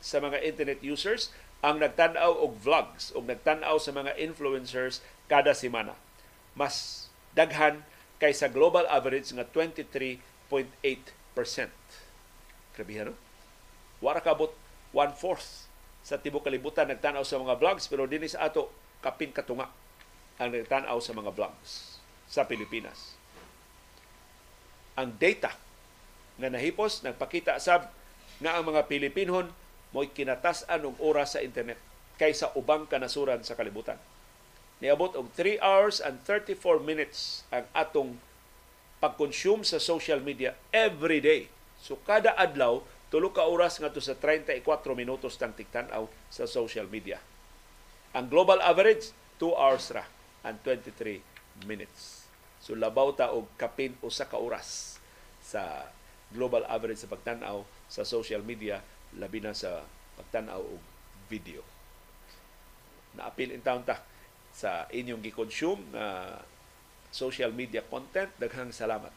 sa 0.00 0.16
mga 0.24 0.40
internet 0.40 0.80
users 0.80 1.28
ang 1.60 1.84
nagtanaw 1.84 2.32
og 2.32 2.56
vlogs 2.64 3.12
o 3.12 3.20
nagtanaw 3.20 3.76
sa 3.76 3.92
mga 3.92 4.16
influencers 4.16 5.04
kada 5.28 5.52
semana. 5.52 5.92
Mas 6.56 7.06
daghan 7.36 7.84
kaysa 8.16 8.48
global 8.48 8.88
average 8.88 9.28
nga 9.36 9.44
23.8%. 9.44 10.24
Grabe 12.72 12.92
no? 13.04 13.14
Wara 14.00 14.24
kabot 14.24 14.56
one-fourth 14.96 15.68
sa 16.00 16.16
tibok 16.16 16.48
kalibutan 16.48 16.88
nagtanaw 16.88 17.20
sa 17.28 17.36
mga 17.36 17.60
vlogs 17.60 17.84
pero 17.84 18.08
dinhi 18.08 18.32
sa 18.32 18.48
ato 18.48 18.72
kapin 19.04 19.28
katunga 19.28 19.68
ang 20.40 20.48
nagtanaw 20.54 20.96
sa 21.04 21.12
mga 21.12 21.36
vlogs 21.36 22.00
sa 22.24 22.48
Pilipinas. 22.48 23.18
Ang 24.96 25.12
data 25.20 25.52
nga 26.38 26.48
nahipos 26.48 27.04
nagpakita 27.04 27.58
sab 27.58 27.90
nga 28.38 28.58
ang 28.58 28.70
mga 28.70 28.86
Pilipinon 28.86 29.50
mo'y 29.90 30.10
kinatas-an 30.12 30.86
og 30.86 31.00
oras 31.02 31.34
sa 31.34 31.42
internet 31.42 31.80
kaysa 32.18 32.54
ubang 32.58 32.86
kanasuran 32.86 33.42
sa 33.46 33.54
kalibutan. 33.54 33.98
Niabot 34.78 35.14
og 35.18 35.30
3 35.34 35.58
hours 35.58 35.98
and 35.98 36.22
34 36.22 36.78
minutes 36.82 37.42
ang 37.50 37.66
atong 37.74 38.18
pag-consume 39.02 39.62
sa 39.62 39.82
social 39.82 40.22
media 40.22 40.54
every 40.70 41.18
day. 41.22 41.50
So 41.78 41.98
kada 42.02 42.34
adlaw 42.34 42.82
tulo 43.10 43.30
ka 43.34 43.46
oras 43.46 43.78
ngadto 43.78 44.02
sa 44.02 44.14
34 44.14 44.62
minutos 44.94 45.38
tang 45.38 45.54
tigtan-aw 45.54 46.06
sa 46.30 46.44
social 46.46 46.86
media. 46.90 47.18
Ang 48.14 48.30
global 48.30 48.62
average 48.62 49.14
2 49.42 49.54
hours 49.54 49.90
ra 49.94 50.06
and 50.46 50.58
23 50.62 51.22
minutes. 51.66 52.26
So 52.62 52.74
labaw 52.74 53.14
ta 53.14 53.30
og 53.34 53.50
kapin 53.58 53.94
usa 54.02 54.26
ka 54.26 54.38
oras 54.38 54.98
sa 55.42 55.90
global 56.34 56.66
average 56.68 57.02
sa 57.02 57.10
pagtan-aw 57.10 57.77
sa 57.88 58.04
social 58.04 58.44
media 58.44 58.84
labi 59.16 59.40
na 59.40 59.56
sa 59.56 59.84
pagtan-aw 60.20 60.60
og 60.60 60.82
video. 61.32 61.64
Naapil 63.16 63.56
in 63.56 63.64
town 63.64 63.82
ta 63.84 64.04
sa 64.52 64.84
inyong 64.92 65.24
gi-consume 65.24 65.96
na 65.96 66.36
social 67.08 67.50
media 67.56 67.80
content. 67.88 68.28
Daghang 68.36 68.72
salamat 68.72 69.12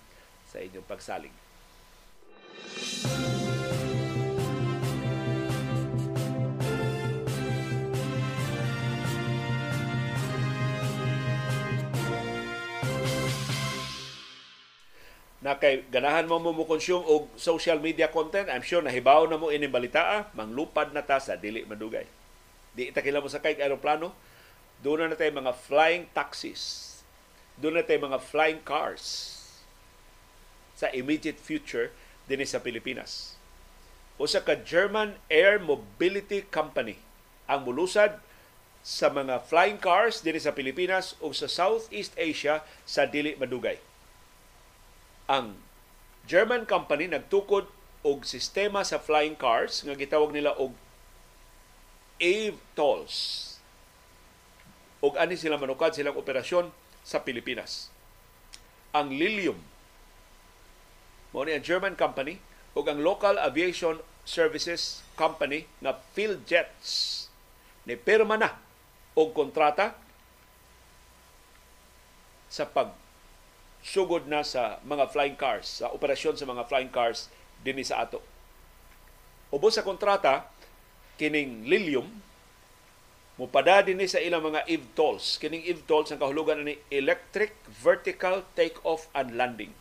sa 0.47 0.63
inyong 0.63 0.87
pagsalig. 0.87 1.40
Na 15.41 15.57
kay 15.57 15.81
ganahan 15.89 16.29
mo 16.29 16.37
mo 16.37 16.63
consume 16.69 17.01
og 17.01 17.33
social 17.33 17.81
media 17.81 18.05
content, 18.13 18.45
I'm 18.45 18.61
sure 18.61 18.85
nahibaw 18.85 19.25
na 19.25 19.41
mo 19.41 19.49
ini 19.49 19.65
balita, 19.65 20.01
ah, 20.05 20.23
manglupad 20.37 20.93
na 20.93 21.01
ta 21.01 21.17
sa 21.17 21.33
dili 21.33 21.65
madugay. 21.65 22.05
Di 22.77 22.93
ita 22.93 23.01
mo 23.17 23.25
sakay 23.25 23.57
aeroplano, 23.57 24.13
doon 24.85 25.09
na 25.09 25.17
tayo 25.17 25.33
mga 25.33 25.57
flying 25.57 26.05
taxis. 26.13 26.93
Doon 27.57 27.81
na 27.81 27.83
tayo 27.85 28.05
mga 28.05 28.21
flying 28.21 28.61
cars 28.61 29.37
sa 30.77 30.93
immediate 30.93 31.41
future 31.41 31.89
din 32.29 32.45
sa 32.45 32.61
Pilipinas. 32.61 33.33
O 34.21 34.29
sa 34.29 34.45
ka 34.45 34.53
German 34.53 35.17
Air 35.25 35.57
Mobility 35.57 36.45
Company 36.45 37.01
ang 37.49 37.65
mulusad 37.65 38.21
sa 38.85 39.09
mga 39.09 39.41
flying 39.49 39.81
cars 39.81 40.21
din 40.21 40.37
sa 40.37 40.53
Pilipinas 40.53 41.17
o 41.17 41.33
sa 41.33 41.49
Southeast 41.49 42.13
Asia 42.13 42.61
sa 42.85 43.09
dili 43.09 43.33
madugay 43.37 43.81
ang 45.31 45.55
German 46.27 46.67
company 46.67 47.07
nagtukod 47.07 47.71
og 48.03 48.27
sistema 48.27 48.83
sa 48.83 48.99
flying 48.99 49.39
cars 49.39 49.79
nga 49.87 49.95
gitawag 49.95 50.35
nila 50.35 50.51
og 50.59 50.75
AVE 52.19 52.59
tolls. 52.75 53.47
Og 54.99 55.15
ani 55.15 55.39
sila 55.39 55.55
manukad 55.55 55.95
silang 55.95 56.19
operasyon 56.19 56.69
sa 57.01 57.23
Pilipinas. 57.23 57.87
Ang 58.91 59.15
Lilium 59.15 59.57
mo 61.31 61.47
ni 61.47 61.55
ang 61.55 61.63
German 61.63 61.95
company 61.95 62.43
ug 62.75 62.83
ang 62.91 62.99
local 62.99 63.39
aviation 63.39 64.03
services 64.27 64.99
company 65.15 65.63
nga 65.79 65.95
PhilJets 66.11 67.25
ni 67.87 67.95
pirma 67.95 68.35
na 68.35 68.59
og 69.15 69.31
kontrata 69.31 69.95
sa 72.51 72.67
pag 72.67 73.00
sugod 73.81 74.29
na 74.29 74.45
sa 74.45 74.77
mga 74.85 75.09
flying 75.09 75.37
cars, 75.37 75.81
sa 75.81 75.89
operasyon 75.89 76.37
sa 76.37 76.45
mga 76.45 76.65
flying 76.69 76.93
cars 76.93 77.27
dinhi 77.65 77.85
sa 77.85 78.05
ato. 78.05 78.21
Ubos 79.51 79.75
sa 79.75 79.83
kontrata, 79.85 80.47
kining 81.17 81.67
Lilium, 81.67 82.07
mupada 83.35 83.83
dinhi 83.83 84.05
sa 84.05 84.21
ilang 84.21 84.45
mga 84.45 84.63
EV 84.69 84.83
tolls. 84.93 85.41
Kining 85.41 85.65
EV 85.65 85.83
tolls 85.89 86.13
ang 86.13 86.21
kahulugan 86.21 86.61
ni 86.61 86.77
Electric 86.93 87.57
Vertical 87.67 88.47
Take-Off 88.53 89.09
and 89.17 89.35
Landing. 89.35 89.73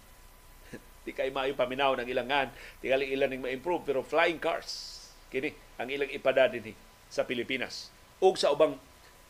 di 1.07 1.13
kay 1.13 1.31
maayo 1.31 1.55
paminaw 1.55 1.95
ng 2.01 2.09
ilangan, 2.09 2.51
di 2.81 2.89
kali 2.89 3.13
ilan 3.15 3.29
ning 3.31 3.45
ma-improve, 3.45 3.85
pero 3.85 4.01
flying 4.03 4.41
cars, 4.41 4.99
kini 5.31 5.53
ang 5.77 5.89
ilang 5.89 6.11
ipada 6.11 6.49
dinhi 6.49 6.75
sa 7.13 7.25
Pilipinas. 7.25 7.93
ug 8.21 8.37
sa 8.37 8.53
ubang 8.53 8.77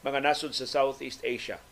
mga 0.02 0.18
nasod 0.18 0.50
sa 0.50 0.66
Southeast 0.66 1.22
Asia. 1.22 1.62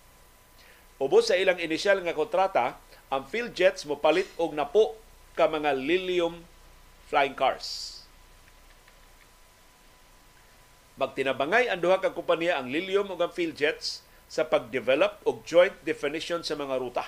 Ubos 1.03 1.31
sa 1.31 1.39
ilang 1.39 1.59
inisyal 1.59 1.99
nga 2.03 2.15
kontrata, 2.15 2.79
ang 3.09 3.25
PhilJets 3.25 3.89
mo 3.89 3.97
palit 3.97 4.29
og 4.37 4.53
napo 4.53 4.97
ka 5.33 5.49
mga 5.49 5.73
Lilium 5.73 6.45
flying 7.09 7.33
cars. 7.33 8.01
Magtinabangay 11.01 11.73
ang 11.73 11.81
duha 11.81 12.03
ka 12.03 12.13
kompanya 12.13 12.61
ang 12.61 12.69
Lilium 12.69 13.09
ug 13.09 13.21
ang 13.23 13.33
PhilJets 13.33 14.05
sa 14.29 14.45
pag-develop 14.45 15.25
og 15.25 15.41
joint 15.49 15.73
definition 15.89 16.45
sa 16.45 16.53
mga 16.53 16.77
ruta. 16.77 17.07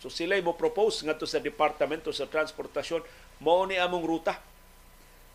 So 0.00 0.08
sila 0.08 0.38
mo 0.40 0.56
propose 0.56 1.04
ngadto 1.04 1.28
sa 1.28 1.42
Departamento 1.42 2.08
sa 2.14 2.24
Transportasyon 2.30 3.04
mao 3.44 3.68
ni 3.68 3.76
among 3.76 4.06
ruta. 4.08 4.40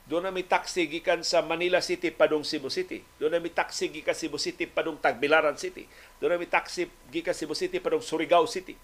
Doon 0.03 0.27
na 0.27 0.35
may 0.35 0.43
taxi 0.43 0.83
gikan 0.89 1.23
sa 1.23 1.39
Manila 1.39 1.79
City 1.79 2.11
padung 2.11 2.43
Cebu 2.43 2.67
City. 2.67 3.05
Doon 3.21 3.37
na 3.37 3.39
may 3.39 3.53
taxi 3.53 3.87
gikan 3.87 4.11
Cebu 4.11 4.35
City 4.35 4.67
padung 4.67 4.99
Tagbilaran 4.99 5.55
City. 5.55 5.87
Doon 6.19 6.35
na 6.35 6.39
may 6.41 6.49
taxi 6.49 6.91
gikan 7.07 7.31
Cebu 7.31 7.55
City 7.55 7.79
padung 7.79 8.03
Surigao 8.03 8.43
City. 8.43 8.75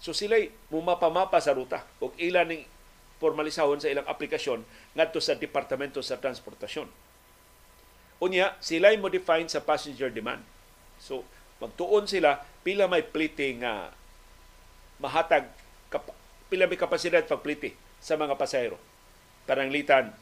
So 0.00 0.16
sila 0.16 0.40
mumapa-mapa 0.72 1.38
sa 1.44 1.52
ruta 1.52 1.84
ug 2.00 2.16
ilan 2.16 2.48
ning 2.48 2.64
formalisahon 3.20 3.84
sa 3.84 3.92
ilang 3.92 4.08
aplikasyon 4.08 4.64
ngadto 4.96 5.20
sa 5.20 5.36
Departamento 5.36 6.00
sa 6.00 6.16
Transportasyon. 6.16 6.88
Unya, 8.20 8.56
sila 8.60 8.92
mo 9.00 9.08
define 9.08 9.48
sa 9.48 9.64
passenger 9.64 10.12
demand. 10.12 10.44
So, 11.00 11.24
Magtuon 11.60 12.08
sila 12.08 12.40
pila 12.64 12.88
may 12.88 13.04
plite 13.04 13.60
nga 13.60 13.92
mahatag 14.96 15.44
kap, 15.92 16.08
pila 16.48 16.64
may 16.64 16.80
kapasidad 16.80 17.20
pagplite 17.28 17.76
sa 18.00 18.16
mga 18.16 18.34
pasahero. 18.40 18.80
Pananglitan 19.44 20.16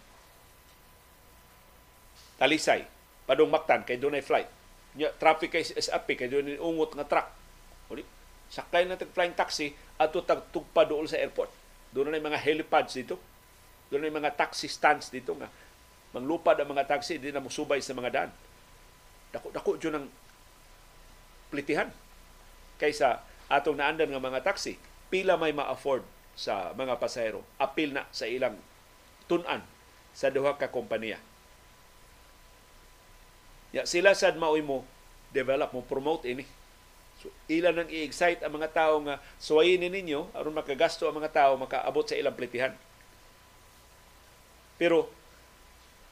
Talisay, 2.39 2.87
padung 3.27 3.51
Mactan 3.51 3.87
kay 3.87 3.99
dunay 3.99 4.23
flight. 4.23 4.51
Nya 4.99 5.15
traffic 5.15 5.55
kay 5.55 5.63
SAP 5.63 6.19
kay 6.19 6.27
dunay 6.27 6.59
ungot 6.59 6.95
nga 6.99 7.07
truck. 7.07 7.29
Sakay 8.49 8.89
na 8.89 8.97
tag 8.97 9.13
flying 9.13 9.37
taxi 9.37 9.77
ato 10.01 10.25
tag 10.25 10.49
tugpa 10.53 10.89
dool 10.89 11.05
sa 11.05 11.21
airport. 11.21 11.53
Doon 11.93 12.13
na 12.13 12.21
mga 12.21 12.41
helipads 12.41 12.97
dito. 12.97 13.21
Doon 13.93 14.09
na 14.09 14.13
mga 14.13 14.37
taxi 14.37 14.69
stands 14.69 15.13
dito 15.13 15.37
nga 15.37 15.49
manglupad 16.17 16.57
ang 16.57 16.73
mga 16.73 16.89
taxi 16.89 17.21
di 17.21 17.29
na 17.29 17.45
musubay 17.45 17.85
sa 17.85 17.93
mga 17.93 18.11
daan. 18.13 18.31
Dako-dako 19.29 19.77
jud 19.77 19.93
ng 19.93 20.09
plitihan 21.53 21.93
kaysa 22.81 23.25
atong 23.49 23.81
naandan 23.81 24.13
nga 24.13 24.21
mga 24.21 24.45
taxi 24.45 24.77
pila 25.09 25.41
may 25.41 25.57
ma-afford 25.57 26.05
sa 26.37 26.77
mga 26.77 27.01
pasahero 27.01 27.43
apil 27.57 27.97
na 27.97 28.05
sa 28.13 28.29
ilang 28.29 28.55
tunan 29.27 29.65
sa 30.13 30.29
duha 30.29 30.55
ka 30.61 30.69
kompanya 30.69 31.19
ya 33.73 33.85
sila 33.89 34.13
sad 34.13 34.37
maoy 34.37 34.61
mo 34.61 34.85
develop 35.33 35.73
mo 35.73 35.81
promote 35.85 36.29
ini 36.29 36.45
so 37.19 37.31
ilan 37.51 37.83
nang 37.83 37.91
i-excite 37.91 38.47
ang 38.47 38.55
mga 38.55 38.71
tao 38.71 39.03
nga 39.03 39.19
suwayin 39.43 39.83
ninyo 39.83 40.31
aron 40.35 40.55
makagasto 40.55 41.11
ang 41.11 41.19
mga 41.19 41.35
tao 41.35 41.53
makaabot 41.59 42.07
sa 42.07 42.15
ilang 42.15 42.35
plitihan 42.39 42.75
pero 44.79 45.11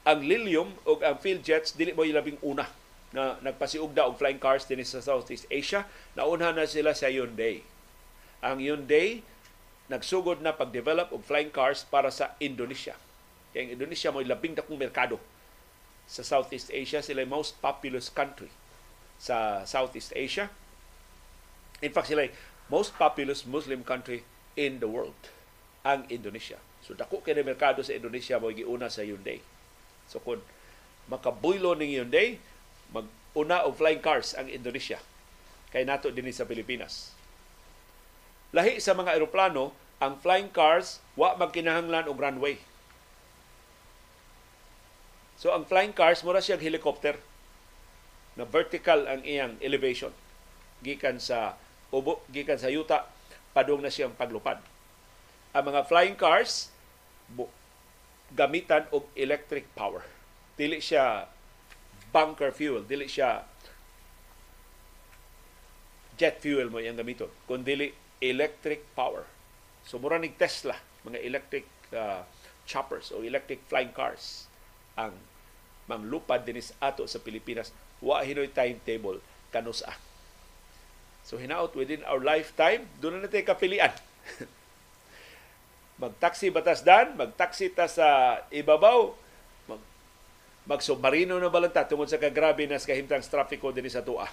ang 0.07 0.23
Lilium 0.23 0.71
o 0.87 0.99
ang 1.03 1.19
Field 1.19 1.43
Jets 1.43 1.75
dili 1.75 1.91
mo 1.91 2.03
labing 2.03 2.39
una 2.43 2.67
na 3.15 3.39
nagpasiugda 3.39 4.03
og 4.07 4.19
flying 4.19 4.39
cars 4.39 4.67
din 4.67 4.83
sa 4.83 4.99
Southeast 4.99 5.47
Asia. 5.47 5.87
Nauna 6.15 6.51
na 6.51 6.67
sila 6.67 6.91
sa 6.91 7.07
Hyundai. 7.07 7.63
Ang 8.43 8.59
Hyundai 8.59 9.23
nagsugod 9.87 10.43
na 10.43 10.51
pag-develop 10.51 11.15
og 11.15 11.23
flying 11.23 11.51
cars 11.51 11.87
para 11.87 12.11
sa 12.11 12.35
Indonesia. 12.43 12.95
Kaya 13.55 13.67
ang 13.67 13.79
Indonesia 13.79 14.11
mo 14.11 14.19
labing 14.19 14.59
dakong 14.59 14.79
merkado 14.79 15.19
sa 16.07 16.23
Southeast 16.23 16.71
Asia. 16.71 16.99
Sila 16.99 17.23
most 17.23 17.59
populous 17.63 18.11
country 18.11 18.51
sa 19.19 19.63
Southeast 19.63 20.11
Asia. 20.15 20.51
In 21.81 21.93
fact, 21.93 22.09
sila 22.09 22.25
most 22.67 22.97
populous 22.97 23.45
Muslim 23.45 23.85
country 23.85 24.25
in 24.57 24.81
the 24.81 24.89
world, 24.89 25.17
ang 25.85 26.09
Indonesia. 26.09 26.57
So 26.81 26.97
dako 26.97 27.21
kay 27.21 27.37
merkado 27.45 27.85
sa 27.85 27.93
Indonesia 27.93 28.41
mo 28.41 28.49
giuna 28.49 28.89
sa 28.89 29.05
Hyundai. 29.05 29.39
So 30.09 30.19
kung 30.19 30.41
makabuylo 31.07 31.77
ning 31.77 31.93
Hyundai, 31.93 32.41
mag-una 32.89 33.63
og 33.67 33.77
flying 33.77 34.01
cars 34.01 34.33
ang 34.33 34.49
Indonesia. 34.49 34.97
Kay 35.69 35.85
nato 35.85 36.09
din 36.09 36.27
sa 36.33 36.47
Pilipinas. 36.47 37.13
Lahi 38.55 38.79
sa 38.79 38.95
mga 38.95 39.19
eroplano, 39.19 39.75
ang 39.99 40.17
flying 40.17 40.49
cars 40.49 41.03
wa 41.19 41.35
magkinahanglan 41.35 42.07
og 42.07 42.17
runway. 42.17 42.57
So 45.37 45.53
ang 45.53 45.69
flying 45.69 45.93
cars 45.93 46.25
mura 46.25 46.41
siyang 46.41 46.63
helicopter 46.63 47.19
na 48.37 48.45
vertical 48.45 49.05
ang 49.05 49.21
iyang 49.21 49.57
elevation 49.61 50.13
gikan 50.81 51.17
sa 51.17 51.57
ubo 51.93 52.23
gikan 52.31 52.59
sa 52.59 52.71
yuta 52.71 53.07
padung 53.55 53.81
na 53.81 53.91
siyang 53.91 54.13
paglupad. 54.13 54.59
Ang 55.55 55.63
mga 55.71 55.81
flying 55.87 56.17
cars 56.19 56.69
gamitan 58.33 58.87
og 58.91 59.07
electric 59.15 59.67
power. 59.71 60.03
Dili 60.59 60.83
siya 60.83 61.31
bunker 62.11 62.51
fuel, 62.51 62.83
dili 62.83 63.07
siya 63.07 63.45
jet 66.17 66.41
fuel 66.41 66.73
mo 66.73 66.81
yung 66.81 66.97
gamiton, 66.97 67.29
kundi 67.45 67.93
electric 68.19 68.83
power. 68.97 69.23
So 69.85 70.01
mura 70.01 70.17
ning 70.17 70.35
Tesla, 70.35 70.75
mga 71.05 71.21
electric 71.23 71.65
uh, 71.93 72.25
choppers 72.67 73.13
o 73.15 73.23
electric 73.23 73.63
flying 73.71 73.93
cars 73.95 74.49
ang 74.97 75.15
manglupad 75.87 76.43
dinis 76.43 76.75
ato 76.83 77.07
sa 77.07 77.21
Pilipinas 77.23 77.71
wa 78.03 78.19
hinoy 78.19 78.51
timetable 78.51 79.23
kanusa. 79.53 79.93
So 81.27 81.35
hinaot 81.35 81.75
within 81.75 82.07
our 82.07 82.23
lifetime, 82.23 82.87
doon 83.03 83.19
na 83.19 83.27
natin 83.27 83.43
kapilian. 83.43 83.91
magtaksi 86.01 86.47
batasdan, 86.47 87.19
magtaksi 87.19 87.67
ta 87.75 87.91
sa 87.91 88.39
ibabaw, 88.47 89.11
mag 89.67 89.81
magsubmarino 90.63 91.35
na 91.35 91.51
balanta 91.51 91.83
tungod 91.83 92.07
sa 92.07 92.15
kagrabe 92.15 92.63
na 92.63 92.79
sa 92.79 92.95
kahimtang 92.95 93.27
trafiko 93.27 93.75
din 93.75 93.91
sa 93.91 93.99
tuwa. 93.99 94.23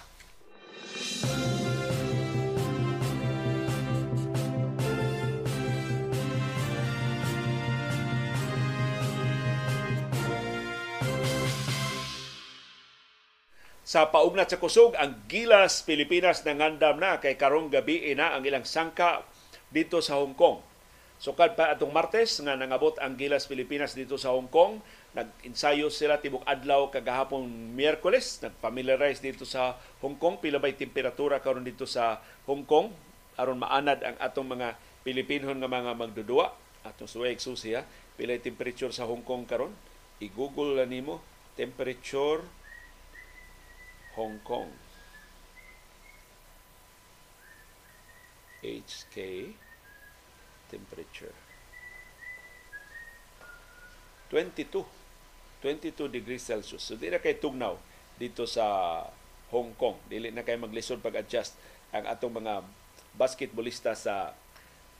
Sa 13.95 14.11
paugnat 14.11 14.51
sa 14.51 14.59
kusog, 14.59 14.91
ang 14.99 15.23
Gilas 15.31 15.79
Pilipinas 15.87 16.43
nangandam 16.43 16.99
na 16.99 17.15
kay 17.15 17.39
karong 17.39 17.71
gabi 17.71 18.11
na 18.11 18.35
ang 18.35 18.43
ilang 18.43 18.67
sangka 18.67 19.23
dito 19.71 20.03
sa 20.03 20.19
Hong 20.19 20.35
Kong 20.35 20.59
Sukad 21.15 21.55
pa 21.55 21.71
atong 21.71 21.95
Martes 21.95 22.43
nga 22.43 22.59
nangabot 22.59 22.91
ang 22.99 23.15
Gilas 23.15 23.47
Pilipinas 23.47 23.95
dito 23.95 24.19
sa 24.19 24.35
Hong 24.35 24.51
Kong. 24.51 24.83
Nag-ensayo 25.15 25.87
sila 25.87 26.19
tibok 26.19 26.43
adlaw 26.43 26.91
kagahapon 26.91 27.47
Miyerkules. 27.47 28.43
Nag-familiarize 28.43 29.23
dito 29.23 29.47
sa 29.47 29.79
Hong 30.03 30.19
Kong. 30.19 30.43
Pila 30.43 30.59
ba'y 30.59 30.75
temperatura 30.75 31.39
karon 31.39 31.63
dito 31.63 31.87
sa 31.87 32.19
Hong 32.51 32.67
Kong 32.67 32.91
aron 33.39 33.63
maanad 33.63 34.03
ang 34.03 34.19
atong 34.19 34.59
mga 34.59 34.75
Pilipinon 35.07 35.55
nga 35.55 35.71
mga 35.71 35.95
magdudua. 35.95 36.51
Atong 36.83 37.07
suway 37.07 37.39
susi 37.39 37.71
ha. 37.71 37.87
Pila 38.19 38.35
temperature 38.43 38.91
sa 38.91 39.07
Hong 39.07 39.23
Kong 39.23 39.47
karon. 39.47 39.71
I-google 40.19 40.83
na 40.83 40.83
nimo 40.83 41.23
temperature 41.55 42.43
Hong 44.15 44.39
Kong. 44.47 44.71
HK 48.65 49.15
temperature. 50.71 51.35
22. 54.31 54.83
22 55.61 56.09
degrees 56.09 56.43
Celsius. 56.43 56.81
So 56.81 56.97
di 56.97 57.11
na 57.11 57.21
kay 57.21 57.37
tugnaw 57.37 57.77
dito 58.17 58.47
sa 58.49 58.65
Hong 59.53 59.75
Kong. 59.77 59.99
Dili 60.09 60.33
na 60.33 60.41
kay 60.41 60.57
maglisod 60.57 61.03
pag-adjust 61.03 61.55
ang 61.93 62.09
atong 62.09 62.41
mga 62.41 62.65
basketballista 63.15 63.95
sa 63.95 64.35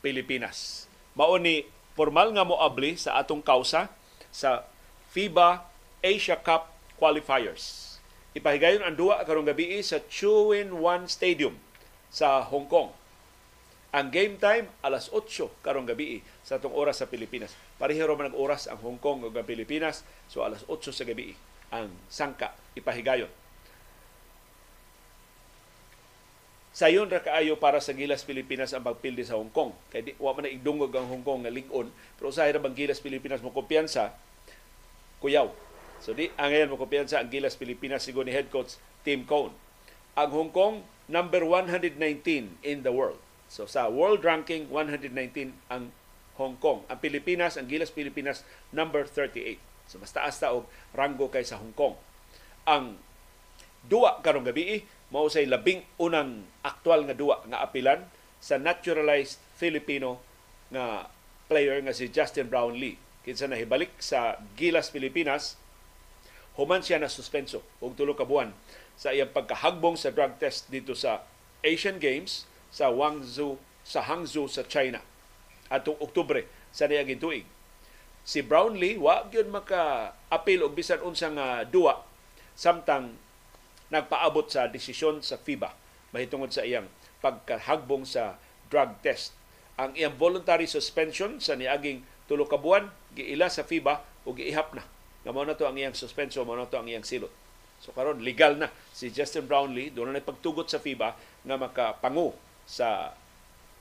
Pilipinas. 0.00 0.88
Mao 1.12 1.36
ni 1.36 1.66
formal 1.96 2.32
nga 2.32 2.44
moabli 2.44 2.96
sa 2.96 3.20
atong 3.20 3.40
kausa 3.44 3.88
sa 4.32 4.64
FIBA 5.12 5.64
Asia 6.04 6.36
Cup 6.36 6.72
qualifiers. 7.00 7.85
Ipahigayon 8.36 8.84
ang 8.84 8.92
duwa 8.92 9.24
karong 9.24 9.48
gabi 9.48 9.80
sa 9.80 9.96
Chuin 10.12 10.68
One 10.68 11.08
Stadium 11.08 11.56
sa 12.12 12.44
Hong 12.44 12.68
Kong 12.68 12.92
ang 13.96 14.12
game 14.12 14.36
time 14.36 14.68
alas 14.84 15.08
8 15.08 15.64
karong 15.64 15.88
gabi 15.88 16.20
sa 16.44 16.60
atong 16.60 16.76
oras 16.76 17.00
sa 17.00 17.08
Pilipinas. 17.08 17.56
Pareho 17.80 18.04
man 18.12 18.28
ang 18.28 18.36
oras 18.36 18.68
ang 18.68 18.76
Hong 18.84 19.00
Kong 19.00 19.24
ug 19.24 19.32
Pilipinas, 19.48 20.04
so 20.28 20.44
alas 20.44 20.68
8 20.68 20.92
sa 20.92 21.08
gabi 21.08 21.32
ang 21.72 21.88
sangka 22.12 22.52
ipahigayon. 22.76 23.32
Sayon 26.76 27.08
ra 27.08 27.24
kaayo 27.24 27.56
para 27.56 27.80
sa 27.80 27.96
Gilas 27.96 28.20
Pilipinas 28.20 28.76
ang 28.76 28.84
pagpildi 28.84 29.24
sa 29.24 29.40
Hong 29.40 29.48
Kong. 29.48 29.72
Kay 29.88 30.00
di 30.04 30.12
wa 30.20 30.36
man 30.36 30.44
igdungog 30.44 30.92
ang 30.92 31.08
Hong 31.08 31.24
Kong 31.24 31.48
nga 31.48 31.52
lig-on, 31.52 31.88
pero 32.20 32.28
usahay 32.28 32.52
ra 32.52 32.60
bang 32.60 32.76
Gilas 32.76 33.00
Pilipinas 33.00 33.40
mo 33.40 33.48
kumpiyansa 33.48 34.12
kuyaw. 35.24 35.48
So 36.00 36.12
di 36.12 36.32
ang 36.36 36.52
ngayon 36.52 36.70
mo 36.72 36.76
kumpiyansa 36.80 37.20
ang 37.20 37.28
Gilas 37.32 37.56
Pilipinas 37.56 38.04
sigo 38.04 38.22
ni 38.22 38.32
head 38.34 38.48
coach 38.52 38.80
Tim 39.02 39.24
Cone. 39.24 39.54
Ang 40.16 40.30
Hong 40.32 40.52
Kong 40.52 40.86
number 41.06 41.44
119 41.44 41.98
in 42.64 42.78
the 42.82 42.92
world 42.92 43.20
So 43.46 43.64
sa 43.70 43.86
world 43.86 44.26
ranking 44.26 44.66
119 44.70 45.54
ang 45.70 45.94
Hong 46.36 46.58
Kong. 46.60 46.84
Ang 46.90 46.98
Pilipinas, 47.00 47.56
ang 47.56 47.70
Gilas 47.70 47.94
Pilipinas 47.94 48.44
number 48.74 49.06
38. 49.08 49.56
So 49.86 50.02
mas 50.02 50.12
taas 50.12 50.36
ta 50.42 50.52
og 50.52 50.66
ranggo 50.92 51.30
kay 51.30 51.46
sa 51.46 51.62
Hong 51.62 51.72
Kong. 51.72 51.94
Ang 52.66 52.98
duwa 53.86 54.18
karong 54.20 54.44
gabi 54.44 54.82
mao 55.14 55.30
say 55.30 55.46
labing 55.46 55.86
unang 56.02 56.42
aktual 56.66 57.06
nga 57.06 57.14
duwa 57.14 57.38
nga 57.46 57.62
apilan 57.62 58.02
sa 58.42 58.58
naturalized 58.58 59.38
Filipino 59.54 60.18
nga 60.74 61.06
player 61.46 61.78
nga 61.86 61.94
si 61.94 62.10
Justin 62.10 62.50
Brownlee. 62.50 62.98
Kinsa 63.22 63.46
nahibalik 63.46 63.94
sa 64.02 64.42
Gilas 64.58 64.90
Pilipinas 64.90 65.54
human 66.56 66.80
siya 66.80 67.00
na 67.00 67.12
suspenso 67.12 67.60
og 67.84 67.94
tulo 67.94 68.16
ka 68.16 68.24
buwan 68.24 68.52
sa 68.96 69.12
iyang 69.12 69.30
pagkahagbong 69.30 69.94
sa 69.96 70.08
drug 70.12 70.40
test 70.40 70.72
dito 70.72 70.96
sa 70.96 71.24
Asian 71.60 72.00
Games 72.00 72.48
sa 72.72 72.88
Guangzhou 72.88 73.60
sa 73.86 74.02
Hangzhou 74.02 74.48
sa 74.48 74.64
China 74.66 75.04
atong 75.68 76.00
Oktubre 76.02 76.48
sa 76.72 76.88
niaging 76.90 77.20
tuig. 77.22 77.46
Si 78.26 78.42
Brownlee 78.42 78.98
wa 78.98 79.22
gyud 79.30 79.52
maka-apil 79.52 80.66
og 80.66 80.74
bisan 80.74 80.98
unsa 81.04 81.30
nga 81.30 81.62
duwa 81.62 82.02
samtang 82.58 83.14
nagpaabot 83.92 84.50
sa 84.50 84.66
desisyon 84.66 85.22
sa 85.22 85.38
FIBA 85.38 85.70
mahitungod 86.10 86.50
sa 86.50 86.66
iyang 86.66 86.90
pagkahagbong 87.22 88.02
sa 88.02 88.40
drug 88.66 88.98
test. 89.04 89.36
Ang 89.78 89.94
iyang 89.94 90.18
voluntary 90.18 90.66
suspension 90.66 91.38
sa 91.38 91.54
niaging 91.54 92.02
tulo 92.26 92.48
ka 92.50 92.58
buwan 92.58 92.90
giila 93.14 93.46
sa 93.46 93.62
FIBA 93.62 94.02
o 94.26 94.34
giihap 94.34 94.74
na. 94.74 94.82
Nga 95.26 95.34
mao 95.34 95.42
na 95.42 95.58
to 95.58 95.66
ang 95.66 95.74
iyang 95.74 95.98
suspension, 95.98 96.46
mao 96.46 96.54
na 96.54 96.70
to 96.70 96.78
ang 96.78 96.86
iyang 96.86 97.02
silot. 97.02 97.34
So 97.82 97.90
karon 97.90 98.22
legal 98.22 98.54
na 98.54 98.70
si 98.94 99.10
Justin 99.10 99.50
Brownlee 99.50 99.90
doon 99.90 100.14
na 100.14 100.22
pagtugot 100.22 100.70
sa 100.70 100.78
FIBA 100.78 101.18
nga 101.18 101.56
makapangu 101.58 102.30
sa 102.62 103.10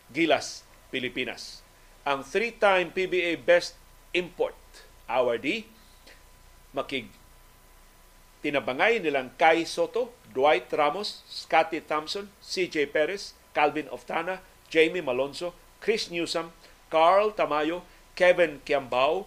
Gilas, 0.10 0.66
Pilipinas. 0.90 1.62
Ang 2.02 2.26
three-time 2.26 2.90
PBA 2.90 3.38
Best 3.46 3.78
Import 4.18 4.58
awardee 5.06 5.70
makig 6.74 7.08
tinabangay 8.42 9.02
nilang 9.02 9.34
Kai 9.38 9.66
Soto, 9.66 10.14
Dwight 10.30 10.70
Ramos, 10.74 11.22
Scotty 11.26 11.82
Thompson, 11.82 12.30
CJ 12.42 12.90
Perez, 12.90 13.38
Calvin 13.56 13.90
Oftana, 13.90 14.44
Jamie 14.70 15.02
Malonzo, 15.02 15.54
Chris 15.82 16.10
Newsom, 16.10 16.52
Carl 16.92 17.34
Tamayo, 17.34 17.82
Kevin 18.14 18.62
Kiambao, 18.62 19.26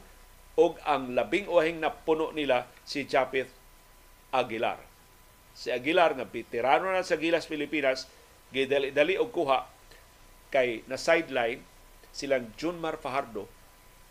ug 0.59 0.75
ang 0.83 1.15
labing 1.15 1.47
uhing 1.47 1.79
na 1.79 1.95
puno 1.95 2.35
nila 2.35 2.67
si 2.83 3.07
Japith 3.07 3.47
Aguilar. 4.35 4.83
Si 5.55 5.71
Aguilar 5.71 6.19
nga 6.19 6.27
veterano 6.27 6.91
na 6.91 7.07
sa 7.07 7.15
Gilas 7.15 7.47
Pilipinas, 7.47 8.11
gidali-dali 8.51 9.15
og 9.15 9.31
kuha 9.31 9.71
kay 10.51 10.83
na 10.91 10.99
sideline 10.99 11.63
silang 12.11 12.51
Junmar 12.59 12.99
Fajardo 12.99 13.47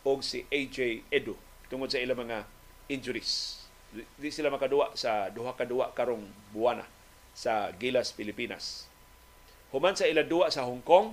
o 0.08 0.12
si 0.24 0.48
AJ 0.48 1.04
Edu 1.12 1.36
tungod 1.68 1.92
sa 1.92 2.00
ilang 2.00 2.24
mga 2.24 2.48
injuries. 2.88 3.64
Di 3.92 4.32
sila 4.32 4.48
makaduwa 4.48 4.96
sa 4.96 5.28
duha 5.28 5.52
ka 5.52 5.68
duwa 5.68 5.92
karong 5.92 6.24
buwana 6.56 6.88
sa 7.36 7.76
Gilas 7.76 8.16
Pilipinas. 8.16 8.88
Human 9.76 10.00
sa 10.00 10.08
ila 10.08 10.24
duwa 10.24 10.48
sa 10.48 10.64
Hong 10.64 10.80
Kong, 10.80 11.12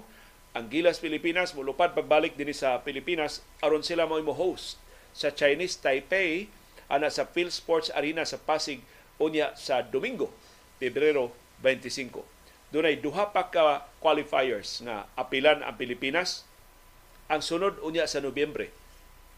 ang 0.55 0.71
Gilas 0.71 1.03
Pilipinas 1.03 1.51
mulupad 1.59 1.91
pagbalik 1.91 2.39
din 2.39 2.55
sa 2.55 2.79
Pilipinas 2.87 3.43
aron 3.59 3.83
sila 3.83 4.07
mo 4.07 4.23
host 4.31 4.79
sa 5.15 5.31
Chinese 5.31 5.79
Taipei 5.79 6.51
ana 6.91 7.09
sa 7.09 7.25
Phil 7.25 7.49
Sports 7.49 7.89
Arena 7.95 8.27
sa 8.27 8.37
Pasig 8.37 8.83
unya 9.23 9.55
sa 9.55 9.81
Domingo, 9.81 10.35
Pebrero 10.83 11.31
25. 11.63 12.27
Doon 12.75 12.91
ay 12.91 12.99
duha 12.99 13.31
pa 13.31 13.47
ka 13.49 13.87
qualifiers 14.03 14.83
nga 14.83 15.07
apilan 15.15 15.63
ang 15.63 15.79
Pilipinas. 15.79 16.43
Ang 17.31 17.41
sunod 17.41 17.79
unya 17.81 18.05
sa 18.11 18.19
Nobyembre 18.21 18.69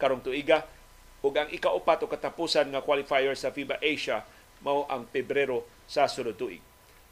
karong 0.01 0.25
tuiga 0.25 0.65
ug 1.21 1.37
ang 1.37 1.53
ikaupat 1.53 2.03
o 2.03 2.11
katapusan 2.11 2.73
nga 2.73 2.83
qualifier 2.83 3.37
sa 3.37 3.53
FIBA 3.53 3.79
Asia 3.79 4.25
mao 4.65 4.89
ang 4.89 5.05
Pebrero 5.07 5.69
sa 5.85 6.09
sunod 6.09 6.35
tuig. 6.41 6.65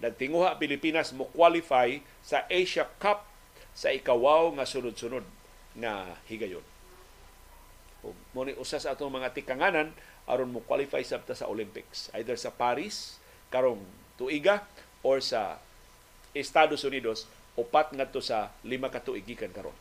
Nagtinguha 0.03 0.59
Pilipinas 0.59 1.15
mo 1.15 1.31
qualify 1.31 2.01
sa 2.25 2.49
Asia 2.51 2.89
Cup 2.99 3.29
sa 3.77 3.93
ikawaw 3.95 4.51
nga 4.59 4.67
sunod-sunod 4.67 5.23
nga 5.79 6.19
higayon. 6.27 6.74
Mo 8.05 8.41
ni 8.45 8.53
usa 8.61 8.77
sa 8.77 8.93
atong 8.93 9.09
mga 9.09 9.33
tikanganan 9.33 9.95
aron 10.29 10.53
mo 10.53 10.61
qualify 10.65 11.01
sabta 11.01 11.33
sa 11.33 11.49
Olympics 11.49 12.13
either 12.17 12.37
sa 12.37 12.53
Paris 12.53 13.17
karong 13.49 13.81
tuiga 14.21 14.65
or 15.01 15.25
sa 15.25 15.61
Estados 16.37 16.85
Unidos 16.85 17.25
upat 17.55 17.95
ngadto 17.95 18.21
sa 18.21 18.51
lima 18.67 18.91
ka 18.91 19.01
tuig 19.01 19.25
gikan 19.25 19.53
karon. 19.55 19.77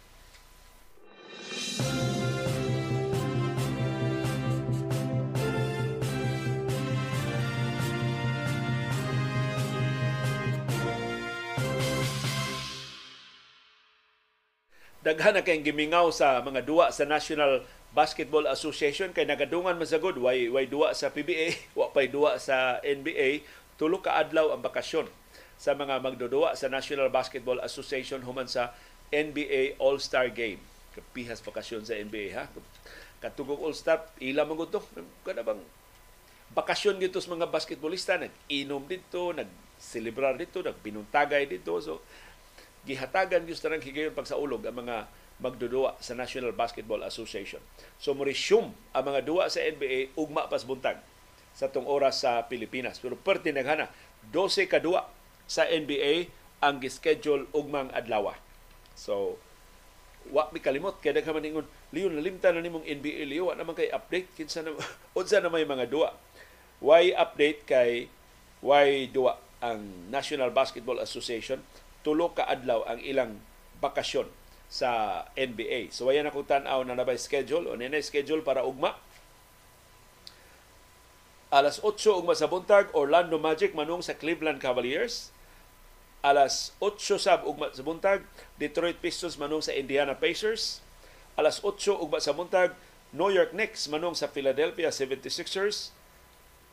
daghan 15.04 15.36
na 15.36 15.44
kayong 15.44 15.68
gimingaw 15.68 16.08
sa 16.16 16.40
mga 16.40 16.64
duwa 16.64 16.88
sa 16.88 17.04
National 17.04 17.68
Basketball 17.94 18.50
Association 18.50 19.14
kay 19.14 19.30
nagadungan 19.30 19.78
masagod 19.78 20.18
way 20.18 20.50
way 20.50 20.66
duwa 20.66 20.98
sa 20.98 21.14
PBA 21.14 21.54
wa 21.78 21.94
pay 21.94 22.10
duwa 22.10 22.42
sa 22.42 22.82
NBA 22.82 23.46
tulo 23.78 24.02
ka 24.02 24.18
adlaw 24.18 24.54
ang 24.54 24.66
bakasyon 24.66 25.06
sa 25.62 25.78
mga 25.78 26.02
magdudua 26.02 26.58
sa 26.58 26.68
National 26.68 27.14
Basketball 27.14 27.62
Association 27.62 28.26
human 28.26 28.50
sa 28.50 28.74
NBA 29.14 29.78
All-Star 29.78 30.34
Game. 30.34 30.60
Kapihas 30.98 31.40
bakasyon 31.46 31.86
sa 31.86 31.94
NBA 31.94 32.34
ha? 32.34 32.50
Katugog 33.22 33.62
All-Star 33.62 34.10
ila 34.20 34.44
man 34.44 34.66
to. 34.68 34.82
Kada 35.22 35.46
bang 35.46 35.62
bakasyon 36.54 36.98
dito 36.98 37.22
sa 37.22 37.34
mga 37.34 37.50
basketballista 37.50 38.18
nag-inom 38.18 38.86
dito 38.90 39.34
nag-celebrar 39.38 40.38
dito 40.38 40.66
nagbinuntagay 40.66 41.46
dito. 41.46 41.78
So 41.78 42.02
gihatagan 42.84 43.48
gyud 43.48 43.62
tanang 43.62 43.86
higayon 43.86 44.18
pagsaulog 44.18 44.66
ang 44.68 44.76
mga 44.84 45.08
magdudua 45.44 46.00
sa 46.00 46.16
National 46.16 46.56
Basketball 46.56 47.04
Association. 47.04 47.60
So 48.00 48.16
mo 48.16 48.24
resume 48.24 48.72
ang 48.96 49.04
mga 49.12 49.28
duwa 49.28 49.52
sa 49.52 49.60
NBA 49.60 50.16
ugma 50.16 50.48
pas 50.48 50.64
buntag 50.64 51.04
sa 51.52 51.68
tong 51.68 51.84
oras 51.84 52.24
sa 52.24 52.48
Pilipinas. 52.48 53.04
Pero 53.04 53.20
perti 53.20 53.52
naghana 53.52 53.92
12 54.32 54.72
ka 54.72 54.80
duwa 54.80 55.12
sa 55.44 55.68
NBA 55.68 56.32
ang 56.64 56.80
gischedule 56.80 57.52
ugmang 57.52 57.92
adlaw. 57.92 58.32
So 58.96 59.36
wa 60.32 60.48
mi 60.56 60.64
kalimot 60.64 61.04
kay 61.04 61.12
daghan 61.12 61.36
man 61.36 61.44
ingon 61.44 61.68
Leon 61.92 62.16
nalimtan 62.16 62.56
na 62.56 62.64
nimong 62.64 62.88
NBA 62.88 63.28
Leo 63.28 63.52
wa 63.52 63.60
naman 63.60 63.76
kay 63.76 63.92
update 63.92 64.32
kinsa 64.40 64.64
na 64.64 64.72
unsa 65.20 65.44
na 65.44 65.52
may 65.52 65.68
mga 65.68 65.92
duwa. 65.92 66.16
Why 66.80 67.12
update 67.12 67.68
kay 67.68 68.08
why 68.64 69.12
duwa 69.12 69.36
ang 69.60 70.08
National 70.08 70.56
Basketball 70.56 71.04
Association 71.04 71.60
tulo 72.04 72.32
ka 72.32 72.48
adlaw 72.48 72.88
ang 72.88 73.00
ilang 73.04 73.40
bakasyon 73.84 74.28
sa 74.74 75.22
NBA. 75.38 75.94
So 75.94 76.10
ayan 76.10 76.26
akong 76.26 76.50
tan-aw 76.50 76.82
na 76.82 76.98
nabay 76.98 77.22
schedule 77.22 77.70
o 77.70 77.78
nina 77.78 78.02
schedule 78.02 78.42
para 78.42 78.66
ugma. 78.66 78.98
Alas 81.54 81.78
8 81.78 81.94
ugma 82.18 82.34
sa 82.34 82.50
buntag 82.50 82.90
Orlando 82.98 83.38
Magic 83.38 83.78
manung 83.78 84.02
sa 84.02 84.18
Cleveland 84.18 84.58
Cavaliers. 84.58 85.30
Alas 86.26 86.74
8 86.82 87.22
sab 87.22 87.46
ugma 87.46 87.70
sa 87.70 87.86
buntag 87.86 88.26
Detroit 88.58 88.98
Pistons 88.98 89.38
manung 89.38 89.62
sa 89.62 89.78
Indiana 89.78 90.18
Pacers. 90.18 90.82
Alas 91.38 91.62
8 91.62 91.94
ugma 92.02 92.18
sa 92.18 92.34
buntag 92.34 92.74
New 93.14 93.30
York 93.30 93.54
Knicks 93.54 93.86
manung 93.94 94.18
sa 94.18 94.26
Philadelphia 94.26 94.90
76ers. 94.90 95.94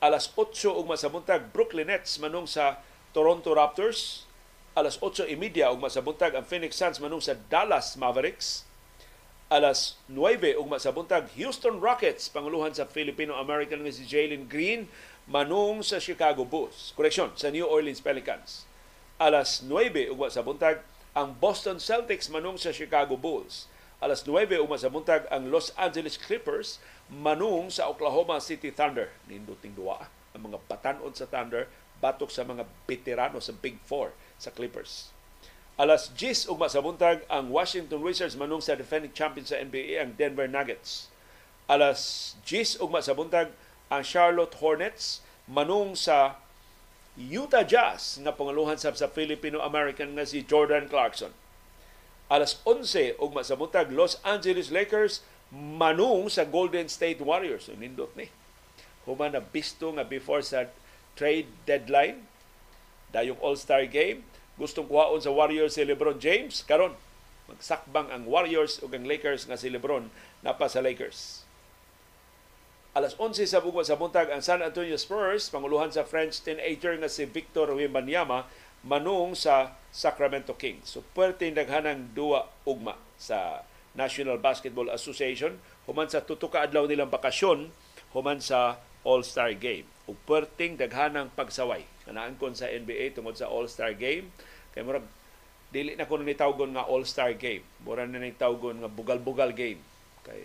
Alas 0.01 0.33
8 0.33 0.73
ugma 0.73 0.97
sa 0.97 1.13
buntag 1.13 1.53
Brooklyn 1.53 1.93
Nets 1.93 2.17
manung 2.17 2.49
sa 2.49 2.81
Toronto 3.13 3.53
Raptors 3.53 4.25
alas 4.81 4.97
8.30 4.97 5.61
ugma 5.77 5.93
sa 5.93 6.01
buntag 6.01 6.33
ang 6.33 6.49
Phoenix 6.49 6.81
Suns 6.81 6.97
manung 7.05 7.21
sa 7.21 7.37
Dallas 7.53 8.01
Mavericks. 8.01 8.65
Alas 9.53 10.01
9 10.09 10.57
ugma 10.57 10.81
sa 10.81 10.89
buntag 10.89 11.29
Houston 11.37 11.85
Rockets 11.85 12.33
panguluhan 12.33 12.73
sa 12.73 12.89
Filipino-American 12.89 13.85
nga 13.85 13.93
si 13.93 14.09
Jalen 14.09 14.49
Green 14.49 14.89
manung 15.29 15.85
sa 15.85 16.01
Chicago 16.01 16.49
Bulls. 16.49 16.97
Koreksyon, 16.97 17.37
sa 17.37 17.53
New 17.53 17.69
Orleans 17.69 18.01
Pelicans. 18.01 18.65
Alas 19.21 19.61
9 19.61 20.17
ugma 20.17 20.33
sa 20.33 20.41
buntag 20.41 20.81
ang 21.13 21.37
Boston 21.37 21.77
Celtics 21.77 22.33
manung 22.33 22.57
sa 22.57 22.73
Chicago 22.73 23.21
Bulls. 23.21 23.69
Alas 24.01 24.25
9 24.25 24.65
ugma 24.65 24.81
sa 24.81 24.89
buntag 24.89 25.29
ang 25.29 25.53
Los 25.53 25.77
Angeles 25.77 26.17
Clippers 26.17 26.81
manung 27.13 27.69
sa 27.69 27.85
Oklahoma 27.93 28.41
City 28.41 28.73
Thunder. 28.73 29.13
Ninduting 29.29 29.77
duwa 29.77 30.09
ang 30.33 30.41
mga 30.41 30.57
batanon 30.65 31.13
sa 31.13 31.29
Thunder 31.29 31.69
batok 32.01 32.33
sa 32.33 32.49
mga 32.49 32.65
veterano 32.89 33.45
sa 33.45 33.53
Big 33.53 33.77
Four 33.85 34.17
sa 34.41 34.49
Clippers. 34.49 35.13
Alas 35.81 36.13
10 36.13 36.49
ugma 36.49 36.69
sa 36.69 36.81
buntag 36.81 37.25
ang 37.29 37.53
Washington 37.53 38.01
Wizards 38.05 38.37
manung 38.37 38.61
sa 38.61 38.77
defending 38.77 39.13
champion 39.13 39.45
sa 39.45 39.61
NBA 39.61 40.01
ang 40.01 40.17
Denver 40.17 40.49
Nuggets. 40.49 41.13
Alas 41.69 42.33
10 42.49 42.81
ugma 42.81 43.01
sa 43.05 43.13
buntag 43.13 43.53
ang 43.93 44.05
Charlotte 44.05 44.57
Hornets 44.61 45.25
manung 45.49 45.97
sa 45.97 46.41
Utah 47.17 47.65
Jazz 47.65 48.21
nga 48.21 48.33
pangaluhan 48.33 48.81
sa, 48.81 48.93
sa 48.97 49.09
Filipino-American 49.09 50.17
nga 50.17 50.25
si 50.25 50.45
Jordan 50.45 50.89
Clarkson. 50.89 51.33
Alas 52.31 52.63
11 52.63 53.19
ugma 53.19 53.41
sa 53.41 53.57
buntag 53.57 53.89
Los 53.91 54.21
Angeles 54.23 54.69
Lakers 54.69 55.25
manung 55.51 56.31
sa 56.31 56.47
Golden 56.47 56.87
State 56.87 57.19
Warriors. 57.19 57.67
So, 57.67 57.75
nindot 57.75 58.15
ni. 58.15 58.31
Human 59.09 59.35
na 59.35 59.43
bisto 59.43 59.91
nga 59.97 60.07
before 60.07 60.45
sa 60.45 60.71
trade 61.19 61.51
deadline 61.67 62.23
dayong 63.11 63.41
All-Star 63.43 63.91
Game 63.91 64.23
gustong 64.61 64.85
kuhaon 64.85 65.25
sa 65.25 65.33
Warriors 65.33 65.81
si 65.81 65.83
LeBron 65.89 66.21
James 66.21 66.61
karon 66.69 66.93
magsakbang 67.49 68.13
ang 68.13 68.29
Warriors 68.29 68.85
ug 68.85 68.93
ang 68.93 69.09
Lakers 69.09 69.49
nga 69.49 69.57
si 69.57 69.73
LeBron 69.73 70.13
napa 70.45 70.69
sa 70.69 70.85
Lakers. 70.85 71.49
Alas 72.93 73.17
11 73.17 73.49
sa 73.49 73.65
bugwa 73.65 73.81
sa 73.81 73.97
buntag 73.97 74.29
ang 74.29 74.45
San 74.45 74.61
Antonio 74.61 75.01
Spurs 75.01 75.49
panguluhan 75.49 75.89
sa 75.89 76.05
French 76.05 76.45
teenager 76.45 76.93
nga 77.01 77.09
si 77.09 77.25
Victor 77.25 77.73
Wembanyama 77.73 78.45
manung 78.85 79.33
sa 79.33 79.79
Sacramento 79.89 80.53
Kings. 80.53 80.93
So 80.93 81.01
pwerte 81.17 81.49
daghanang 81.49 82.13
duwa 82.13 82.53
ugma 82.69 83.01
sa 83.17 83.65
National 83.97 84.37
Basketball 84.39 84.93
Association 84.93 85.57
human 85.89 86.07
sa 86.07 86.23
tuto 86.23 86.53
ka 86.53 86.63
adlaw 86.63 86.85
nilang 86.85 87.11
bakasyon 87.11 87.73
human 88.13 88.39
sa 88.45 88.79
All-Star 89.07 89.57
Game. 89.57 89.89
Ug 90.05 90.19
perting 90.29 90.77
daghanang 90.77 91.33
pagsaway 91.33 91.87
kanaan 92.03 92.35
kon 92.39 92.59
sa 92.59 92.67
NBA 92.67 93.15
tungod 93.15 93.39
sa 93.39 93.47
All-Star 93.47 93.95
Game 93.95 94.35
Kay 94.75 94.83
murag 94.87 95.07
dili 95.71 95.95
na 95.95 96.07
ko 96.07 96.19
ni 96.19 96.35
tawgon 96.35 96.75
nga 96.75 96.87
all-star 96.87 97.35
game. 97.39 97.63
Mura 97.87 98.07
na 98.07 98.19
ni 98.19 98.35
tawgon 98.35 98.83
nga 98.83 98.91
bugal-bugal 98.91 99.55
game. 99.55 99.79
Kay 100.27 100.43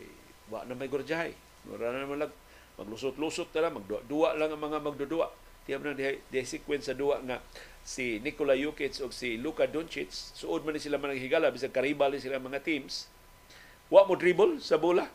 wa 0.54 0.62
na 0.66 0.78
may 0.78 0.90
gurjahay. 0.90 1.34
Mura 1.66 1.90
na 1.90 2.06
naman 2.06 2.22
lag 2.22 2.34
maglusot-lusot 2.76 3.56
na 3.56 3.60
lang, 3.68 3.74
magduwa 3.80 4.36
lang 4.36 4.52
ang 4.52 4.62
mga 4.62 4.80
magdudua. 4.84 5.32
Tiyam 5.66 5.82
na 5.82 5.98
di, 5.98 6.22
di 6.30 6.46
sequence 6.46 6.92
sa 6.92 6.94
duwa 6.94 7.18
nga 7.26 7.42
si 7.82 8.22
Nikola 8.22 8.54
Jokic 8.54 9.02
o 9.02 9.10
si 9.10 9.40
Luka 9.40 9.66
Doncic, 9.66 10.12
suod 10.12 10.62
man 10.62 10.78
ni 10.78 10.82
sila 10.82 11.02
man 11.02 11.16
higala, 11.16 11.50
bisag 11.50 11.74
karibal 11.74 12.14
ni 12.14 12.22
sila 12.22 12.38
mga 12.38 12.62
teams. 12.62 13.10
Wa 13.90 14.06
mo 14.06 14.14
dribble 14.14 14.62
sa 14.62 14.78
bola. 14.78 15.10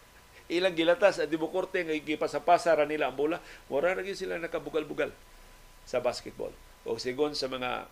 Ilang 0.56 0.74
gilatas 0.74 1.22
at 1.22 1.30
di 1.30 1.38
mo 1.38 1.50
korte 1.50 1.82
nga 1.86 1.94
gipasapasa 1.94 2.74
ra 2.74 2.86
nila 2.86 3.10
ang 3.10 3.18
bola. 3.18 3.38
Wala 3.70 3.98
na 3.98 4.06
sila 4.14 4.42
nakabugal-bugal 4.42 5.10
sa 5.86 6.02
basketball. 6.02 6.50
O 6.82 6.98
sigon 6.98 7.38
sa 7.38 7.46
mga 7.46 7.86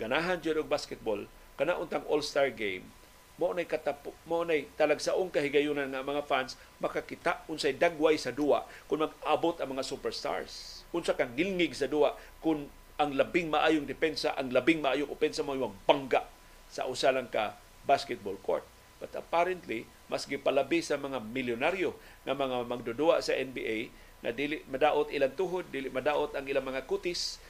ganahan 0.00 0.42
jud 0.42 0.58
og 0.58 0.70
basketball 0.70 1.22
kana 1.54 1.78
untang 1.78 2.02
All-Star 2.10 2.50
game 2.50 2.86
mo 3.34 3.50
nay 3.50 3.66
katapo 3.66 4.14
mo 4.30 4.46
nay 4.46 4.70
talagsaong 4.78 5.34
kahigayunan 5.34 5.90
nga 5.90 6.06
mga 6.06 6.22
fans 6.22 6.54
makakita 6.78 7.42
unsay 7.50 7.74
dagway 7.74 8.14
sa 8.14 8.30
duwa 8.30 8.62
kung 8.86 9.02
mag-abot 9.02 9.58
ang 9.58 9.74
mga 9.74 9.82
superstars. 9.82 10.86
Unsa 10.94 11.18
kang 11.18 11.34
gilngig 11.34 11.74
sa 11.74 11.90
duwa 11.90 12.14
kung 12.38 12.70
ang 12.94 13.10
labing 13.10 13.50
maayong 13.50 13.90
depensa 13.90 14.38
ang 14.38 14.54
labing 14.54 14.78
maayong 14.78 15.10
opensa 15.10 15.42
mo 15.42 15.58
yung 15.58 15.74
bangga 15.82 16.22
sa 16.70 16.86
usa 16.86 17.10
lang 17.10 17.26
ka 17.26 17.58
basketball 17.82 18.38
court. 18.38 18.62
But 19.02 19.10
apparently 19.18 19.90
mas 20.06 20.30
gipalabi 20.30 20.78
sa 20.78 20.94
mga 20.94 21.18
milyonaryo 21.18 21.90
nga 22.22 22.38
mga 22.38 22.70
magdudua 22.70 23.18
sa 23.18 23.34
NBA 23.34 23.90
na 24.22 24.30
dili 24.30 24.62
madaot 24.70 25.10
ilang 25.10 25.34
tuhod 25.34 25.66
dili 25.74 25.90
madaot 25.90 26.30
ang 26.38 26.46
ilang 26.46 26.64
mga 26.64 26.86
kutis 26.86 27.42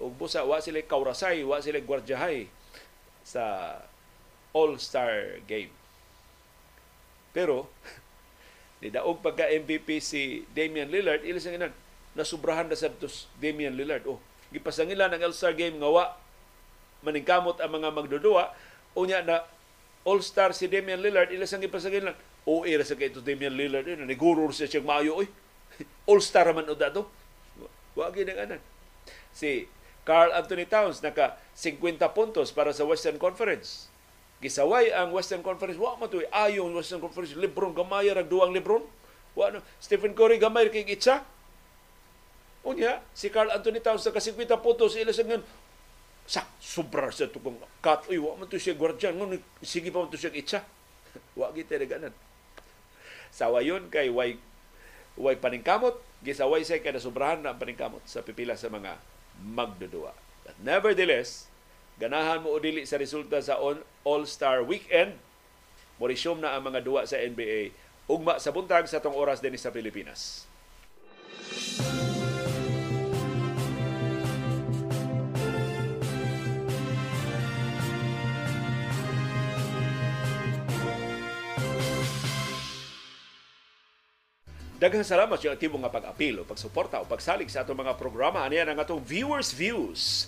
ug 0.00 0.16
busa 0.16 0.42
wa 0.48 0.58
sila 0.58 0.80
kaurasay 0.82 1.44
wa 1.44 1.60
sila 1.60 1.78
gwardyahay 1.84 2.48
sa 3.22 3.76
All-Star 4.56 5.44
game. 5.46 5.70
Pero 7.36 7.70
nidaog 8.82 9.20
pagka 9.20 9.46
MVP 9.46 10.00
si 10.00 10.48
Damian 10.56 10.88
Lillard 10.88 11.22
ilis 11.22 11.44
ang 11.46 11.60
inan 11.60 11.72
nasubrahan 12.16 12.66
na 12.66 12.74
sa 12.74 12.90
Damian 13.38 13.76
Lillard. 13.76 14.02
Oh 14.08 14.18
gipasangilan 14.50 15.10
ang 15.14 15.22
All-Star 15.22 15.54
game 15.54 15.78
nga 15.78 15.90
wa 15.90 16.04
maningkamot 17.06 17.58
ang 17.62 17.70
mga 17.70 17.88
magdudua. 17.94 18.50
Unya 18.98 19.22
na 19.22 19.46
All-Star 20.02 20.52
si 20.52 20.66
Damian 20.66 20.98
Lillard 20.98 21.30
ilis 21.30 21.54
ang 21.54 21.62
gipasangilan 21.62 22.14
o 22.44 22.66
era 22.66 22.82
sa 22.82 22.98
kay 22.98 23.14
Damian 23.14 23.54
Lillard 23.54 23.86
eh, 23.86 23.94
nigurur 23.96 24.50
siya 24.50 24.66
siyang 24.66 24.86
maayo 24.88 25.22
oy 25.22 25.28
All-Star 26.10 26.50
man 26.50 26.66
o 26.66 26.74
dato 26.74 27.06
wa 27.94 28.10
gyud 28.10 28.30
anan. 28.30 28.60
Si 29.30 29.66
Carl 30.10 30.34
Anthony 30.34 30.66
Towns 30.66 30.98
naka 31.06 31.38
50 31.54 32.02
puntos 32.10 32.50
para 32.50 32.74
sa 32.74 32.82
Western 32.82 33.14
Conference. 33.14 33.86
Gisaway 34.42 34.90
ang 34.90 35.14
Western 35.14 35.38
Conference. 35.46 35.78
Wa 35.78 35.94
mo 35.94 36.10
to 36.10 36.26
ayo 36.34 36.66
ang 36.66 36.74
Western 36.74 36.98
Conference. 36.98 37.38
Lebron 37.38 37.70
gamay 37.70 38.10
rag 38.10 38.26
duang 38.26 38.50
Lebron. 38.50 38.82
Wa 39.38 39.54
no. 39.54 39.62
Stephen 39.78 40.10
Curry 40.18 40.42
gamay 40.42 40.66
kay 40.66 40.82
itsa. 40.82 41.22
Unya, 42.66 42.98
si 43.14 43.30
Carl 43.30 43.54
Anthony 43.54 43.78
Towns 43.78 44.02
naka 44.02 44.18
50 44.18 44.50
puntos 44.58 44.98
ila 44.98 45.14
sa 45.14 45.22
ngan 45.22 45.46
sak 46.26 46.46
sobra 46.58 47.10
sa 47.14 47.30
tukong 47.30 47.58
cut 47.82 48.06
uy 48.06 48.18
wa 48.22 48.38
man 48.38 48.46
to 48.46 48.54
siya 48.54 48.78
guardian 48.78 49.18
ngun 49.18 49.34
sige 49.66 49.90
pa 49.90 49.98
man 49.98 50.14
to 50.14 50.20
siya 50.20 50.30
itsa 50.30 50.62
wa 51.38 51.50
gite 51.50 51.74
ganan 51.90 52.14
sa 53.34 53.50
wayon 53.50 53.90
kay 53.90 54.06
way 54.14 54.38
way 55.18 55.34
paningkamot 55.34 55.98
gisaway 56.22 56.62
say 56.62 56.78
kada 56.78 57.02
sobrahan 57.02 57.42
na 57.42 57.58
paningkamot 57.58 58.06
sa 58.06 58.22
pipila 58.22 58.54
sa 58.54 58.70
mga 58.70 58.94
magdudua. 59.40 60.12
But 60.44 60.56
nevertheless, 60.60 61.48
ganahan 61.96 62.44
mo 62.44 62.56
dili 62.60 62.84
sa 62.84 63.00
resulta 63.00 63.40
sa 63.40 63.56
All-Star 64.04 64.62
Weekend, 64.64 65.16
morisyom 66.00 66.40
na 66.40 66.56
ang 66.56 66.64
mga 66.64 66.80
duwa 66.84 67.04
sa 67.04 67.20
NBA 67.20 67.72
ugma 68.10 68.42
sa 68.42 68.50
buntag 68.50 68.90
sa 68.90 68.98
tong 68.98 69.14
oras 69.14 69.38
din 69.38 69.54
sa 69.54 69.70
Pilipinas. 69.70 70.50
Daghang 84.80 85.04
salamat 85.04 85.36
sa 85.36 85.52
aktibo 85.52 85.76
nga 85.76 85.92
pag-apil 85.92 86.40
o 86.40 86.48
pagsuporta 86.48 86.96
o 86.96 87.04
pagsalig 87.04 87.52
sa 87.52 87.60
atong 87.60 87.84
mga 87.84 88.00
programa. 88.00 88.48
Aniya 88.48 88.64
ang 88.64 88.80
atong 88.80 89.04
viewers 89.04 89.52
views. 89.52 90.24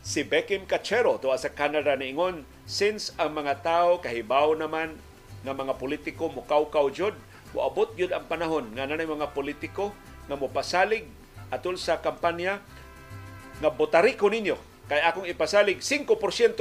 Si 0.00 0.24
Beckham 0.24 0.64
Cachero 0.64 1.20
tuwa 1.20 1.36
sa 1.36 1.52
Canada 1.52 1.92
ni 1.92 2.08
Ingon, 2.08 2.40
since 2.64 3.12
ang 3.20 3.36
mga 3.36 3.60
tao 3.60 4.00
kahibaw 4.00 4.56
naman 4.56 4.96
nga 5.44 5.52
mga 5.52 5.76
politiko 5.76 6.32
mukaw-kaw 6.32 6.88
jud, 6.88 7.12
moabot 7.52 7.92
yun 7.92 8.16
ang 8.16 8.24
panahon 8.24 8.72
nga 8.72 8.88
nanay 8.88 9.04
mga 9.04 9.28
politiko 9.36 9.92
nga 10.24 10.40
mopasalig 10.40 11.04
atol 11.52 11.76
sa 11.76 12.00
kampanya 12.00 12.64
nga 13.60 13.68
botariko 13.68 14.32
ninyo 14.32 14.56
kay 14.88 15.04
akong 15.04 15.28
ipasalig 15.28 15.84
5% 15.84 16.08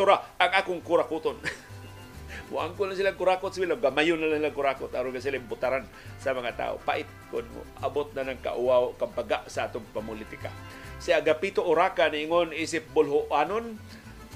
ra 0.04 0.20
ang 0.36 0.52
akong 0.52 0.84
kurakuton. 0.84 1.40
Muang 2.52 2.76
ko 2.76 2.84
lang 2.84 3.00
sila 3.00 3.16
kurakot 3.16 3.56
sila, 3.56 3.80
gamayon 3.80 4.20
na 4.20 4.36
lang 4.36 4.52
kurakot 4.52 4.92
aron 4.92 5.16
sila 5.16 5.40
butaran 5.40 5.88
sa 6.20 6.36
mga 6.36 6.60
tao. 6.60 6.76
Pait 6.84 7.21
kun 7.32 7.48
abot 7.80 8.12
na 8.12 8.28
ng 8.28 8.44
kauwaw 8.44 8.94
kampaga 9.00 9.48
sa 9.48 9.72
atong 9.72 9.88
pamulitika. 9.96 10.52
Si 11.02 11.16
Agapito 11.16 11.64
Uraka 11.64 12.12
niingon 12.12 12.52
isip 12.52 12.92
bulhoanon 12.92 13.80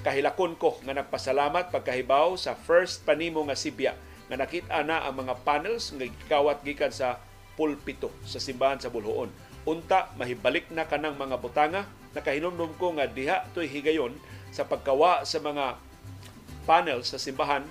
kahilakon 0.01 0.55
ko 0.55 0.79
nga 0.85 0.95
nagpasalamat 0.95 1.69
pagkahibaw 1.69 2.39
sa 2.39 2.55
first 2.55 3.03
panimo 3.03 3.43
nga 3.45 3.57
Sibya 3.57 3.93
nga 4.31 4.37
nakita 4.39 4.81
na 4.81 5.05
ang 5.05 5.21
mga 5.21 5.43
panels 5.45 5.93
nga 5.93 6.07
gikawat 6.07 6.63
gikan 6.65 6.89
sa 6.89 7.21
pulpito 7.53 8.09
sa 8.25 8.41
simbahan 8.41 8.81
sa 8.81 8.89
Bulhoon. 8.89 9.29
Unta 9.65 10.13
mahibalik 10.17 10.69
na 10.73 10.85
kanang 10.85 11.17
mga 11.17 11.37
butanga 11.41 11.89
nakahinumdum 12.15 12.77
ko 12.79 12.95
nga 12.95 13.09
diha 13.09 13.49
toy 13.51 13.67
higayon 13.67 14.15
sa 14.49 14.63
pagkawa 14.63 15.27
sa 15.27 15.41
mga 15.43 15.75
panels 16.63 17.11
sa 17.11 17.19
simbahan 17.19 17.65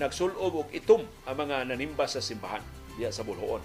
nagsulob 0.00 0.66
og 0.66 0.68
itom 0.74 1.04
ang 1.28 1.36
mga 1.36 1.68
nanimba 1.68 2.08
sa 2.08 2.18
simbahan 2.18 2.62
diya 2.96 3.12
sa 3.12 3.22
Bulhoon. 3.22 3.60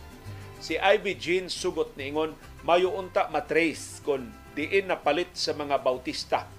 Si 0.57 0.73
Ivy 0.73 1.13
Jean 1.21 1.45
sugot 1.53 1.93
niingon 1.93 2.33
mayo 2.65 2.89
unta 2.97 3.29
matrace 3.29 4.01
kon 4.01 4.33
diin 4.57 4.89
napalit 4.89 5.29
sa 5.37 5.53
mga 5.53 5.77
bautista 5.85 6.49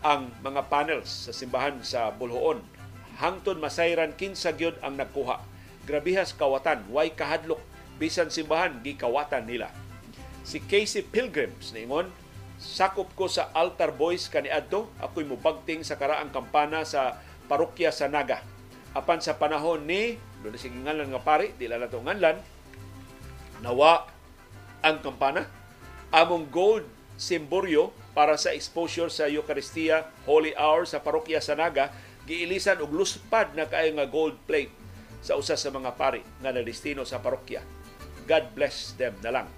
ang 0.00 0.32
mga 0.40 0.72
panels 0.72 1.28
sa 1.28 1.32
simbahan 1.36 1.78
sa 1.84 2.08
Bulhoon. 2.10 2.64
Hangton 3.20 3.60
masayran 3.60 4.16
kinsa 4.16 4.56
gyud 4.56 4.80
ang 4.80 4.96
nagkuha. 4.96 5.38
Grabihas 5.84 6.32
kawatan, 6.32 6.88
way 6.90 7.12
kahadlok 7.12 7.60
bisan 8.00 8.32
simbahan 8.32 8.80
gikawatan 8.80 9.44
nila. 9.44 9.68
Si 10.42 10.58
Casey 10.58 11.04
Pilgrims 11.04 11.70
niingon 11.76 12.10
sakop 12.62 13.10
ko 13.18 13.26
sa 13.26 13.50
altar 13.52 13.90
boys 13.94 14.30
kaniadto 14.30 14.86
ako'y 15.02 15.26
mubagting 15.26 15.82
sa 15.82 15.98
karaang 15.98 16.30
kampana 16.30 16.86
sa 16.86 17.18
parokya 17.50 17.90
sa 17.90 18.06
Naga 18.06 18.38
apan 18.94 19.18
sa 19.18 19.34
panahon 19.34 19.82
ni 19.82 20.14
doon 20.46 20.54
sige 20.54 20.78
nga 20.78 21.22
pari 21.22 21.50
di 21.58 21.66
lang 21.66 21.82
nato 21.82 21.98
nganlan 21.98 22.38
nawa 23.62 24.10
ang 24.82 24.98
kampana. 25.00 25.46
Among 26.12 26.50
gold 26.52 26.84
simboryo 27.16 27.94
para 28.12 28.36
sa 28.36 28.52
exposure 28.52 29.08
sa 29.08 29.30
Eucharistia 29.30 30.10
Holy 30.28 30.52
Hour 30.58 30.84
sa 30.84 31.00
parokya 31.00 31.40
sa 31.40 31.56
Naga 31.56 31.88
giilisan 32.28 32.78
og 32.82 32.92
luspad 32.92 33.56
na 33.56 33.66
kaayo 33.66 33.96
nga 33.96 34.06
gold 34.06 34.36
plate 34.46 34.74
sa 35.22 35.38
usa 35.38 35.54
sa 35.54 35.70
mga 35.70 35.94
pari 35.94 36.22
nga 36.42 36.50
nadestino 36.50 37.06
sa 37.06 37.22
parokya. 37.22 37.62
God 38.26 38.54
bless 38.54 38.94
them 38.98 39.14
na 39.22 39.30
lang. 39.30 39.48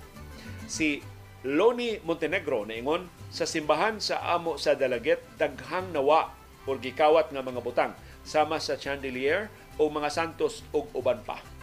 Si 0.69 1.01
Loni 1.45 2.01
Montenegro 2.01 2.65
naingon 2.65 3.09
sa 3.29 3.45
simbahan 3.45 4.01
sa 4.01 4.25
amo 4.33 4.57
sa 4.57 4.73
Dalaget 4.73 5.21
daghang 5.37 5.93
nawa 5.93 6.33
or 6.65 6.81
gikawat 6.81 7.29
nga 7.29 7.45
mga 7.45 7.61
butang 7.61 7.93
sama 8.25 8.57
sa 8.57 8.81
chandelier 8.81 9.53
o 9.77 9.93
mga 9.93 10.09
santos 10.09 10.65
ug 10.73 10.89
uban 10.97 11.21
pa. 11.21 11.54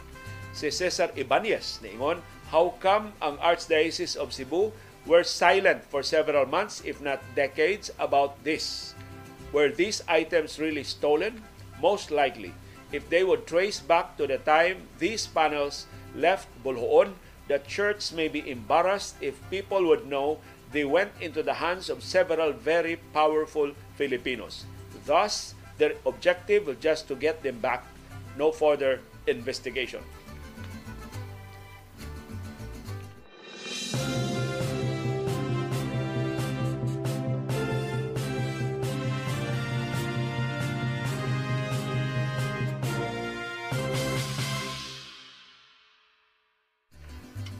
Si 0.52 0.70
Cesar 0.70 1.10
Ibanez 1.16 1.80
niingon, 1.82 2.20
how 2.52 2.76
come 2.80 3.12
ang 3.24 3.40
Archdiocese 3.40 4.16
of 4.16 4.32
Cebu 4.32 4.72
were 5.08 5.24
silent 5.24 5.82
for 5.88 6.04
several 6.04 6.44
months 6.46 6.84
if 6.84 7.00
not 7.00 7.20
decades 7.34 7.90
about 7.98 8.36
this? 8.44 8.94
Were 9.52 9.72
these 9.72 10.04
items 10.08 10.60
really 10.60 10.84
stolen? 10.84 11.40
Most 11.80 12.12
likely. 12.12 12.52
If 12.92 13.08
they 13.08 13.24
would 13.24 13.48
trace 13.48 13.80
back 13.80 14.16
to 14.20 14.28
the 14.28 14.38
time 14.38 14.84
these 15.00 15.26
panels 15.26 15.88
left 16.14 16.46
Bulhoon, 16.60 17.16
the 17.48 17.58
church 17.64 18.12
may 18.12 18.28
be 18.28 18.44
embarrassed 18.44 19.16
if 19.20 19.40
people 19.48 19.84
would 19.88 20.06
know 20.06 20.38
they 20.70 20.84
went 20.84 21.12
into 21.20 21.42
the 21.42 21.56
hands 21.56 21.88
of 21.88 22.04
several 22.04 22.52
very 22.52 23.00
powerful 23.12 23.72
Filipinos. 23.96 24.64
Thus, 25.04 25.56
Their 25.78 25.94
objective 26.06 26.66
was 26.66 26.76
just 26.78 27.08
to 27.08 27.16
get 27.16 27.42
them 27.42 27.58
back, 27.58 27.84
no 28.38 28.52
further 28.52 29.00
investigation. 29.26 29.98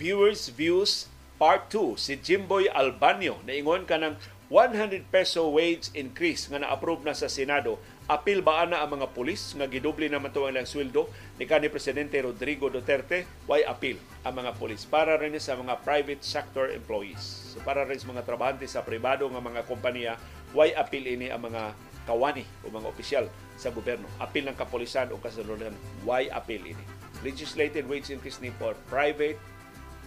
Viewers 0.03 0.51
Views 0.51 1.07
Part 1.39 1.71
2 1.71 1.95
si 1.95 2.19
Jimboy 2.19 2.67
Albanyo 2.67 3.39
naingon 3.47 3.87
ka 3.87 4.03
ng 4.03 4.19
100 4.51 5.07
peso 5.07 5.47
wage 5.47 5.95
increase 5.95 6.51
nga 6.51 6.59
na-approve 6.59 7.07
na 7.07 7.15
sa 7.15 7.31
Senado. 7.31 7.79
Apil 8.11 8.43
ba 8.43 8.67
ana 8.67 8.83
ang 8.83 8.99
mga 8.99 9.15
pulis 9.15 9.55
nga 9.55 9.71
gidoble 9.71 10.11
naman 10.11 10.35
to 10.35 10.43
ang 10.43 10.59
sweldo 10.67 11.07
ni 11.39 11.47
kanhi 11.47 11.71
presidente 11.71 12.19
Rodrigo 12.19 12.67
Duterte 12.67 13.31
why 13.47 13.63
appeal 13.63 13.95
ang 14.27 14.43
mga 14.43 14.59
pulis? 14.59 14.83
Para 14.91 15.15
rin 15.23 15.39
sa 15.39 15.55
mga 15.55 15.79
private 15.87 16.27
sector 16.27 16.75
employees. 16.75 17.55
So 17.55 17.63
para 17.63 17.87
rin 17.87 18.03
sa 18.03 18.11
mga 18.11 18.27
trabahante 18.27 18.67
sa 18.67 18.83
pribado 18.83 19.31
nga 19.31 19.39
mga 19.39 19.63
kompanya 19.71 20.19
why 20.51 20.75
appeal 20.75 21.07
ini 21.07 21.31
ang 21.31 21.47
mga 21.47 21.79
kawani 22.11 22.43
o 22.67 22.75
mga 22.75 22.91
opisyal 22.91 23.31
sa 23.55 23.71
gobyerno? 23.71 24.11
Apil 24.19 24.51
ng 24.51 24.59
kapulisan 24.59 25.15
o 25.15 25.23
kasalunan 25.23 25.71
why 26.03 26.27
appeal 26.35 26.67
ini? 26.67 26.83
Legislated 27.23 27.87
wage 27.87 28.11
increase 28.11 28.43
ni 28.43 28.51
for 28.59 28.75
private 28.91 29.39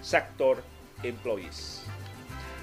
sector 0.06 0.62
employees 1.02 1.82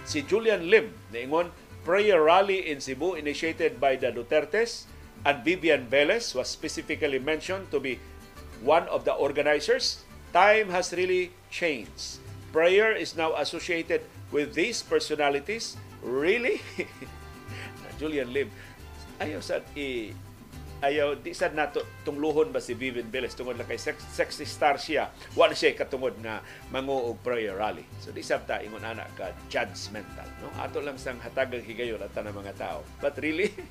si 0.06 0.23
Julian 0.23 0.66
Lim 0.70 0.94
naingon 1.10 1.51
prayer 1.82 2.23
rally 2.23 2.70
in 2.70 2.78
Cebu 2.78 3.14
initiated 3.19 3.82
by 3.82 3.98
the 3.98 4.14
Dutertes 4.14 4.86
and 5.27 5.43
Vivian 5.47 5.86
Velez 5.86 6.35
was 6.35 6.51
specifically 6.51 7.19
mentioned 7.19 7.70
to 7.70 7.78
be 7.78 7.98
one 8.62 8.86
of 8.90 9.05
the 9.05 9.14
organizers. 9.14 10.02
Time 10.32 10.70
has 10.70 10.94
really 10.94 11.31
changed. 11.51 12.19
Prayer 12.51 12.94
is 12.94 13.14
now 13.14 13.35
associated 13.36 14.02
with 14.31 14.55
these 14.55 14.82
personalities. 14.82 15.77
Really? 16.02 16.62
Julian 18.01 18.32
Lim. 18.32 18.51
Ayaw 19.23 19.39
sa 19.39 19.62
i 19.78 20.10
ayaw 20.83 21.15
di 21.23 21.31
sad 21.31 21.55
nato 21.55 21.87
tungluhon 22.03 22.51
ba 22.51 22.59
si 22.59 22.75
Vivian 22.75 23.07
Velez 23.07 23.39
tungod 23.39 23.55
lang 23.55 23.71
kay 23.71 23.79
sex, 23.79 24.03
sexy 24.11 24.43
star 24.43 24.83
siya 24.83 25.15
wala 25.39 25.55
siya 25.55 25.79
katungod 25.79 26.19
na 26.19 26.43
mangu 26.75 26.95
og 26.95 27.23
prayer 27.23 27.55
rally 27.55 27.87
so 28.03 28.11
di 28.11 28.21
sab 28.21 28.43
ta 28.51 28.59
ingon 28.59 28.83
ana 28.83 29.07
ka 29.15 29.31
judgmental 29.47 30.27
no 30.43 30.51
ato 30.59 30.83
lang 30.83 30.99
sang 30.99 31.23
hatagang 31.23 31.63
higayon 31.63 32.03
at 32.03 32.11
ng 32.19 32.35
mga 32.35 32.59
tao 32.59 32.83
but 32.99 33.15
really 33.23 33.47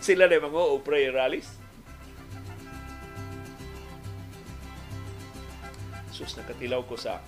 sila 0.00 0.24
na 0.26 0.40
mga 0.40 0.56
o 0.56 0.80
prayer 0.80 1.12
rallies. 1.12 1.60
Sus, 6.10 6.32
nakatilaw 6.40 6.82
ko 6.88 6.96
sa 6.96 7.20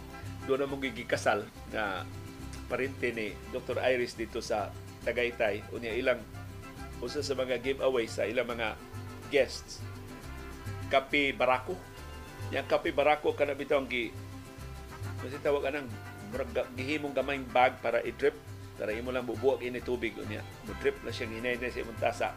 doon 0.49 0.65
na 0.65 0.67
mong 0.67 0.83
gigikasal 0.91 1.45
na 1.71 2.03
parente 2.67 3.13
ni 3.13 3.37
Dr. 3.53 3.79
Iris 3.79 4.17
dito 4.17 4.41
sa 4.41 4.73
Tagaytay. 5.05 5.63
Unya 5.71 5.93
ilang 5.93 6.19
usa 7.05 7.21
sa 7.21 7.37
mga 7.37 7.61
giveaway 7.61 8.09
sa 8.09 8.25
ilang 8.25 8.49
mga 8.49 8.75
guests. 9.33 9.81
Kapi 10.93 11.33
Barako. 11.33 11.73
Yang 12.53 12.69
Kapi 12.69 12.93
Barako 12.93 13.33
kana 13.33 13.57
bitaw 13.57 13.81
ang 13.81 13.89
gi 13.89 14.13
kasi 15.23 15.39
tawag 15.39 15.71
anang 15.71 15.87
gihimong 16.75 17.15
gamayng 17.15 17.47
bag 17.55 17.79
para 17.79 18.03
i-drip 18.03 18.35
para 18.75 18.91
imo 18.91 19.15
lang 19.15 19.23
bubuak 19.23 19.63
ini 19.63 19.79
tubig 19.79 20.19
unya 20.19 20.43
mo 20.67 20.75
drip 20.83 20.99
na 21.07 21.15
siya 21.15 21.31
hinay 21.31 21.55
na 21.55 21.71
sa 21.71 21.81
imong 21.87 22.01
tasa 22.03 22.29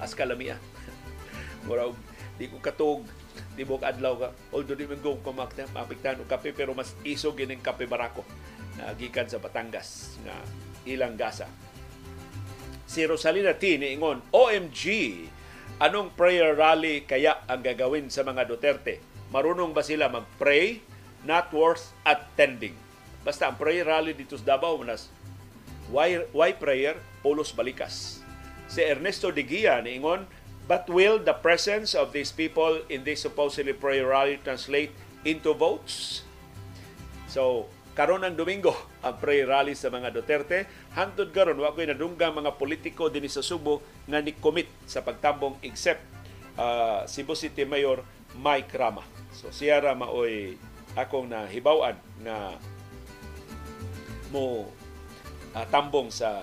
as 0.00 0.16
kalamia. 0.16 0.56
Mura 1.68 1.92
di 2.40 2.48
ko 2.48 2.56
katog 2.56 3.04
di 3.52 3.68
mo 3.68 3.76
adlaw 3.76 4.16
ka 4.16 4.28
although 4.56 4.72
di 4.72 4.88
man 4.88 5.04
go 5.04 5.20
kumakta 5.20 5.68
mapiktan 5.76 6.16
og 6.24 6.28
kape 6.32 6.56
pero 6.56 6.72
mas 6.72 6.96
isog 7.04 7.36
gining 7.36 7.60
kape 7.60 7.84
barako 7.84 8.24
na 8.80 8.96
gikan 8.96 9.28
sa 9.28 9.36
Batangas 9.36 10.16
nga 10.24 10.40
ilang 10.88 11.20
gasa. 11.20 11.44
Si 12.90 13.06
Rosalina 13.06 13.54
T. 13.54 13.78
niingon, 13.78 14.34
OMG, 14.34 14.82
anong 15.80 16.12
prayer 16.14 16.52
rally 16.52 17.02
kaya 17.08 17.40
ang 17.48 17.64
gagawin 17.64 18.12
sa 18.12 18.22
mga 18.22 18.46
Duterte? 18.46 19.00
Marunong 19.32 19.72
ba 19.72 19.80
sila 19.80 20.12
mag-pray? 20.12 20.84
Not 21.24 21.50
worth 21.50 21.96
attending. 22.04 22.76
Basta 23.24 23.48
ang 23.48 23.56
prayer 23.56 23.88
rally 23.88 24.12
dito 24.12 24.36
sa 24.36 24.56
Davao, 24.56 24.76
manas, 24.80 25.08
why, 25.88 26.24
why 26.32 26.52
prayer? 26.52 26.96
Pulos 27.20 27.52
balikas 27.52 28.20
si 28.70 28.86
Ernesto 28.86 29.34
de 29.34 29.42
Guia 29.42 29.82
niingon, 29.82 30.30
but 30.70 30.86
will 30.86 31.18
the 31.18 31.34
presence 31.34 31.98
of 31.98 32.14
these 32.14 32.30
people 32.30 32.78
in 32.86 33.02
this 33.02 33.26
supposedly 33.26 33.74
prayer 33.74 34.06
rally 34.14 34.38
translate 34.46 34.94
into 35.26 35.50
votes? 35.50 36.22
So, 37.26 37.66
karon 38.00 38.24
ang 38.24 38.32
Domingo 38.32 38.72
ang 39.04 39.20
prayer 39.20 39.44
rally 39.44 39.76
sa 39.76 39.92
mga 39.92 40.08
Duterte. 40.08 40.64
Hantod 40.96 41.36
karon 41.36 41.60
wa 41.60 41.76
ko'y 41.76 41.84
nadunggang 41.84 42.32
mga 42.32 42.56
politiko 42.56 43.12
din 43.12 43.28
sa 43.28 43.44
Subo 43.44 43.84
nga 44.08 44.24
ni-commit 44.24 44.72
sa 44.88 45.04
pagtambong 45.04 45.60
except 45.60 46.00
uh, 46.56 47.04
Cebu 47.04 47.36
City 47.36 47.68
Mayor 47.68 48.00
Mike 48.40 48.72
Rama. 48.72 49.04
So 49.36 49.52
siya 49.52 49.84
ra 49.84 49.92
maoy 49.92 50.56
akong 50.96 51.28
nahibaw-an 51.28 52.00
na 52.24 52.56
mo 54.32 54.72
uh, 55.52 55.66
tambong 55.68 56.08
sa 56.08 56.40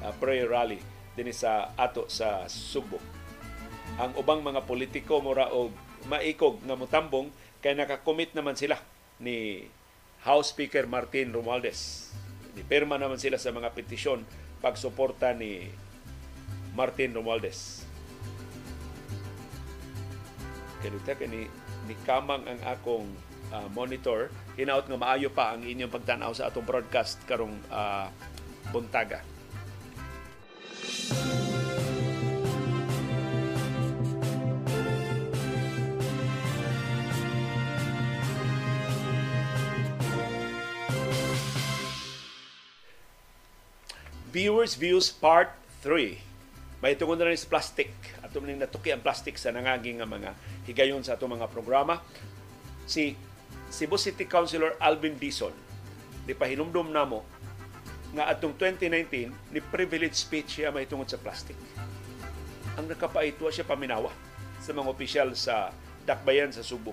uh, 0.00 0.12
prayer 0.16 0.48
rally 0.48 0.80
dinhi 1.12 1.36
sa 1.36 1.76
ato 1.76 2.08
sa 2.08 2.48
Subo. 2.48 2.96
Ang 4.00 4.16
ubang 4.16 4.40
mga 4.40 4.64
politiko 4.64 5.20
mura 5.20 5.52
og 5.52 5.76
maikog 6.08 6.64
nga 6.64 6.72
motambong 6.72 7.28
kay 7.60 7.76
nakakomit 7.76 8.32
naman 8.32 8.56
sila 8.56 8.80
ni 9.20 9.68
House 10.26 10.50
Speaker 10.50 10.90
Martin 10.90 11.30
Romualdez. 11.30 12.10
Nipirma 12.58 12.98
naman 12.98 13.14
sila 13.14 13.38
sa 13.38 13.54
mga 13.54 13.70
petisyon 13.70 14.26
pagsuporta 14.58 15.30
ni 15.30 15.70
Martin 16.74 17.14
Romualdez. 17.14 17.86
Kaya 20.82 21.26
ni, 21.30 21.46
ni 21.86 21.94
kamang 22.02 22.42
ang 22.42 22.60
akong 22.66 23.06
uh, 23.54 23.68
monitor. 23.70 24.34
Hinaot 24.58 24.90
nga 24.90 24.98
maayo 24.98 25.30
pa 25.30 25.54
ang 25.54 25.62
inyong 25.62 25.94
pagtanaw 25.94 26.34
sa 26.34 26.50
atong 26.50 26.66
broadcast 26.66 27.22
karong 27.30 27.54
uh, 27.70 28.10
buntaga. 28.74 29.22
Viewers 44.36 44.76
Views 44.76 45.08
Part 45.08 45.48
3. 45.80 46.84
May 46.84 46.92
tungod 46.92 47.16
na 47.16 47.24
rin 47.24 47.40
sa 47.40 47.48
plastic. 47.48 47.88
Ato 48.20 48.36
ning 48.44 48.60
natuki 48.60 48.92
ang 48.92 49.00
plastic 49.00 49.40
sa 49.40 49.48
nangaging 49.48 49.96
nga 49.96 50.04
mga 50.04 50.36
higayon 50.68 51.00
sa 51.00 51.16
atong 51.16 51.40
mga 51.40 51.48
programa. 51.48 52.04
Si 52.84 53.16
Cebu 53.72 53.96
City 53.96 54.28
Councilor 54.28 54.76
Alvin 54.76 55.16
Dison, 55.16 55.56
di 56.28 56.36
pa 56.36 56.44
hinumdum 56.44 56.92
namo 56.92 57.24
nga 58.12 58.28
atong 58.28 58.52
2019 58.60 59.56
ni 59.56 59.60
privilege 59.72 60.20
speech 60.20 60.60
siya 60.60 60.68
may 60.68 60.84
tungod 60.84 61.08
sa 61.08 61.16
plastic. 61.16 61.56
Ang 62.76 62.92
nakapaitwa 62.92 63.48
siya 63.48 63.64
paminawa 63.64 64.12
sa 64.60 64.76
mga 64.76 64.92
opisyal 64.92 65.32
sa 65.32 65.72
dakbayan 66.04 66.52
sa 66.52 66.60
Subo. 66.60 66.92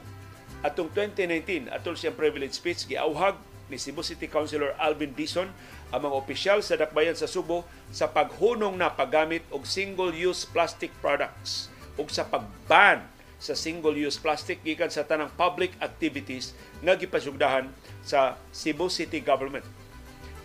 Atong 0.63 0.87
2019 0.95 1.67
atol 1.67 1.99
siyang 1.99 2.15
privilege 2.15 2.55
speech 2.55 2.87
giauhag 2.87 3.35
ni 3.71 3.79
Cebu 3.79 4.03
City 4.03 4.27
Councilor 4.27 4.75
Alvin 4.79 5.15
Dison 5.15 5.47
ang 5.93 6.01
mga 6.03 6.15
opisyal 6.15 6.59
sa 6.59 6.75
dakbayan 6.75 7.15
sa 7.15 7.29
Subo 7.29 7.63
sa 7.93 8.11
paghunong 8.11 8.75
na 8.75 8.91
paggamit 8.91 9.45
og 9.53 9.63
single-use 9.67 10.49
plastic 10.49 10.91
products 10.99 11.71
ug 11.95 12.09
sa 12.09 12.25
pagban 12.25 13.05
sa 13.43 13.53
single-use 13.53 14.17
plastic 14.23 14.63
gikan 14.63 14.87
sa 14.87 15.03
tanang 15.03 15.31
public 15.35 15.75
activities 15.83 16.55
nga 16.79 16.95
gipasugdahan 16.95 17.67
sa 17.99 18.39
Cebu 18.55 18.87
City 18.87 19.19
Government. 19.19 19.67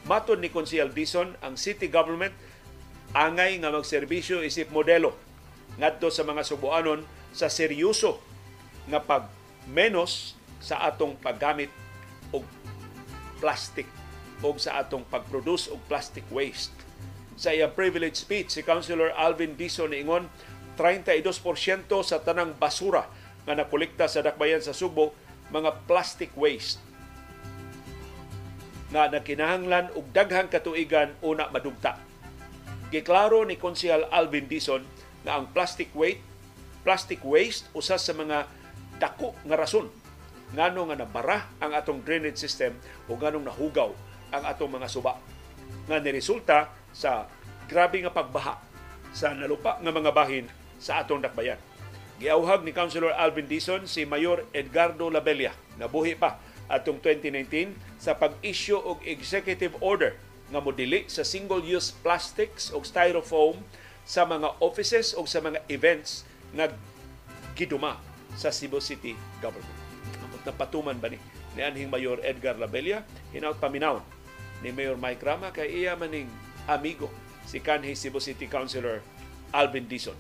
Matod 0.09 0.43
ni 0.43 0.51
Konsehal 0.51 0.91
Dison, 0.91 1.37
ang 1.45 1.55
city 1.61 1.87
government 1.87 2.33
angay 3.13 3.61
nga 3.61 3.69
magserbisyo 3.69 4.41
isip 4.41 4.73
modelo 4.73 5.13
ngadto 5.77 6.09
sa 6.09 6.25
mga 6.25 6.43
subuanon 6.45 7.05
sa 7.31 7.53
seryoso 7.53 8.19
nga 8.89 9.05
pag 9.05 9.29
menos 9.69 10.35
sa 10.59 10.81
atong 10.89 11.15
paggamit 11.21 11.71
plastic 13.39 13.87
o 14.39 14.55
sa 14.55 14.79
atong 14.83 15.03
pag-produce 15.11 15.67
og 15.71 15.83
plastic 15.91 16.23
waste. 16.31 16.75
Sa 17.39 17.51
iyang 17.55 17.75
privilege 17.75 18.19
speech, 18.19 18.55
si 18.55 18.63
Councilor 18.63 19.15
Alvin 19.15 19.59
Dison 19.59 19.91
ingon 19.95 20.31
32% 20.79 21.35
sa 22.07 22.23
tanang 22.23 22.55
basura 22.55 23.11
nga 23.43 23.55
nakolekta 23.59 24.07
sa 24.07 24.23
dakbayan 24.23 24.63
sa 24.63 24.75
Subo 24.75 25.15
mga 25.51 25.75
plastic 25.91 26.31
waste 26.39 26.79
nga 28.89 29.11
nagkinahanglan 29.11 29.93
og 29.99 30.07
daghang 30.15 30.49
katuigan 30.49 31.13
una 31.21 31.51
madugta. 31.53 31.99
Giklaro 32.89 33.45
ni 33.45 33.61
Konsehal 33.61 34.09
Alvin 34.09 34.49
Dison 34.49 34.81
nga 35.27 35.37
ang 35.37 35.51
plastic 35.51 35.93
waste 35.93 36.25
plastic 36.89 37.21
waste 37.21 37.69
usa 37.77 38.01
sa 38.01 38.17
mga 38.17 38.49
dako 38.97 39.37
nga 39.45 39.61
rason 39.61 39.93
ngano 40.53 40.89
nga 40.89 40.97
nabara 40.97 41.39
ang 41.61 41.77
atong 41.77 42.01
drainage 42.01 42.41
system 42.41 42.73
o 43.09 43.17
nganong 43.17 43.45
nahugaw 43.49 43.93
ang 44.33 44.45
atong 44.49 44.73
mga 44.73 44.89
suba 44.89 45.17
nga 45.89 45.97
niresulta 46.01 46.73
sa 46.93 47.29
grabe 47.69 48.01
nga 48.01 48.13
pagbaha 48.13 48.57
sa 49.13 49.33
nalupa 49.33 49.77
nga 49.81 49.93
mga 49.93 50.13
bahin 50.13 50.47
sa 50.81 51.01
atong 51.05 51.21
dakbayan. 51.21 51.61
Giauhag 52.19 52.67
ni 52.67 52.75
Councilor 52.75 53.15
Alvin 53.15 53.47
Dison 53.47 53.87
si 53.87 54.03
Mayor 54.03 54.43
Edgardo 54.51 55.07
Labella 55.07 55.55
na 55.79 55.87
buhi 55.87 56.19
pa 56.19 56.41
atong 56.67 56.99
2019 57.01 57.73
sa 57.97 58.19
pag-issue 58.19 58.77
og 58.79 59.01
executive 59.07 59.79
order 59.81 60.19
nga 60.49 60.61
modili 60.61 61.07
sa 61.07 61.23
single-use 61.23 61.95
plastics 62.01 62.73
o 62.73 62.81
styrofoam 62.83 63.61
sa 64.09 64.25
mga 64.25 64.57
offices 64.65 65.13
o 65.13 65.29
sa 65.29 65.45
mga 65.45 65.61
events 65.69 66.25
nga 66.57 66.73
giduma 67.53 68.01
sa 68.35 68.49
Cebu 68.49 68.81
City 68.81 69.13
government. 69.39 69.78
Amot 70.39 70.47
na 70.47 70.55
patuman 70.55 70.95
ba 70.95 71.11
ni 71.11 71.19
ni 71.59 71.67
anhing 71.67 71.91
Mayor 71.91 72.23
Edgar 72.23 72.55
Labella 72.55 73.03
hinaut 73.35 73.59
paminaw 73.59 73.99
ni 74.63 74.71
Mayor 74.71 74.95
Mike 74.95 75.27
Rama 75.27 75.51
kay 75.51 75.83
iya 75.83 75.99
maning 75.99 76.31
amigo 76.71 77.11
si 77.43 77.59
kanhi 77.59 77.99
Cebu 77.99 78.23
City 78.23 78.47
Councilor 78.47 79.03
Alvin 79.51 79.91
Dizon. 79.91 80.15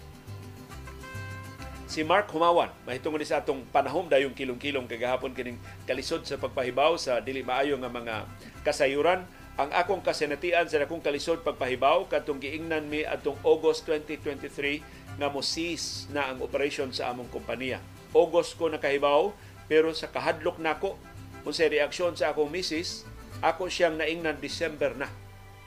Si 1.88 2.02
Mark 2.02 2.28
Humawan, 2.34 2.68
mahitungod 2.84 3.22
sa 3.22 3.40
atong 3.40 3.62
panahom 3.70 4.10
dayong 4.10 4.34
kilong-kilong 4.34 4.90
kagahapon 4.90 5.32
kining 5.32 5.56
kalisod 5.86 6.26
sa 6.26 6.36
pagpahibaw 6.36 6.98
sa 6.98 7.22
dili 7.22 7.46
maayo 7.46 7.78
nga 7.78 7.88
mga 7.88 8.26
kasayuran 8.66 9.22
ang 9.54 9.70
akong 9.70 10.02
kasenatian 10.02 10.66
sa 10.66 10.82
akong 10.82 11.00
kalisod 11.00 11.46
pagpahibaw 11.46 12.10
katong 12.10 12.42
giingnan 12.42 12.90
mi 12.90 13.06
atong 13.06 13.38
August 13.46 13.86
2023 13.86 14.82
nga 15.18 15.30
mo 15.30 15.40
cease 15.46 16.10
na 16.10 16.28
ang 16.30 16.42
operation 16.42 16.90
sa 16.90 17.14
among 17.14 17.30
kompanya. 17.30 17.78
August 18.12 18.56
ko 18.56 18.72
nakahibaw 18.72 19.32
pero 19.68 19.92
sa 19.92 20.08
kahadlok 20.08 20.58
nako 20.58 20.96
kung 21.44 21.54
sa 21.54 21.68
reaksyon 21.68 22.16
sa 22.16 22.32
akong 22.32 22.50
misis, 22.50 23.06
ako 23.44 23.70
siyang 23.70 24.00
naingnan 24.00 24.42
December 24.42 24.96
na. 24.98 25.06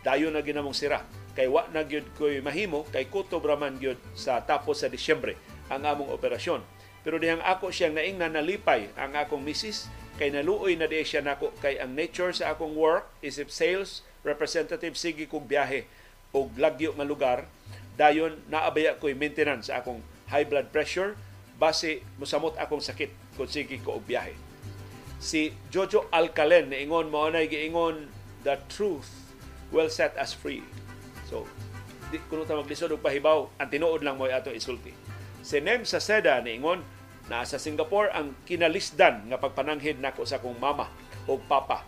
Dayo 0.03 0.33
na 0.33 0.43
ginamong 0.43 0.75
sira. 0.75 1.05
Kay 1.31 1.47
wa 1.47 1.63
na 1.71 1.87
gyud 1.87 2.03
ko'y 2.19 2.43
mahimo, 2.43 2.83
kay 2.91 3.07
kutob 3.07 3.45
raman 3.47 3.79
gyud 3.79 3.95
sa 4.11 4.43
tapos 4.43 4.83
sa 4.83 4.91
Disyembre 4.91 5.39
ang 5.71 5.87
among 5.87 6.11
operasyon. 6.11 6.59
Pero 7.01 7.15
dihang 7.15 7.39
ako 7.39 7.71
siyang 7.71 7.95
naingnan 7.95 8.35
nalipay 8.35 8.91
ang 8.99 9.15
akong 9.15 9.39
misis, 9.39 9.87
kay 10.19 10.29
naluoy 10.29 10.75
na 10.75 10.85
di 10.85 11.01
siya 11.01 11.23
nako 11.23 11.49
kay 11.63 11.79
ang 11.79 11.95
nature 11.95 12.29
sa 12.35 12.51
akong 12.53 12.75
work 12.75 13.07
is 13.23 13.41
if 13.41 13.49
sales 13.49 14.05
representative 14.21 14.93
sige 14.93 15.25
kog 15.25 15.49
biyahe 15.49 15.89
og 16.29 16.53
lagyo 16.61 16.93
nga 16.93 17.07
lugar 17.07 17.39
dayon 17.97 18.37
naabaya 18.45 19.01
ko'y 19.01 19.17
maintenance 19.17 19.73
sa 19.73 19.81
akong 19.81 19.97
high 20.29 20.45
blood 20.45 20.69
pressure 20.69 21.17
base 21.57 22.05
mosamot 22.21 22.53
akong 22.61 22.85
sakit 22.85 23.09
kung 23.41 23.49
sige 23.49 23.81
ko 23.81 23.97
og 23.97 24.05
biyahe 24.05 24.37
si 25.17 25.57
Jojo 25.73 26.05
Alcalen 26.13 26.69
ingon 26.69 27.09
mo 27.09 27.25
na 27.33 27.41
giingon 27.49 28.05
the 28.45 28.53
truth 28.69 29.09
will 29.73 29.89
set 29.89 30.13
us 30.21 30.37
free 30.37 30.61
so 31.25 31.49
di 32.13 32.21
kuno 32.29 32.45
ta 32.45 32.53
maglisod 32.53 32.93
og 32.93 33.01
pahibaw 33.01 33.49
ang 33.57 33.69
tinuod 33.73 34.05
lang 34.05 34.21
mo 34.21 34.29
ato 34.29 34.53
isulti 34.53 34.93
si 35.41 35.57
Nem 35.57 35.81
sa 35.89 35.97
Seda 35.97 36.37
niingon 36.45 36.85
na 37.29 37.47
sa 37.47 37.57
Singapore 37.57 38.13
ang 38.13 38.37
kinalisdan 38.45 39.25
nga 39.29 39.41
pagpananghid 39.41 39.97
nako 39.97 40.25
sa 40.25 40.37
akong 40.37 40.57
mama 40.57 40.91
o 41.25 41.37
papa 41.41 41.85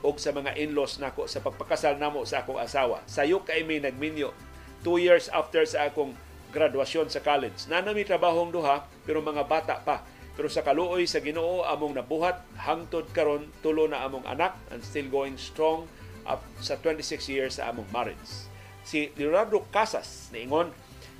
o 0.00 0.12
sa 0.16 0.32
mga 0.32 0.56
in-laws 0.56 1.00
nako 1.00 1.28
sa 1.28 1.44
pagpakasal 1.44 2.00
namo 2.00 2.24
sa 2.24 2.40
akong 2.40 2.56
asawa. 2.56 3.04
Sayo 3.04 3.44
kay 3.44 3.62
may 3.62 3.78
nagminyo 3.78 4.32
two 4.80 4.96
years 4.96 5.28
after 5.32 5.64
sa 5.68 5.88
akong 5.88 6.16
graduasyon 6.50 7.12
sa 7.12 7.20
college. 7.20 7.68
Nanami 7.68 8.02
trabahong 8.02 8.50
duha 8.50 8.88
pero 9.04 9.20
mga 9.20 9.44
bata 9.44 9.76
pa. 9.78 10.02
Pero 10.40 10.48
sa 10.48 10.64
kaluoy 10.64 11.04
sa 11.04 11.20
Ginoo 11.20 11.68
among 11.68 12.00
nabuhat 12.00 12.40
hangtod 12.56 13.04
karon 13.12 13.52
tulo 13.60 13.84
na 13.84 14.08
among 14.08 14.24
anak 14.24 14.56
and 14.72 14.80
still 14.80 15.04
going 15.12 15.36
strong 15.36 15.84
up 16.24 16.40
sa 16.64 16.80
26 16.80 17.28
years 17.28 17.60
sa 17.60 17.68
among 17.68 17.84
marriage. 17.92 18.48
Si 18.80 19.12
Leonardo 19.20 19.60
Casas 19.68 20.32
niingon 20.32 20.72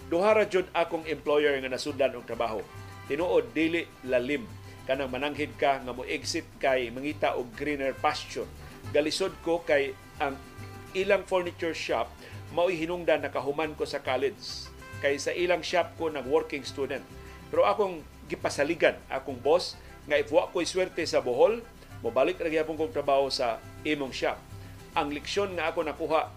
duha 0.09 0.33
ra 0.33 0.49
jud 0.49 0.65
akong 0.73 1.05
employer 1.05 1.53
nga 1.61 1.69
nasudlan 1.69 2.17
og 2.17 2.25
trabaho. 2.25 2.65
Tinuod 3.13 3.53
dili 3.53 3.85
lalim. 4.09 4.49
Kanang 4.89 5.13
mananghid 5.13 5.53
ka 5.61 5.85
nga 5.85 5.93
mo 5.93 6.01
exit 6.09 6.49
kay 6.57 6.89
mangita 6.89 7.37
og 7.37 7.53
greener 7.61 7.93
pasture. 7.93 8.49
Galisod 8.89 9.37
ko 9.45 9.61
kay 9.69 9.93
ang 10.17 10.41
ilang 10.97 11.29
furniture 11.29 11.77
shop 11.77 12.09
mao'y 12.57 12.73
hinungdan 12.73 13.21
nakahuman 13.21 13.77
ko 13.77 13.85
sa 13.85 14.01
college. 14.01 14.73
Kay 15.05 15.21
sa 15.21 15.37
ilang 15.37 15.61
shop 15.61 15.93
ko 16.01 16.09
nag 16.09 16.25
working 16.25 16.65
student. 16.65 17.05
Pero 17.53 17.69
akong 17.69 18.01
gipasaligan 18.31 18.95
akong 19.11 19.37
boss 19.43 19.75
nga 20.07 20.15
if 20.15 20.31
wa 20.31 20.47
ko'y 20.49 20.63
swerte 20.63 21.03
sa 21.03 21.19
Bohol 21.19 21.61
mobalik 22.01 22.39
ra 22.39 22.47
gyapon 22.47 22.79
kong 22.79 22.95
trabaho 22.95 23.27
sa 23.27 23.59
imong 23.83 24.15
shop 24.15 24.39
ang 24.95 25.11
leksyon 25.11 25.59
nga 25.59 25.75
ako 25.75 25.83
nakuha 25.83 26.31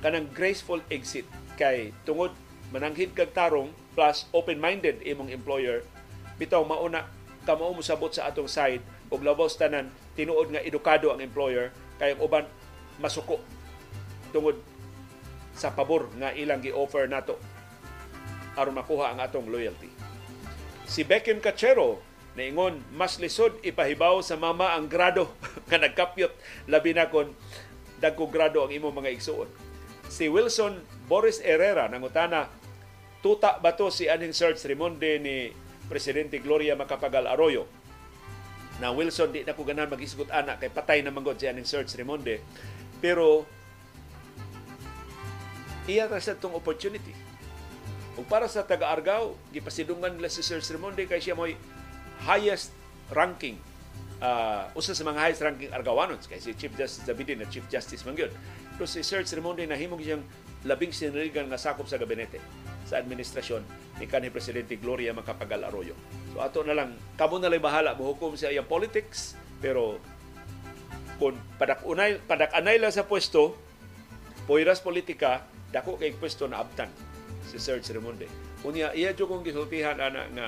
kanang 0.00 0.26
graceful 0.32 0.80
exit 0.88 1.28
kay 1.60 1.92
tungod 2.08 2.32
mananghid 2.72 3.12
kag 3.12 3.36
tarong 3.36 3.68
plus 3.92 4.24
open-minded 4.32 5.04
imong 5.04 5.28
employer 5.28 5.84
bitaw 6.40 6.64
mauna 6.64 7.04
kamo 7.44 7.76
mo 7.76 7.84
sabot 7.84 8.08
sa 8.08 8.32
atong 8.32 8.48
side 8.48 8.80
ug 9.12 9.20
labaw 9.20 9.44
tanan 9.52 9.92
tinuod 10.16 10.48
nga 10.56 10.64
edukado 10.64 11.12
ang 11.12 11.20
employer 11.20 11.68
kay 12.00 12.16
ang 12.16 12.20
uban 12.24 12.48
masuko 12.96 13.36
tungod 14.32 14.56
sa 15.52 15.68
pabor 15.74 16.08
nga 16.16 16.32
ilang 16.32 16.64
gi-offer 16.64 17.04
nato 17.04 17.36
aron 18.56 18.76
makuha 18.76 19.14
ang 19.14 19.18
atong 19.22 19.46
loyalty. 19.46 19.99
Si 20.90 21.06
Beckham 21.06 21.38
Cachero 21.38 22.02
naingon 22.34 22.82
mas 22.98 23.22
lisod 23.22 23.54
ipahibaw 23.62 24.18
sa 24.26 24.34
mama 24.34 24.74
ang 24.74 24.90
grado 24.90 25.30
nga 25.70 25.78
nagkapyot. 25.78 26.34
Labi 26.66 26.98
na 26.98 27.06
kon 27.06 27.30
dagko 28.02 28.26
grado 28.26 28.66
ang 28.66 28.74
imong 28.74 28.98
mga 28.98 29.14
igsuon. 29.14 29.46
Si 30.10 30.26
Wilson 30.26 30.82
Boris 31.06 31.38
Herrera 31.38 31.86
nangutana 31.86 32.50
tuta 33.22 33.62
ba 33.62 33.78
to 33.78 33.86
si 33.94 34.10
aning 34.10 34.34
search 34.34 34.66
Rimonde 34.66 35.22
ni 35.22 35.54
Presidente 35.86 36.42
Gloria 36.42 36.74
Macapagal 36.74 37.30
Arroyo? 37.30 37.70
Na 38.82 38.90
Wilson 38.90 39.30
di 39.30 39.46
na 39.46 39.54
ko 39.54 39.62
ganan 39.62 39.86
mag-isgot 39.86 40.26
anak 40.34 40.58
kay 40.58 40.74
patay 40.74 41.06
na 41.06 41.14
manggod 41.14 41.38
si 41.38 41.46
aning 41.46 41.68
search 41.68 41.94
Rimonde 41.94 42.42
pero 42.98 43.46
iya 45.86 46.10
ra 46.10 46.18
sa 46.18 46.34
tong 46.34 46.58
opportunity 46.58 47.19
ug 48.20 48.28
para 48.28 48.44
sa 48.52 48.60
taga-Argao 48.68 49.32
gipasidungan 49.48 50.12
nila 50.12 50.28
si 50.28 50.44
Sir 50.44 50.60
Rimonde 50.60 51.08
kay 51.08 51.24
siya 51.24 51.32
mo'y 51.32 51.56
highest 52.28 52.68
ranking 53.08 53.56
uh, 54.20 54.68
usa 54.76 54.92
sa 54.92 55.08
mga 55.08 55.24
highest 55.24 55.40
ranking 55.40 55.72
Argawanon 55.72 56.20
kay 56.28 56.36
si 56.36 56.52
Chief 56.52 56.68
Justice 56.76 57.08
Davidin 57.08 57.40
na 57.40 57.48
Chief 57.48 57.64
Justice 57.72 58.04
man 58.04 58.12
gyud 58.12 58.28
pero 58.76 58.84
si 58.84 59.00
Sir 59.00 59.24
Rimonde 59.24 59.64
nahimong 59.64 60.04
siyang 60.04 60.20
labing 60.68 60.92
sinaligan 60.92 61.48
nga 61.48 61.56
sakop 61.56 61.88
sa 61.88 61.96
gabinete 61.96 62.36
sa 62.84 63.00
administrasyon 63.00 63.64
ni 63.96 64.04
kanhi 64.04 64.28
Presidente 64.28 64.76
Gloria 64.76 65.16
Macapagal 65.16 65.64
Arroyo. 65.64 65.96
So 66.36 66.44
ato 66.44 66.60
na 66.66 66.76
lang, 66.76 66.96
kamo 67.16 67.40
na 67.40 67.48
lang 67.48 67.64
bahala 67.64 67.96
hukom 67.96 68.36
sa 68.36 68.52
iyang 68.52 68.68
politics, 68.68 69.38
pero 69.62 69.96
kung 71.16 71.36
padak-unay, 71.56 72.20
padak-anay 72.24 72.76
lang 72.76 72.92
sa 72.92 73.08
pwesto, 73.08 73.56
poiras 74.44 74.84
politika, 74.84 75.48
dako 75.72 75.96
kay 75.96 76.12
pwesto 76.16 76.44
na 76.44 76.60
abtan 76.60 76.90
si 77.50 77.58
Sir 77.58 77.82
Remonde. 77.82 78.30
Unya, 78.62 78.94
iya 78.94 79.10
jo 79.10 79.26
kong 79.26 79.42
gisultihan 79.42 79.98
ana 79.98 80.30
nga 80.30 80.46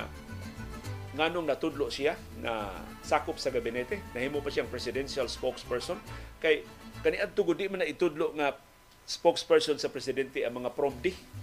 nganong 1.13 1.45
natudlo 1.45 1.93
siya 1.93 2.17
na 2.41 2.73
sakop 3.05 3.37
sa 3.37 3.53
gabinete, 3.53 4.01
nahimo 4.17 4.41
pa 4.41 4.49
siyang 4.49 4.71
presidential 4.71 5.29
spokesperson 5.29 6.01
kay 6.41 6.65
kaniadto 7.05 7.45
gudi 7.45 7.69
man 7.69 7.85
na 7.85 7.89
itudlo 7.91 8.33
nga 8.33 8.57
spokesperson 9.05 9.77
sa 9.77 9.93
presidente 9.93 10.41
ang 10.41 10.63
mga 10.63 10.73
promdi 10.73 11.13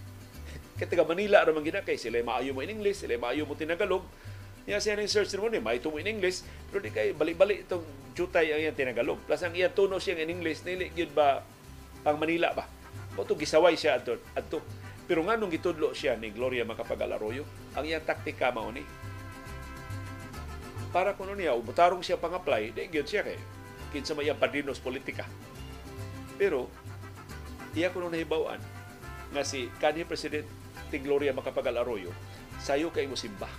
Kaya 0.80 0.88
taga 0.88 1.04
Manila 1.04 1.44
raman 1.44 1.60
gina 1.60 1.84
kay 1.84 2.00
sila 2.00 2.24
maayo 2.24 2.56
mo 2.56 2.64
in 2.64 2.72
English, 2.72 3.04
sila 3.04 3.20
maayo 3.20 3.44
mo 3.44 3.52
tinagalog. 3.52 4.00
Niya 4.64 4.80
siya 4.80 4.96
ng 4.96 5.12
search 5.12 5.36
mo 5.36 5.52
ni 5.52 5.60
may 5.60 5.76
mo 5.84 6.00
in 6.00 6.08
English, 6.08 6.48
pero 6.72 6.80
di 6.80 6.88
kay 6.88 7.12
balik-balik 7.12 7.68
itong 7.68 7.84
jutay 8.16 8.56
ang 8.56 8.64
iyang 8.64 8.80
tinagalog. 8.80 9.20
Plus 9.28 9.44
ang 9.44 9.52
iyang 9.52 9.76
tuno 9.76 10.00
siya 10.00 10.16
in 10.24 10.32
English, 10.32 10.64
nili 10.64 10.88
yun 10.96 11.12
ba 11.12 11.44
pang 12.00 12.16
Manila 12.16 12.56
ba? 12.56 12.64
O 13.20 13.28
to 13.28 13.36
gisaway 13.36 13.76
siya 13.76 14.00
adto 14.00 14.16
adto. 14.32 14.64
Pero 15.10 15.26
nga 15.26 15.34
nung 15.34 15.50
gitudlo 15.50 15.90
siya 15.98 16.14
ni 16.14 16.30
Gloria 16.30 16.62
Macapagal 16.70 17.18
Arroyo, 17.18 17.42
ang 17.74 17.82
iyang 17.82 18.06
taktika 18.06 18.54
mao 18.54 18.70
ni 18.70 18.86
para 20.94 21.18
kuno 21.18 21.34
niya 21.34 21.58
umutarong 21.58 22.06
siya 22.06 22.22
pang-apply, 22.22 22.78
di 22.78 22.94
gyud 22.94 23.10
siya 23.10 23.26
kay 23.26 23.42
kinsa 23.90 24.14
may 24.14 24.30
padrinos 24.38 24.78
politika. 24.78 25.26
Pero 26.38 26.70
iya 27.74 27.90
kuno 27.90 28.14
nahibawan 28.14 28.62
nga 29.34 29.42
si 29.42 29.70
kanhi 29.82 30.06
president 30.06 30.46
ti 30.94 31.02
Gloria 31.02 31.34
Macapagal 31.34 31.82
Arroyo, 31.82 32.14
sayo 32.62 32.94
kay 32.94 33.10
musimba. 33.10 33.50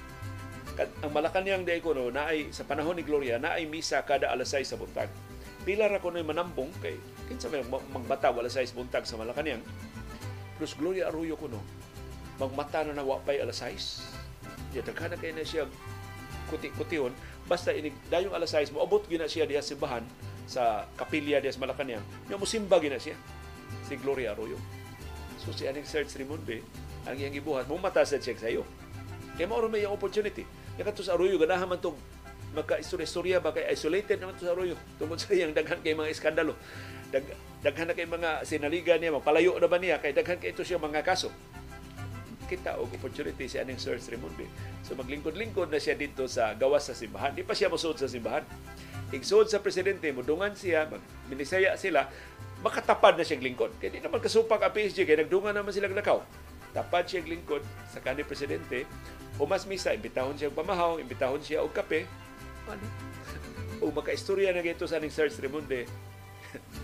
Ang 1.02 1.10
Malacanang 1.10 1.66
di 1.66 1.82
ko 1.82 1.92
no, 1.92 2.14
naay 2.14 2.54
sa 2.54 2.62
panahon 2.62 2.94
ni 2.94 3.02
Gloria, 3.02 3.42
naay 3.42 3.66
misa 3.66 3.98
kada 4.06 4.30
alas 4.30 4.54
6 4.54 4.70
sa 4.70 4.78
buntag. 4.78 5.10
Pila 5.66 5.90
ra 5.90 5.98
ko 5.98 6.14
na 6.14 6.22
manambong 6.22 6.70
kay 6.78 6.94
kinsa 7.26 7.50
may 7.50 7.66
magbata 7.66 8.30
alas 8.30 8.54
6 8.54 8.70
buntag 8.78 9.02
sa 9.02 9.18
Malacanang. 9.18 9.62
Plus 10.60 10.76
Gloria 10.76 11.08
Arroyo 11.08 11.40
ko 11.40 11.48
no, 11.48 11.64
magmata 12.36 12.84
na 12.84 12.92
nawapay 12.92 13.40
alas 13.40 13.64
6. 13.64 14.76
Ya 14.76 14.84
daghan 14.84 15.16
kay 15.16 15.32
na 15.32 15.40
siya 15.40 15.64
kuti-kutihon 16.52 17.16
basta 17.48 17.72
inig 17.72 17.96
dayong 18.12 18.36
alas 18.36 18.52
6 18.52 18.76
mo 18.76 18.84
abot 18.84 19.00
gina 19.08 19.24
siya 19.24 19.48
diha 19.48 19.64
simbahan 19.64 20.04
sa 20.44 20.84
kapilya 21.00 21.40
diha 21.40 21.56
sa 21.56 21.64
Malacanang. 21.64 22.04
Nya 22.28 22.36
musimba 22.36 22.76
gina 22.76 23.00
siya 23.00 23.16
si 23.88 23.96
Gloria 23.96 24.36
Arroyo. 24.36 24.60
So 25.40 25.56
si 25.56 25.64
aning 25.64 25.88
Search 25.88 26.12
Rimonde, 26.20 26.60
ang 27.08 27.16
iyang 27.16 27.32
gibuhat 27.32 27.64
mo 27.64 27.80
mata 27.80 28.04
sa 28.04 28.20
check 28.20 28.36
sa 28.36 28.52
iyo 28.52 28.68
kay 29.40 29.48
mao 29.48 29.64
may 29.72 29.88
opportunity 29.88 30.44
kaya 30.76 30.84
kadto 30.84 31.00
sa 31.00 31.16
Arroyo 31.16 31.40
ganahan 31.40 31.64
man 31.64 31.80
tong 31.80 31.96
maka-istorya-istorya 32.52 33.40
ba 33.40 33.56
kay 33.56 33.64
isolated 33.72 34.20
naman 34.20 34.36
to 34.36 34.44
sa 34.44 34.52
Arroyo 34.52 34.76
tungkol 35.00 35.16
sa 35.16 35.32
iyang 35.32 35.56
daghan 35.56 35.80
kay 35.80 35.96
mga 35.96 36.12
iskandalo. 36.12 36.58
Dag, 37.08 37.24
daghan 37.60 37.88
na 37.88 37.94
kay 37.96 38.08
mga 38.08 38.44
sinaligan 38.48 38.98
niya, 39.00 39.12
magpalayo 39.12 39.56
na 39.60 39.68
ba 39.68 39.76
niya 39.76 40.00
kay 40.00 40.16
daghan 40.16 40.40
kay 40.40 40.52
ito 40.56 40.64
siya 40.64 40.80
mga 40.80 41.04
kaso 41.04 41.28
kita 42.50 42.82
og 42.82 42.90
opportunity 42.90 43.46
si 43.46 43.62
aning 43.62 43.78
Sir 43.78 43.94
Remundi. 43.94 44.42
So 44.82 44.98
maglingkod-lingkod 44.98 45.70
na 45.70 45.78
siya 45.78 45.94
dito 45.94 46.26
sa 46.26 46.50
gawas 46.58 46.90
sa 46.90 46.98
simbahan. 46.98 47.30
Di 47.30 47.46
pa 47.46 47.54
siya 47.54 47.70
mosuod 47.70 47.94
sa 47.94 48.10
simbahan. 48.10 48.42
Igsuod 49.14 49.46
sa 49.46 49.62
presidente, 49.62 50.10
mudungan 50.10 50.50
siya, 50.58 50.90
minisaya 51.30 51.78
sila, 51.78 52.10
makatapad 52.66 53.14
na 53.14 53.22
siyang 53.22 53.46
lingkod. 53.46 53.70
Kaya 53.78 53.94
di 53.94 54.02
naman 54.02 54.18
kasupak 54.18 54.58
ang 54.66 54.74
PSG, 54.74 55.06
kaya 55.06 55.22
nagdungan 55.22 55.54
naman 55.54 55.70
silang 55.70 55.94
nakaw. 55.94 56.26
Tapad 56.74 57.06
siyang 57.06 57.30
lingkod 57.30 57.62
sa 57.86 58.02
kanil 58.02 58.26
presidente, 58.26 58.82
umas 59.38 59.62
misa, 59.70 59.94
imbitahon 59.94 60.34
siya 60.34 60.50
pamahaw, 60.50 60.98
imbitahon 60.98 61.38
siya 61.38 61.62
og 61.62 61.70
kape. 61.70 62.02
Ano? 62.66 63.10
o 63.80 63.88
makaistorya 63.88 64.52
na 64.52 64.60
gito 64.60 64.84
sa 64.84 65.00
aning 65.00 65.08
Sir 65.08 65.32
Remundi, 65.40 65.88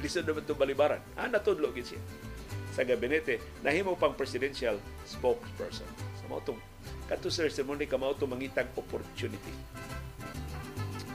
lisod 0.05 0.29
naman 0.29 0.45
itong 0.45 0.61
balibaran. 0.61 1.01
Ah, 1.17 1.29
natudlo 1.29 1.73
siya 1.73 2.01
sa 2.77 2.85
gabinete 2.85 3.41
nahimo 3.65 3.97
pang 3.97 4.13
presidential 4.13 4.77
spokesperson. 5.09 5.89
Sa 6.21 6.29
so, 6.29 6.41
tong 6.45 6.61
kadto 7.09 7.33
sir 7.33 7.49
sermon 7.49 7.81
ka 7.89 7.97
mao 7.97 8.13
mangitag 8.29 8.69
opportunity. 8.77 9.55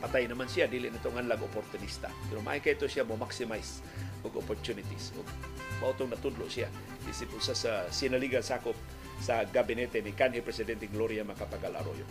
Patay 0.02 0.26
naman 0.26 0.50
siya 0.50 0.66
dili 0.66 0.90
na 0.90 0.98
tong 0.98 1.14
lag 1.22 1.38
opportunista. 1.38 2.10
Pero 2.26 2.42
may 2.42 2.58
kay 2.58 2.74
to 2.74 2.90
siya 2.90 3.06
mo 3.06 3.14
maximize 3.14 3.86
og 4.26 4.34
opportunities. 4.42 5.14
Og 5.14 5.28
mao 5.78 5.94
natudlo 5.94 6.50
siya 6.50 6.66
isip 7.06 7.30
usa 7.38 7.54
sa 7.54 7.86
sinaligan 7.94 8.42
sakop 8.42 8.74
sa 9.22 9.46
gabinete 9.46 10.02
ni 10.02 10.18
kanhi 10.18 10.42
presidente 10.42 10.90
Gloria 10.90 11.22
Macapagal 11.22 11.78
Arroyo. 11.78 12.10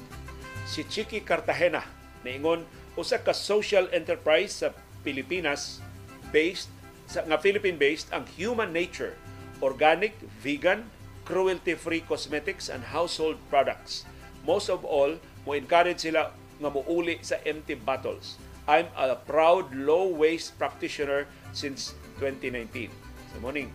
Si 0.63 0.87
Chiki 0.87 1.27
Cartagena 1.27 1.83
niingon 2.23 2.63
usa 2.95 3.19
ka 3.19 3.35
social 3.35 3.91
enterprise 3.91 4.63
sa 4.63 4.71
Pilipinas 5.03 5.83
based 6.31 6.71
sa 7.11 7.27
nga 7.27 7.39
Philippine 7.43 7.75
based 7.75 8.11
ang 8.15 8.27
Human 8.39 8.71
Nature 8.71 9.19
organic, 9.61 10.17
vegan, 10.41 10.89
cruelty-free 11.25 12.03
cosmetics 12.09 12.69
and 12.73 12.83
household 12.83 13.37
products. 13.53 14.09
Most 14.45 14.73
of 14.73 14.83
all, 14.89 15.21
mo 15.45 15.53
encourage 15.53 16.09
sila 16.09 16.33
nga 16.33 16.71
muuli 16.73 17.21
sa 17.21 17.37
empty 17.45 17.77
bottles. 17.77 18.41
I'm 18.69 18.89
a 18.97 19.17
proud 19.17 19.73
low-waste 19.73 20.57
practitioner 20.57 21.29
since 21.53 21.97
2019. 22.21 22.93
Sa 23.31 23.39
so, 23.39 23.41
morning, 23.41 23.69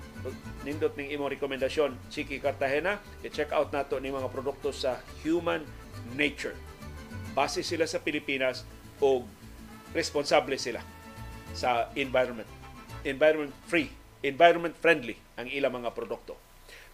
nindot 0.65 0.94
ning 0.98 1.14
imong 1.15 1.32
rekomendasyon, 1.38 1.95
Chiki 2.11 2.41
Cartagena, 2.41 2.99
i-check 3.23 3.53
out 3.56 3.72
nato 3.72 3.98
ni 4.02 4.11
mga 4.11 4.30
produkto 4.30 4.73
sa 4.73 4.99
Human 5.23 5.64
Nature. 6.18 6.57
Base 7.34 7.61
sila 7.61 7.88
sa 7.88 7.99
Pilipinas 7.99 8.64
o 8.99 9.23
responsable 9.95 10.60
sila 10.60 10.94
sa 11.56 11.90
environment. 11.95 12.48
Environment 13.07 13.56
free 13.65 13.90
environment 14.26 14.73
friendly 14.82 15.14
ang 15.38 15.45
ilang 15.53 15.77
mga 15.77 15.94
produkto. 15.94 16.34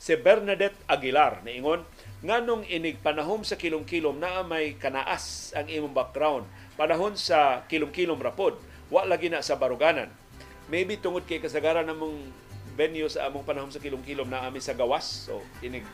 Si 0.01 0.11
Bernadette 0.19 0.75
Aguilar 0.89 1.45
niingon 1.47 1.87
nganong 2.25 2.67
inig 2.67 2.99
panahon 2.99 3.47
sa 3.47 3.55
kilom-kilom 3.55 4.19
na 4.19 4.43
may 4.43 4.75
kanaas 4.75 5.55
ang 5.55 5.71
imong 5.71 5.95
background? 5.95 6.43
Panahon 6.75 7.15
sa 7.15 7.63
kilom-kilom 7.71 8.19
rapod. 8.19 8.59
Wa 8.91 9.07
lagi 9.07 9.31
na 9.31 9.45
sa 9.45 9.55
baruganan. 9.55 10.11
Maybe 10.67 10.99
tungod 10.99 11.23
kay 11.23 11.39
kasagaran 11.39 11.87
namong 11.87 12.19
venue 12.75 13.07
sa 13.07 13.29
among 13.29 13.45
panahon 13.47 13.71
sa 13.71 13.79
kilom-kilom 13.79 14.27
na 14.27 14.43
ami 14.49 14.59
sa 14.59 14.75
gawas. 14.75 15.29
So 15.29 15.39
inig 15.63 15.85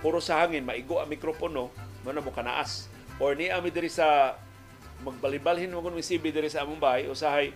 puro 0.00 0.18
sa 0.18 0.40
hangin 0.42 0.64
maigo 0.64 0.96
ang 0.96 1.12
mikropono 1.12 1.68
mo 2.00 2.10
na 2.10 2.24
mo 2.24 2.32
kanaas. 2.32 2.88
Or 3.20 3.36
ni 3.36 3.52
ami 3.52 3.68
diri 3.68 3.92
sa 3.92 4.34
magbalibalhin 5.04 5.72
mo 5.72 5.84
kun 5.84 5.96
diri 6.00 6.48
sa 6.48 6.64
among 6.64 6.80
bahay 6.80 7.04
usahay 7.08 7.52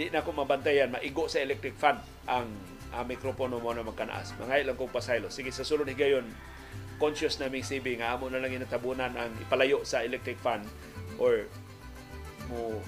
di 0.00 0.08
na 0.08 0.24
ko 0.24 0.32
mabantayan 0.32 0.88
maigo 0.88 1.28
sa 1.28 1.44
electric 1.44 1.76
fan 1.76 2.00
ang 2.24 2.48
ang 2.96 3.04
mikropono 3.04 3.60
mo 3.60 3.68
na 3.76 3.84
magkanaas. 3.84 4.32
Mga 4.40 4.64
ilang 4.64 4.80
kong 4.80 4.88
pasaylo. 4.88 5.28
Sige, 5.28 5.52
sa 5.52 5.60
sulod 5.60 5.84
higayon, 5.84 6.24
conscious 6.96 7.36
na 7.36 7.52
may 7.52 7.60
CB 7.60 8.00
nga 8.00 8.16
amo 8.16 8.32
na 8.32 8.40
lang 8.40 8.48
inatabunan 8.48 9.12
ang 9.12 9.28
ipalayo 9.44 9.84
sa 9.84 10.00
electric 10.00 10.40
fan 10.40 10.64
or 11.20 11.44
mo 12.48 12.80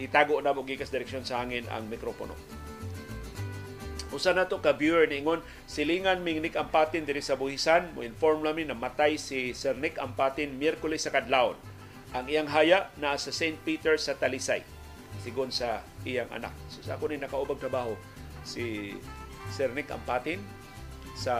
itago 0.00 0.40
na 0.40 0.56
mo 0.56 0.64
gikas 0.64 0.88
direksyon 0.88 1.22
sa 1.22 1.44
hangin 1.44 1.68
ang 1.68 1.84
mikropono. 1.86 2.32
Usa 4.08 4.32
na 4.32 4.48
to 4.48 4.58
ka 4.64 4.72
viewer 4.72 5.04
ningon 5.04 5.44
silingan 5.68 6.24
ming 6.24 6.40
Nick 6.40 6.56
Ampatin 6.56 7.04
diri 7.04 7.20
sa 7.20 7.36
Buhisan 7.36 7.92
mo 7.92 8.00
inform 8.00 8.40
namin 8.40 8.72
na 8.72 8.76
matay 8.78 9.20
si 9.20 9.52
Sir 9.52 9.76
Nick 9.76 10.00
Ampatin 10.00 10.56
Miyerkules 10.56 11.04
sa 11.04 11.12
kadlawon. 11.12 11.60
Ang 12.16 12.24
iyang 12.26 12.48
haya 12.48 12.88
na 12.96 13.20
sa 13.20 13.28
St. 13.28 13.60
Peter 13.68 14.00
sa 14.00 14.16
Talisay 14.16 14.73
sigon 15.22 15.50
sa 15.52 15.84
iyang 16.02 16.30
anak. 16.32 16.52
So 16.72 16.82
sa 16.82 16.96
ako 16.96 17.12
ni 17.12 17.20
nakaubag 17.20 17.60
trabaho 17.60 17.94
si 18.42 18.96
Sir 19.52 19.70
Nick 19.76 19.92
Ampatin 19.92 20.40
sa 21.14 21.34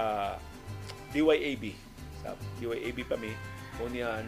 DYAB. 1.17 1.75
Sa 2.23 2.37
DYAB 2.61 2.99
pa 3.09 3.17
mi 3.19 3.33
o 3.83 3.91
niya 3.91 4.23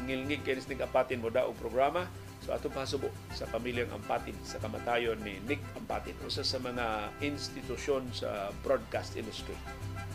mangilngig 0.00 0.40
kay 0.46 0.56
Nick 0.56 0.80
Ampatin 0.80 1.20
mo 1.20 1.28
daog 1.28 1.58
programa 1.60 2.08
So 2.46 2.54
ato 2.54 2.70
pasubo 2.70 3.10
sa 3.34 3.42
pamilyang 3.50 3.90
Ampatin 3.90 4.38
sa 4.46 4.62
kamatayon 4.62 5.18
ni 5.26 5.42
Nick 5.50 5.58
Ampatin, 5.74 6.14
usa 6.22 6.46
sa 6.46 6.62
mga 6.62 7.10
institusyon 7.18 8.06
sa 8.14 8.54
broadcast 8.62 9.18
industry. 9.18 9.58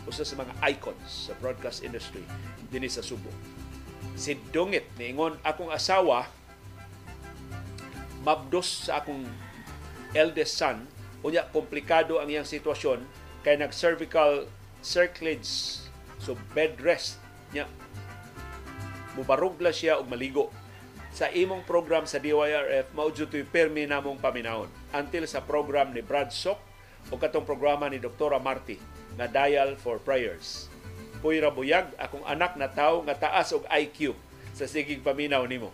Usa 0.08 0.24
sa 0.24 0.40
mga 0.40 0.56
icons 0.72 1.28
sa 1.28 1.36
broadcast 1.44 1.84
industry 1.84 2.24
dinhi 2.72 2.88
sa 2.88 3.04
Subo. 3.04 3.28
Si 4.16 4.32
Dungit 4.48 4.88
niingon 4.96 5.36
akong 5.44 5.68
asawa 5.76 6.24
mabdos 8.22 8.88
sa 8.88 9.02
akong 9.02 9.26
eldest 10.14 10.58
son 10.58 10.86
unya 11.22 11.46
komplikado 11.50 12.18
ang 12.18 12.30
iyang 12.30 12.46
sitwasyon 12.46 13.02
kay 13.42 13.58
nag 13.58 13.74
cervical 13.74 14.46
circlage 14.82 15.82
so 16.22 16.38
bed 16.54 16.78
rest 16.82 17.18
nya 17.50 17.66
mubarugla 19.18 19.74
siya 19.74 19.98
og 19.98 20.08
maligo 20.08 20.50
sa 21.12 21.28
imong 21.28 21.68
program 21.68 22.08
sa 22.08 22.16
DYRF 22.16 22.96
mao 22.96 23.12
jud 23.12 23.28
permi 23.52 23.84
namong 23.84 24.16
paminawon 24.16 24.70
until 24.96 25.28
sa 25.28 25.44
program 25.44 25.92
ni 25.92 26.00
Brad 26.00 26.32
Sok 26.32 26.56
o 27.12 27.20
katong 27.20 27.44
programa 27.44 27.84
ni 27.92 28.00
Dr. 28.00 28.32
Marty 28.40 28.80
nga 29.20 29.28
Dial 29.28 29.76
for 29.76 30.00
Prayers. 30.00 30.72
Puy 31.20 31.38
buyag 31.52 31.92
akong 32.00 32.24
anak 32.24 32.56
na 32.56 32.72
tawo 32.72 33.04
nga 33.04 33.28
taas 33.28 33.52
og 33.52 33.68
IQ 33.68 34.16
sa 34.56 34.64
sigig 34.64 35.04
paminaw 35.04 35.44
nimo. 35.44 35.68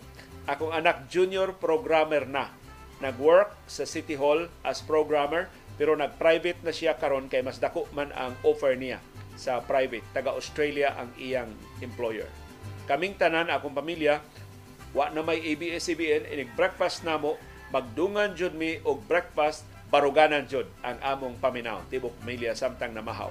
Akong 0.49 0.73
anak 0.73 1.05
junior 1.13 1.53
programmer 1.53 2.25
na. 2.25 2.49
Nag-work 3.05 3.53
sa 3.69 3.85
City 3.85 4.17
Hall 4.17 4.49
as 4.65 4.81
programmer 4.81 5.45
pero 5.77 5.93
nag-private 5.93 6.65
na 6.65 6.73
siya 6.73 6.97
karon 6.97 7.29
kay 7.29 7.45
mas 7.45 7.61
dako 7.61 7.85
man 7.93 8.09
ang 8.17 8.33
offer 8.41 8.73
niya 8.73 8.97
sa 9.37 9.61
private. 9.61 10.01
Taga 10.09 10.33
Australia 10.33 10.97
ang 10.97 11.13
iyang 11.21 11.53
employer. 11.85 12.25
Kaming 12.89 13.13
tanan 13.13 13.53
akong 13.53 13.77
pamilya 13.77 14.25
wa 14.97 15.13
na 15.13 15.21
may 15.21 15.37
ABS-CBN 15.53 16.33
inig 16.33 16.49
breakfast 16.57 17.05
namo 17.05 17.37
magdungan 17.69 18.33
jud 18.33 18.57
mi 18.57 18.81
og 18.81 19.05
breakfast 19.05 19.69
baruganan 19.93 20.49
jud 20.49 20.65
ang 20.81 20.97
among 21.05 21.37
paminaw 21.37 21.85
tibok 21.93 22.17
pamilya 22.25 22.57
samtang 22.57 22.97
namahaw. 22.97 23.29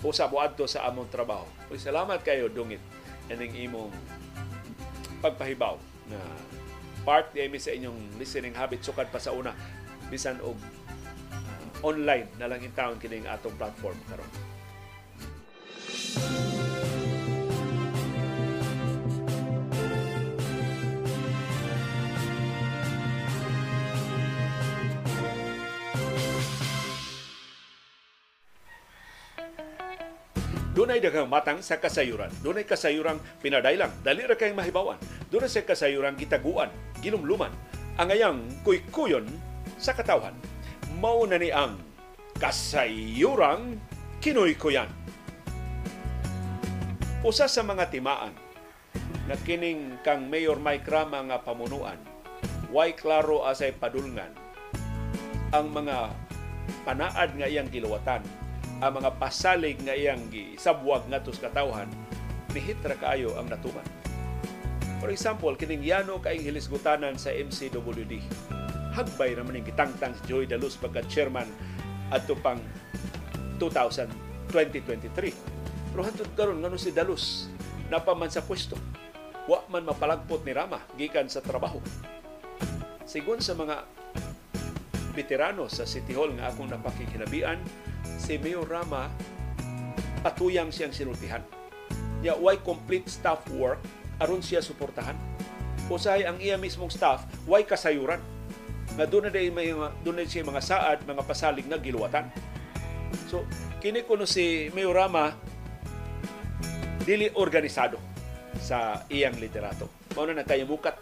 Usa 0.00 0.32
mo 0.32 0.40
sa 0.64 0.88
among 0.88 1.12
trabaho. 1.12 1.44
Uy, 1.68 1.76
salamat 1.76 2.24
kayo 2.24 2.48
dungit 2.48 2.80
ining 3.28 3.68
imong 3.68 3.92
pagpahibaw. 5.18 5.76
Na. 6.10 6.18
Part 7.06 7.32
di 7.32 7.44
sa 7.60 7.72
inyong 7.72 8.20
listening 8.20 8.54
habit 8.54 8.84
sukad 8.84 9.08
pa 9.08 9.20
sa 9.20 9.32
una. 9.32 9.54
Bisan 10.08 10.40
og 10.40 10.56
uh, 11.32 11.86
online 11.86 12.28
na 12.40 12.48
lang 12.48 12.60
in 12.64 12.72
town 12.72 12.96
kining 12.96 13.28
atong 13.28 13.56
platform. 13.56 13.96
Karon. 14.08 14.30
Dunay 30.78 31.02
daghang 31.02 31.26
matang 31.26 31.58
sa 31.58 31.82
kasayuran. 31.82 32.30
Dunay 32.38 32.62
kasayuran 32.62 33.18
pinadailang, 33.42 33.90
dali 34.06 34.22
ra 34.22 34.38
kay 34.38 34.54
mahibawan. 34.54 34.94
Dunay 35.26 35.50
sa 35.50 35.66
kasayuran 35.66 36.14
gitaguan, 36.14 36.70
ginumluman. 37.02 37.50
Ang 37.98 38.14
ayang 38.14 38.38
kuykuyon 38.62 39.26
sa 39.74 39.90
katawhan. 39.90 40.38
Mao 41.02 41.26
na 41.26 41.34
ni 41.34 41.50
ang 41.50 41.82
kasayuran 42.38 43.82
kinuykuyan. 44.22 44.86
Usa 47.26 47.50
sa 47.50 47.66
mga 47.66 47.90
timaan 47.90 48.30
na 49.26 49.34
kining 49.42 49.98
kang 50.06 50.30
Mayor 50.30 50.62
Mike 50.62 50.86
Rama 50.86 51.26
nga 51.26 51.42
pamunuan, 51.42 51.98
way 52.70 52.94
klaro 52.94 53.50
asay 53.50 53.74
padulngan 53.74 54.30
ang 55.50 55.74
mga 55.74 56.14
panaad 56.86 57.34
nga 57.34 57.50
iyang 57.50 57.66
giluwatan 57.66 58.22
ang 58.78 58.92
mga 59.02 59.10
pasalig 59.18 59.78
nga 59.82 59.94
iyang 59.94 60.22
gisabwag 60.30 61.06
ngadto 61.10 61.34
sa 61.34 61.50
katawhan 61.50 61.90
nihit 62.54 62.78
ra 62.86 62.94
kaayo 62.94 63.34
ang 63.34 63.50
natuman 63.50 63.84
For 64.98 65.14
example, 65.14 65.54
kining 65.54 65.86
Yano 65.86 66.18
kaing 66.18 66.42
hilisgutanan 66.42 67.14
sa 67.14 67.30
MCWD. 67.30 68.18
Hagbay 68.98 69.38
naman 69.38 69.62
yung 69.62 69.68
gitangtang 69.70 70.10
si 70.18 70.22
Joy 70.26 70.44
Daluz 70.50 70.74
pagka 70.74 71.06
chairman 71.06 71.46
ato 72.10 72.34
pang 72.34 72.58
2000 73.62 74.10
2023. 74.50 75.94
Pero 75.94 76.02
hantod 76.02 76.30
karon 76.34 76.58
ngano 76.58 76.74
si 76.74 76.90
Daluz 76.90 77.46
napaman 77.86 78.26
sa 78.26 78.42
pwesto. 78.42 78.74
Wa 79.46 79.62
man 79.70 79.86
mapalagpot 79.86 80.42
ni 80.42 80.50
Rama 80.50 80.82
gikan 80.98 81.30
sa 81.30 81.46
trabaho. 81.46 81.78
Sigon 83.06 83.38
sa 83.38 83.54
mga 83.54 83.86
veterano 85.14 85.70
sa 85.70 85.86
City 85.86 86.12
Hall 86.12 86.34
nga 86.36 86.50
akong 86.50 86.68
napakikinabian, 86.68 87.62
si 88.18 88.36
Mayor 88.38 88.66
Rama 88.66 89.08
patuyang 90.20 90.68
siyang 90.74 90.92
sinultihan. 90.92 91.42
Ya 92.20 92.34
why 92.34 92.58
complete 92.58 93.06
staff 93.06 93.46
work 93.54 93.78
aron 94.18 94.42
siya 94.42 94.58
suportahan. 94.58 95.14
Usahay 95.88 96.28
ang 96.28 96.36
iya 96.36 96.60
mismong 96.60 96.92
staff, 96.92 97.24
why 97.48 97.64
kasayuran. 97.64 98.20
Nga 98.98 99.06
doon 99.08 99.24
na 99.28 99.32
day 99.32 99.48
may 99.48 99.72
doon 100.04 100.20
na 100.20 100.26
siya 100.26 100.44
mga 100.44 100.60
saad, 100.60 100.98
mga 101.06 101.22
pasalig 101.24 101.64
na 101.64 101.80
giluwatan. 101.80 102.28
So, 103.30 103.46
kini 103.80 104.04
kuno 104.04 104.28
si 104.28 104.68
Mayor 104.76 104.92
Rama 104.92 105.32
dili 107.08 107.32
organisado 107.32 107.96
sa 108.60 109.08
iyang 109.08 109.40
literato. 109.40 109.88
Mao 110.12 110.28
na 110.28 110.44
nagkayamukat 110.44 110.96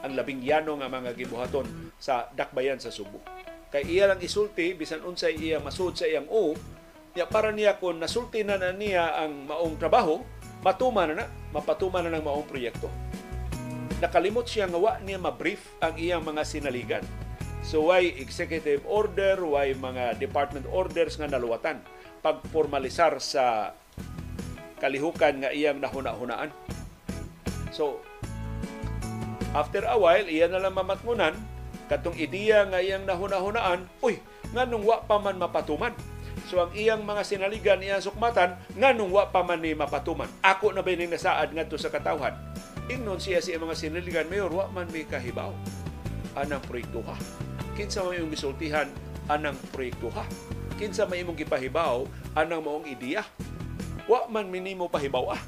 ang 0.00 0.12
labing 0.16 0.40
yano 0.40 0.80
nga 0.80 0.88
mga 0.88 1.12
gibuhaton 1.12 1.92
sa 2.00 2.32
dakbayan 2.32 2.80
sa 2.80 2.88
Subo. 2.88 3.20
Kay 3.72 3.88
iya 3.88 4.04
lang 4.04 4.20
isulti 4.20 4.76
bisan 4.76 5.00
unsay 5.00 5.32
iya 5.40 5.56
masud 5.56 5.96
sa 5.96 6.04
iyang 6.04 6.28
o, 6.28 6.52
ya 7.16 7.24
para 7.24 7.48
niya 7.48 7.80
kung 7.80 7.96
nasulti 7.96 8.44
na, 8.44 8.60
na 8.60 8.68
niya 8.68 9.24
ang 9.24 9.48
maong 9.48 9.80
trabaho, 9.80 10.20
matuman 10.60 11.16
na 11.16 11.24
na, 11.24 11.26
mapatuman 11.56 12.04
na 12.04 12.20
ng 12.20 12.24
maong 12.24 12.44
proyekto. 12.44 12.92
Nakalimot 14.04 14.44
siya 14.44 14.68
nga 14.68 14.76
wa 14.76 15.00
niya 15.00 15.16
ma-brief 15.16 15.72
ang 15.80 15.96
iyang 15.96 16.20
mga 16.20 16.44
sinaligan. 16.44 17.04
So 17.64 17.88
why 17.88 18.04
executive 18.04 18.84
order, 18.84 19.40
why 19.40 19.72
mga 19.72 20.20
department 20.20 20.68
orders 20.68 21.16
nga 21.16 21.30
naluwatan 21.32 21.80
pagformalisar 22.22 23.18
sa 23.18 23.74
kalihukan 24.78 25.46
nga 25.46 25.50
iyang 25.54 25.78
nahuna-hunaan. 25.78 26.50
So, 27.70 28.02
after 29.54 29.86
a 29.86 29.94
while, 29.94 30.26
iya 30.26 30.50
na 30.50 30.58
lang 30.58 30.74
mamatngunan, 30.74 31.34
katong 31.92 32.16
ideya 32.16 32.64
nga 32.64 32.80
iyang 32.80 33.04
nahuna-hunaan, 33.04 33.84
uy, 34.00 34.16
nga 34.56 34.64
nung 34.64 34.88
wa 34.88 35.04
pa 35.04 35.20
man 35.20 35.36
mapatuman. 35.36 35.92
So 36.48 36.64
ang 36.64 36.72
iyang 36.72 37.04
mga 37.04 37.20
sinaligan, 37.28 37.84
iyang 37.84 38.00
sukmatan, 38.00 38.56
nga 38.56 38.90
nung 38.96 39.12
wa 39.12 39.28
pa 39.28 39.44
man 39.44 39.60
ni 39.60 39.76
mapatuman. 39.76 40.32
Ako 40.40 40.72
na 40.72 40.80
ba 40.80 40.96
nasaad 40.96 41.52
nga 41.52 41.68
sa 41.76 41.92
katawhan? 41.92 42.32
Ingnon 42.88 43.20
siya 43.20 43.44
siya 43.44 43.60
mga 43.60 43.76
sinaligan, 43.76 44.26
Mayor, 44.32 44.48
wa 44.48 44.72
man 44.72 44.88
may 44.88 45.04
kahibaw. 45.04 45.52
Anang 46.32 46.64
proyekto 46.64 47.04
ha. 47.04 47.14
Kinsa 47.76 48.02
may 48.08 48.24
imong 48.24 48.32
gisultihan, 48.32 48.88
anang 49.28 49.56
proyekto 49.70 50.08
ha. 50.16 50.24
Kinsa 50.80 51.04
may 51.04 51.20
imong 51.20 51.36
gipahibaw, 51.36 52.08
anang 52.32 52.64
maong 52.64 52.88
ideya. 52.88 53.22
Wa 54.08 54.26
man 54.32 54.48
minimo 54.48 54.88
pahibaw 54.88 55.36
ah. 55.36 55.42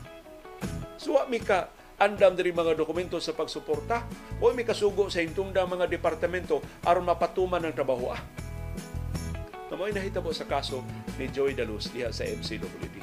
So 1.00 1.16
wa 1.16 1.24
mi 1.24 1.40
ka 1.40 1.72
andam 1.98 2.34
diri 2.34 2.50
mga 2.50 2.74
dokumento 2.74 3.16
sa 3.22 3.36
pagsuporta 3.36 4.02
o 4.42 4.50
mi 4.50 4.66
kasugo 4.66 5.06
sa 5.06 5.22
hintungda 5.22 5.62
mga 5.66 5.86
departamento 5.86 6.58
aron 6.82 7.06
mapatuman 7.06 7.62
ang 7.62 7.74
trabaho 7.74 8.10
ah. 8.10 8.22
Namoy 9.70 9.90
nahitabo 9.90 10.30
sa 10.30 10.46
kaso 10.46 10.82
ni 11.18 11.26
Joy 11.30 11.58
Daluz 11.58 11.90
diha 11.90 12.14
sa 12.14 12.22
MCWD. 12.22 12.96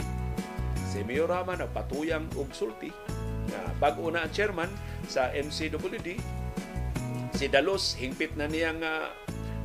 Si 0.88 1.04
Mayor 1.04 1.28
Rama 1.32 1.56
nagpatuyang 1.56 2.32
og 2.40 2.52
sulti 2.56 2.92
na 3.52 3.72
bago 3.80 4.08
na 4.08 4.24
ang 4.24 4.32
chairman 4.32 4.72
sa 5.08 5.32
MCWD 5.36 6.16
si 7.36 7.46
Dalos 7.50 7.98
hingpit 7.98 8.38
na 8.38 8.46
niya 8.46 8.72
nga 8.78 9.10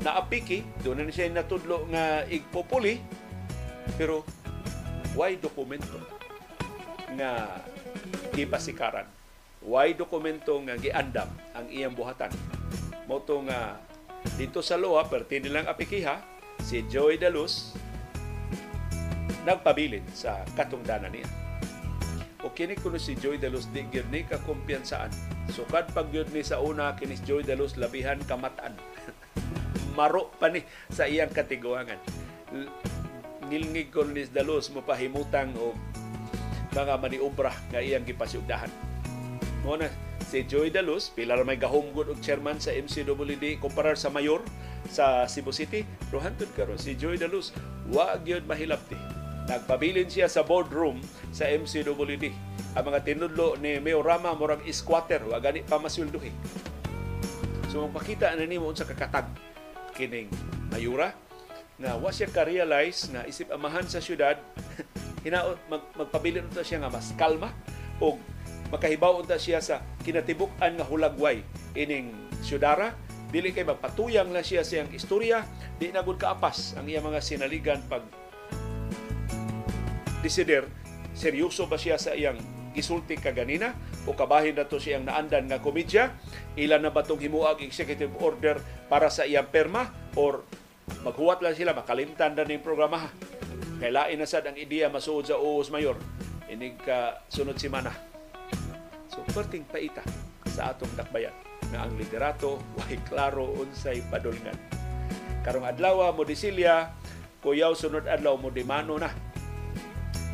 naapiki 0.00 0.64
doon 0.80 1.06
na 1.06 1.12
siya 1.12 1.28
natudlo 1.28 1.84
nga 1.92 2.24
igpopuli 2.24 2.98
pero 4.00 4.24
why 5.12 5.36
dokumento 5.36 5.98
nga 7.16 7.60
gipasikaran 8.32 9.15
why 9.66 9.90
dokumento 9.92 10.54
nga 10.62 10.78
giandam 10.78 11.26
ang 11.50 11.66
iyang 11.66 11.92
buhatan? 11.92 12.30
Mo 13.10 13.18
nga 13.18 13.82
dito 14.38 14.62
sa 14.62 14.78
loa 14.78 15.06
perti 15.10 15.42
nilang 15.42 15.66
apikiha 15.66 16.22
si 16.62 16.86
Joy 16.86 17.18
Daluz 17.18 17.74
nagpabilin 19.42 20.06
sa 20.14 20.42
katungdanan 20.54 21.10
niya. 21.10 21.26
O 22.46 22.50
kini 22.54 22.78
kuno 22.78 22.98
si 22.98 23.18
Joy 23.18 23.42
Daluz 23.42 23.66
di 23.74 23.82
gyud 23.90 24.06
ni 24.10 24.22
ka 24.22 24.38
kumpiyansaan 24.46 25.10
sukad 25.50 25.90
pag 25.90 26.14
gyud 26.14 26.30
ni 26.30 26.46
sa 26.46 26.62
una 26.62 26.94
kini 26.94 27.18
si 27.18 27.26
Joy 27.26 27.42
Daluz 27.42 27.74
labihan 27.74 28.22
kamatan. 28.22 28.74
Maro 29.98 30.30
pa 30.38 30.46
ni 30.46 30.62
sa 30.90 31.10
iyang 31.10 31.30
katiguangan. 31.34 31.98
Nilngig 33.50 33.90
ko 33.90 34.06
ni 34.06 34.26
Daluz 34.30 34.70
mo 34.70 34.82
pahimutang 34.86 35.54
og 35.58 35.74
mga 36.74 36.94
maniobra 37.02 37.50
nga 37.70 37.82
iyang 37.82 38.06
gipasugdahan 38.06 38.95
mo 39.66 39.74
na 39.74 39.90
si 40.30 40.46
Joy 40.46 40.70
Daluz 40.70 41.10
pila 41.10 41.34
ra 41.34 41.42
may 41.42 41.58
gahumgod 41.58 42.06
og 42.06 42.22
chairman 42.22 42.62
sa 42.62 42.70
MCWD 42.70 43.58
kumparar 43.58 43.98
sa 43.98 44.14
mayor 44.14 44.38
sa 44.86 45.26
Cebu 45.26 45.50
City 45.50 45.82
pero 46.06 46.22
hantod 46.22 46.48
karon 46.54 46.78
si 46.78 46.94
Joy 46.94 47.18
Daluz 47.18 47.50
wa 47.90 48.14
gyud 48.22 48.46
mahilabti 48.46 48.94
Nagpabilin 49.46 50.10
siya 50.10 50.26
sa 50.26 50.42
boardroom 50.42 50.98
sa 51.30 51.46
MCWD. 51.46 52.34
Ang 52.74 52.84
mga 52.90 53.00
tinudlo 53.06 53.54
ni 53.62 53.78
Mayor 53.78 54.02
Rama 54.02 54.34
murag 54.34 54.66
squatter, 54.74 55.22
wa 55.22 55.38
gani 55.38 55.62
pa 55.62 55.78
masulduhi. 55.78 56.34
So 57.70 57.86
magpakita 57.86 58.34
na 58.34 58.42
nimo 58.42 58.66
unsa 58.66 58.82
kakatag 58.82 59.30
kining 59.94 60.28
mayura 60.74 61.14
nga 61.78 61.94
wa 61.96 62.10
siya 62.10 62.28
ka-realize 62.28 63.08
nga 63.14 63.22
isip 63.24 63.48
amahan 63.54 63.86
sa 63.86 64.02
syudad 64.02 64.36
hinaot 65.24 65.56
mag, 65.70 65.84
magpabilin 65.94 66.44
unta 66.48 66.66
siya 66.66 66.82
nga 66.82 66.92
mas 66.92 67.16
kalma 67.16 67.52
o 68.02 68.20
makahibaw 68.70 69.22
unta 69.22 69.38
siya 69.38 69.62
sa 69.62 69.82
kinatibuk-an 70.02 70.78
nga 70.78 70.86
hulagway. 70.86 71.42
Ining 71.76 72.10
syudara 72.42 72.94
dili 73.30 73.50
kay 73.50 73.66
magpatuyang 73.66 74.30
na 74.30 74.42
siya 74.42 74.62
siyang 74.62 74.90
istorya. 74.94 75.44
Di 75.76 75.92
na 75.92 76.00
gud 76.00 76.16
kaapas 76.16 76.78
ang 76.78 76.86
iya 76.88 77.02
mga 77.02 77.20
sinaligan 77.20 77.82
pag 77.90 78.02
desider. 80.22 80.66
Seryoso 81.16 81.64
ba 81.64 81.80
siya 81.80 81.96
sa 81.96 82.12
iyang 82.12 82.36
gisulti 82.76 83.16
kaganina? 83.16 83.72
O 84.04 84.12
kabahin 84.12 84.54
na 84.54 84.68
to 84.68 84.76
siyang 84.76 85.08
naandan 85.08 85.48
nga 85.48 85.60
komedya? 85.60 86.12
Ilan 86.60 86.84
na 86.84 86.92
batong 86.92 87.20
himuag 87.20 87.64
executive 87.64 88.12
order 88.20 88.60
para 88.86 89.08
sa 89.08 89.24
iyang 89.24 89.48
perma? 89.48 89.88
Or 90.16 90.44
maghuwat 91.02 91.40
lang 91.40 91.56
sila 91.56 91.72
makalimtan 91.72 92.36
na 92.36 92.44
ning 92.44 92.60
programa? 92.60 93.08
Kailain 93.80 94.16
na 94.16 94.28
sad 94.28 94.48
ang 94.48 94.56
ideya 94.56 94.88
masuod 94.92 95.28
sa 95.28 95.36
uos 95.36 95.72
mayor. 95.72 95.96
Inig 96.46 96.78
ka 96.78 97.26
sunod 97.26 97.58
simana 97.58 98.05
so 99.10 99.22
perting 99.32 99.66
paita 99.68 100.02
sa 100.50 100.72
atong 100.74 100.90
dakbayan 100.94 101.34
nga 101.72 101.84
ang 101.84 101.94
liderato 101.98 102.62
way 102.78 102.98
klaro 103.06 103.50
unsay 103.58 104.02
padulngan 104.10 104.56
karong 105.42 105.66
adlaw 105.66 106.10
mo 106.14 106.22
disilya 106.26 106.90
kuyaw 107.42 107.74
sunod 107.74 108.10
adlaw 108.10 108.34
mo 108.34 108.50
dimano 108.50 108.98
na 108.98 109.10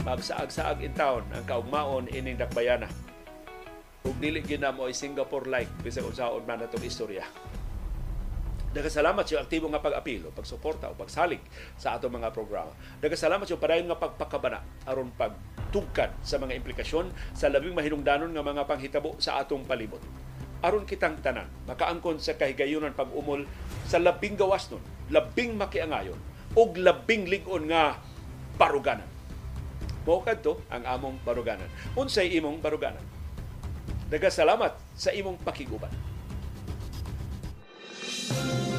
magsaag-saag 0.02 0.82
in 0.82 0.94
town 0.98 1.22
ang 1.30 1.46
kaugmaon 1.46 2.10
ining 2.10 2.34
dakbayana. 2.34 2.90
Ug 4.02 4.18
dili 4.18 4.42
gina 4.42 4.74
mo 4.74 4.90
ay 4.90 4.94
Singapore 4.98 5.46
like 5.46 5.70
bisag 5.86 6.02
unsaon 6.02 6.42
man 6.42 6.58
natong 6.58 6.82
istorya. 6.82 7.22
Nagkasalamat 8.72 9.24
sa 9.28 9.44
aktibo 9.44 9.68
nga 9.68 9.84
pag-apilo, 9.84 10.32
pagsuporta 10.32 10.88
o 10.88 10.96
pagsalig 10.96 11.40
sa 11.76 11.96
atong 11.96 12.16
mga 12.16 12.32
programa. 12.32 12.72
Nagkasalamat 13.04 13.44
sa 13.44 13.60
padayon 13.60 13.88
nga 13.92 14.00
pagpakabana 14.00 14.64
aron 14.88 15.12
pagtugkad 15.12 16.12
sa 16.24 16.40
mga 16.40 16.56
implikasyon 16.56 17.12
sa 17.36 17.52
labing 17.52 17.76
mahinungdanon 17.76 18.32
nga 18.32 18.44
mga 18.44 18.64
panghitabo 18.64 19.16
sa 19.20 19.40
atong 19.44 19.68
palibot. 19.68 20.00
Aron 20.64 20.88
kitang 20.88 21.20
tanan, 21.20 21.50
makaangkon 21.68 22.22
sa 22.22 22.38
kahigayunan 22.38 22.96
pag-umol 22.96 23.44
sa 23.84 24.00
labing 24.00 24.38
gawas 24.38 24.70
nun, 24.72 24.82
labing 25.12 25.58
makiangayon, 25.58 26.16
ug 26.56 26.78
labing 26.78 27.28
ligon 27.28 27.68
nga 27.68 27.98
paruganan 28.56 29.12
Mao 30.02 30.18
kadto 30.18 30.58
ang 30.66 30.82
among 30.82 31.22
baruganan. 31.22 31.70
Unsay 31.94 32.34
imong 32.34 32.58
baruganan? 32.58 33.02
Daga 34.10 34.28
salamat 34.34 34.74
sa 34.98 35.14
imong 35.14 35.38
pakiguban. 35.46 35.90
Thank 38.28 38.66
you. 38.66 38.71